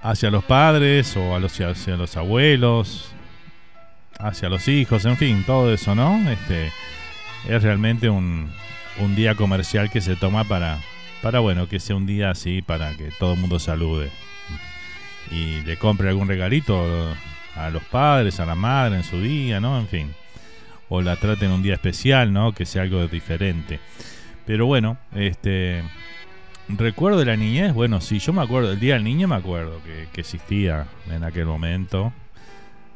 hacia 0.01 0.31
los 0.31 0.45
padres 0.45 1.17
o 1.17 1.35
a 1.35 1.41
los, 1.41 1.61
hacia 1.61 1.97
los 1.97 2.17
abuelos, 2.17 3.13
hacia 4.19 4.49
los 4.49 4.69
hijos, 4.69 5.05
en 5.05 5.17
fin, 5.17 5.45
todo 5.45 5.73
eso, 5.73 5.95
¿no? 5.95 6.31
Este, 6.31 6.73
es 7.49 7.63
realmente 7.63 8.09
un, 8.09 8.51
un 9.01 9.17
día 9.17 9.35
comercial 9.35 9.91
que 9.91 10.01
se 10.01 10.17
toma 10.17 10.45
para 10.45 10.79
para 11.23 11.41
bueno, 11.41 11.69
que 11.69 11.81
sea 11.81 11.97
un 11.97 12.07
día 12.07 12.31
así 12.31 12.63
para 12.63 12.95
que 12.97 13.11
todo 13.19 13.35
el 13.35 13.41
mundo 13.41 13.59
salude 13.59 14.11
y 15.31 15.61
le 15.63 15.77
compre 15.77 16.09
algún 16.09 16.29
regalito 16.29 16.85
a 17.55 17.71
los 17.71 17.83
padres, 17.85 18.41
a 18.41 18.47
la 18.47 18.55
madre 18.55 18.97
en 18.97 19.05
su 19.05 19.21
día, 19.21 19.61
¿no? 19.61 19.79
En 19.79 19.89
fin. 19.89 20.15
O 20.89 21.03
la 21.03 21.17
traten 21.17 21.51
un 21.51 21.63
día 21.63 21.75
especial, 21.75 22.33
¿no? 22.33 22.53
Que 22.53 22.65
sea 22.65 22.83
algo 22.83 23.07
diferente. 23.09 23.79
Pero 24.47 24.67
bueno, 24.67 24.97
este 25.15 25.83
recuerdo 26.69 27.19
de 27.19 27.27
la 27.27 27.37
niñez, 27.37 27.73
bueno, 27.73 28.01
sí, 28.01 28.19
yo 28.19 28.33
me 28.33 28.43
acuerdo, 28.43 28.73
el 28.73 28.81
día 28.81 28.95
del 28.95 29.05
niño 29.05 29.29
me 29.29 29.37
acuerdo 29.37 29.83
que, 29.85 30.09
que 30.13 30.21
existía 30.21 30.87
en 31.11 31.25
aquel 31.25 31.47
momento. 31.47 32.13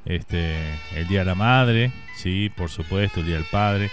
Este, 0.05 0.57
el 0.97 1.07
día 1.07 1.21
de 1.21 1.25
la 1.27 1.35
madre, 1.35 1.93
sí, 2.17 2.51
por 2.57 2.71
supuesto, 2.71 3.21
el 3.21 3.27
día 3.27 3.37
del 3.37 3.45
padre. 3.45 3.91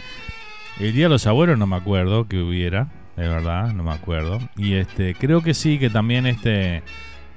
El 0.80 0.94
día 0.94 1.06
de 1.06 1.10
los 1.10 1.28
abuelos 1.28 1.58
no 1.58 1.68
me 1.68 1.76
acuerdo 1.76 2.28
que 2.28 2.38
hubiera, 2.38 2.88
de 3.20 3.28
verdad, 3.28 3.74
no 3.74 3.84
me 3.84 3.91
acuerdo. 3.91 4.40
Y 4.56 4.76
este, 4.76 5.14
creo 5.14 5.41
que 5.41 5.54
sí, 5.54 5.78
que 5.78 5.90
también 5.90 6.26
este 6.26 6.84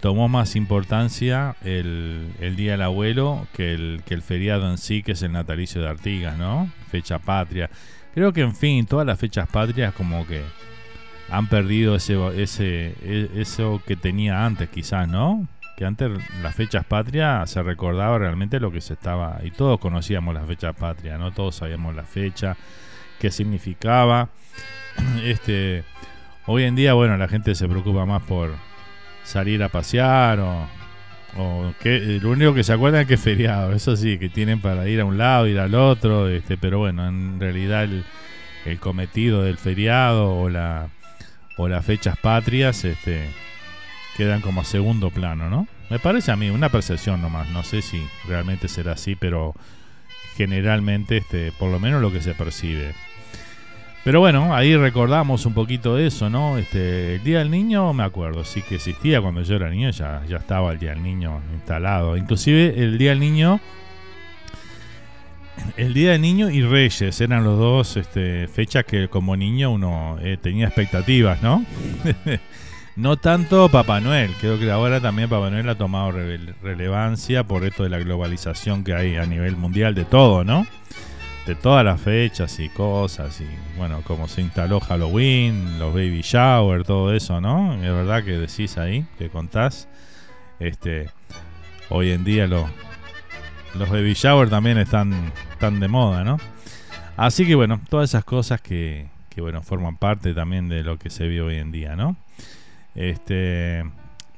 tomó 0.01 0.29
más 0.29 0.55
importancia 0.55 1.57
el, 1.63 2.55
Día 2.57 2.73
del 2.73 2.83
Abuelo 2.83 3.47
que 3.53 3.73
el, 3.73 4.03
que 4.05 4.15
el 4.15 4.23
feriado 4.23 4.71
en 4.71 4.79
sí, 4.79 5.03
que 5.03 5.13
es 5.13 5.23
el 5.23 5.33
natalicio 5.33 5.83
de 5.83 5.89
Artigas, 5.89 6.39
¿no? 6.39 6.71
Fecha 6.89 7.19
patria. 7.19 7.69
Creo 8.15 8.33
que, 8.33 8.43
en 8.43 8.55
fin, 8.55 8.87
todas 8.87 9.07
las 9.07 9.19
fechas 9.19 9.49
patrias 9.49 9.93
como 9.95 10.25
que 10.27 10.43
han 11.31 11.49
perdido 11.49 11.97
ese, 11.97 12.17
ese, 12.41 12.95
e, 13.03 13.31
eso 13.37 13.83
que 13.85 13.97
tenía 13.97 14.45
antes, 14.45 14.69
quizás, 14.69 15.09
¿no? 15.09 15.49
Que 15.77 15.85
antes 15.85 16.11
las 16.43 16.55
fechas 16.55 16.85
patrias 16.85 17.51
se 17.51 17.63
recordaba 17.63 18.19
realmente 18.19 18.61
lo 18.61 18.71
que 18.71 18.81
se 18.81 18.93
estaba, 18.93 19.41
y 19.43 19.51
todos 19.51 19.81
conocíamos 19.81 20.33
las 20.33 20.47
fechas 20.47 20.77
patrias, 20.77 21.19
¿no? 21.19 21.33
Todos 21.33 21.57
sabíamos 21.57 21.95
la 21.95 22.05
fecha, 22.05 22.57
qué 23.19 23.33
significaba 23.33 24.29
este, 25.25 25.85
hoy 26.47 26.65
en 26.65 26.75
día, 26.75 26.95
bueno, 26.95 27.17
la 27.17 27.29
gente 27.29 27.55
se 27.55 27.69
preocupa 27.69 28.05
más 28.07 28.23
por 28.23 28.51
salir 29.25 29.63
a 29.63 29.69
pasear 29.69 30.41
o, 30.41 30.67
o 31.37 31.73
que 31.81 32.19
lo 32.21 32.31
único 32.31 32.55
que 32.55 32.65
se 32.65 32.73
acuerdan 32.73 33.03
es 33.03 33.07
que 33.07 33.15
es 33.15 33.21
feriado, 33.21 33.73
eso 33.73 33.97
sí, 33.97 34.19
que 34.19 34.29
tienen 34.29 34.61
para 34.61 34.89
ir 34.89 35.01
a 35.01 35.05
un 35.05 35.19
lado, 35.19 35.47
ir 35.47 35.59
al 35.59 35.75
otro, 35.75 36.29
este, 36.29 36.57
pero 36.59 36.79
bueno, 36.79 37.07
en 37.09 37.41
realidad 37.41 37.85
el, 37.85 38.05
cometido 38.79 39.43
del 39.43 39.59
feriado 39.59 40.37
o 40.37 40.49
la 40.49 40.89
o 41.59 41.69
las 41.69 41.85
fechas 41.85 42.17
patrias, 42.17 42.85
este, 42.85 43.29
quedan 44.17 44.41
como 44.41 44.65
segundo 44.65 45.11
plano, 45.11 45.51
¿no? 45.51 45.69
Me 45.91 45.99
parece 45.99 46.33
a 46.33 46.37
mí 46.37 46.49
una 46.49 46.71
percepción 46.71 47.21
nomás, 47.21 47.49
no 47.51 47.63
sé 47.63 47.83
si 47.83 48.03
realmente 48.27 48.69
será 48.69 48.93
así, 48.93 49.17
pero 49.17 49.55
generalmente, 50.37 51.19
este, 51.19 51.53
por 51.53 51.71
lo 51.71 51.79
menos 51.79 52.01
lo 52.01 52.11
que 52.11 52.23
se 52.23 52.35
percibe. 52.35 52.95
Pero 54.05 54.19
bueno, 54.19 54.53
ahí 54.55 54.77
recordamos 54.77 55.47
un 55.47 55.55
poquito 55.55 55.95
de 55.95 56.09
eso, 56.09 56.29
¿no? 56.29 56.59
Este, 56.59 57.17
el 57.17 57.25
Día 57.25 57.39
del 57.39 57.53
Niño, 57.53 57.93
me 57.93 58.03
acuerdo, 58.03 58.45
sí 58.45 58.61
que 58.63 58.75
existía 58.75 59.21
cuando 59.21 59.43
yo 59.43 59.55
era 59.55 59.71
niño, 59.71 59.91
ya, 59.91 60.23
ya 60.29 60.39
estaba 60.39 60.73
el 60.73 60.81
Día 60.81 60.91
del 60.91 61.05
Niño 61.05 61.41
instalado. 61.55 62.17
Inclusive 62.17 62.75
el 62.83 62.99
Día 62.99 63.11
del 63.11 63.21
Niño, 63.21 63.61
el 65.77 65.95
Día 65.95 66.13
del 66.13 66.21
Niño 66.21 66.51
y 66.51 66.63
Reyes 66.63 67.21
eran 67.21 67.45
los 67.45 67.57
dos 67.57 67.97
este, 67.97 68.49
fechas 68.49 68.85
que 68.85 69.07
como 69.07 69.37
niño 69.37 69.71
uno 69.71 70.19
eh, 70.21 70.37
tenía 70.41 70.67
expectativas, 70.67 71.41
¿no? 71.41 71.65
no 72.97 73.17
tanto 73.19 73.69
Papá 73.69 74.01
Noel, 74.01 74.33
creo 74.41 74.59
que 74.59 74.69
ahora 74.71 75.01
también 75.01 75.29
Papá 75.29 75.49
Noel 75.51 75.69
ha 75.69 75.77
tomado 75.77 76.13
relevancia 76.63 77.45
por 77.45 77.65
esto 77.65 77.85
de 77.85 77.91
la 77.91 77.99
globalización 77.99 78.83
que 78.83 78.95
hay 78.95 79.15
a 79.15 79.27
nivel 79.27 79.57
mundial 79.57 79.95
de 79.95 80.05
todo, 80.05 80.43
¿no? 80.43 80.67
De 81.47 81.55
todas 81.55 81.85
las 81.85 82.01
fechas 82.01 82.59
y 82.61 82.69
cosas 82.69 83.41
y 83.41 83.79
bueno, 83.79 84.03
como 84.07 84.29
se 84.29 84.43
instaló 84.43 84.81
Halloween, 84.81 85.79
los 85.79 85.93
baby 85.93 86.21
shower, 86.23 86.85
todo 86.85 87.13
eso, 87.15 87.41
¿no? 87.41 87.75
Es 87.75 87.81
verdad 87.81 88.25
que 88.25 88.33
decís 88.33 88.79
ahí, 88.79 89.05
que 89.19 89.29
contás. 89.29 89.89
Este, 90.61 91.11
hoy 91.89 92.13
en 92.13 92.25
día 92.25 92.47
los 92.47 92.67
los 93.75 93.89
baby 93.89 94.13
shower 94.15 94.51
también 94.51 94.79
están, 94.79 95.33
tan 95.59 95.81
de 95.81 95.89
moda, 95.89 96.25
¿no? 96.25 96.39
Así 97.17 97.47
que 97.47 97.55
bueno, 97.55 97.81
todas 97.89 98.11
esas 98.11 98.25
cosas 98.25 98.61
que, 98.61 99.07
que 99.31 99.41
bueno, 99.41 99.63
forman 99.63 99.97
parte 99.97 100.35
también 100.35 100.69
de 100.69 100.83
lo 100.83 100.99
que 100.99 101.11
se 101.11 101.27
vive 101.27 101.43
hoy 101.43 101.57
en 101.57 101.73
día, 101.73 101.97
¿no? 101.97 102.17
Este, 102.95 103.85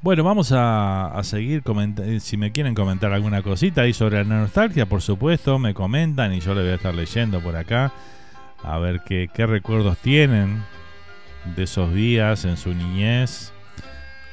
bueno, 0.05 0.23
vamos 0.23 0.53
a, 0.55 1.19
seguir 1.23 1.63
comentando. 1.63 2.13
Eh, 2.13 2.21
si 2.21 2.37
me 2.37 2.53
quieren 2.53 2.75
comentar 2.75 3.11
alguna 3.11 3.41
cosita 3.41 3.81
ahí 3.81 3.95
sobre 3.95 4.23
la 4.23 4.41
nostalgia, 4.41 4.85
por 4.85 5.01
supuesto, 5.01 5.59
me 5.59 5.73
comentan 5.73 6.35
y 6.35 6.41
yo 6.41 6.55
le 6.55 6.61
voy 6.61 6.73
a 6.73 6.75
estar 6.75 6.95
leyendo 6.95 7.41
por 7.41 7.57
acá. 7.57 7.91
A 8.63 8.77
ver 8.77 9.01
qué, 9.07 9.47
recuerdos 9.47 9.97
tienen 9.97 10.63
de 11.57 11.63
esos 11.63 11.95
días 11.95 12.45
en 12.45 12.59
su 12.59 12.75
niñez 12.75 13.55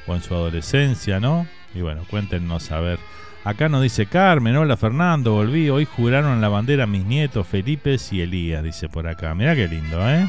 o 0.06 0.14
en 0.14 0.20
su 0.22 0.34
adolescencia, 0.34 1.20
¿no? 1.20 1.46
Y 1.74 1.80
bueno, 1.80 2.02
cuéntenos 2.10 2.70
a 2.70 2.80
ver. 2.80 2.98
Acá 3.42 3.70
nos 3.70 3.82
dice 3.82 4.04
Carmen, 4.04 4.54
hola 4.56 4.76
Fernando, 4.76 5.32
volví, 5.32 5.70
hoy 5.70 5.86
juraron 5.86 6.42
la 6.42 6.50
bandera 6.50 6.86
mis 6.86 7.06
nietos 7.06 7.46
Felipe 7.46 7.96
y 8.10 8.20
Elías, 8.20 8.62
dice 8.62 8.90
por 8.90 9.06
acá. 9.06 9.34
Mirá 9.34 9.54
qué 9.54 9.68
lindo, 9.68 10.06
¿eh? 10.06 10.28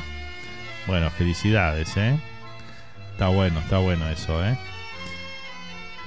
Bueno, 0.88 1.10
felicidades, 1.10 1.98
¿eh? 1.98 2.18
Está 3.11 3.28
bueno, 3.28 3.60
está 3.60 3.80
bueno 3.80 4.07
eso, 4.07 4.41
¿eh? 4.45 4.57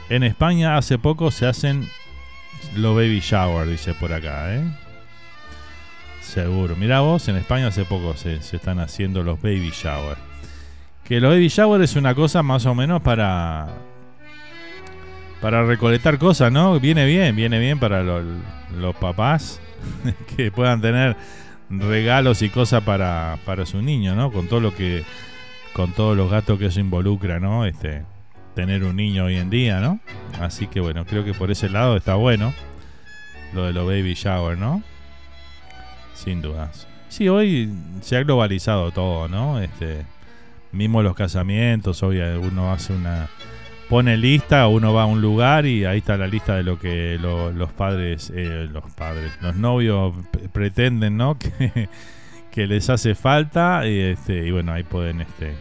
En 0.08 0.22
España 0.22 0.76
hace 0.76 0.98
poco 0.98 1.30
se 1.30 1.46
hacen 1.46 1.88
los 2.74 2.94
baby 2.94 3.20
shower, 3.20 3.68
dice 3.68 3.92
por 3.94 4.12
acá, 4.12 4.54
¿eh? 4.54 4.62
Seguro. 6.20 6.76
Mira 6.76 7.00
vos, 7.00 7.28
en 7.28 7.36
España 7.36 7.68
hace 7.68 7.84
poco 7.84 8.14
se, 8.16 8.34
están 8.36 8.78
haciendo 8.78 9.22
los 9.22 9.40
baby 9.40 9.70
shower. 9.72 10.16
Que 11.04 11.20
los 11.20 11.30
baby 11.30 11.48
shower 11.48 11.80
es 11.82 11.96
una 11.96 12.14
cosa 12.14 12.42
más 12.42 12.66
o 12.66 12.74
menos 12.74 13.02
para 13.02 13.68
para 15.40 15.64
recolectar 15.64 16.18
cosas, 16.18 16.50
¿no? 16.50 16.78
Viene 16.80 17.04
bien, 17.04 17.36
viene 17.36 17.58
bien 17.58 17.78
para 17.78 18.02
los 18.02 18.96
papás 19.00 19.60
que 20.36 20.50
puedan 20.50 20.80
tener 20.80 21.16
regalos 21.68 22.42
y 22.42 22.48
cosas 22.48 22.82
para, 22.84 23.38
para 23.44 23.66
su 23.66 23.82
niño, 23.82 24.14
¿no? 24.14 24.32
Con 24.32 24.48
todo 24.48 24.60
lo 24.60 24.74
que 24.74 25.04
con 25.72 25.92
todos 25.92 26.16
los 26.16 26.30
gastos 26.30 26.58
que 26.58 26.66
eso 26.66 26.80
involucra, 26.80 27.38
¿no? 27.38 27.66
Este 27.66 28.02
tener 28.56 28.84
un 28.84 28.96
niño 28.96 29.26
hoy 29.26 29.36
en 29.36 29.50
día, 29.50 29.80
¿no? 29.80 30.00
Así 30.40 30.66
que 30.66 30.80
bueno, 30.80 31.04
creo 31.04 31.24
que 31.24 31.34
por 31.34 31.50
ese 31.50 31.68
lado 31.68 31.94
está 31.94 32.14
bueno 32.14 32.54
lo 33.52 33.66
de 33.66 33.74
los 33.74 33.86
baby 33.86 34.14
shower, 34.14 34.56
¿no? 34.56 34.82
Sin 36.14 36.40
dudas. 36.40 36.88
Sí, 37.10 37.28
hoy 37.28 37.70
se 38.00 38.16
ha 38.16 38.22
globalizado 38.22 38.90
todo, 38.92 39.28
¿no? 39.28 39.60
Este, 39.60 40.06
mismo 40.72 41.02
los 41.02 41.14
casamientos, 41.14 42.02
hoy 42.02 42.18
uno 42.18 42.72
hace 42.72 42.94
una 42.94 43.28
pone 43.90 44.16
lista, 44.16 44.66
uno 44.68 44.94
va 44.94 45.02
a 45.02 45.06
un 45.06 45.20
lugar 45.20 45.66
y 45.66 45.84
ahí 45.84 45.98
está 45.98 46.16
la 46.16 46.26
lista 46.26 46.56
de 46.56 46.62
lo 46.62 46.78
que 46.78 47.18
los 47.20 47.72
padres, 47.72 48.32
eh, 48.34 48.68
los 48.72 48.84
padres, 48.94 49.32
los 49.42 49.54
novios 49.54 50.14
pretenden, 50.52 51.18
¿no? 51.18 51.36
Que, 51.58 51.88
que 52.50 52.66
les 52.66 52.88
hace 52.88 53.14
falta 53.14 53.86
y, 53.86 54.00
este, 54.00 54.46
y 54.46 54.50
bueno, 54.50 54.72
ahí 54.72 54.82
pueden 54.82 55.20
este, 55.20 55.52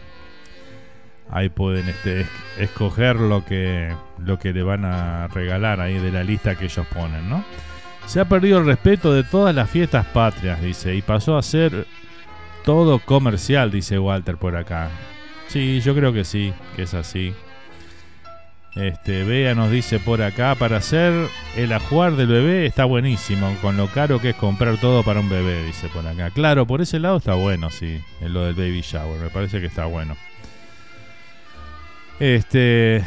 ahí 1.30 1.48
pueden 1.48 1.88
este, 1.88 2.26
escoger 2.58 3.16
lo 3.16 3.44
que, 3.44 3.94
lo 4.18 4.38
que 4.38 4.52
le 4.52 4.62
van 4.62 4.84
a 4.84 5.28
regalar 5.28 5.80
ahí 5.80 5.98
de 5.98 6.12
la 6.12 6.24
lista 6.24 6.54
que 6.54 6.66
ellos 6.66 6.86
ponen, 6.86 7.28
¿no? 7.28 7.44
Se 8.06 8.20
ha 8.20 8.24
perdido 8.26 8.58
el 8.58 8.66
respeto 8.66 9.12
de 9.12 9.24
todas 9.24 9.54
las 9.54 9.68
fiestas 9.68 10.06
patrias, 10.06 10.62
dice, 10.62 10.94
y 10.94 11.02
pasó 11.02 11.36
a 11.36 11.42
ser 11.42 11.86
todo 12.64 13.00
comercial, 13.00 13.70
dice 13.70 13.98
Walter 13.98 14.36
por 14.36 14.56
acá. 14.56 14.90
Sí, 15.48 15.80
yo 15.80 15.94
creo 15.94 16.12
que 16.12 16.24
sí, 16.24 16.52
que 16.76 16.82
es 16.82 16.94
así. 16.94 17.34
Este, 18.76 19.24
Bea 19.24 19.54
nos 19.54 19.70
dice 19.70 19.98
por 19.98 20.20
acá, 20.20 20.54
para 20.54 20.76
hacer 20.76 21.28
el 21.56 21.72
ajuar 21.72 22.14
del 22.14 22.26
bebé 22.26 22.66
está 22.66 22.84
buenísimo, 22.84 23.56
con 23.62 23.76
lo 23.78 23.86
caro 23.86 24.20
que 24.20 24.30
es 24.30 24.36
comprar 24.36 24.76
todo 24.76 25.02
para 25.02 25.20
un 25.20 25.30
bebé, 25.30 25.64
dice 25.64 25.88
por 25.88 26.06
acá. 26.06 26.30
Claro, 26.30 26.66
por 26.66 26.82
ese 26.82 26.98
lado 26.98 27.16
está 27.16 27.34
bueno, 27.34 27.70
sí, 27.70 28.00
en 28.20 28.34
lo 28.34 28.44
del 28.44 28.54
baby 28.54 28.82
shower, 28.82 29.18
me 29.18 29.30
parece 29.30 29.60
que 29.60 29.66
está 29.66 29.86
bueno. 29.86 30.14
Este, 32.18 33.04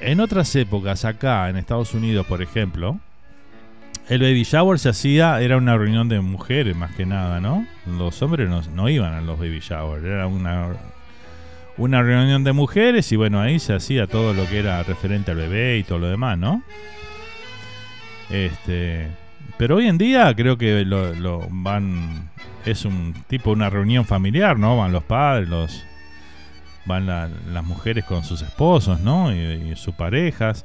en 0.00 0.20
otras 0.20 0.54
épocas, 0.56 1.04
acá 1.04 1.48
en 1.48 1.56
Estados 1.56 1.94
Unidos, 1.94 2.26
por 2.26 2.42
ejemplo, 2.42 3.00
el 4.08 4.20
baby 4.20 4.44
shower 4.44 4.78
se 4.78 4.90
hacía, 4.90 5.40
era 5.40 5.56
una 5.56 5.76
reunión 5.76 6.08
de 6.08 6.20
mujeres 6.20 6.76
más 6.76 6.94
que 6.94 7.06
nada, 7.06 7.40
¿no? 7.40 7.66
Los 7.86 8.20
hombres 8.22 8.48
no, 8.72 8.88
iban 8.88 9.14
a 9.14 9.20
los 9.20 9.38
baby 9.38 9.60
shower, 9.60 10.04
era 10.04 10.26
una, 10.26 10.68
una 11.76 12.02
reunión 12.02 12.44
de 12.44 12.52
mujeres 12.52 13.10
y 13.10 13.16
bueno, 13.16 13.40
ahí 13.40 13.58
se 13.58 13.74
hacía 13.74 14.06
todo 14.06 14.34
lo 14.34 14.46
que 14.46 14.58
era 14.58 14.82
referente 14.82 15.30
al 15.30 15.38
bebé 15.38 15.78
y 15.78 15.82
todo 15.82 15.98
lo 15.98 16.08
demás, 16.08 16.38
¿no? 16.38 16.62
Este, 18.30 19.08
pero 19.56 19.76
hoy 19.76 19.88
en 19.88 19.98
día 19.98 20.34
creo 20.36 20.58
que 20.58 20.84
lo, 20.84 21.46
van, 21.50 22.30
es 22.64 22.84
un 22.84 23.14
tipo, 23.28 23.50
una 23.50 23.70
reunión 23.70 24.04
familiar, 24.04 24.58
¿no? 24.58 24.76
Van 24.76 24.92
los 24.92 25.04
padres, 25.04 25.48
los 25.48 25.84
van 26.86 27.06
las 27.06 27.64
mujeres 27.64 28.04
con 28.04 28.24
sus 28.24 28.42
esposos, 28.42 29.00
¿no? 29.00 29.32
Y, 29.34 29.74
sus 29.76 29.94
parejas, 29.94 30.64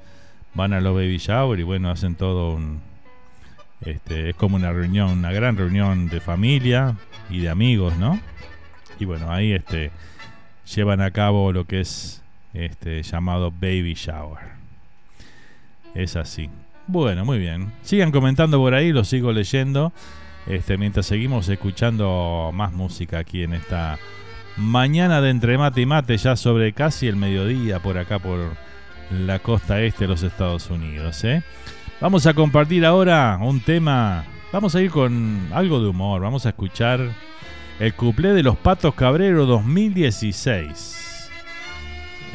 van 0.53 0.73
a 0.73 0.79
los 0.79 0.93
baby 0.93 1.17
shower 1.17 1.59
y 1.59 1.63
bueno, 1.63 1.89
hacen 1.89 2.15
todo 2.15 2.53
un... 2.53 2.79
Este, 3.81 4.29
es 4.29 4.35
como 4.35 4.57
una 4.57 4.71
reunión, 4.71 5.09
una 5.09 5.31
gran 5.31 5.57
reunión 5.57 6.07
de 6.07 6.21
familia 6.21 6.95
y 7.31 7.39
de 7.39 7.49
amigos, 7.49 7.97
¿no? 7.97 8.19
Y 8.99 9.05
bueno, 9.05 9.31
ahí 9.31 9.53
este, 9.53 9.89
llevan 10.75 11.01
a 11.01 11.09
cabo 11.09 11.51
lo 11.51 11.65
que 11.65 11.81
es 11.81 12.21
este, 12.53 13.01
llamado 13.01 13.49
baby 13.49 13.95
shower. 13.95 14.51
Es 15.95 16.15
así. 16.15 16.49
Bueno, 16.85 17.25
muy 17.25 17.39
bien. 17.39 17.71
Sigan 17.81 18.11
comentando 18.11 18.59
por 18.59 18.75
ahí, 18.75 18.91
lo 18.91 19.03
sigo 19.03 19.31
leyendo. 19.31 19.91
Este, 20.45 20.77
mientras 20.77 21.07
seguimos 21.07 21.49
escuchando 21.49 22.51
más 22.53 22.73
música 22.73 23.19
aquí 23.19 23.43
en 23.43 23.53
esta 23.53 23.97
Mañana 24.57 25.21
de 25.21 25.29
entre 25.29 25.57
mate 25.57 25.81
y 25.81 25.85
mate, 25.85 26.17
ya 26.17 26.35
sobre 26.35 26.73
casi 26.73 27.07
el 27.07 27.15
mediodía 27.15 27.79
por 27.79 27.97
acá 27.97 28.19
por 28.19 28.39
la 29.09 29.39
costa 29.39 29.81
este 29.81 30.05
de 30.05 30.09
los 30.09 30.23
Estados 30.23 30.69
Unidos. 30.69 31.23
¿eh? 31.23 31.43
Vamos 31.99 32.25
a 32.27 32.33
compartir 32.33 32.85
ahora 32.85 33.37
un 33.41 33.61
tema. 33.61 34.25
Vamos 34.51 34.75
a 34.75 34.81
ir 34.81 34.91
con 34.91 35.47
algo 35.53 35.81
de 35.81 35.87
humor. 35.87 36.21
Vamos 36.21 36.45
a 36.45 36.49
escuchar 36.49 36.99
el 37.79 37.93
cuplé 37.93 38.33
de 38.33 38.43
los 38.43 38.57
Patos 38.57 38.93
Cabrero 38.93 39.45
2016. 39.45 41.29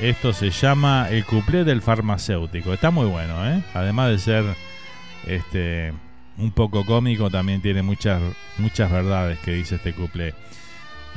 Esto 0.01 0.32
se 0.32 0.51
llama 0.51 1.09
el 1.10 1.24
cuplé 1.24 1.64
del 1.64 1.82
farmacéutico. 1.82 2.72
Está 2.72 2.90
muy 2.90 3.06
bueno, 3.06 3.47
¿eh? 3.48 3.62
Además 3.74 4.10
de 4.10 4.18
ser 4.18 4.44
este 5.26 5.93
un 6.38 6.51
poco 6.51 6.84
cómico, 6.84 7.30
también 7.30 7.62
tiene 7.62 7.82
muchas 7.82 8.20
muchas 8.59 8.90
verdades 8.90 9.38
que 9.38 9.52
dice 9.52 9.76
este 9.76 9.94
cuplé. 9.94 10.34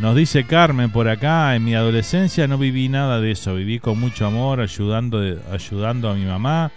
Nos 0.01 0.15
dice 0.15 0.45
Carmen 0.45 0.91
por 0.91 1.09
acá, 1.09 1.55
en 1.55 1.65
mi 1.65 1.75
adolescencia 1.75 2.47
no 2.47 2.57
viví 2.57 2.87
nada 2.87 3.19
de 3.19 3.31
eso, 3.31 3.55
viví 3.55 3.79
con 3.79 3.99
mucho 3.99 4.27
amor, 4.27 4.61
ayudando, 4.61 5.21
ayudando 5.51 6.09
a 6.09 6.13
mi 6.13 6.23
mamá 6.23 6.71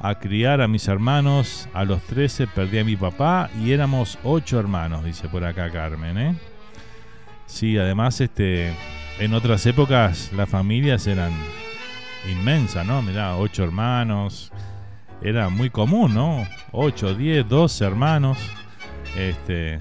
a 0.00 0.16
criar 0.16 0.60
a 0.60 0.66
mis 0.66 0.88
hermanos. 0.88 1.68
A 1.72 1.84
los 1.84 2.02
13 2.02 2.48
perdí 2.48 2.80
a 2.80 2.84
mi 2.84 2.96
papá 2.96 3.48
y 3.62 3.70
éramos 3.70 4.18
8 4.24 4.58
hermanos, 4.58 5.04
dice 5.04 5.28
por 5.28 5.44
acá 5.44 5.70
Carmen. 5.70 6.18
¿eh? 6.18 6.34
Sí, 7.46 7.78
además 7.78 8.20
este, 8.20 8.74
en 9.20 9.34
otras 9.34 9.64
épocas 9.66 10.32
las 10.32 10.48
familias 10.48 11.06
eran 11.06 11.32
inmensas, 12.28 12.84
¿no? 12.84 13.02
Mirá, 13.02 13.36
8 13.36 13.62
hermanos, 13.62 14.50
era 15.22 15.48
muy 15.48 15.70
común, 15.70 16.12
¿no? 16.14 16.44
8, 16.72 17.14
10, 17.14 17.48
12 17.48 17.84
hermanos. 17.84 18.38
Este, 19.16 19.78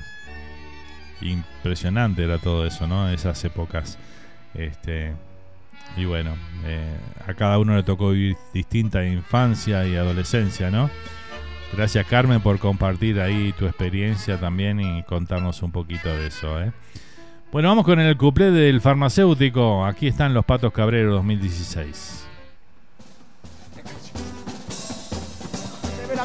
impresionante 1.62 2.24
era 2.24 2.40
todo 2.40 2.66
eso, 2.66 2.88
¿no? 2.88 3.10
Esas 3.10 3.44
épocas. 3.46 4.00
Este, 4.56 5.14
y 5.96 6.06
bueno, 6.06 6.36
eh, 6.66 6.98
a 7.28 7.34
cada 7.36 7.60
uno 7.60 7.76
le 7.76 7.84
tocó 7.84 8.10
vivir 8.10 8.36
distinta 8.54 9.06
infancia 9.06 9.86
y 9.86 9.96
adolescencia, 9.96 10.72
¿no? 10.72 10.90
Gracias 11.74 12.06
Carmen 12.08 12.42
por 12.42 12.60
compartir 12.60 13.22
ahí 13.22 13.54
tu 13.58 13.66
experiencia 13.66 14.38
también 14.38 14.82
y 14.82 15.04
contarnos 15.04 15.62
un 15.62 15.72
poquito 15.72 16.10
de 16.10 16.28
eso, 16.28 16.60
¿eh? 16.62 16.72
Bueno, 17.52 17.70
vamos 17.70 17.86
con 17.86 18.00
el 18.00 18.18
cuplé 18.18 18.50
del 18.50 18.82
farmacéutico. 18.82 19.86
Aquí 19.86 20.08
están 20.08 20.34
los 20.34 20.46
Patos 20.46 20.72
Cabreros 20.72 21.16
2016. 21.16 22.31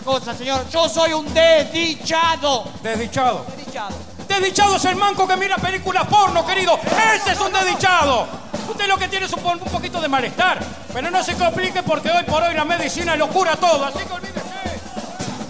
Cosa, 0.06 0.34
señor. 0.34 0.64
Yo 0.70 0.88
soy 0.88 1.12
un 1.12 1.26
desdichado. 1.34 2.64
Desdichado. 2.82 3.44
Desdichado. 3.56 3.94
Desdichado 4.28 4.76
es 4.76 4.84
el 4.86 4.96
manco 4.96 5.26
que 5.28 5.36
mira 5.36 5.56
películas 5.56 6.06
porno, 6.06 6.46
querido. 6.46 6.78
Ese 7.14 7.32
es 7.32 7.40
un 7.40 7.52
desdichado. 7.52 8.26
Usted 8.68 8.86
lo 8.86 8.96
que 8.96 9.08
tiene 9.08 9.26
es 9.26 9.32
un, 9.32 9.40
po- 9.42 9.50
un 9.52 9.58
poquito 9.58 10.00
de 10.00 10.08
malestar. 10.08 10.58
Pero 10.92 11.10
no 11.10 11.22
se 11.22 11.34
complique 11.34 11.82
porque 11.82 12.08
hoy 12.10 12.22
por 12.24 12.42
hoy 12.42 12.54
la 12.54 12.64
medicina 12.64 13.16
lo 13.16 13.28
cura 13.28 13.56
todo. 13.56 13.84
Así 13.84 13.98
que 13.98 14.12
olvídese. 14.12 14.46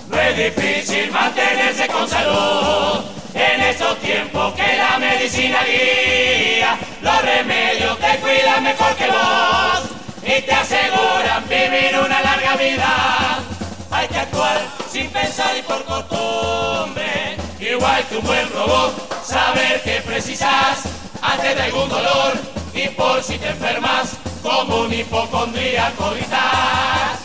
No 0.09 0.19
es 0.20 0.37
difícil 0.37 1.11
mantenerse 1.12 1.87
con 1.89 2.09
salud 2.09 3.05
en 3.35 3.61
estos 3.61 3.99
tiempos 3.99 4.55
que 4.55 4.77
la 4.78 4.99
medicina 4.99 5.59
guía. 5.65 6.78
Los 7.03 7.23
remedios 7.23 7.99
te 7.99 8.19
cuidan 8.20 8.62
mejor 8.65 8.95
que 8.97 9.07
vos 9.09 9.81
y 10.23 10.43
te 10.43 10.53
aseguran 10.53 11.45
vivir 11.49 11.99
una 11.99 12.20
larga 12.23 12.57
vida. 12.57 13.26
Hay 13.97 14.09
que 14.09 14.18
actuar 14.18 14.60
sin 14.93 15.09
pensar 15.09 15.56
y 15.56 15.62
por 15.62 15.82
costumbre, 15.86 17.39
igual 17.59 18.06
que 18.06 18.18
un 18.18 18.27
buen 18.27 18.52
robot, 18.52 19.24
saber 19.24 19.81
que 19.85 20.02
precisas 20.02 20.82
antes 21.23 21.56
de 21.56 21.62
algún 21.62 21.89
dolor 21.89 22.35
y 22.74 22.89
por 22.89 23.23
si 23.23 23.39
te 23.39 23.48
enfermas 23.48 24.18
como 24.43 24.82
un 24.82 24.93
hipocondríaco 24.93 26.10
gritas. 26.10 27.20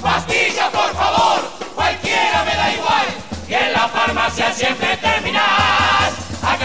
Pastilla, 0.00 0.70
por 0.70 0.94
favor, 0.94 1.50
cualquiera 1.74 2.44
me 2.44 2.56
da 2.56 2.72
igual. 2.72 3.06
Y 3.46 3.52
en 3.52 3.72
la 3.74 3.86
farmacia 3.86 4.54
siempre 4.54 4.96
terminas. 4.96 5.85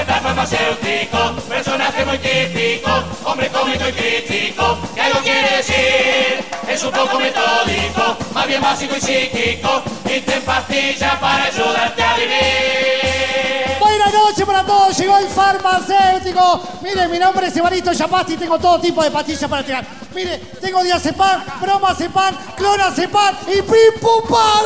El 0.01 0.07
farmacéutico, 0.07 1.35
personaje 1.47 2.03
muy 2.05 2.17
típico, 2.17 2.89
hombre 3.23 3.49
cómico 3.49 3.87
y 3.87 3.91
crítico. 3.91 4.79
¿Qué 4.95 5.01
algo 5.01 5.19
quiere 5.19 5.57
decir? 5.57 6.43
Es 6.67 6.83
un 6.83 6.91
poco 6.91 7.19
metódico, 7.19 8.17
más 8.33 8.47
bien 8.47 8.61
básico 8.63 8.95
y 8.97 8.99
psíquico. 9.01 9.83
Y 10.05 10.21
te 10.21 10.41
pastilla 10.41 11.19
para 11.19 11.43
ayudarte 11.43 12.01
a 12.01 12.15
vivir. 12.15 13.77
Buenas 13.79 14.11
noches 14.11 14.43
para 14.43 14.65
todos, 14.65 14.97
llegó 14.97 15.17
el 15.19 15.27
farmacéutico. 15.27 16.63
Mire, 16.81 17.07
mi 17.07 17.19
nombre 17.19 17.47
es 17.47 17.55
Evaristo 17.55 17.91
Yapasti 17.91 18.33
y 18.33 18.37
tengo 18.37 18.57
todo 18.57 18.79
tipo 18.79 19.03
de 19.03 19.11
pastillas 19.11 19.47
para 19.47 19.63
tirar. 19.63 19.85
Mire, 20.15 20.39
tengo 20.59 20.83
diazepam, 20.83 21.43
bromazepam, 21.61 22.35
clonazepam 22.57 23.35
y 23.47 23.61
pim 23.61 24.01
pum 24.01 24.27
pam. 24.27 24.65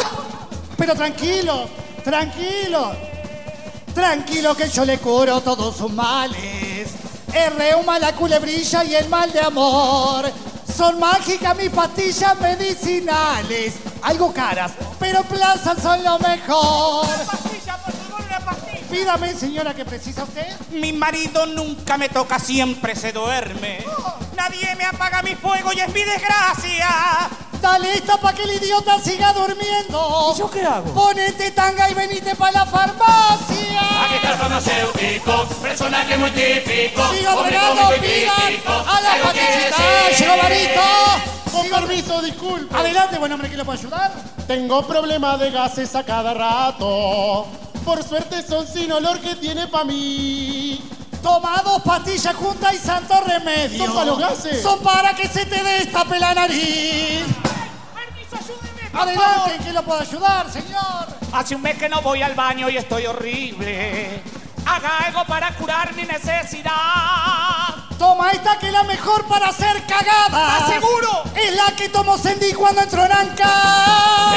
Pero 0.77 0.95
tranquilo, 0.95 1.67
tranquilo, 2.05 2.95
tranquilo 3.95 4.55
que 4.55 4.69
yo 4.69 4.85
le 4.85 4.99
curo 4.99 5.41
todos 5.41 5.77
sus 5.77 5.91
males. 5.91 6.89
El 7.34 7.55
reuma, 7.55 7.97
la 7.97 8.13
culebrilla 8.13 8.84
y 8.84 8.93
el 8.93 9.09
mal 9.09 9.31
de 9.31 9.39
amor. 9.39 10.31
Son 10.77 10.99
mágicas 10.99 11.55
mis 11.57 11.69
pastillas 11.69 12.39
medicinales. 12.39 13.76
Algo 14.03 14.31
caras, 14.31 14.73
pero 14.99 15.23
plazas 15.23 15.81
son 15.81 16.03
lo 16.03 16.19
mejor. 16.19 17.07
Pídame, 18.95 19.34
señora, 19.34 19.73
que 19.73 19.84
precisa 19.84 20.23
usted. 20.23 20.47
Mi 20.72 20.93
marido 20.93 21.45
nunca 21.47 21.97
me 21.97 22.07
toca, 22.07 22.39
siempre 22.39 22.95
se 22.95 23.11
duerme. 23.11 23.84
Nadie 24.38 24.73
me 24.77 24.85
apaga 24.85 25.22
mi 25.22 25.35
fuego 25.35 25.73
y 25.73 25.81
es 25.81 25.89
mi 25.89 25.99
desgracia. 26.01 26.88
Dale 27.61 27.93
esta 27.95 28.15
para 28.15 28.38
que 28.38 28.43
el 28.43 28.53
idiota 28.53 28.97
siga 29.01 29.34
durmiendo. 29.34 30.31
¿Y 30.34 30.39
yo 30.39 30.49
qué 30.49 30.63
hago? 30.63 30.93
Ponete 30.93 31.51
tanga 31.51 31.89
y 31.89 31.93
venite 31.93 32.35
para 32.35 32.53
la 32.53 32.65
farmacia. 32.65 33.81
Aquí 34.05 34.15
está 34.15 34.31
el 34.31 34.38
farmacéutico, 34.38 35.45
personaje 35.61 36.17
muy 36.17 36.31
típico. 36.31 37.13
Siga 37.13 37.35
fregando, 37.35 37.89
crítico. 37.99 38.72
a 38.72 39.01
la 39.01 39.11
¿Algo 39.11 39.31
quiere 39.34 39.72
pastillita. 39.72 40.07
decir? 40.07 40.26
Llegó 40.26 40.41
Barito. 40.41 41.51
Con 41.51 41.69
permiso, 41.69 42.22
disculpe. 42.22 42.73
Adelante, 42.77 43.17
buen 43.17 43.31
hombre, 43.34 43.49
¿quién 43.49 43.57
le 43.59 43.65
puede 43.65 43.80
ayudar? 43.80 44.13
Tengo 44.47 44.88
problemas 44.88 45.38
de 45.41 45.51
gases 45.51 45.93
a 45.95 46.05
cada 46.05 46.34
rato. 46.34 47.45
Por 47.85 48.03
suerte 48.03 48.41
son 48.41 48.67
sin 48.67 48.91
olor 48.91 49.19
que 49.19 49.35
tiene 49.35 49.67
pa' 49.67 49.83
mí. 49.83 50.81
Toma 51.21 51.61
dos 51.63 51.83
pastillas 51.83 52.35
juntas 52.35 52.73
y 52.73 52.77
santo 52.77 53.13
remedio. 53.21 53.85
¿Son 53.85 53.93
para 53.93 54.05
los 54.05 54.19
gases? 54.19 54.61
Son 54.63 54.79
para 54.81 55.15
que 55.15 55.27
se 55.27 55.45
te 55.45 55.63
destape 55.63 56.19
la 56.19 56.33
nariz. 56.33 57.23
Adelante, 58.91 59.57
¿quién 59.61 59.75
lo 59.75 59.83
puede 59.83 60.01
ayudar, 60.01 60.51
señor? 60.51 61.07
Hace 61.31 61.55
un 61.55 61.61
mes 61.61 61.77
que 61.77 61.87
no 61.87 62.01
voy 62.01 62.21
al 62.21 62.33
baño 62.33 62.69
y 62.69 62.77
estoy 62.77 63.05
horrible. 63.05 64.21
Haga 64.65 64.99
algo 65.05 65.25
para 65.25 65.53
curar 65.55 65.93
mi 65.93 66.03
necesidad. 66.03 66.71
Toma 67.97 68.31
esta 68.31 68.57
que 68.59 68.67
es 68.67 68.73
la 68.73 68.84
mejor 68.84 69.26
para 69.26 69.47
hacer 69.47 69.84
cagadas. 69.85 70.61
¿Estás 70.61 70.73
seguro? 70.73 71.23
Es 71.34 71.55
la 71.55 71.76
que 71.76 71.89
tomó 71.89 72.17
Sandy 72.17 72.53
cuando 72.53 72.81
entró 72.81 73.05
en 73.05 73.11
Anca. 73.11 73.49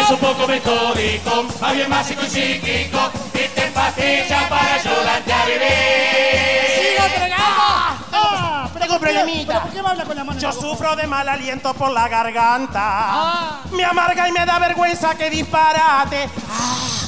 Es 0.01 0.11
un 0.11 0.19
poco 0.19 0.47
metódico, 0.47 1.45
más 1.61 1.73
bien 1.75 1.91
básico 1.91 2.23
y 2.25 2.29
psíquico. 2.31 2.99
Y 3.35 3.49
te 3.49 3.63
pastilla 3.73 4.49
para 4.49 4.75
ayudarte 4.75 5.33
a 5.33 5.45
vivir. 5.47 6.89
¡Siga 6.89 7.07
entregando! 7.07 7.45
Ah, 8.13 8.69
pero 8.73 8.85
Tengo 8.85 8.95
un 8.95 9.01
¿por 9.01 9.09
qué- 9.09 9.15
problemita. 9.15 9.53
pero 9.53 9.65
¿Por 9.65 9.73
qué 9.73 9.83
me 9.83 9.89
habla 9.89 10.05
con 10.05 10.17
la 10.17 10.25
mano? 10.25 10.41
Yo 10.41 10.53
sufro 10.53 10.97
de 10.97 11.07
mal 11.09 11.29
aliento 11.29 11.75
por 11.75 11.91
la 11.91 12.09
garganta. 12.09 12.81
Ah. 12.83 13.61
Me 13.73 13.85
amarga 13.85 14.29
y 14.29 14.33
me 14.33 14.47
da 14.47 14.59
vergüenza 14.61 15.15
que 15.17 15.31
disparate. 15.31 16.31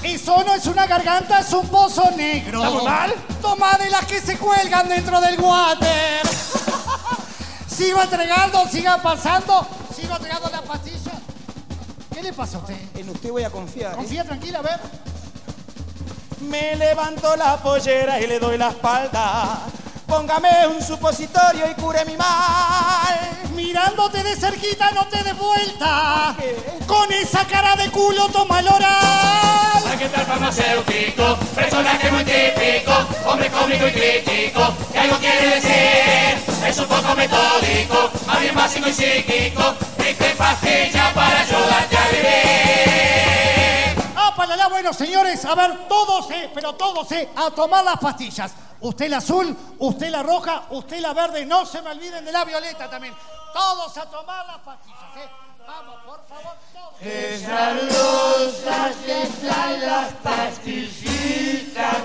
Eso 0.03 0.43
no 0.45 0.55
es 0.55 0.67
una 0.67 0.87
garganta, 0.87 1.41
es 1.41 1.53
un 1.53 1.69
pozo 1.69 2.11
negro. 2.17 2.59
¿Está 2.65 2.71
muy 2.75 2.85
mal? 2.85 3.15
Toma 3.41 3.75
de 3.75 3.89
las 3.91 4.05
que 4.07 4.21
se 4.21 4.37
cuelgan 4.39 4.89
dentro 4.89 5.21
del 5.21 5.39
water. 5.41 6.21
sigo 7.69 8.03
entregando, 8.03 8.67
siga 8.69 9.03
pasando, 9.03 9.67
sigo 9.95 10.17
entregando 10.17 10.49
la 10.51 10.63
pastilla. 10.63 11.13
¿Qué 12.13 12.23
le 12.23 12.33
pasa 12.33 12.59
a 12.59 12.61
usted? 12.61 12.77
En 12.97 13.09
usted 13.09 13.31
voy 13.31 13.45
a 13.45 13.51
confiar. 13.51 13.93
¿eh? 13.93 13.97
Confía 13.97 14.25
tranquila, 14.25 14.59
a 14.59 14.63
ver. 14.63 14.81
Me 16.41 16.77
levanto 16.77 17.37
la 17.37 17.57
pollera 17.59 18.21
y 18.21 18.27
le 18.27 18.39
doy 18.39 18.59
la 18.59 18.69
espalda. 18.69 19.61
Póngame 20.11 20.67
un 20.67 20.83
supositorio 20.83 21.71
y 21.71 21.81
cure 21.81 22.05
mi 22.05 22.17
mal. 22.17 23.17
Mirándote 23.55 24.25
de 24.25 24.35
cerquita, 24.35 24.91
no 24.91 25.07
te 25.07 25.23
des 25.23 25.39
vuelta. 25.39 26.35
Con 26.85 27.13
esa 27.13 27.47
cara 27.47 27.77
de 27.77 27.89
culo, 27.93 28.29
toma 28.31 28.59
el 28.59 28.67
oral. 28.67 29.85
Aquí 29.93 30.03
está 30.03 30.23
el 30.23 30.27
farmacéutico, 30.27 31.37
personaje 31.55 32.11
muy 32.11 32.25
típico, 32.25 32.93
hombre 33.25 33.51
cómico 33.51 33.87
y 33.87 33.93
crítico. 33.93 34.75
¿Qué 34.93 34.99
algo 34.99 35.17
quiere 35.19 35.47
decir? 35.47 36.67
Es 36.67 36.79
un 36.79 36.87
poco 36.87 37.15
metódico, 37.15 38.11
más 38.27 38.41
bien 38.41 38.55
básico 38.57 38.89
y 38.89 38.93
psíquico. 38.93 39.77
Y 39.99 40.15
te 40.15 40.31
pastilla 40.31 41.15
para 41.15 41.41
ayudarte 41.43 41.97
a 41.97 42.09
vivir. 42.09 43.60
Para 44.51 44.65
allá, 44.65 44.73
bueno, 44.73 44.93
señores, 44.93 45.45
a 45.45 45.55
ver, 45.55 45.87
todos, 45.87 46.29
eh, 46.33 46.51
pero 46.53 46.75
todos, 46.75 47.13
eh, 47.13 47.29
a 47.37 47.53
tomar 47.53 47.85
las 47.85 48.01
pastillas. 48.01 48.51
Usted 48.81 49.09
la 49.09 49.19
azul, 49.19 49.57
usted 49.79 50.11
la 50.11 50.25
roja, 50.25 50.65
usted 50.71 50.99
la 50.99 51.13
verde, 51.13 51.47
no 51.47 51.65
se 51.65 51.81
me 51.81 51.91
olviden 51.91 52.25
de 52.25 52.33
la 52.33 52.45
violeta 52.45 52.91
también. 52.91 53.15
Todos 53.53 53.97
a 53.97 54.07
tomar 54.07 54.45
las 54.49 54.59
pastillas, 54.59 55.17
eh. 55.19 55.29
Vamos, 55.65 56.01
por 56.05 56.27
favor, 56.27 56.57
todos. 56.73 56.95
Esas 57.01 57.81
rosas 57.85 58.97
traen 59.41 59.87
las 59.87 60.15
pastillitas 60.15 61.99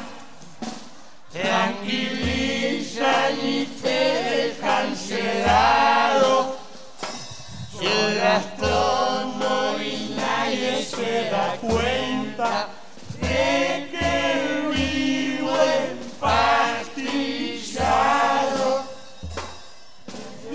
tranquilizan 1.32 3.40
y 3.42 3.66
te 3.66 3.90
dejan 3.90 4.96
sedado. 4.96 6.58
Yo 7.82 8.10
las 8.22 8.46
nadie 10.66 10.84
se 10.84 11.30
da 11.30 11.56
cuenta 11.62 12.70
de 13.22 13.88
que 13.92 14.64
vivo 14.76 15.56
empastillado. 15.92 18.84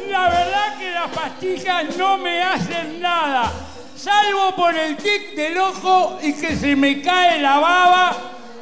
La 0.08 0.28
verdad 0.28 0.76
que 0.78 0.90
las 0.90 1.08
pastillas 1.10 1.96
no 1.96 2.18
me 2.18 2.42
hacen 2.42 3.00
nada, 3.00 3.50
salvo 3.96 4.54
por 4.56 4.76
el 4.76 4.96
tic 4.96 5.34
del 5.34 5.56
ojo 5.58 6.18
y 6.22 6.34
que 6.34 6.56
se 6.56 6.76
me 6.76 7.02
cae 7.02 7.40
la 7.40 7.58
baba 7.58 8.16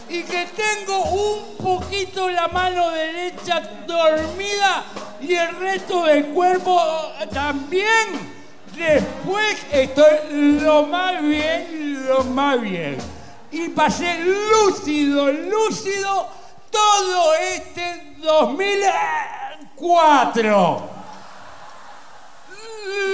y 0.09 0.23
que 0.23 0.47
tengo 0.47 1.03
un 1.05 1.57
poquito 1.57 2.31
la 2.31 2.49
mano 2.49 2.91
derecha 2.91 3.61
dormida 3.87 4.85
y 5.21 5.35
el 5.35 5.55
resto 5.57 6.05
del 6.05 6.27
cuerpo 6.27 6.81
eh, 7.21 7.27
también. 7.27 8.38
Después 8.77 9.67
estoy 9.73 10.61
lo 10.61 10.85
más 10.87 11.23
bien, 11.23 12.05
lo 12.07 12.23
más 12.25 12.61
bien. 12.61 12.99
Y 13.51 13.71
pasé 13.71 14.23
lúcido, 14.25 15.33
lúcido 15.33 16.29
todo 16.71 17.35
este 17.35 18.15
2004. 18.19 20.91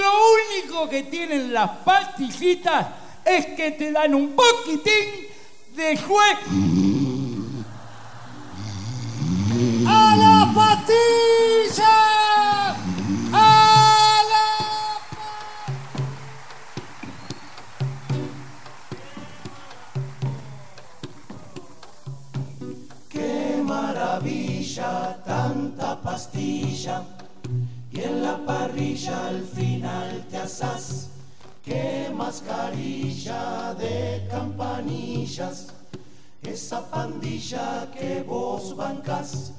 Lo 0.00 0.12
único 0.34 0.88
que 0.88 1.02
tienen 1.04 1.52
las 1.52 1.70
pastillitas 1.84 2.86
es 3.24 3.46
que 3.46 3.70
te 3.72 3.90
dan 3.92 4.14
un 4.14 4.34
poquitín 4.34 5.28
de 5.74 5.96
juez. 5.96 6.38
¡A 9.86 10.16
la 10.16 10.34
tanta 24.74 26.00
pastilla, 26.00 27.02
y 27.92 28.00
en 28.00 28.22
la 28.22 28.36
parrilla 28.44 29.28
al 29.28 29.42
final 29.42 30.26
te 30.28 30.38
asás. 30.38 31.10
Qué 31.64 32.10
mascarilla 32.12 33.74
de 33.74 34.26
campanillas, 34.28 35.68
esa 36.42 36.90
pandilla 36.90 37.88
que 37.92 38.22
vos 38.26 38.76
bancas, 38.76 39.52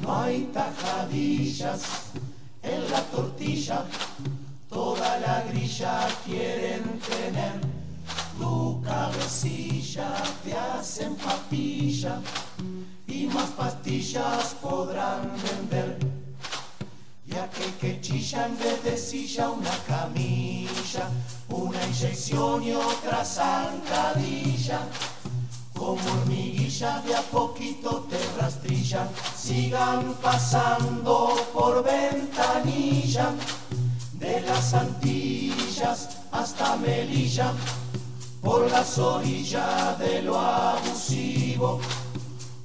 no 0.00 0.14
hay 0.14 0.50
tajadillas 0.52 1.82
en 2.62 2.90
la 2.90 3.02
tortilla, 3.02 3.84
toda 4.68 5.18
la 5.20 5.42
grilla 5.42 6.08
quieren 6.24 6.98
tener 6.98 7.60
tu 8.38 8.82
cabecilla, 8.82 10.12
te 10.44 10.52
hacen 10.54 11.14
papilla 11.14 12.20
y 13.16 13.26
más 13.28 13.50
pastillas 13.50 14.56
podrán 14.60 15.32
vender. 15.42 15.98
Y 17.26 17.34
aquel 17.34 17.72
que 17.80 18.00
chilla 18.00 18.46
en 18.46 18.58
vez 18.58 18.84
de 18.84 18.96
silla 18.96 19.50
una 19.50 19.76
camilla, 19.86 21.08
una 21.48 21.82
inyección 21.86 22.62
y 22.62 22.72
otra 22.72 23.24
zancadilla. 23.24 24.80
Como 25.74 26.00
hormiguilla 26.12 27.00
de 27.06 27.14
a 27.14 27.22
poquito 27.22 28.06
te 28.10 28.18
rastrillan, 28.38 29.08
sigan 29.36 30.14
pasando 30.22 31.34
por 31.52 31.84
ventanilla, 31.84 33.30
de 34.12 34.40
las 34.42 34.74
Antillas 34.74 36.08
hasta 36.32 36.76
Melilla, 36.76 37.52
por 38.42 38.70
las 38.70 38.98
orillas 38.98 39.98
de 39.98 40.22
lo 40.22 40.38
abusivo 40.38 41.80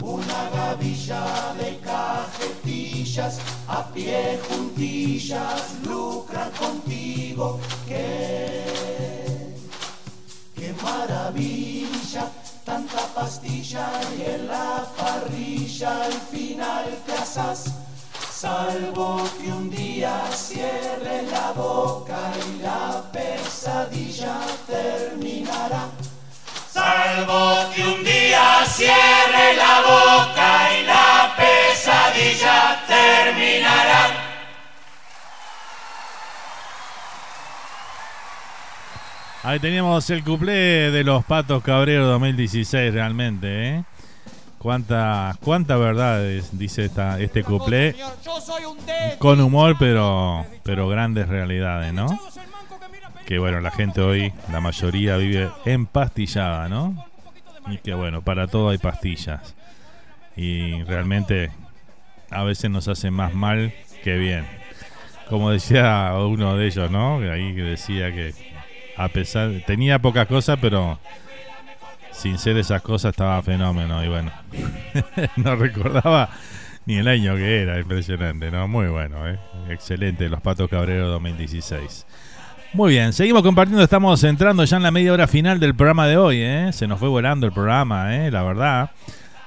una 0.02 0.50
gavilla 0.50 1.54
de 1.58 1.80
cajetillas, 1.80 3.40
a 3.68 3.88
pie 3.94 4.40
juntillas, 4.48 5.76
lucran 5.84 6.52
contigo. 6.52 7.60
¡Qué, 7.88 9.56
qué 10.56 10.74
maravilla! 10.82 12.32
Tanta 12.66 13.02
pastilla 13.16 13.90
y 14.18 14.30
en 14.30 14.48
la 14.48 14.86
parrilla 14.98 16.06
al 16.06 16.14
final 16.14 16.86
te 17.06 17.14
asas. 17.14 17.66
Salvo 18.32 19.22
que 19.40 19.52
un 19.52 19.70
día 19.70 20.22
cierre 20.34 21.24
la 21.32 21.52
boca 21.54 22.20
y 22.48 22.62
la 22.62 23.04
pesadilla 23.12 24.40
terminará. 24.68 25.90
Salvo 26.74 27.72
que 27.76 27.84
un 27.84 28.04
día 28.04 28.64
cierre 28.66 29.56
la 29.58 29.82
boca 29.82 30.70
y 30.80 30.84
la 30.86 31.34
pesadilla 31.38 32.80
terminará. 32.88 34.28
Ahí 39.44 39.60
teníamos 39.60 40.08
el 40.12 40.24
cuplé 40.24 40.92
de 40.92 41.04
los 41.04 41.26
Patos 41.26 41.64
Cabreros 41.64 42.08
2016 42.08 42.94
realmente, 42.94 43.70
¿eh? 43.70 43.84
Cuánta, 44.60 45.36
cuánta 45.44 45.76
verdad 45.78 46.24
es- 46.24 46.56
dice 46.58 46.86
esta, 46.86 47.20
este 47.20 47.44
cuplé. 47.44 47.96
Con 49.18 49.42
humor, 49.42 49.76
pero, 49.80 50.46
pero 50.62 50.88
grandes 50.88 51.28
realidades, 51.28 51.92
¿no? 51.92 52.06
Que 53.32 53.40
bueno, 53.40 53.62
la 53.62 53.72
gente 53.72 54.02
hoy, 54.02 54.34
la 54.52 54.60
mayoría 54.60 55.16
vive 55.16 55.50
empastillada, 55.64 56.68
¿no? 56.68 57.08
Y 57.68 57.78
que 57.78 57.94
bueno, 57.94 58.22
para 58.22 58.48
todo 58.48 58.72
hay 58.72 58.78
pastillas. 58.78 59.56
Y 60.36 60.84
realmente 60.84 61.50
a 62.30 62.44
veces 62.44 62.70
nos 62.70 62.90
hace 62.90 63.10
más 63.10 63.34
mal 63.34 63.74
que 64.04 64.18
bien. 64.18 64.46
Como 65.30 65.50
decía 65.50 66.12
uno 66.18 66.58
de 66.58 66.66
ellos, 66.68 66.92
¿no? 66.92 67.20
Ahí 67.20 67.54
decía 67.54 68.14
que 68.14 68.34
a 68.98 69.08
pesar, 69.08 69.64
tenía 69.66 70.00
pocas 70.00 70.28
cosas, 70.28 70.60
pero 70.62 71.00
sin 72.12 72.38
ser 72.38 72.58
esas 72.58 72.82
cosas 72.82 73.12
estaba 73.12 73.42
fenómeno. 73.44 74.04
Y 74.04 74.10
bueno, 74.10 74.34
no 75.38 75.56
recordaba 75.56 76.32
ni 76.86 76.98
el 76.98 77.08
año 77.08 77.38
que 77.38 77.62
era, 77.62 77.80
impresionante, 77.80 78.52
¿no? 78.52 78.68
Muy 78.68 78.88
bueno, 78.88 79.26
¿eh? 79.30 79.40
Excelente, 79.70 80.28
los 80.28 80.42
Patos 80.42 80.70
Cabreros 80.70 81.08
2016. 81.08 82.06
Muy 82.74 82.94
bien, 82.94 83.12
seguimos 83.12 83.44
compartiendo, 83.44 83.84
estamos 83.84 84.24
entrando 84.24 84.64
ya 84.64 84.78
en 84.78 84.84
la 84.84 84.92
media 84.92 85.12
hora 85.12 85.28
final 85.28 85.60
del 85.60 85.76
programa 85.76 86.08
de 86.08 86.16
hoy, 86.16 86.38
¿eh? 86.40 86.70
Se 86.72 86.88
nos 86.88 87.00
fue 87.00 87.10
volando 87.10 87.46
el 87.46 87.52
programa, 87.52 88.16
¿eh? 88.16 88.32
La 88.32 88.44
verdad. 88.44 88.92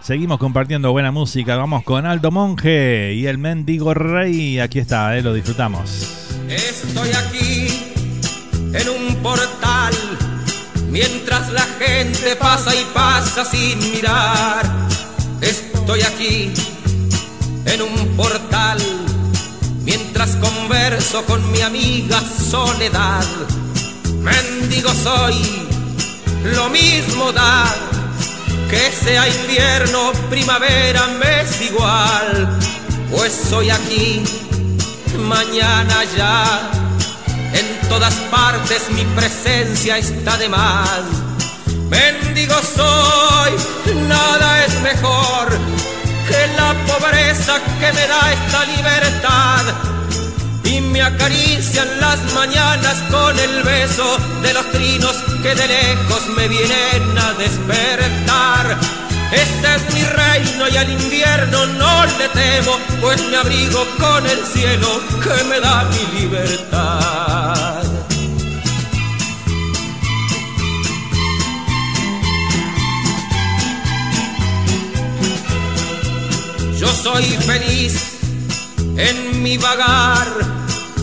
Seguimos 0.03 0.39
compartiendo 0.39 0.93
buena 0.93 1.11
música, 1.11 1.57
vamos 1.57 1.85
con 1.85 2.05
Aldo 2.05 2.31
Monje 2.31 3.15
y 3.15 3.27
el 3.27 3.39
Mendigo 3.39 3.95
Rey, 3.95 4.61
aquí 4.61 4.79
está, 4.79 5.17
¿eh? 5.17 5.23
Lo 5.23 5.33
disfrutamos. 5.33 6.35
Estoy 6.51 7.09
aquí 7.13 7.69
en 8.75 8.89
un 8.91 9.17
portal 9.23 9.95
mientras 10.91 11.51
la 11.51 11.63
gente 11.81 12.37
pasa 12.39 12.75
y 12.75 12.85
pasa 12.93 13.43
sin 13.47 13.79
mirar. 13.79 14.67
Estoy 15.41 16.03
aquí 16.03 16.53
en 17.65 17.81
un 17.81 18.17
portal 18.19 18.79
mientras 19.85 20.37
converso 20.37 21.25
con 21.25 21.51
mi 21.53 21.61
amiga 21.61 22.21
Soledad. 22.21 23.25
Mendigo 24.21 24.91
soy, 24.93 25.35
lo 26.55 26.69
mismo 26.71 27.33
da. 27.33 27.65
Que 28.71 28.91
sea 28.91 29.29
invierno, 29.29 30.13
primavera, 30.31 31.07
me 31.19 31.43
es 31.43 31.61
igual. 31.61 32.59
Pues 33.11 33.33
soy 33.33 33.71
aquí, 33.71 34.23
mañana 35.19 36.05
ya. 36.17 36.71
En 37.53 37.89
todas 37.89 38.15
partes 38.31 38.91
mi 38.91 39.05
presencia 39.15 39.99
está 39.99 40.37
de 40.37 40.49
más. 40.49 41.03
Mendigo 41.89 42.57
soy, 42.77 43.95
nada 44.09 44.65
es 44.65 44.81
mejor 44.81 45.85
que 46.29 46.47
la 46.57 46.75
pobreza 46.87 47.61
que 47.81 47.93
me 47.93 48.07
da 48.07 48.33
esta 48.33 48.65
libertad. 48.65 49.65
Y 50.65 50.81
me 50.81 51.03
acarician 51.03 51.89
las 52.01 52.19
mañanas 52.35 52.97
con 53.11 53.39
el 53.39 53.63
beso 53.63 54.19
de 54.43 54.55
los 54.55 54.71
trinos 54.73 55.17
que 55.43 55.55
de 55.55 55.67
lejos 55.69 56.27
me 56.37 56.49
vienen 56.49 57.19
a 57.19 57.33
despertar. 57.35 58.79
Este 59.33 59.75
es 59.77 59.95
mi 59.95 60.03
reino 60.05 60.69
y 60.69 60.77
al 60.77 60.91
invierno 60.91 61.67
no 61.67 62.07
le 62.19 62.29
temo, 62.29 62.79
pues 63.01 63.23
me 63.27 63.37
abrigo 63.37 63.85
con 63.99 64.27
el 64.27 64.45
cielo 64.47 65.01
que 65.23 65.45
me 65.45 65.61
da 65.61 65.85
mi 65.85 66.21
libertad. 66.21 67.84
Soy 77.05 77.25
feliz 77.25 78.17
en 78.97 79.43
mi 79.43 79.59
vagar, 79.59 80.27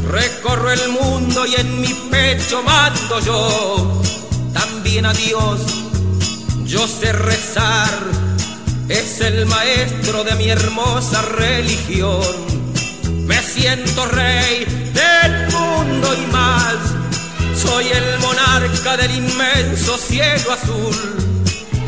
recorro 0.10 0.72
el 0.72 0.90
mundo 0.90 1.46
y 1.46 1.54
en 1.54 1.80
mi 1.80 1.94
pecho 2.10 2.64
mando 2.64 3.20
yo. 3.20 4.02
También 4.52 5.06
a 5.06 5.14
Dios 5.14 5.62
yo 6.66 6.88
sé 6.88 7.14
rezar, 7.14 7.92
es 8.90 9.22
el 9.22 9.46
maestro 9.46 10.24
de 10.24 10.34
mi 10.38 10.50
hermosa 10.50 11.22
religión. 11.22 12.36
Me 13.28 13.40
siento 13.44 14.08
rey 14.08 14.66
del 14.96 15.52
mundo 15.52 16.16
y 16.16 16.32
más, 16.32 16.78
soy 17.56 17.86
el 17.90 18.20
monarca 18.22 18.98
del 18.98 19.12
inmenso 19.18 20.00
cielo 20.00 20.52
azul. 20.52 20.96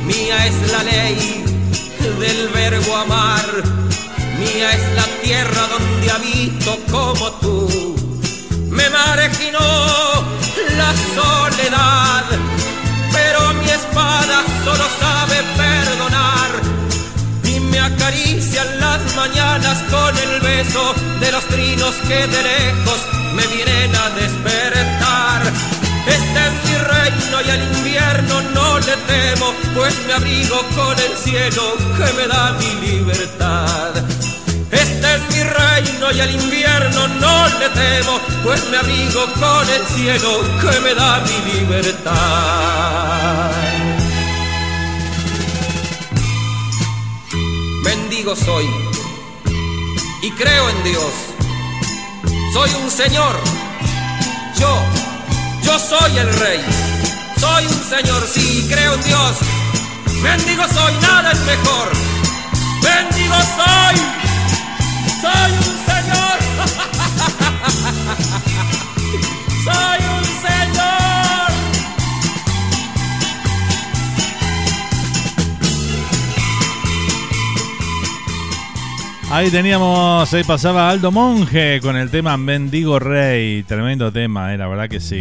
Mía 0.06 0.45
es 0.45 0.72
la 0.72 0.84
ley 0.84 1.44
del 2.19 2.49
verbo 2.49 2.95
amar, 2.95 3.64
mía 4.39 4.72
es 4.72 4.95
la 4.95 5.05
tierra 5.22 5.68
donde 5.68 6.11
habito 6.11 6.77
como 6.91 7.31
tú. 7.34 7.95
Me 8.69 8.89
marginó 8.89 9.60
la 10.77 10.93
soledad, 11.15 12.26
pero 13.11 13.53
mi 13.53 13.69
espada 13.69 14.43
solo 14.64 14.85
sabe 14.99 15.38
perdonar 15.57 16.51
y 17.43 17.60
me 17.60 17.80
acarician 17.80 18.80
las 18.80 19.15
mañanas 19.15 19.77
con 19.91 20.18
el 20.18 20.41
beso 20.41 20.93
de 21.19 21.31
los 21.31 21.43
trinos 21.45 21.95
que 22.07 22.27
de 22.27 22.43
lejos 22.43 22.99
me 23.35 23.45
vienen 23.47 23.95
a 23.95 24.10
despertar. 24.22 25.72
Este 26.05 26.39
es 26.47 26.53
mi 26.65 26.75
reino 26.77 27.41
y 27.45 27.49
al 27.49 27.61
invierno 27.75 28.41
no 28.53 28.80
le 28.80 28.95
temo, 28.97 29.53
pues 29.75 29.95
me 30.05 30.13
abrigo 30.13 30.57
con 30.75 30.99
el 30.99 31.17
cielo 31.17 31.63
que 31.97 32.13
me 32.13 32.27
da 32.27 32.53
mi 32.53 32.88
libertad. 32.88 33.91
Este 34.71 35.15
es 35.15 35.21
mi 35.31 35.43
reino 35.43 36.11
y 36.11 36.19
al 36.19 36.31
invierno 36.34 37.07
no 37.07 37.47
le 37.59 37.69
temo, 37.69 38.19
pues 38.43 38.67
me 38.69 38.77
abrigo 38.77 39.25
con 39.39 39.69
el 39.69 39.85
cielo 39.95 40.41
que 40.61 40.80
me 40.81 40.93
da 40.93 41.21
mi 41.21 41.51
libertad. 41.53 42.13
Mendigo 47.84 48.35
soy, 48.35 48.65
y 50.21 50.31
creo 50.31 50.69
en 50.69 50.84
Dios. 50.84 51.13
Soy 52.53 52.69
un 52.84 52.91
señor, 52.91 53.35
yo, 54.59 54.77
yo 55.64 55.80
soy 55.80 56.18
el 56.18 56.34
rey. 56.40 56.61
Soy 57.38 57.65
un 57.65 57.84
señor, 57.84 58.27
sí, 58.27 58.68
creo 58.69 58.94
en 58.94 59.03
Dios. 59.03 59.38
Bendigo 60.22 60.64
soy, 60.73 60.94
nada 61.02 61.31
es 61.31 61.40
mejor. 61.41 61.91
Bendigo 62.81 63.35
soy, 63.57 63.95
soy 65.22 65.52
un 65.52 65.77
señor. 65.88 66.38
soy 69.65 69.99
un 70.18 70.26
señor. 70.26 71.12
Ahí 79.29 79.49
teníamos, 79.49 80.31
ahí 80.33 80.43
pasaba 80.43 80.89
Aldo 80.89 81.11
Monge 81.11 81.79
con 81.81 81.95
el 81.95 82.11
tema 82.11 82.37
Bendigo 82.37 82.99
Rey. 82.99 83.63
Tremendo 83.63 84.11
tema, 84.11 84.53
eh, 84.53 84.57
la 84.57 84.67
verdad 84.67 84.89
que 84.89 84.99
sí. 84.99 85.19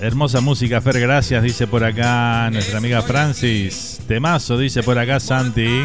Hermosa 0.00 0.40
música, 0.40 0.80
Fer, 0.80 1.00
gracias, 1.00 1.42
dice 1.42 1.66
por 1.66 1.84
acá 1.84 2.50
nuestra 2.50 2.78
amiga 2.78 3.02
Francis. 3.02 4.00
Temazo, 4.08 4.58
dice 4.58 4.82
por 4.82 4.98
acá 4.98 5.20
Santi. 5.20 5.84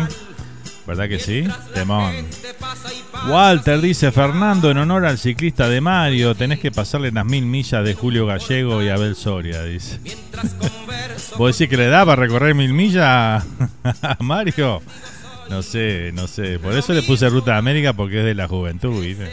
¿Verdad 0.86 1.08
que 1.08 1.20
sí? 1.20 1.48
Temón. 1.74 2.14
Walter 3.30 3.80
dice, 3.80 4.12
Fernando, 4.12 4.70
en 4.70 4.78
honor 4.78 5.06
al 5.06 5.18
ciclista 5.18 5.70
de 5.70 5.80
Mario, 5.80 6.36
tenés 6.36 6.60
que 6.60 6.72
pasarle 6.72 7.12
las 7.12 7.26
mil 7.26 7.46
millas 7.46 7.86
de 7.86 7.94
Julio 7.94 8.26
Gallego 8.26 8.84
y 8.84 8.90
Abel 8.90 9.16
Soria, 9.16 9.64
dice. 9.64 10.00
¿Vos 11.38 11.58
decís 11.58 11.70
que 11.70 11.78
le 11.78 11.88
da 11.88 12.06
para 12.06 12.22
recorrer 12.22 12.54
mil 12.54 12.74
millas 12.74 13.46
a 14.02 14.18
Mario? 14.20 14.82
No 15.50 15.62
sé, 15.62 16.12
no 16.14 16.28
sé. 16.28 16.60
Por 16.60 16.74
eso 16.74 16.94
le 16.94 17.04
puse 17.04 17.30
Ruta 17.30 17.52
de 17.52 17.58
América 17.58 17.94
porque 17.94 18.20
es 18.20 18.26
de 18.26 18.36
la 18.36 18.48
juventud, 18.48 19.02
¿viste? 19.02 19.32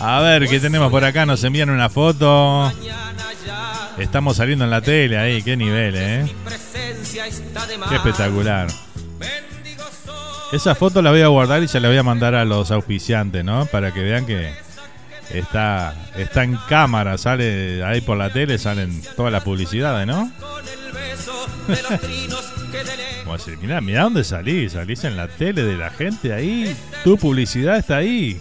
A 0.00 0.20
ver, 0.20 0.48
¿qué 0.48 0.60
tenemos 0.60 0.90
por 0.90 1.04
acá? 1.04 1.26
Nos 1.26 1.42
envían 1.44 1.70
una 1.70 1.88
foto. 1.88 2.72
Estamos 3.98 4.36
saliendo 4.36 4.64
en 4.64 4.70
la 4.70 4.80
tele 4.80 5.18
ahí, 5.18 5.42
qué 5.42 5.56
nivel, 5.56 5.94
¿eh? 5.96 6.26
Qué 7.88 7.94
espectacular. 7.96 8.68
Esa 10.52 10.74
foto 10.74 11.02
la 11.02 11.10
voy 11.10 11.22
a 11.22 11.28
guardar 11.28 11.62
y 11.62 11.68
se 11.68 11.80
la 11.80 11.88
voy 11.88 11.96
a 11.96 12.02
mandar 12.02 12.34
a 12.34 12.44
los 12.44 12.70
auspiciantes, 12.70 13.44
¿no? 13.44 13.66
Para 13.66 13.92
que 13.92 14.02
vean 14.02 14.26
que 14.26 14.52
está, 15.30 15.94
está 16.16 16.44
en 16.44 16.56
cámara, 16.68 17.18
sale 17.18 17.82
ahí 17.84 18.00
por 18.00 18.16
la 18.16 18.30
tele, 18.30 18.58
salen 18.58 19.02
todas 19.16 19.32
las 19.32 19.42
publicidades, 19.42 20.06
¿no? 20.06 20.30
Como 23.24 23.36
decir, 23.36 23.58
mirá, 23.58 23.80
mirá 23.80 24.02
dónde 24.02 24.24
salís, 24.24 24.72
salís 24.72 25.04
en 25.04 25.16
la 25.16 25.28
tele 25.28 25.62
de 25.62 25.76
la 25.76 25.90
gente 25.90 26.32
ahí, 26.32 26.76
tu 27.02 27.16
publicidad 27.16 27.78
está 27.78 27.98
ahí. 27.98 28.40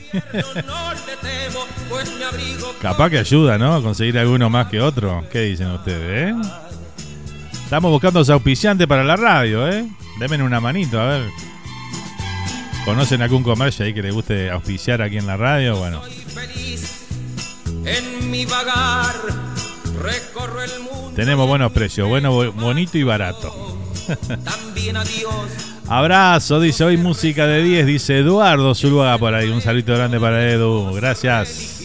Capaz 2.82 3.10
que 3.10 3.20
ayuda, 3.20 3.58
¿no? 3.58 3.76
A 3.76 3.82
conseguir 3.82 4.18
alguno 4.18 4.50
más 4.50 4.68
que 4.68 4.82
otro. 4.82 5.24
¿Qué 5.32 5.42
dicen 5.42 5.72
ustedes, 5.72 6.32
eh? 6.32 6.36
Estamos 7.64 7.92
buscando 7.92 8.20
auspiciantes 8.20 8.88
para 8.88 9.04
la 9.04 9.16
radio, 9.16 9.68
¿eh? 9.70 9.88
Denme 10.20 10.44
una 10.44 10.60
manito, 10.60 11.00
a 11.00 11.08
ver. 11.08 11.30
¿Conocen 12.86 13.22
algún 13.22 13.44
comercio 13.44 13.86
ahí 13.86 13.94
que 13.94 14.02
le 14.02 14.12
guste 14.12 14.52
auspiciar 14.52 15.02
aquí 15.02 15.18
en 15.18 15.26
la 15.26 15.38
radio? 15.38 15.78
Bueno. 15.78 16.02
En 17.86 18.30
mi 18.30 18.46
vagar 18.46 19.16
Tenemos 21.16 21.48
buenos 21.48 21.72
precios, 21.72 22.08
bueno, 22.08 22.52
bonito 22.54 22.98
y 22.98 23.04
barato. 23.04 23.78
También 24.44 24.98
a 24.98 25.04
Dios. 25.04 25.34
Abrazo, 25.88 26.60
dice 26.60 26.84
hoy 26.84 26.98
música 26.98 27.46
de 27.46 27.62
10, 27.62 27.86
dice 27.86 28.20
Eduardo 28.20 28.74
Zuluaga 28.74 29.18
por 29.18 29.34
ahí. 29.34 29.50
Un 29.50 29.62
saludo 29.62 29.96
grande 29.96 30.20
para 30.20 30.50
Edu, 30.50 30.94
gracias. 30.94 31.82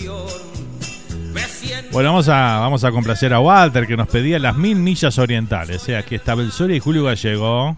Bueno, 1.91 2.11
vamos 2.11 2.29
a, 2.29 2.59
vamos 2.59 2.85
a 2.85 2.93
complacer 2.93 3.33
a 3.33 3.41
Walter 3.41 3.87
que 3.87 3.97
nos 3.97 4.09
pedía 4.09 4.39
las 4.39 4.57
mil 4.57 4.77
millas 4.77 5.19
orientales. 5.19 5.89
¿eh? 5.89 5.97
Aquí 5.97 6.15
está 6.15 6.35
Belsoria 6.35 6.77
y 6.77 6.81
Julio 6.81 7.05
Gallego. 7.05 7.77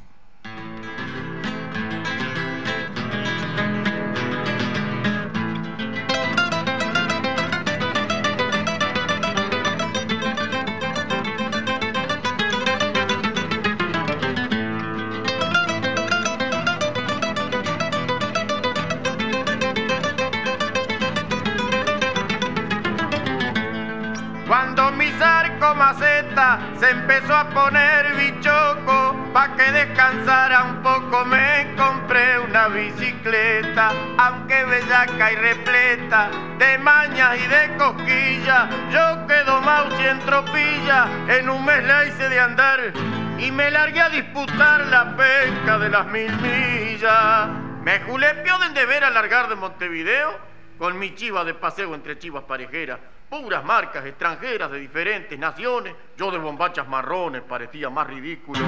Bellaca 35.01 35.33
y 35.33 35.37
repleta 35.37 36.31
de 36.59 36.79
mañas 36.79 37.39
y 37.39 37.47
de 37.47 37.77
cosquillas, 37.77 38.69
yo 38.91 39.27
quedo 39.27 39.61
mouse 39.63 39.95
y 40.01 40.05
en 40.05 40.19
tropilla, 40.21 41.09
en 41.29 41.49
un 41.49 41.65
mes 41.65 41.83
la 41.85 42.05
hice 42.05 42.29
de 42.29 42.39
andar 42.41 42.93
y 43.39 43.51
me 43.51 43.71
largué 43.71 44.01
a 44.01 44.11
disputar 44.11 44.87
la 44.87 45.17
pesca 45.17 45.79
de 45.79 45.89
las 45.89 46.07
mil 46.07 46.31
millas. 46.39 47.49
Me 47.83 48.01
julepió 48.01 48.59
de 48.59 48.69
deber 48.71 49.05
alargar 49.05 49.49
de 49.49 49.55
Montevideo 49.57 50.39
con 50.79 50.99
mi 50.99 51.15
chiva 51.15 51.45
de 51.45 51.55
paseo 51.55 51.95
entre 51.95 52.19
chivas 52.19 52.45
parejeras, 52.45 52.99
puras 53.29 53.65
marcas 53.65 54.05
extranjeras 54.05 54.71
de 54.71 54.81
diferentes 54.81 55.39
naciones, 55.39 55.95
yo 56.17 56.31
de 56.31 56.39
bombachas 56.39 56.87
marrones 56.89 57.43
parecía 57.43 57.89
más 57.91 58.07
ridículo, 58.07 58.61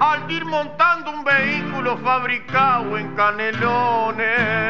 al 0.00 0.30
ir 0.30 0.44
montando 0.44 1.10
un 1.10 1.24
vehículo 1.24 1.96
fabricado 1.98 2.96
en 2.96 3.14
canelones. 3.14 4.62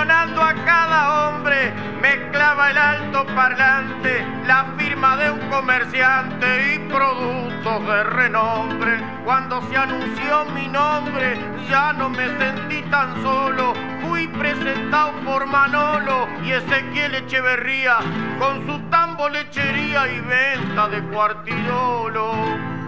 Mencionando 0.00 0.40
a 0.40 0.54
cada 0.64 1.28
hombre, 1.28 1.74
mezclaba 2.00 2.70
el 2.70 2.78
alto 2.78 3.26
parlante, 3.34 4.26
la 4.46 4.64
firma 4.78 5.14
de 5.18 5.30
un 5.30 5.50
comerciante 5.50 6.74
y 6.74 6.78
productos 6.88 7.86
de 7.86 8.04
renombre. 8.04 8.98
Cuando 9.26 9.60
se 9.68 9.76
anunció 9.76 10.46
mi 10.54 10.68
nombre, 10.68 11.36
ya 11.68 11.92
no 11.92 12.08
me 12.08 12.26
sentí 12.38 12.80
tan 12.90 13.22
solo. 13.22 13.74
Fui 14.00 14.26
presentado 14.28 15.12
por 15.20 15.44
Manolo 15.44 16.28
y 16.44 16.52
Ezequiel 16.52 17.16
Echeverría 17.16 17.98
con 18.38 18.66
su 18.66 18.80
tambo 18.88 19.28
lechería 19.28 20.08
y 20.10 20.20
venta 20.20 20.88
de 20.88 21.02
cuartirolo. 21.12 22.32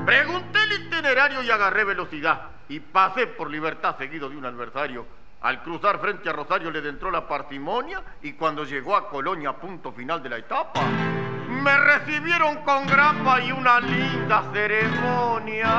Pregunté 0.06 0.60
el 0.64 0.86
itinerario 0.86 1.42
y 1.42 1.50
agarré 1.50 1.84
velocidad 1.84 2.40
y 2.70 2.80
pasé 2.80 3.26
por 3.26 3.50
libertad 3.50 3.98
seguido 3.98 4.30
de 4.30 4.36
un 4.38 4.46
adversario. 4.46 5.21
Al 5.42 5.62
cruzar 5.62 5.98
frente 5.98 6.28
a 6.28 6.32
Rosario 6.32 6.70
le 6.70 6.88
entró 6.88 7.10
la 7.10 7.26
partimonia 7.26 8.00
y 8.22 8.34
cuando 8.34 8.64
llegó 8.64 8.94
a 8.94 9.08
Colonia, 9.08 9.52
punto 9.54 9.90
final 9.92 10.22
de 10.22 10.28
la 10.28 10.36
etapa, 10.38 10.82
me 11.48 11.76
recibieron 11.78 12.62
con 12.62 12.86
grapa 12.86 13.40
y 13.40 13.50
una 13.50 13.80
linda 13.80 14.44
ceremonia. 14.52 15.72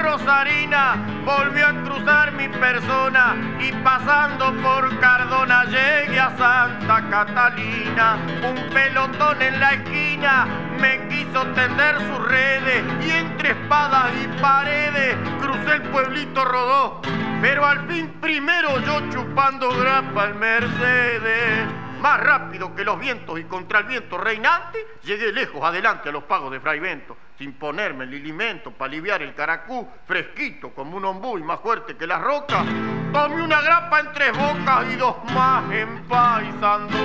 Rosarina 0.00 0.96
volvió 1.24 1.66
a 1.66 1.82
cruzar 1.82 2.32
mi 2.32 2.48
persona 2.48 3.36
y 3.60 3.72
pasando 3.84 4.52
por 4.62 4.98
Cardona 4.98 5.64
llegué 5.64 6.18
a 6.18 6.36
Santa 6.36 7.08
Catalina. 7.10 8.18
Un 8.42 8.72
pelotón 8.72 9.40
en 9.42 9.60
la 9.60 9.72
esquina 9.72 10.46
me 10.80 11.06
quiso 11.08 11.46
tender 11.54 11.96
sus 11.98 12.28
redes 12.28 12.84
y 13.04 13.10
entre 13.10 13.50
espadas 13.50 14.10
y 14.22 14.40
paredes 14.40 15.16
crucé 15.40 15.74
el 15.74 15.82
pueblito 15.82 16.44
rodó. 16.44 17.00
Pero 17.40 17.66
al 17.66 17.86
fin 17.86 18.08
primero 18.20 18.80
yo 18.80 19.00
chupando 19.10 19.70
grapa 19.78 20.24
el 20.24 20.34
Mercedes 20.34 21.79
más 22.00 22.18
rápido 22.20 22.74
que 22.74 22.84
los 22.84 22.98
vientos 22.98 23.38
y 23.38 23.44
contra 23.44 23.80
el 23.80 23.84
viento 23.84 24.16
reinante, 24.18 24.78
llegué 25.02 25.32
lejos 25.32 25.62
adelante 25.62 26.08
a 26.08 26.12
los 26.12 26.24
pagos 26.24 26.50
de 26.50 26.60
Fray 26.60 26.80
Bento, 26.80 27.16
sin 27.38 27.52
ponerme 27.52 28.04
el 28.04 28.10
lilimento 28.10 28.70
para 28.70 28.90
aliviar 28.90 29.22
el 29.22 29.34
caracú, 29.34 29.88
fresquito 30.06 30.70
como 30.74 30.96
un 30.96 31.04
ombú 31.04 31.38
y 31.38 31.42
más 31.42 31.60
fuerte 31.60 31.96
que 31.96 32.06
las 32.06 32.20
rocas, 32.20 32.64
tomé 33.12 33.42
una 33.42 33.60
grapa 33.60 34.00
en 34.00 34.12
tres 34.12 34.32
bocas 34.32 34.92
y 34.92 34.96
dos 34.96 35.16
más 35.32 35.70
empaisando. 35.72 36.96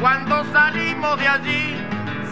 Cuando 0.00 0.44
salimos 0.52 1.16
de 1.16 1.28
allí, 1.28 1.81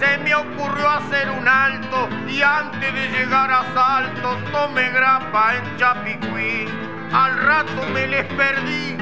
se 0.01 0.19
me 0.19 0.35
ocurrió 0.35 0.89
hacer 0.89 1.29
un 1.31 1.47
alto 1.47 2.09
y 2.27 2.41
antes 2.41 2.95
de 2.95 3.09
llegar 3.11 3.51
a 3.51 3.63
Salto 3.75 4.39
tomé 4.51 4.89
grapa 4.91 5.57
en 5.57 5.77
Chapicuí. 5.77 6.67
Al 7.13 7.39
rato 7.39 7.87
me 7.93 8.07
les 8.07 8.25
perdí 8.33 8.97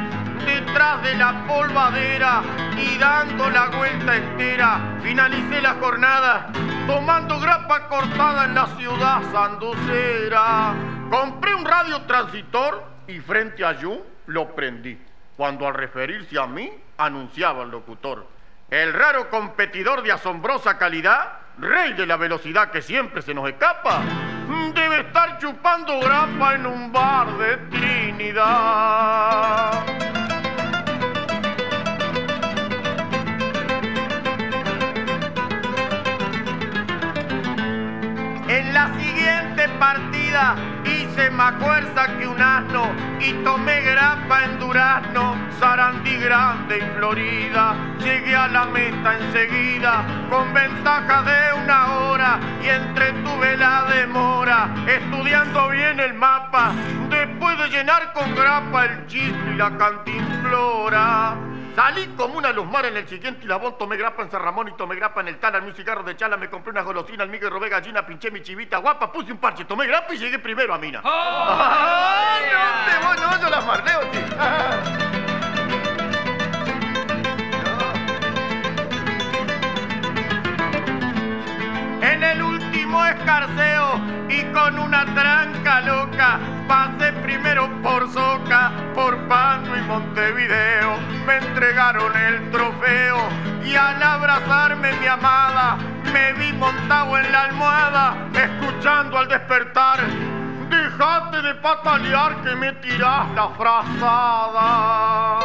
detrás 0.44 1.02
de 1.02 1.14
la 1.14 1.46
polvadera 1.46 2.42
y 2.76 2.98
dando 2.98 3.48
la 3.48 3.68
vuelta 3.68 4.16
entera 4.16 4.98
finalicé 5.02 5.60
la 5.62 5.74
jornada 5.74 6.50
tomando 6.86 7.38
grapa 7.38 7.86
cortada 7.88 8.46
en 8.46 8.54
la 8.54 8.66
ciudad 8.66 9.22
sanducera. 9.30 10.74
Compré 11.10 11.54
un 11.54 11.64
radio 11.64 12.02
transitor 12.02 12.82
y 13.06 13.20
frente 13.20 13.64
a 13.64 13.72
Yu 13.72 14.02
lo 14.26 14.54
prendí. 14.54 14.98
Cuando 15.36 15.68
al 15.68 15.74
referirse 15.74 16.38
a 16.40 16.46
mí 16.46 16.68
anunciaba 16.96 17.62
el 17.62 17.70
locutor, 17.70 18.37
el 18.70 18.92
raro 18.92 19.30
competidor 19.30 20.02
de 20.02 20.12
asombrosa 20.12 20.76
calidad, 20.76 21.38
rey 21.58 21.94
de 21.94 22.06
la 22.06 22.16
velocidad 22.16 22.70
que 22.70 22.82
siempre 22.82 23.22
se 23.22 23.34
nos 23.34 23.48
escapa, 23.48 24.02
debe 24.74 25.00
estar 25.00 25.38
chupando 25.38 25.98
grapa 26.00 26.54
en 26.54 26.66
un 26.66 26.92
bar 26.92 27.36
de 27.38 27.56
Trinidad. 27.68 28.92
En 38.48 38.74
la 38.74 38.94
siguiente 38.98 39.68
partida 39.78 40.56
hice 41.18 41.30
más 41.30 41.54
fuerza 41.60 42.16
que 42.16 42.28
un 42.28 42.40
asno 42.40 42.92
y 43.20 43.32
tomé 43.44 43.80
grapa 43.82 44.44
en 44.44 44.58
Durazno, 44.60 45.36
Sarandí 45.58 46.16
Grande 46.16 46.78
y 46.78 46.96
Florida. 46.96 47.74
Llegué 47.98 48.36
a 48.36 48.48
la 48.48 48.66
meta 48.66 49.16
enseguida 49.18 50.04
con 50.30 50.52
ventaja 50.54 51.22
de 51.22 51.62
una 51.62 51.98
hora 51.98 52.38
y 52.62 52.68
entretuve 52.68 53.56
la 53.56 53.84
demora 53.94 54.74
estudiando 54.86 55.68
bien 55.70 55.98
el 55.98 56.14
mapa 56.14 56.72
después 57.10 57.58
de 57.58 57.68
llenar 57.68 58.12
con 58.12 58.34
grapa 58.34 58.86
el 58.86 59.06
chiste 59.06 59.50
y 59.52 59.56
la 59.56 59.76
cantimplora. 59.76 61.57
Salí 61.78 62.08
como 62.16 62.38
una 62.38 62.50
luz 62.50 62.66
mar 62.66 62.86
en 62.86 62.96
el 62.96 63.06
siguiente 63.06 63.46
labón, 63.46 63.78
tomé 63.78 63.96
grapa 63.96 64.24
en 64.24 64.30
San 64.32 64.42
Ramón 64.42 64.66
y 64.66 64.72
tomé 64.72 64.96
grapa 64.96 65.20
en 65.20 65.28
el 65.28 65.38
Tala, 65.38 65.60
un 65.60 65.72
cigarro 65.76 66.02
de 66.02 66.16
chala, 66.16 66.36
me 66.36 66.50
compré 66.50 66.72
una 66.72 66.82
golosina, 66.82 67.22
al 67.22 67.28
Miguel 67.28 67.52
robé 67.52 67.68
gallina, 67.68 68.04
pinché 68.04 68.32
mi 68.32 68.42
chivita 68.42 68.78
guapa, 68.78 69.12
puse 69.12 69.30
un 69.30 69.38
parche, 69.38 69.64
tomé 69.64 69.86
grapa 69.86 70.12
y 70.12 70.18
llegué 70.18 70.40
primero 70.40 70.74
a 70.74 70.78
Mina. 70.78 71.00
¡Ay, 71.04 72.46
no 72.52 72.58
te 72.84 73.06
voy, 73.06 73.16
no, 73.20 73.40
yo 73.40 73.48
las 73.48 73.64
mardeo, 73.64 74.00
sí. 74.12 74.18
En 82.02 82.24
el 82.24 82.57
escarceo 82.96 84.00
y 84.28 84.42
con 84.52 84.78
una 84.78 85.04
tranca 85.14 85.80
loca 85.82 86.38
pasé 86.66 87.12
primero 87.12 87.68
por 87.82 88.10
Soca, 88.10 88.72
por 88.94 89.16
Pando 89.28 89.76
y 89.76 89.82
Montevideo. 89.82 90.96
Me 91.26 91.36
entregaron 91.36 92.16
el 92.16 92.50
trofeo 92.50 93.18
y 93.64 93.74
al 93.74 94.02
abrazarme 94.02 94.92
mi 94.94 95.06
amada 95.06 95.76
me 96.12 96.32
vi 96.34 96.52
montado 96.54 97.18
en 97.18 97.30
la 97.30 97.42
almohada 97.44 98.16
escuchando 98.32 99.18
al 99.18 99.28
despertar. 99.28 100.00
Déjate 100.70 101.42
de 101.42 101.54
patalear 101.56 102.42
que 102.42 102.54
me 102.56 102.72
tirás 102.74 103.30
la 103.34 103.48
frazada. 103.50 105.38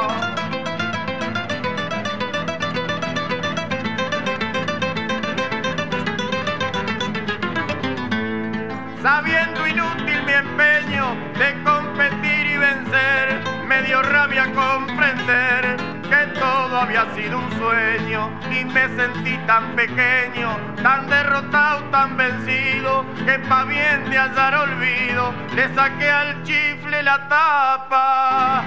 Sabiendo 9.03 9.67
inútil 9.67 10.23
mi 10.23 10.31
empeño 10.31 11.13
de 11.37 11.61
competir 11.65 12.45
y 12.45 12.57
vencer, 12.57 13.43
me 13.67 13.81
dio 13.81 14.01
rabia 14.01 14.45
comprender 14.53 15.75
que 16.03 16.39
todo 16.39 16.77
había 16.79 17.13
sido 17.13 17.37
un 17.37 17.51
sueño 17.59 18.31
y 18.49 18.63
me 18.63 18.87
sentí 18.95 19.37
tan 19.45 19.75
pequeño, 19.75 20.57
tan 20.81 21.09
derrotado, 21.09 21.81
tan 21.91 22.15
vencido, 22.15 23.05
que 23.25 23.39
pa' 23.39 23.65
bien 23.65 24.09
de 24.09 24.17
hallar 24.17 24.55
olvido, 24.55 25.33
le 25.53 25.75
saqué 25.75 26.09
al 26.09 26.41
chifle 26.43 27.03
la 27.03 27.27
tapa, 27.27 28.63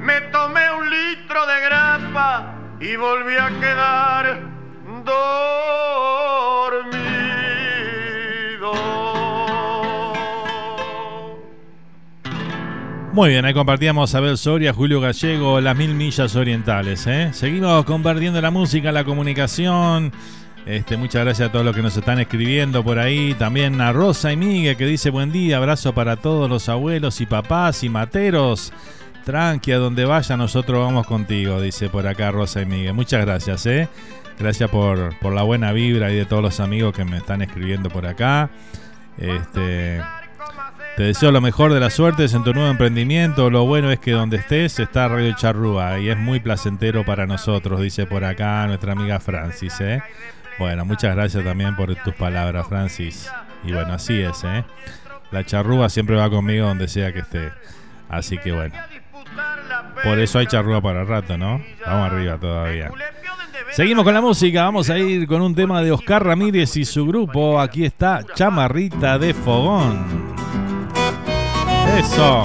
me 0.00 0.20
tomé 0.32 0.70
un 0.70 0.90
litro 0.90 1.46
de 1.46 1.60
grapa 1.62 2.54
y 2.78 2.94
volví 2.96 3.38
a 3.38 3.48
quedar 3.58 4.38
dormido. 5.02 5.48
Muy 13.18 13.30
bien, 13.30 13.44
ahí 13.44 13.52
compartíamos 13.52 14.14
a 14.14 14.18
Abel 14.18 14.38
Soria, 14.38 14.72
Julio 14.72 15.00
Gallego, 15.00 15.60
las 15.60 15.76
mil 15.76 15.92
millas 15.92 16.36
orientales. 16.36 17.04
¿eh? 17.08 17.30
Seguimos 17.32 17.84
compartiendo 17.84 18.40
la 18.40 18.52
música, 18.52 18.92
la 18.92 19.02
comunicación. 19.02 20.12
Este, 20.64 20.96
muchas 20.96 21.24
gracias 21.24 21.48
a 21.48 21.50
todos 21.50 21.64
los 21.64 21.74
que 21.74 21.82
nos 21.82 21.96
están 21.96 22.20
escribiendo 22.20 22.84
por 22.84 23.00
ahí. 23.00 23.34
También 23.34 23.80
a 23.80 23.92
Rosa 23.92 24.30
y 24.30 24.36
Miguel 24.36 24.76
que 24.76 24.86
dice 24.86 25.10
buen 25.10 25.32
día, 25.32 25.56
abrazo 25.56 25.92
para 25.92 26.14
todos 26.14 26.48
los 26.48 26.68
abuelos 26.68 27.20
y 27.20 27.26
papás 27.26 27.82
y 27.82 27.88
materos. 27.88 28.72
Tranqui, 29.24 29.72
a 29.72 29.78
donde 29.78 30.04
vaya, 30.04 30.36
nosotros 30.36 30.78
vamos 30.86 31.04
contigo, 31.04 31.60
dice 31.60 31.88
por 31.88 32.06
acá 32.06 32.30
Rosa 32.30 32.62
y 32.62 32.66
Miguel. 32.66 32.94
Muchas 32.94 33.26
gracias, 33.26 33.66
¿eh? 33.66 33.88
Gracias 34.38 34.70
por, 34.70 35.18
por 35.18 35.32
la 35.32 35.42
buena 35.42 35.72
vibra 35.72 36.12
y 36.12 36.14
de 36.14 36.24
todos 36.24 36.44
los 36.44 36.60
amigos 36.60 36.94
que 36.94 37.04
me 37.04 37.16
están 37.16 37.42
escribiendo 37.42 37.90
por 37.90 38.06
acá. 38.06 38.48
Este, 39.18 40.00
te 40.98 41.04
deseo 41.04 41.30
lo 41.30 41.40
mejor 41.40 41.72
de 41.72 41.78
las 41.78 41.94
suertes 41.94 42.34
en 42.34 42.42
tu 42.42 42.52
nuevo 42.52 42.68
emprendimiento. 42.68 43.50
Lo 43.50 43.64
bueno 43.64 43.92
es 43.92 44.00
que 44.00 44.10
donde 44.10 44.38
estés 44.38 44.80
está 44.80 45.06
Radio 45.06 45.32
Charrúa 45.36 46.00
y 46.00 46.08
es 46.08 46.18
muy 46.18 46.40
placentero 46.40 47.04
para 47.04 47.24
nosotros, 47.24 47.80
dice 47.80 48.04
por 48.04 48.24
acá 48.24 48.66
nuestra 48.66 48.94
amiga 48.94 49.20
Francis. 49.20 49.80
¿eh? 49.80 50.02
Bueno, 50.58 50.84
muchas 50.84 51.14
gracias 51.14 51.44
también 51.44 51.76
por 51.76 51.94
tus 51.94 52.14
palabras, 52.14 52.66
Francis. 52.66 53.30
Y 53.62 53.70
bueno, 53.70 53.92
así 53.92 54.20
es. 54.20 54.42
¿eh? 54.42 54.64
La 55.30 55.44
charrúa 55.44 55.88
siempre 55.88 56.16
va 56.16 56.28
conmigo 56.28 56.66
donde 56.66 56.88
sea 56.88 57.12
que 57.12 57.20
esté. 57.20 57.52
Así 58.08 58.36
que 58.36 58.50
bueno. 58.50 58.74
Por 60.02 60.18
eso 60.18 60.40
hay 60.40 60.46
charrúa 60.46 60.80
para 60.80 61.04
rato, 61.04 61.38
¿no? 61.38 61.62
Vamos 61.86 62.10
arriba 62.10 62.38
todavía. 62.38 62.90
Seguimos 63.70 64.02
con 64.02 64.14
la 64.14 64.20
música, 64.20 64.64
vamos 64.64 64.90
a 64.90 64.98
ir 64.98 65.28
con 65.28 65.42
un 65.42 65.54
tema 65.54 65.80
de 65.80 65.92
Oscar 65.92 66.24
Ramírez 66.24 66.76
y 66.76 66.84
su 66.84 67.06
grupo. 67.06 67.60
Aquí 67.60 67.84
está 67.84 68.24
Chamarrita 68.34 69.16
de 69.16 69.32
Fogón. 69.32 70.37
Eso. 71.96 72.42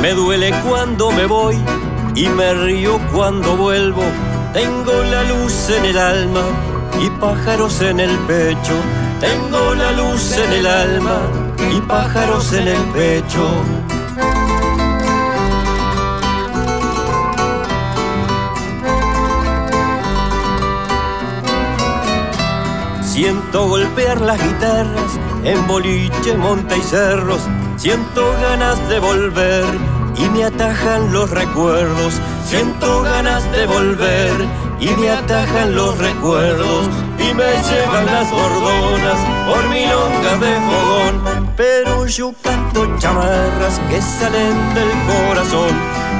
Me 0.00 0.12
duele 0.14 0.52
cuando 0.66 1.10
me 1.10 1.26
voy 1.26 1.56
y 2.14 2.28
me 2.28 2.54
río 2.54 2.98
cuando 3.12 3.56
vuelvo. 3.56 4.02
Tengo 4.52 5.02
la 5.04 5.24
luz 5.24 5.70
en 5.70 5.84
el 5.84 5.98
alma 5.98 6.42
y 7.00 7.08
pájaros 7.20 7.80
en 7.80 8.00
el 8.00 8.16
pecho. 8.20 8.74
Tengo 9.20 9.74
la 9.74 9.92
luz 9.92 10.36
en 10.38 10.52
el 10.52 10.66
alma 10.66 11.51
y 11.70 11.80
pájaros 11.82 12.52
en 12.52 12.68
el 12.68 12.82
pecho. 12.92 13.48
Siento 23.04 23.68
golpear 23.68 24.20
las 24.20 24.42
guitarras 24.42 25.18
en 25.44 25.66
boliche, 25.66 26.36
monte 26.36 26.78
y 26.78 26.80
cerros. 26.80 27.42
Siento 27.76 28.32
ganas 28.40 28.88
de 28.88 28.98
volver 28.98 29.64
y 30.16 30.28
me 30.30 30.44
atajan 30.44 31.12
los 31.12 31.30
recuerdos. 31.30 32.14
Siento 32.46 33.02
ganas 33.02 33.50
de 33.52 33.66
volver 33.66 34.32
y 34.82 34.96
me 35.00 35.10
atajan 35.10 35.74
los 35.76 35.96
recuerdos. 35.96 36.88
Y 37.18 37.34
me 37.34 37.52
llevan 37.68 38.06
las 38.06 38.30
bordonas 38.30 39.18
por 39.46 39.68
milongas 39.68 40.40
de 40.40 40.54
fogón. 40.66 41.50
Pero 41.56 42.06
yo 42.06 42.34
canto 42.42 42.98
chamarras 42.98 43.80
que 43.88 44.02
salen 44.02 44.74
del 44.74 44.92
corazón. 45.06 45.70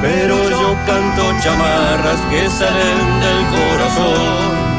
Pero 0.00 0.36
yo 0.48 0.76
canto 0.86 1.22
chamarras 1.42 2.20
que 2.30 2.48
salen 2.48 3.20
del 3.20 3.40
corazón. 3.56 4.71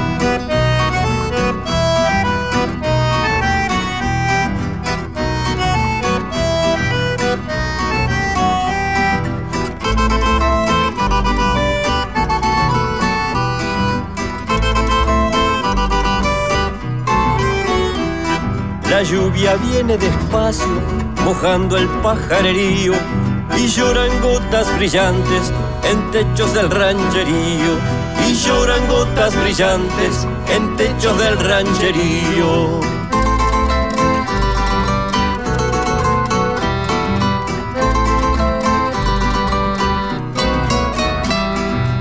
La 18.94 19.02
lluvia 19.02 19.56
viene 19.56 19.98
despacio, 19.98 20.80
mojando 21.26 21.78
el 21.78 21.88
pajarerío 22.04 22.94
y 23.58 23.66
lloran 23.66 24.22
gotas 24.22 24.72
brillantes 24.78 25.52
en 25.92 26.12
techos 26.12 26.54
del 26.54 26.70
rancherío. 26.70 27.74
Y 28.30 28.36
lloran 28.36 28.88
gotas 28.88 29.36
brillantes 29.42 30.28
en 30.48 30.76
techos 30.76 31.18
del 31.18 31.40
rancherío. 31.40 32.82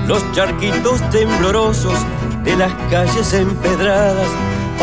Los 0.05 0.31
charquitos 0.33 1.09
temblorosos 1.09 1.97
de 2.43 2.55
las 2.55 2.71
calles 2.91 3.33
empedradas 3.33 4.27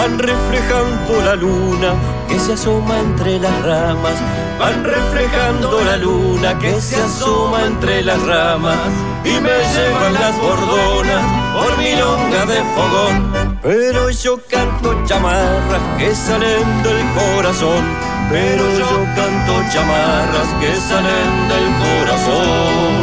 van 0.01 0.18
reflejando 0.18 1.20
la 1.27 1.36
luna 1.36 1.93
que 2.27 2.39
se 2.39 2.55
asoma 2.55 2.98
entre 3.01 3.39
las 3.39 3.62
ramas, 3.62 4.14
van 4.59 4.82
reflejando 4.82 5.85
la 5.85 5.97
luna 5.98 6.59
que 6.59 6.81
se 6.81 6.97
asoma 6.97 7.66
entre 7.66 8.02
las 8.02 8.20
ramas 8.22 8.78
y 9.24 9.32
me 9.44 9.56
llevan 9.74 10.14
las 10.14 10.35
bordonas 10.40 11.24
por 11.55 11.77
milonga 11.77 12.47
de 12.47 12.60
fogón. 12.74 13.59
Pero 13.62 14.09
yo 14.09 14.40
canto 14.48 15.05
chamarras 15.05 15.82
que 15.98 16.14
salen 16.14 16.82
del 16.82 17.02
corazón, 17.20 17.85
pero 18.31 18.64
yo 18.78 18.90
canto 19.16 19.52
chamarras 19.70 20.48
que 20.60 20.74
salen 20.77 21.31
del 21.52 21.66
corazón. 21.85 22.99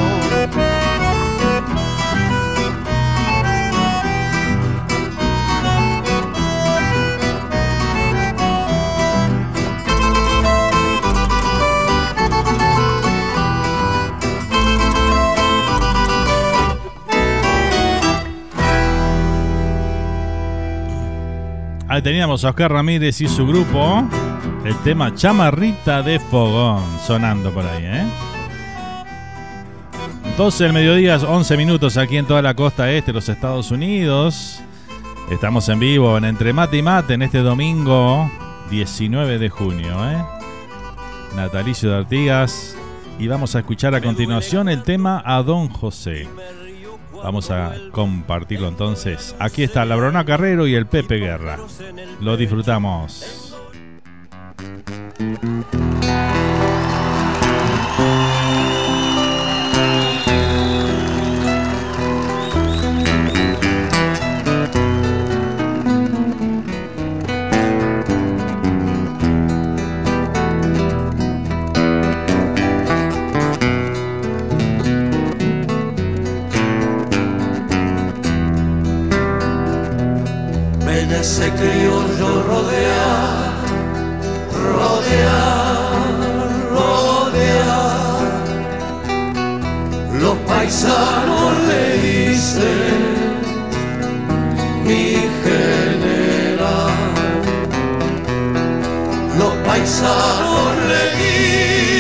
Teníamos 22.03 22.45
a 22.45 22.49
Oscar 22.49 22.71
Ramírez 22.71 23.21
y 23.21 23.27
su 23.27 23.47
grupo. 23.47 24.07
El 24.63 24.75
tema 24.83 25.13
Chamarrita 25.15 26.03
de 26.03 26.19
Fogón 26.19 26.83
sonando 27.05 27.51
por 27.51 27.65
ahí, 27.65 27.85
¿eh? 27.85 28.05
12 30.37 30.63
del 30.65 30.73
mediodía, 30.73 31.17
11 31.17 31.57
minutos 31.57 31.97
aquí 31.97 32.17
en 32.17 32.25
toda 32.25 32.41
la 32.43 32.53
costa 32.53 32.91
este 32.91 33.11
de 33.11 33.15
los 33.15 33.29
Estados 33.29 33.71
Unidos. 33.71 34.59
Estamos 35.31 35.67
en 35.69 35.79
vivo 35.79 36.17
en 36.17 36.25
Entre 36.25 36.53
Mate 36.53 36.77
y 36.77 36.81
Mate 36.83 37.15
en 37.15 37.23
este 37.23 37.39
domingo 37.39 38.29
19 38.69 39.39
de 39.39 39.49
junio, 39.49 39.95
¿eh? 40.11 40.23
Natalicio 41.35 41.89
de 41.89 41.97
Artigas. 41.97 42.75
Y 43.17 43.27
vamos 43.27 43.55
a 43.55 43.59
escuchar 43.59 43.95
a 43.95 44.01
continuación 44.01 44.69
el 44.69 44.83
tema 44.83 45.23
a 45.25 45.41
Don 45.41 45.69
José. 45.69 46.27
Vamos 47.23 47.51
a 47.51 47.73
compartirlo 47.91 48.67
entonces. 48.67 49.35
Aquí 49.39 49.63
está 49.63 49.85
la 49.85 49.95
Brona 49.95 50.25
Carrero 50.25 50.67
y 50.67 50.75
el 50.75 50.85
Pepe 50.85 51.15
Guerra. 51.15 51.57
Lo 52.21 52.37
disfrutamos. 52.37 53.55
Ese 81.37 81.51
criollo 81.51 82.29
rodear, 82.49 83.53
rodear, 84.73 86.09
rodear. 86.71 88.21
Los 90.19 90.35
paisanos 90.49 91.53
le 91.69 91.83
dicen 92.07 93.01
mi 94.83 95.05
general. 95.43 96.91
Los 99.37 99.53
paisanos 99.67 100.69
le 100.89 101.03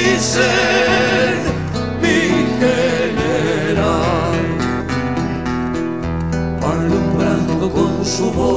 dicen 0.07 0.47
mi 2.01 2.19
general 2.63 4.07
alumbrando 6.63 7.65
con 7.69 7.91
su 8.03 8.31
voz 8.31 8.56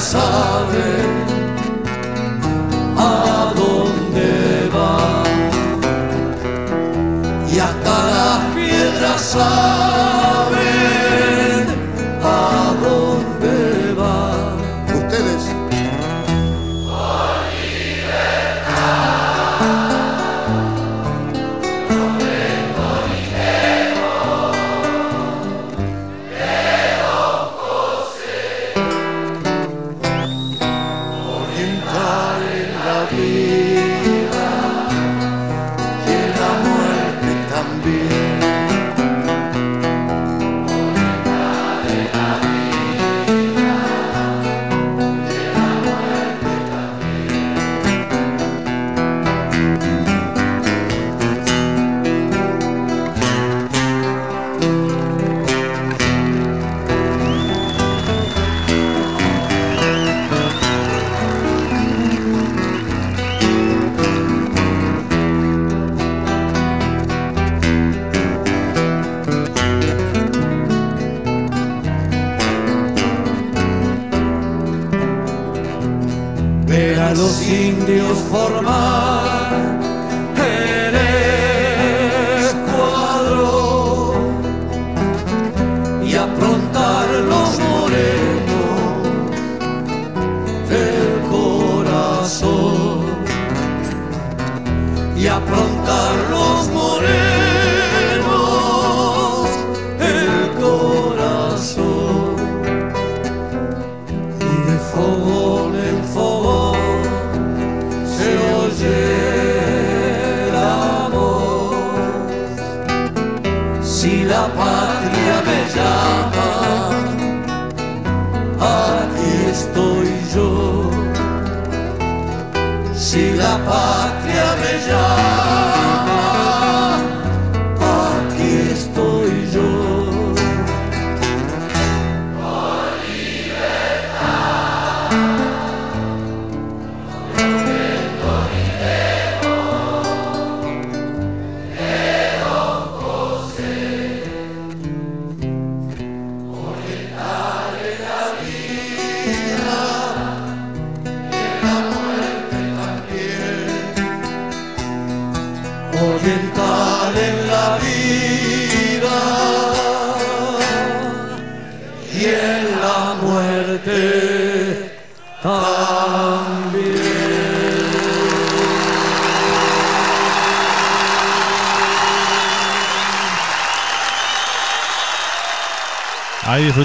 saben 0.00 1.24
a 2.96 3.52
dónde 3.54 4.68
va. 4.74 5.22
Y 7.52 7.58
hasta 7.58 8.04
las 8.10 8.54
piedras 8.54 9.20
saben 9.20 10.19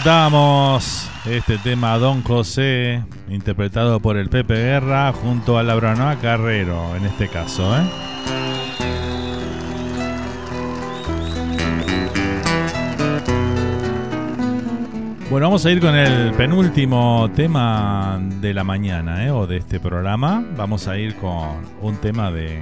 disfrutamos 0.05 1.09
este 1.25 1.57
tema 1.57 1.97
Don 1.97 2.21
José, 2.21 3.03
interpretado 3.27 3.99
por 3.99 4.17
el 4.17 4.29
Pepe 4.29 4.53
Guerra 4.53 5.11
junto 5.11 5.57
a 5.57 5.63
Labranoa 5.63 6.17
Carrero, 6.17 6.95
en 6.95 7.05
este 7.05 7.27
caso, 7.27 7.75
¿eh? 7.75 7.81
Bueno, 15.31 15.47
vamos 15.47 15.65
a 15.65 15.71
ir 15.71 15.81
con 15.81 15.95
el 15.95 16.33
penúltimo 16.33 17.31
tema 17.35 18.21
de 18.41 18.53
la 18.53 18.63
mañana, 18.63 19.25
¿eh? 19.25 19.31
o 19.31 19.47
de 19.47 19.57
este 19.57 19.79
programa. 19.79 20.45
Vamos 20.55 20.87
a 20.87 20.99
ir 20.99 21.15
con 21.15 21.65
un 21.81 21.97
tema 21.97 22.29
de 22.29 22.61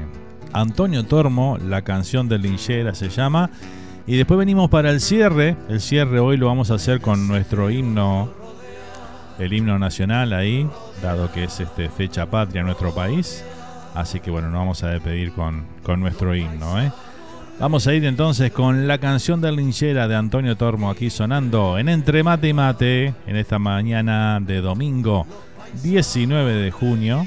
Antonio 0.54 1.04
Tormo, 1.04 1.58
la 1.58 1.82
canción 1.82 2.30
de 2.30 2.40
Linchera 2.40 2.96
se 2.96 3.10
llama. 3.10 3.50
Y 4.06 4.18
después 4.18 4.38
venimos 4.38 4.70
para 4.70 4.90
el 4.90 5.00
cierre. 5.00 5.56
El 5.70 5.80
cierre 5.80 6.20
hoy 6.20 6.36
lo 6.36 6.48
vamos 6.48 6.72
a 6.72 6.76
hacer 6.76 7.00
con 7.00 7.28
nuestro 7.28 7.70
himno, 7.70 8.30
el 9.40 9.54
himno 9.54 9.80
nacional 9.80 10.34
ahí, 10.34 10.68
dado 11.02 11.32
que 11.32 11.46
es 11.46 11.60
este, 11.62 11.88
fecha 11.88 12.26
patria 12.26 12.60
en 12.60 12.66
nuestro 12.66 12.94
país. 12.94 13.46
Así 13.96 14.20
que 14.20 14.30
bueno, 14.30 14.50
nos 14.50 14.60
vamos 14.60 14.84
a 14.84 14.90
despedir 14.90 15.32
con, 15.32 15.64
con 15.84 16.02
nuestro 16.02 16.36
himno. 16.36 16.82
¿eh? 16.82 16.92
Vamos 17.60 17.88
a 17.88 17.94
ir 17.94 18.04
entonces 18.04 18.52
con 18.52 18.88
la 18.88 18.98
canción 18.98 19.40
de 19.40 19.54
Linchera 19.54 20.10
de 20.10 20.16
Antonio 20.16 20.58
Tormo 20.58 20.90
aquí 20.90 21.10
sonando 21.10 21.78
en 21.78 21.88
Entre 21.88 22.24
Mate 22.24 22.50
y 22.50 22.54
Mate 22.54 23.14
en 23.26 23.36
esta 23.38 23.58
mañana 23.58 24.40
de 24.42 24.60
domingo 24.60 25.26
19 25.82 26.54
de 26.56 26.72
junio. 26.72 27.26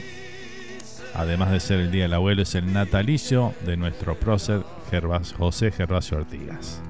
Además 1.14 1.52
de 1.52 1.60
ser 1.60 1.80
el 1.80 1.90
Día 1.90 2.02
del 2.02 2.12
Abuelo, 2.12 2.42
es 2.42 2.54
el 2.54 2.70
natalicio 2.70 3.54
de 3.64 3.78
nuestro 3.78 4.16
prócer 4.16 4.60
Gervas- 4.90 5.34
José 5.38 5.70
Gervasio 5.70 6.18
Ortigas. 6.18 6.80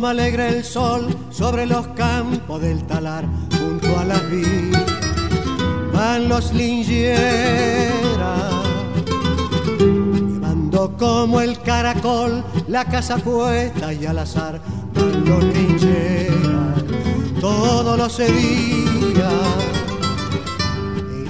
Asoma 0.00 0.10
alegre 0.12 0.48
el 0.48 0.64
sol 0.64 1.14
sobre 1.30 1.66
los 1.66 1.86
campos 1.88 2.62
del 2.62 2.86
talar, 2.86 3.26
junto 3.58 3.98
a 3.98 4.04
las 4.06 4.30
vías 4.30 4.82
van 5.92 6.26
los 6.26 6.54
lingeras, 6.54 7.44
llevando 9.78 10.96
como 10.96 11.42
el 11.42 11.60
caracol 11.60 12.42
la 12.66 12.86
casa 12.86 13.18
puesta 13.18 13.92
y 13.92 14.06
al 14.06 14.20
azar 14.20 14.58
van 14.94 15.24
los 15.26 15.44
lingeras 15.44 16.82
todos 17.38 17.98
los 17.98 18.16
días. 18.16 19.34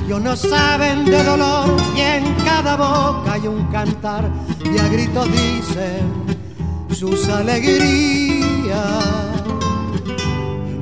Ellos 0.07 0.23
no 0.23 0.37
saben 0.37 1.07
de 1.07 1.25
dolor 1.25 1.77
y 1.97 2.01
en 2.03 2.35
cada 2.45 2.77
boca 2.77 3.33
hay 3.33 3.49
un 3.49 3.67
cantar 3.73 4.31
y 4.65 4.79
a 4.79 4.87
gritos 4.87 5.27
dicen 5.27 6.39
sus 6.93 7.29
alegrías 7.29 8.40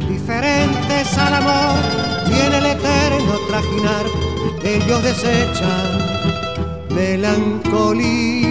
indiferentes 0.00 1.18
al 1.18 1.34
amor 1.34 1.80
y 2.26 2.32
en 2.46 2.52
el 2.54 2.66
eterno 2.66 3.32
trajinar 3.48 4.06
ellos 4.62 5.02
desechan 5.02 5.98
melancolía. 6.90 8.48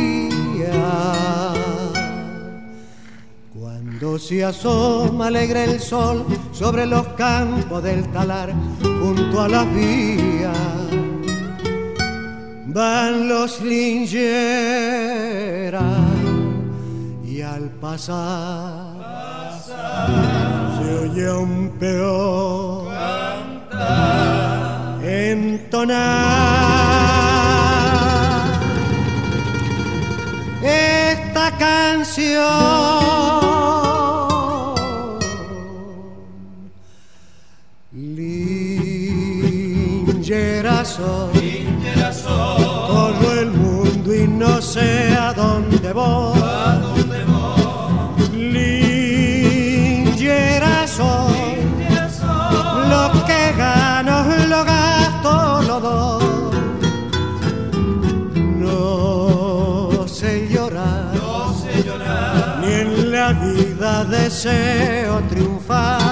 Cuando 3.54 4.18
se 4.20 4.44
asoma 4.46 5.28
alegre 5.28 5.64
el 5.66 5.80
sol 5.80 6.26
sobre 6.52 6.86
los 6.86 7.08
campos 7.10 7.84
del 7.84 8.08
talar 8.12 8.54
junto 8.82 9.42
a 9.42 9.48
las 9.50 9.66
vías 9.74 10.58
van 12.68 13.28
los 13.28 13.62
lingeras 13.62 14.24
y 17.26 17.42
al 17.42 17.72
pasar 17.82 18.87
se 20.78 20.88
oye 21.04 21.32
un 21.32 21.70
peor 21.80 22.88
entonar 25.04 26.08
esta 30.64 31.52
canción. 31.58 32.48
Lingeras 40.24 40.88
soy, 40.90 41.68
todo 42.24 43.34
el 43.40 43.52
mundo 43.52 44.14
y 44.14 44.28
no 44.28 44.62
sé 44.62 45.16
a 45.18 45.34
dónde 45.34 45.94
voy. 45.94 46.77
Soy, 50.98 51.58
lo 52.92 53.04
que 53.28 53.42
gano 53.56 54.16
lo 54.54 54.66
gasto, 54.66 55.62
lo 55.70 55.80
doy. 55.80 56.26
No 58.64 60.08
sé 60.08 60.48
llorar, 60.50 61.14
ni 62.62 62.72
en 62.84 63.12
la 63.12 63.28
vida 63.34 64.06
deseo 64.06 65.22
triunfar. 65.30 66.07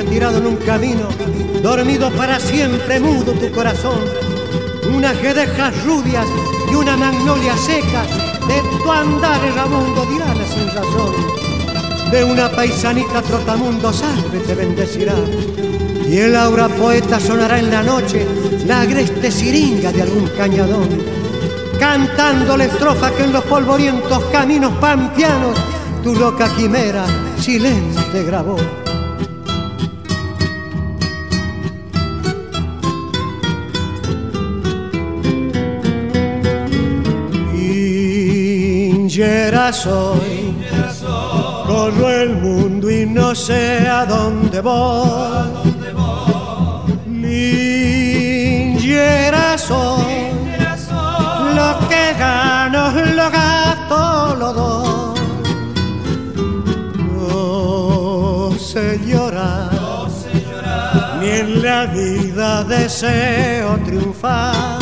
Encuentres 0.00 0.10
tirado 0.10 0.38
en 0.38 0.46
un 0.46 0.56
camino, 0.56 1.08
dormido 1.62 2.10
para 2.12 2.38
siempre, 2.38 3.00
mudo 3.00 3.32
tu 3.32 3.50
corazón, 3.50 3.98
unas 4.94 5.20
guedejas 5.20 5.84
rubias 5.84 6.26
y 6.70 6.74
una 6.74 6.96
magnolia 6.96 7.56
seca, 7.56 8.04
de 8.46 8.62
tu 8.82 8.90
andar 8.90 9.44
erramundo 9.44 10.06
dirá 10.06 10.34
la 10.34 10.46
sin 10.46 10.66
razón 10.68 11.40
de 12.10 12.24
una 12.24 12.50
paisanita 12.50 13.22
trotamundo 13.22 13.92
salve 13.92 14.40
te 14.40 14.54
bendecirá. 14.54 15.14
Y 16.08 16.18
el 16.18 16.34
aura 16.34 16.68
poeta 16.68 17.20
sonará 17.20 17.60
en 17.60 17.70
la 17.70 17.84
noche 17.84 18.26
la 18.66 18.80
agreste 18.80 19.30
siringa 19.30 19.92
de 19.92 20.02
algún 20.02 20.26
cañadón, 20.36 20.88
cantando 21.78 22.56
la 22.56 22.64
estrofa 22.64 23.12
que 23.12 23.24
en 23.24 23.32
los 23.32 23.44
polvorientos 23.44 24.24
caminos 24.32 24.72
pampianos 24.80 25.56
tu 26.02 26.14
loca 26.16 26.48
quimera 26.56 27.04
silente 27.38 28.24
grabó. 28.24 28.79
Linchera 39.60 39.74
soy, 39.74 40.56
corro 41.66 42.08
el 42.08 42.30
mundo 42.36 42.90
y 42.90 43.04
no 43.04 43.34
sé 43.34 43.86
a 43.86 44.06
dónde 44.06 44.62
voy. 44.62 45.50
Linchera 47.06 48.38
soy, 49.58 50.30
lo 51.54 51.78
que 51.90 52.14
gano 52.18 52.90
lo 52.90 53.30
gasto 53.30 54.34
lo 54.38 54.52
doy. 54.54 55.20
No 57.18 58.52
sé 58.58 58.98
llorar, 59.04 59.70
ni 61.20 61.28
en 61.28 61.62
la 61.62 61.84
vida 61.84 62.64
deseo 62.64 63.76
triunfar. 63.84 64.79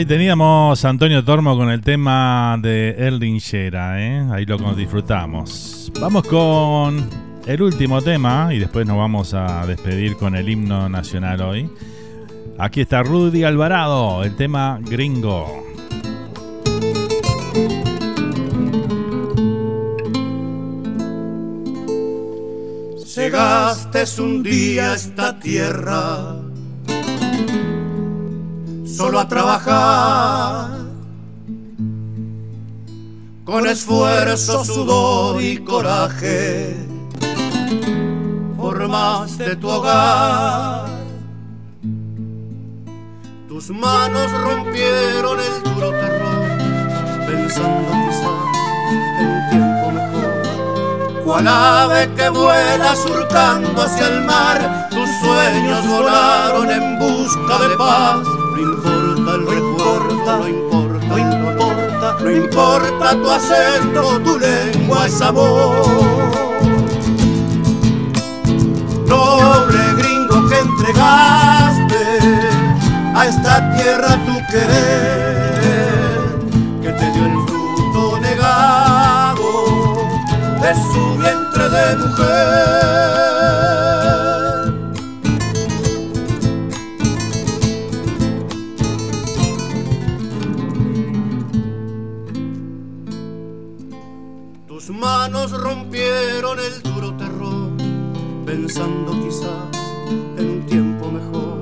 Ahí 0.00 0.06
teníamos 0.06 0.82
a 0.82 0.88
Antonio 0.88 1.22
Tormo 1.22 1.54
con 1.58 1.68
el 1.68 1.82
tema 1.82 2.58
de 2.58 2.94
Erlingera, 2.96 4.00
¿eh? 4.00 4.26
ahí 4.32 4.46
lo 4.46 4.56
disfrutamos. 4.74 5.92
Vamos 6.00 6.26
con 6.26 7.06
el 7.46 7.60
último 7.60 8.00
tema 8.00 8.48
y 8.50 8.58
después 8.60 8.86
nos 8.86 8.96
vamos 8.96 9.34
a 9.34 9.66
despedir 9.66 10.16
con 10.16 10.34
el 10.36 10.48
himno 10.48 10.88
nacional 10.88 11.42
hoy. 11.42 11.70
Aquí 12.56 12.80
está 12.80 13.02
Rudy 13.02 13.44
Alvarado, 13.44 14.24
el 14.24 14.36
tema 14.36 14.80
gringo. 14.80 15.66
Llegaste 23.14 24.22
un 24.22 24.42
día 24.42 24.92
a 24.92 24.94
esta 24.94 25.38
tierra 25.38 26.39
solo 29.00 29.18
a 29.18 29.26
trabajar 29.26 30.68
con 33.46 33.66
esfuerzo, 33.66 34.62
sudor 34.62 35.40
y 35.40 35.56
coraje 35.64 36.76
formaste 38.58 39.56
tu 39.56 39.70
hogar. 39.70 40.84
Tus 43.48 43.70
manos 43.70 44.30
rompieron 44.32 45.38
el 45.48 45.62
duro 45.62 45.90
terror, 45.92 46.48
pensando 47.26 47.90
quizás 48.04 48.38
en 49.22 49.50
tiempo 49.50 49.90
mejor. 49.92 51.24
Cual 51.24 51.48
ave 51.48 52.10
que 52.16 52.28
vuela 52.28 52.94
surcando 52.94 53.80
hacia 53.80 54.08
el 54.08 54.24
mar, 54.26 54.88
tus 54.90 55.08
sueños 55.22 55.88
volaron 55.88 56.70
en 56.70 56.98
busca 56.98 57.58
de 57.66 57.76
paz. 57.78 58.39
No 58.50 58.58
importa 58.58 59.38
no 59.38 59.52
importa, 59.52 60.38
no 61.08 61.18
importa, 61.18 62.16
no 62.20 62.30
importa 62.30 63.12
tu 63.12 63.30
acento, 63.30 64.20
tu 64.20 64.38
lengua 64.38 65.06
es 65.06 65.20
amor 65.22 66.50
noble 69.10 69.82
gringo 69.98 70.48
que 70.48 70.58
entregaste 70.58 72.04
a 73.14 73.26
esta 73.26 73.54
tierra 73.76 74.10
tu 74.26 74.34
querer, 74.52 76.38
que 76.82 76.90
te 76.92 77.06
dio 77.12 77.24
el 77.26 77.38
fruto 77.46 78.20
negado 78.20 79.48
de 80.62 80.70
su 80.74 81.02
vientre 81.18 81.64
de 81.76 81.96
mujer. 81.96 83.89
Pensando 98.72 99.12
quizás 99.24 99.82
en 100.38 100.50
un 100.50 100.66
tiempo 100.66 101.10
mejor. 101.10 101.60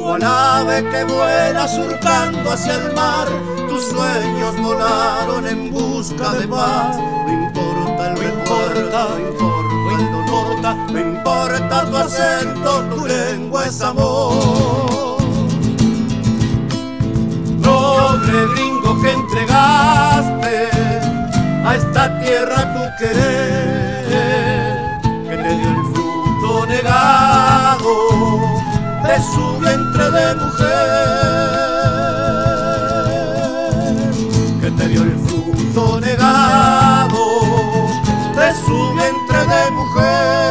Cual 0.00 0.22
ave 0.22 0.82
que 0.90 1.04
vuela 1.04 1.68
surcando 1.68 2.50
hacia 2.50 2.76
el 2.76 2.94
mar, 2.94 3.28
tus 3.68 3.84
sueños 3.84 4.56
volaron 4.62 5.46
en 5.46 5.70
busca 5.70 6.32
de 6.34 6.48
paz. 6.48 6.96
No 6.96 7.32
importa 7.32 8.10
el 8.10 8.16
recuerdo, 8.16 9.08
no 9.10 9.28
importa 9.28 9.90
el 9.98 10.04
dolor, 10.12 10.92
no 10.92 11.00
importa 11.00 11.90
tu 11.90 11.96
acento, 11.96 12.70
tu 12.94 13.06
lengua 13.06 13.66
es 13.66 13.80
amor. 13.82 15.18
Noble 17.60 18.46
gringo 18.54 19.02
que 19.02 19.12
entregaste 19.12 20.68
a 21.66 21.76
esta 21.76 22.20
tierra 22.20 22.72
tu 22.74 23.04
querer, 23.04 23.73
de 29.04 29.16
su 29.22 29.58
vientre 29.60 30.10
de 30.10 30.34
mujer, 30.34 30.74
que 34.60 34.70
te 34.70 34.88
dio 34.88 35.02
el 35.02 35.18
fruto 35.18 36.00
negado 36.00 37.24
de 38.36 38.52
su 38.64 38.94
vientre 38.94 39.38
de 39.38 39.70
mujer. 39.70 40.44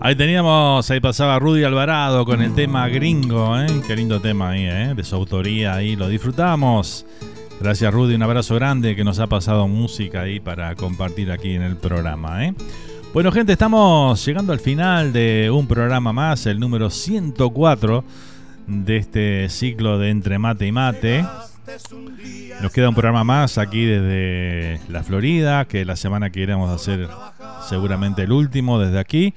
Ahí 0.00 0.14
teníamos, 0.14 0.90
ahí 0.90 1.00
pasaba 1.00 1.38
Rudy 1.38 1.64
Alvarado 1.64 2.24
con 2.24 2.40
el 2.40 2.54
tema 2.54 2.88
gringo, 2.88 3.58
¿eh? 3.58 3.66
Qué 3.86 3.94
lindo 3.96 4.20
tema 4.20 4.50
ahí, 4.50 4.64
¿eh? 4.64 4.94
De 4.96 5.04
su 5.04 5.16
autoría 5.16 5.74
ahí, 5.74 5.96
lo 5.96 6.08
disfrutamos. 6.08 7.04
Gracias 7.60 7.92
Rudy, 7.92 8.14
un 8.14 8.22
abrazo 8.22 8.54
grande 8.54 8.94
que 8.94 9.02
nos 9.02 9.18
ha 9.18 9.26
pasado 9.26 9.66
música 9.66 10.20
ahí 10.20 10.38
para 10.38 10.74
compartir 10.76 11.32
aquí 11.32 11.54
en 11.54 11.62
el 11.62 11.76
programa, 11.76 12.44
¿eh? 12.44 12.54
Bueno 13.12 13.32
gente, 13.32 13.52
estamos 13.52 14.24
llegando 14.24 14.52
al 14.52 14.60
final 14.60 15.12
de 15.12 15.50
un 15.52 15.66
programa 15.66 16.12
más, 16.12 16.46
el 16.46 16.60
número 16.60 16.88
104 16.88 18.04
de 18.68 18.96
este 18.96 19.48
ciclo 19.48 19.98
de 19.98 20.10
Entre 20.10 20.38
Mate 20.38 20.66
y 20.68 20.72
Mate. 20.72 21.24
Nos 22.62 22.70
queda 22.70 22.90
un 22.90 22.94
programa 22.94 23.24
más 23.24 23.58
aquí 23.58 23.84
desde 23.84 24.80
la 24.88 25.02
Florida, 25.02 25.64
que 25.64 25.84
la 25.84 25.96
semana 25.96 26.30
que 26.30 26.40
iremos 26.40 26.70
a 26.70 26.74
hacer 26.74 27.08
seguramente 27.68 28.22
el 28.22 28.32
último 28.32 28.78
desde 28.78 29.00
aquí. 29.00 29.34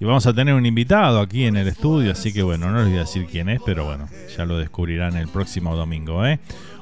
Y 0.00 0.04
vamos 0.04 0.26
a 0.26 0.34
tener 0.34 0.54
un 0.54 0.66
invitado 0.66 1.20
aquí 1.20 1.44
en 1.44 1.56
el 1.56 1.68
estudio, 1.68 2.12
así 2.12 2.32
que 2.32 2.42
bueno, 2.42 2.70
no 2.70 2.78
les 2.78 2.88
voy 2.88 2.96
a 2.96 3.00
decir 3.00 3.26
quién 3.30 3.48
es, 3.48 3.60
pero 3.64 3.84
bueno, 3.84 4.08
ya 4.36 4.44
lo 4.44 4.58
descubrirán 4.58 5.16
el 5.16 5.28
próximo 5.28 5.76
domingo. 5.76 6.26
¿eh? 6.26 6.40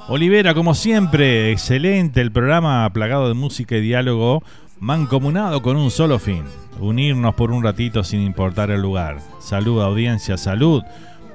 Olivera, 0.09 0.53
como 0.53 0.75
siempre, 0.75 1.53
excelente 1.53 2.21
el 2.21 2.33
programa 2.33 2.91
plagado 2.93 3.29
de 3.29 3.35
música 3.35 3.77
y 3.77 3.81
diálogo, 3.81 4.43
mancomunado 4.81 5.63
con 5.63 5.77
un 5.77 5.93
solo 5.93 6.19
fin, 6.19 6.43
unirnos 6.81 7.35
por 7.37 7.53
un 7.53 7.63
ratito 7.63 8.03
sin 8.03 8.21
importar 8.21 8.73
el 8.73 8.83
lugar. 8.83 9.21
Salud, 9.39 9.81
audiencia, 9.81 10.37
salud. 10.37 10.83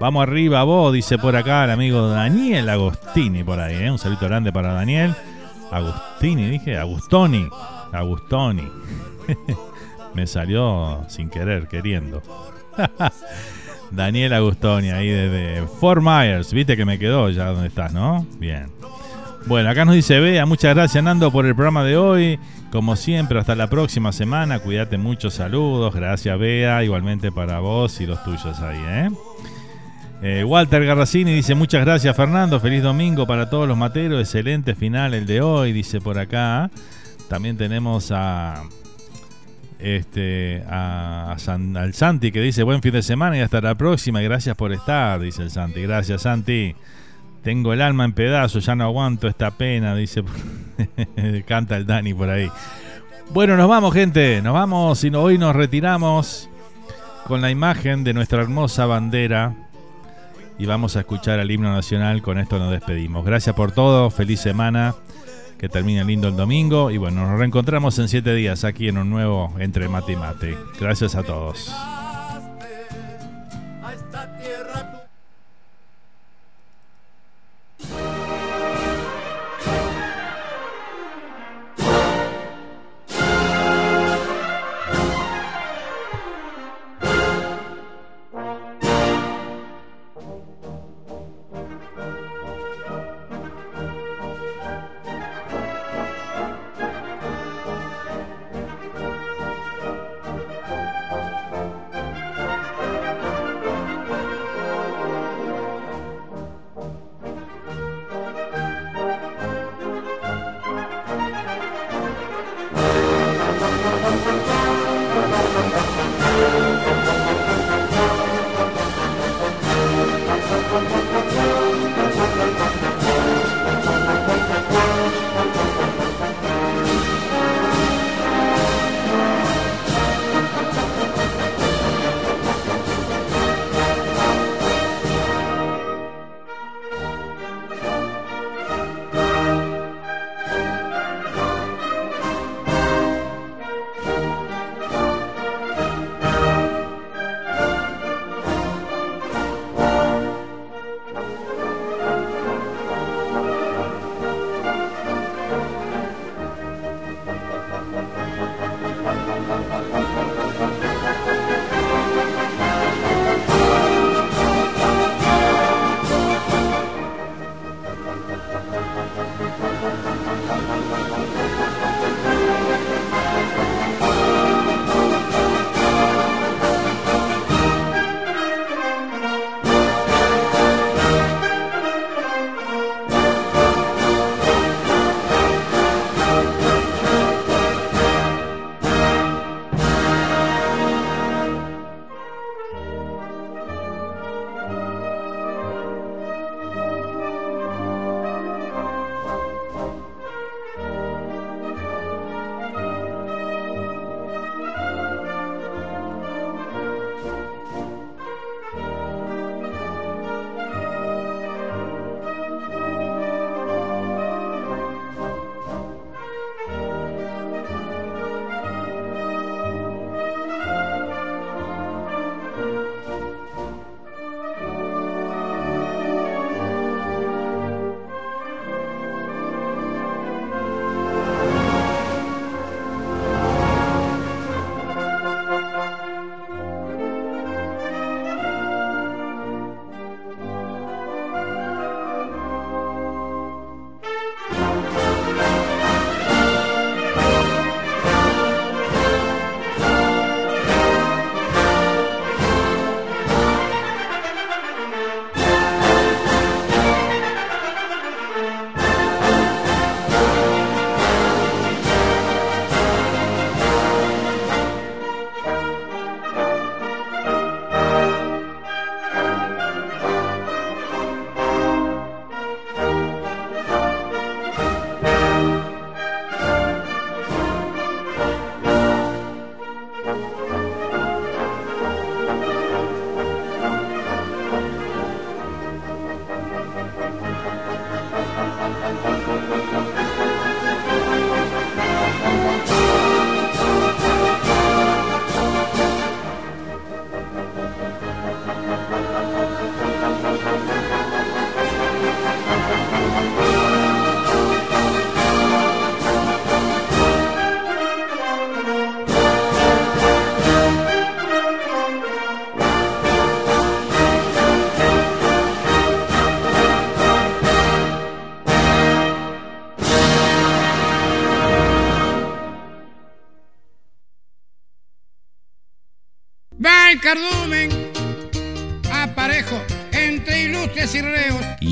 Vamos 0.01 0.21
arriba 0.23 0.63
vos, 0.63 0.93
dice 0.93 1.17
por 1.17 1.35
acá 1.37 1.63
el 1.63 1.71
amigo 1.71 2.09
Daniel 2.09 2.67
Agostini 2.69 3.43
por 3.43 3.59
ahí. 3.59 3.83
¿eh? 3.83 3.91
Un 3.91 3.97
saludo 3.97 4.27
grande 4.27 4.51
para 4.51 4.73
Daniel. 4.73 5.15
Agostini, 5.71 6.49
dije, 6.49 6.77
Agustoni. 6.77 7.47
Agustoni. 7.93 8.67
Me 10.13 10.27
salió 10.27 11.05
sin 11.07 11.29
querer, 11.29 11.67
queriendo. 11.69 12.21
Daniel 13.91 14.33
Agustoni, 14.33 14.89
ahí 14.89 15.09
desde 15.09 15.67
Fort 15.79 16.01
Myers. 16.01 16.53
Viste 16.53 16.75
que 16.75 16.85
me 16.85 16.99
quedó 16.99 17.29
ya 17.29 17.47
donde 17.47 17.67
estás, 17.67 17.93
¿no? 17.93 18.25
Bien. 18.39 18.67
Bueno, 19.45 19.69
acá 19.69 19.85
nos 19.85 19.95
dice 19.95 20.19
Bea, 20.19 20.45
muchas 20.45 20.75
gracias 20.75 21.01
Nando 21.03 21.31
por 21.31 21.45
el 21.45 21.55
programa 21.55 21.83
de 21.83 21.95
hoy. 21.95 22.39
Como 22.71 22.97
siempre, 22.97 23.39
hasta 23.39 23.55
la 23.55 23.69
próxima 23.69 24.11
semana. 24.11 24.59
Cuídate 24.59 24.97
mucho, 24.97 25.29
saludos. 25.29 25.95
Gracias 25.95 26.37
Bea, 26.37 26.83
igualmente 26.83 27.31
para 27.31 27.59
vos 27.59 28.01
y 28.01 28.05
los 28.05 28.21
tuyos 28.23 28.59
ahí, 28.59 28.79
¿eh? 28.87 29.09
Eh, 30.21 30.43
Walter 30.43 30.83
Garracini 30.83 31.31
dice 31.31 31.53
muchas 31.53 31.85
gracias 31.85 32.15
Fernando, 32.15 32.59
feliz 32.59 32.81
domingo 32.81 33.27
para 33.27 33.51
todos 33.51 33.67
los 33.67 33.77
materos, 33.77 34.19
excelente 34.19 34.73
final 34.73 35.13
el 35.13 35.27
de 35.27 35.41
hoy, 35.41 35.73
dice 35.73 36.01
por 36.01 36.17
acá. 36.17 36.71
También 37.29 37.55
tenemos 37.55 38.11
a 38.11 38.63
este 39.79 40.63
a, 40.67 41.35
al 41.75 41.93
Santi 41.93 42.31
que 42.31 42.41
dice 42.41 42.63
buen 42.63 42.81
fin 42.81 42.93
de 42.93 43.01
semana 43.01 43.37
y 43.37 43.41
hasta 43.41 43.61
la 43.61 43.75
próxima, 43.75 44.21
gracias 44.21 44.55
por 44.55 44.71
estar, 44.71 45.19
dice 45.19 45.43
el 45.43 45.51
Santi. 45.51 45.81
Gracias 45.81 46.23
Santi. 46.23 46.75
Tengo 47.43 47.71
el 47.71 47.81
alma 47.81 48.03
en 48.03 48.13
pedazos, 48.13 48.65
ya 48.65 48.75
no 48.75 48.83
aguanto 48.83 49.27
esta 49.27 49.51
pena, 49.51 49.95
dice. 49.95 50.23
Canta 51.47 51.77
el 51.77 51.85
Dani 51.85 52.13
por 52.13 52.29
ahí. 52.29 52.51
Bueno, 53.31 53.57
nos 53.57 53.69
vamos, 53.69 53.93
gente. 53.93 54.41
Nos 54.41 54.53
vamos 54.53 55.03
y 55.03 55.09
hoy 55.09 55.37
nos 55.37 55.55
retiramos 55.55 56.49
con 57.25 57.41
la 57.41 57.51
imagen 57.51 58.03
de 58.03 58.13
nuestra 58.13 58.41
hermosa 58.41 58.85
bandera 58.85 59.53
y 60.57 60.65
vamos 60.65 60.95
a 60.95 61.01
escuchar 61.01 61.39
el 61.39 61.51
himno 61.51 61.71
nacional. 61.71 62.21
Con 62.21 62.39
esto 62.39 62.57
nos 62.57 62.71
despedimos. 62.71 63.25
Gracias 63.25 63.55
por 63.55 63.71
todo, 63.71 64.09
feliz 64.09 64.39
semana, 64.39 64.95
que 65.57 65.69
termine 65.69 66.03
lindo 66.05 66.27
el 66.27 66.35
domingo 66.35 66.91
y 66.91 66.97
bueno, 66.97 67.27
nos 67.27 67.39
reencontramos 67.39 67.97
en 67.99 68.07
siete 68.07 68.33
días 68.33 68.63
aquí 68.63 68.87
en 68.87 68.97
un 68.97 69.09
nuevo 69.09 69.53
Entre 69.59 69.89
Mate 69.89 70.13
y 70.13 70.15
Mate. 70.15 70.57
Gracias 70.79 71.15
a 71.15 71.23
todos. 71.23 71.71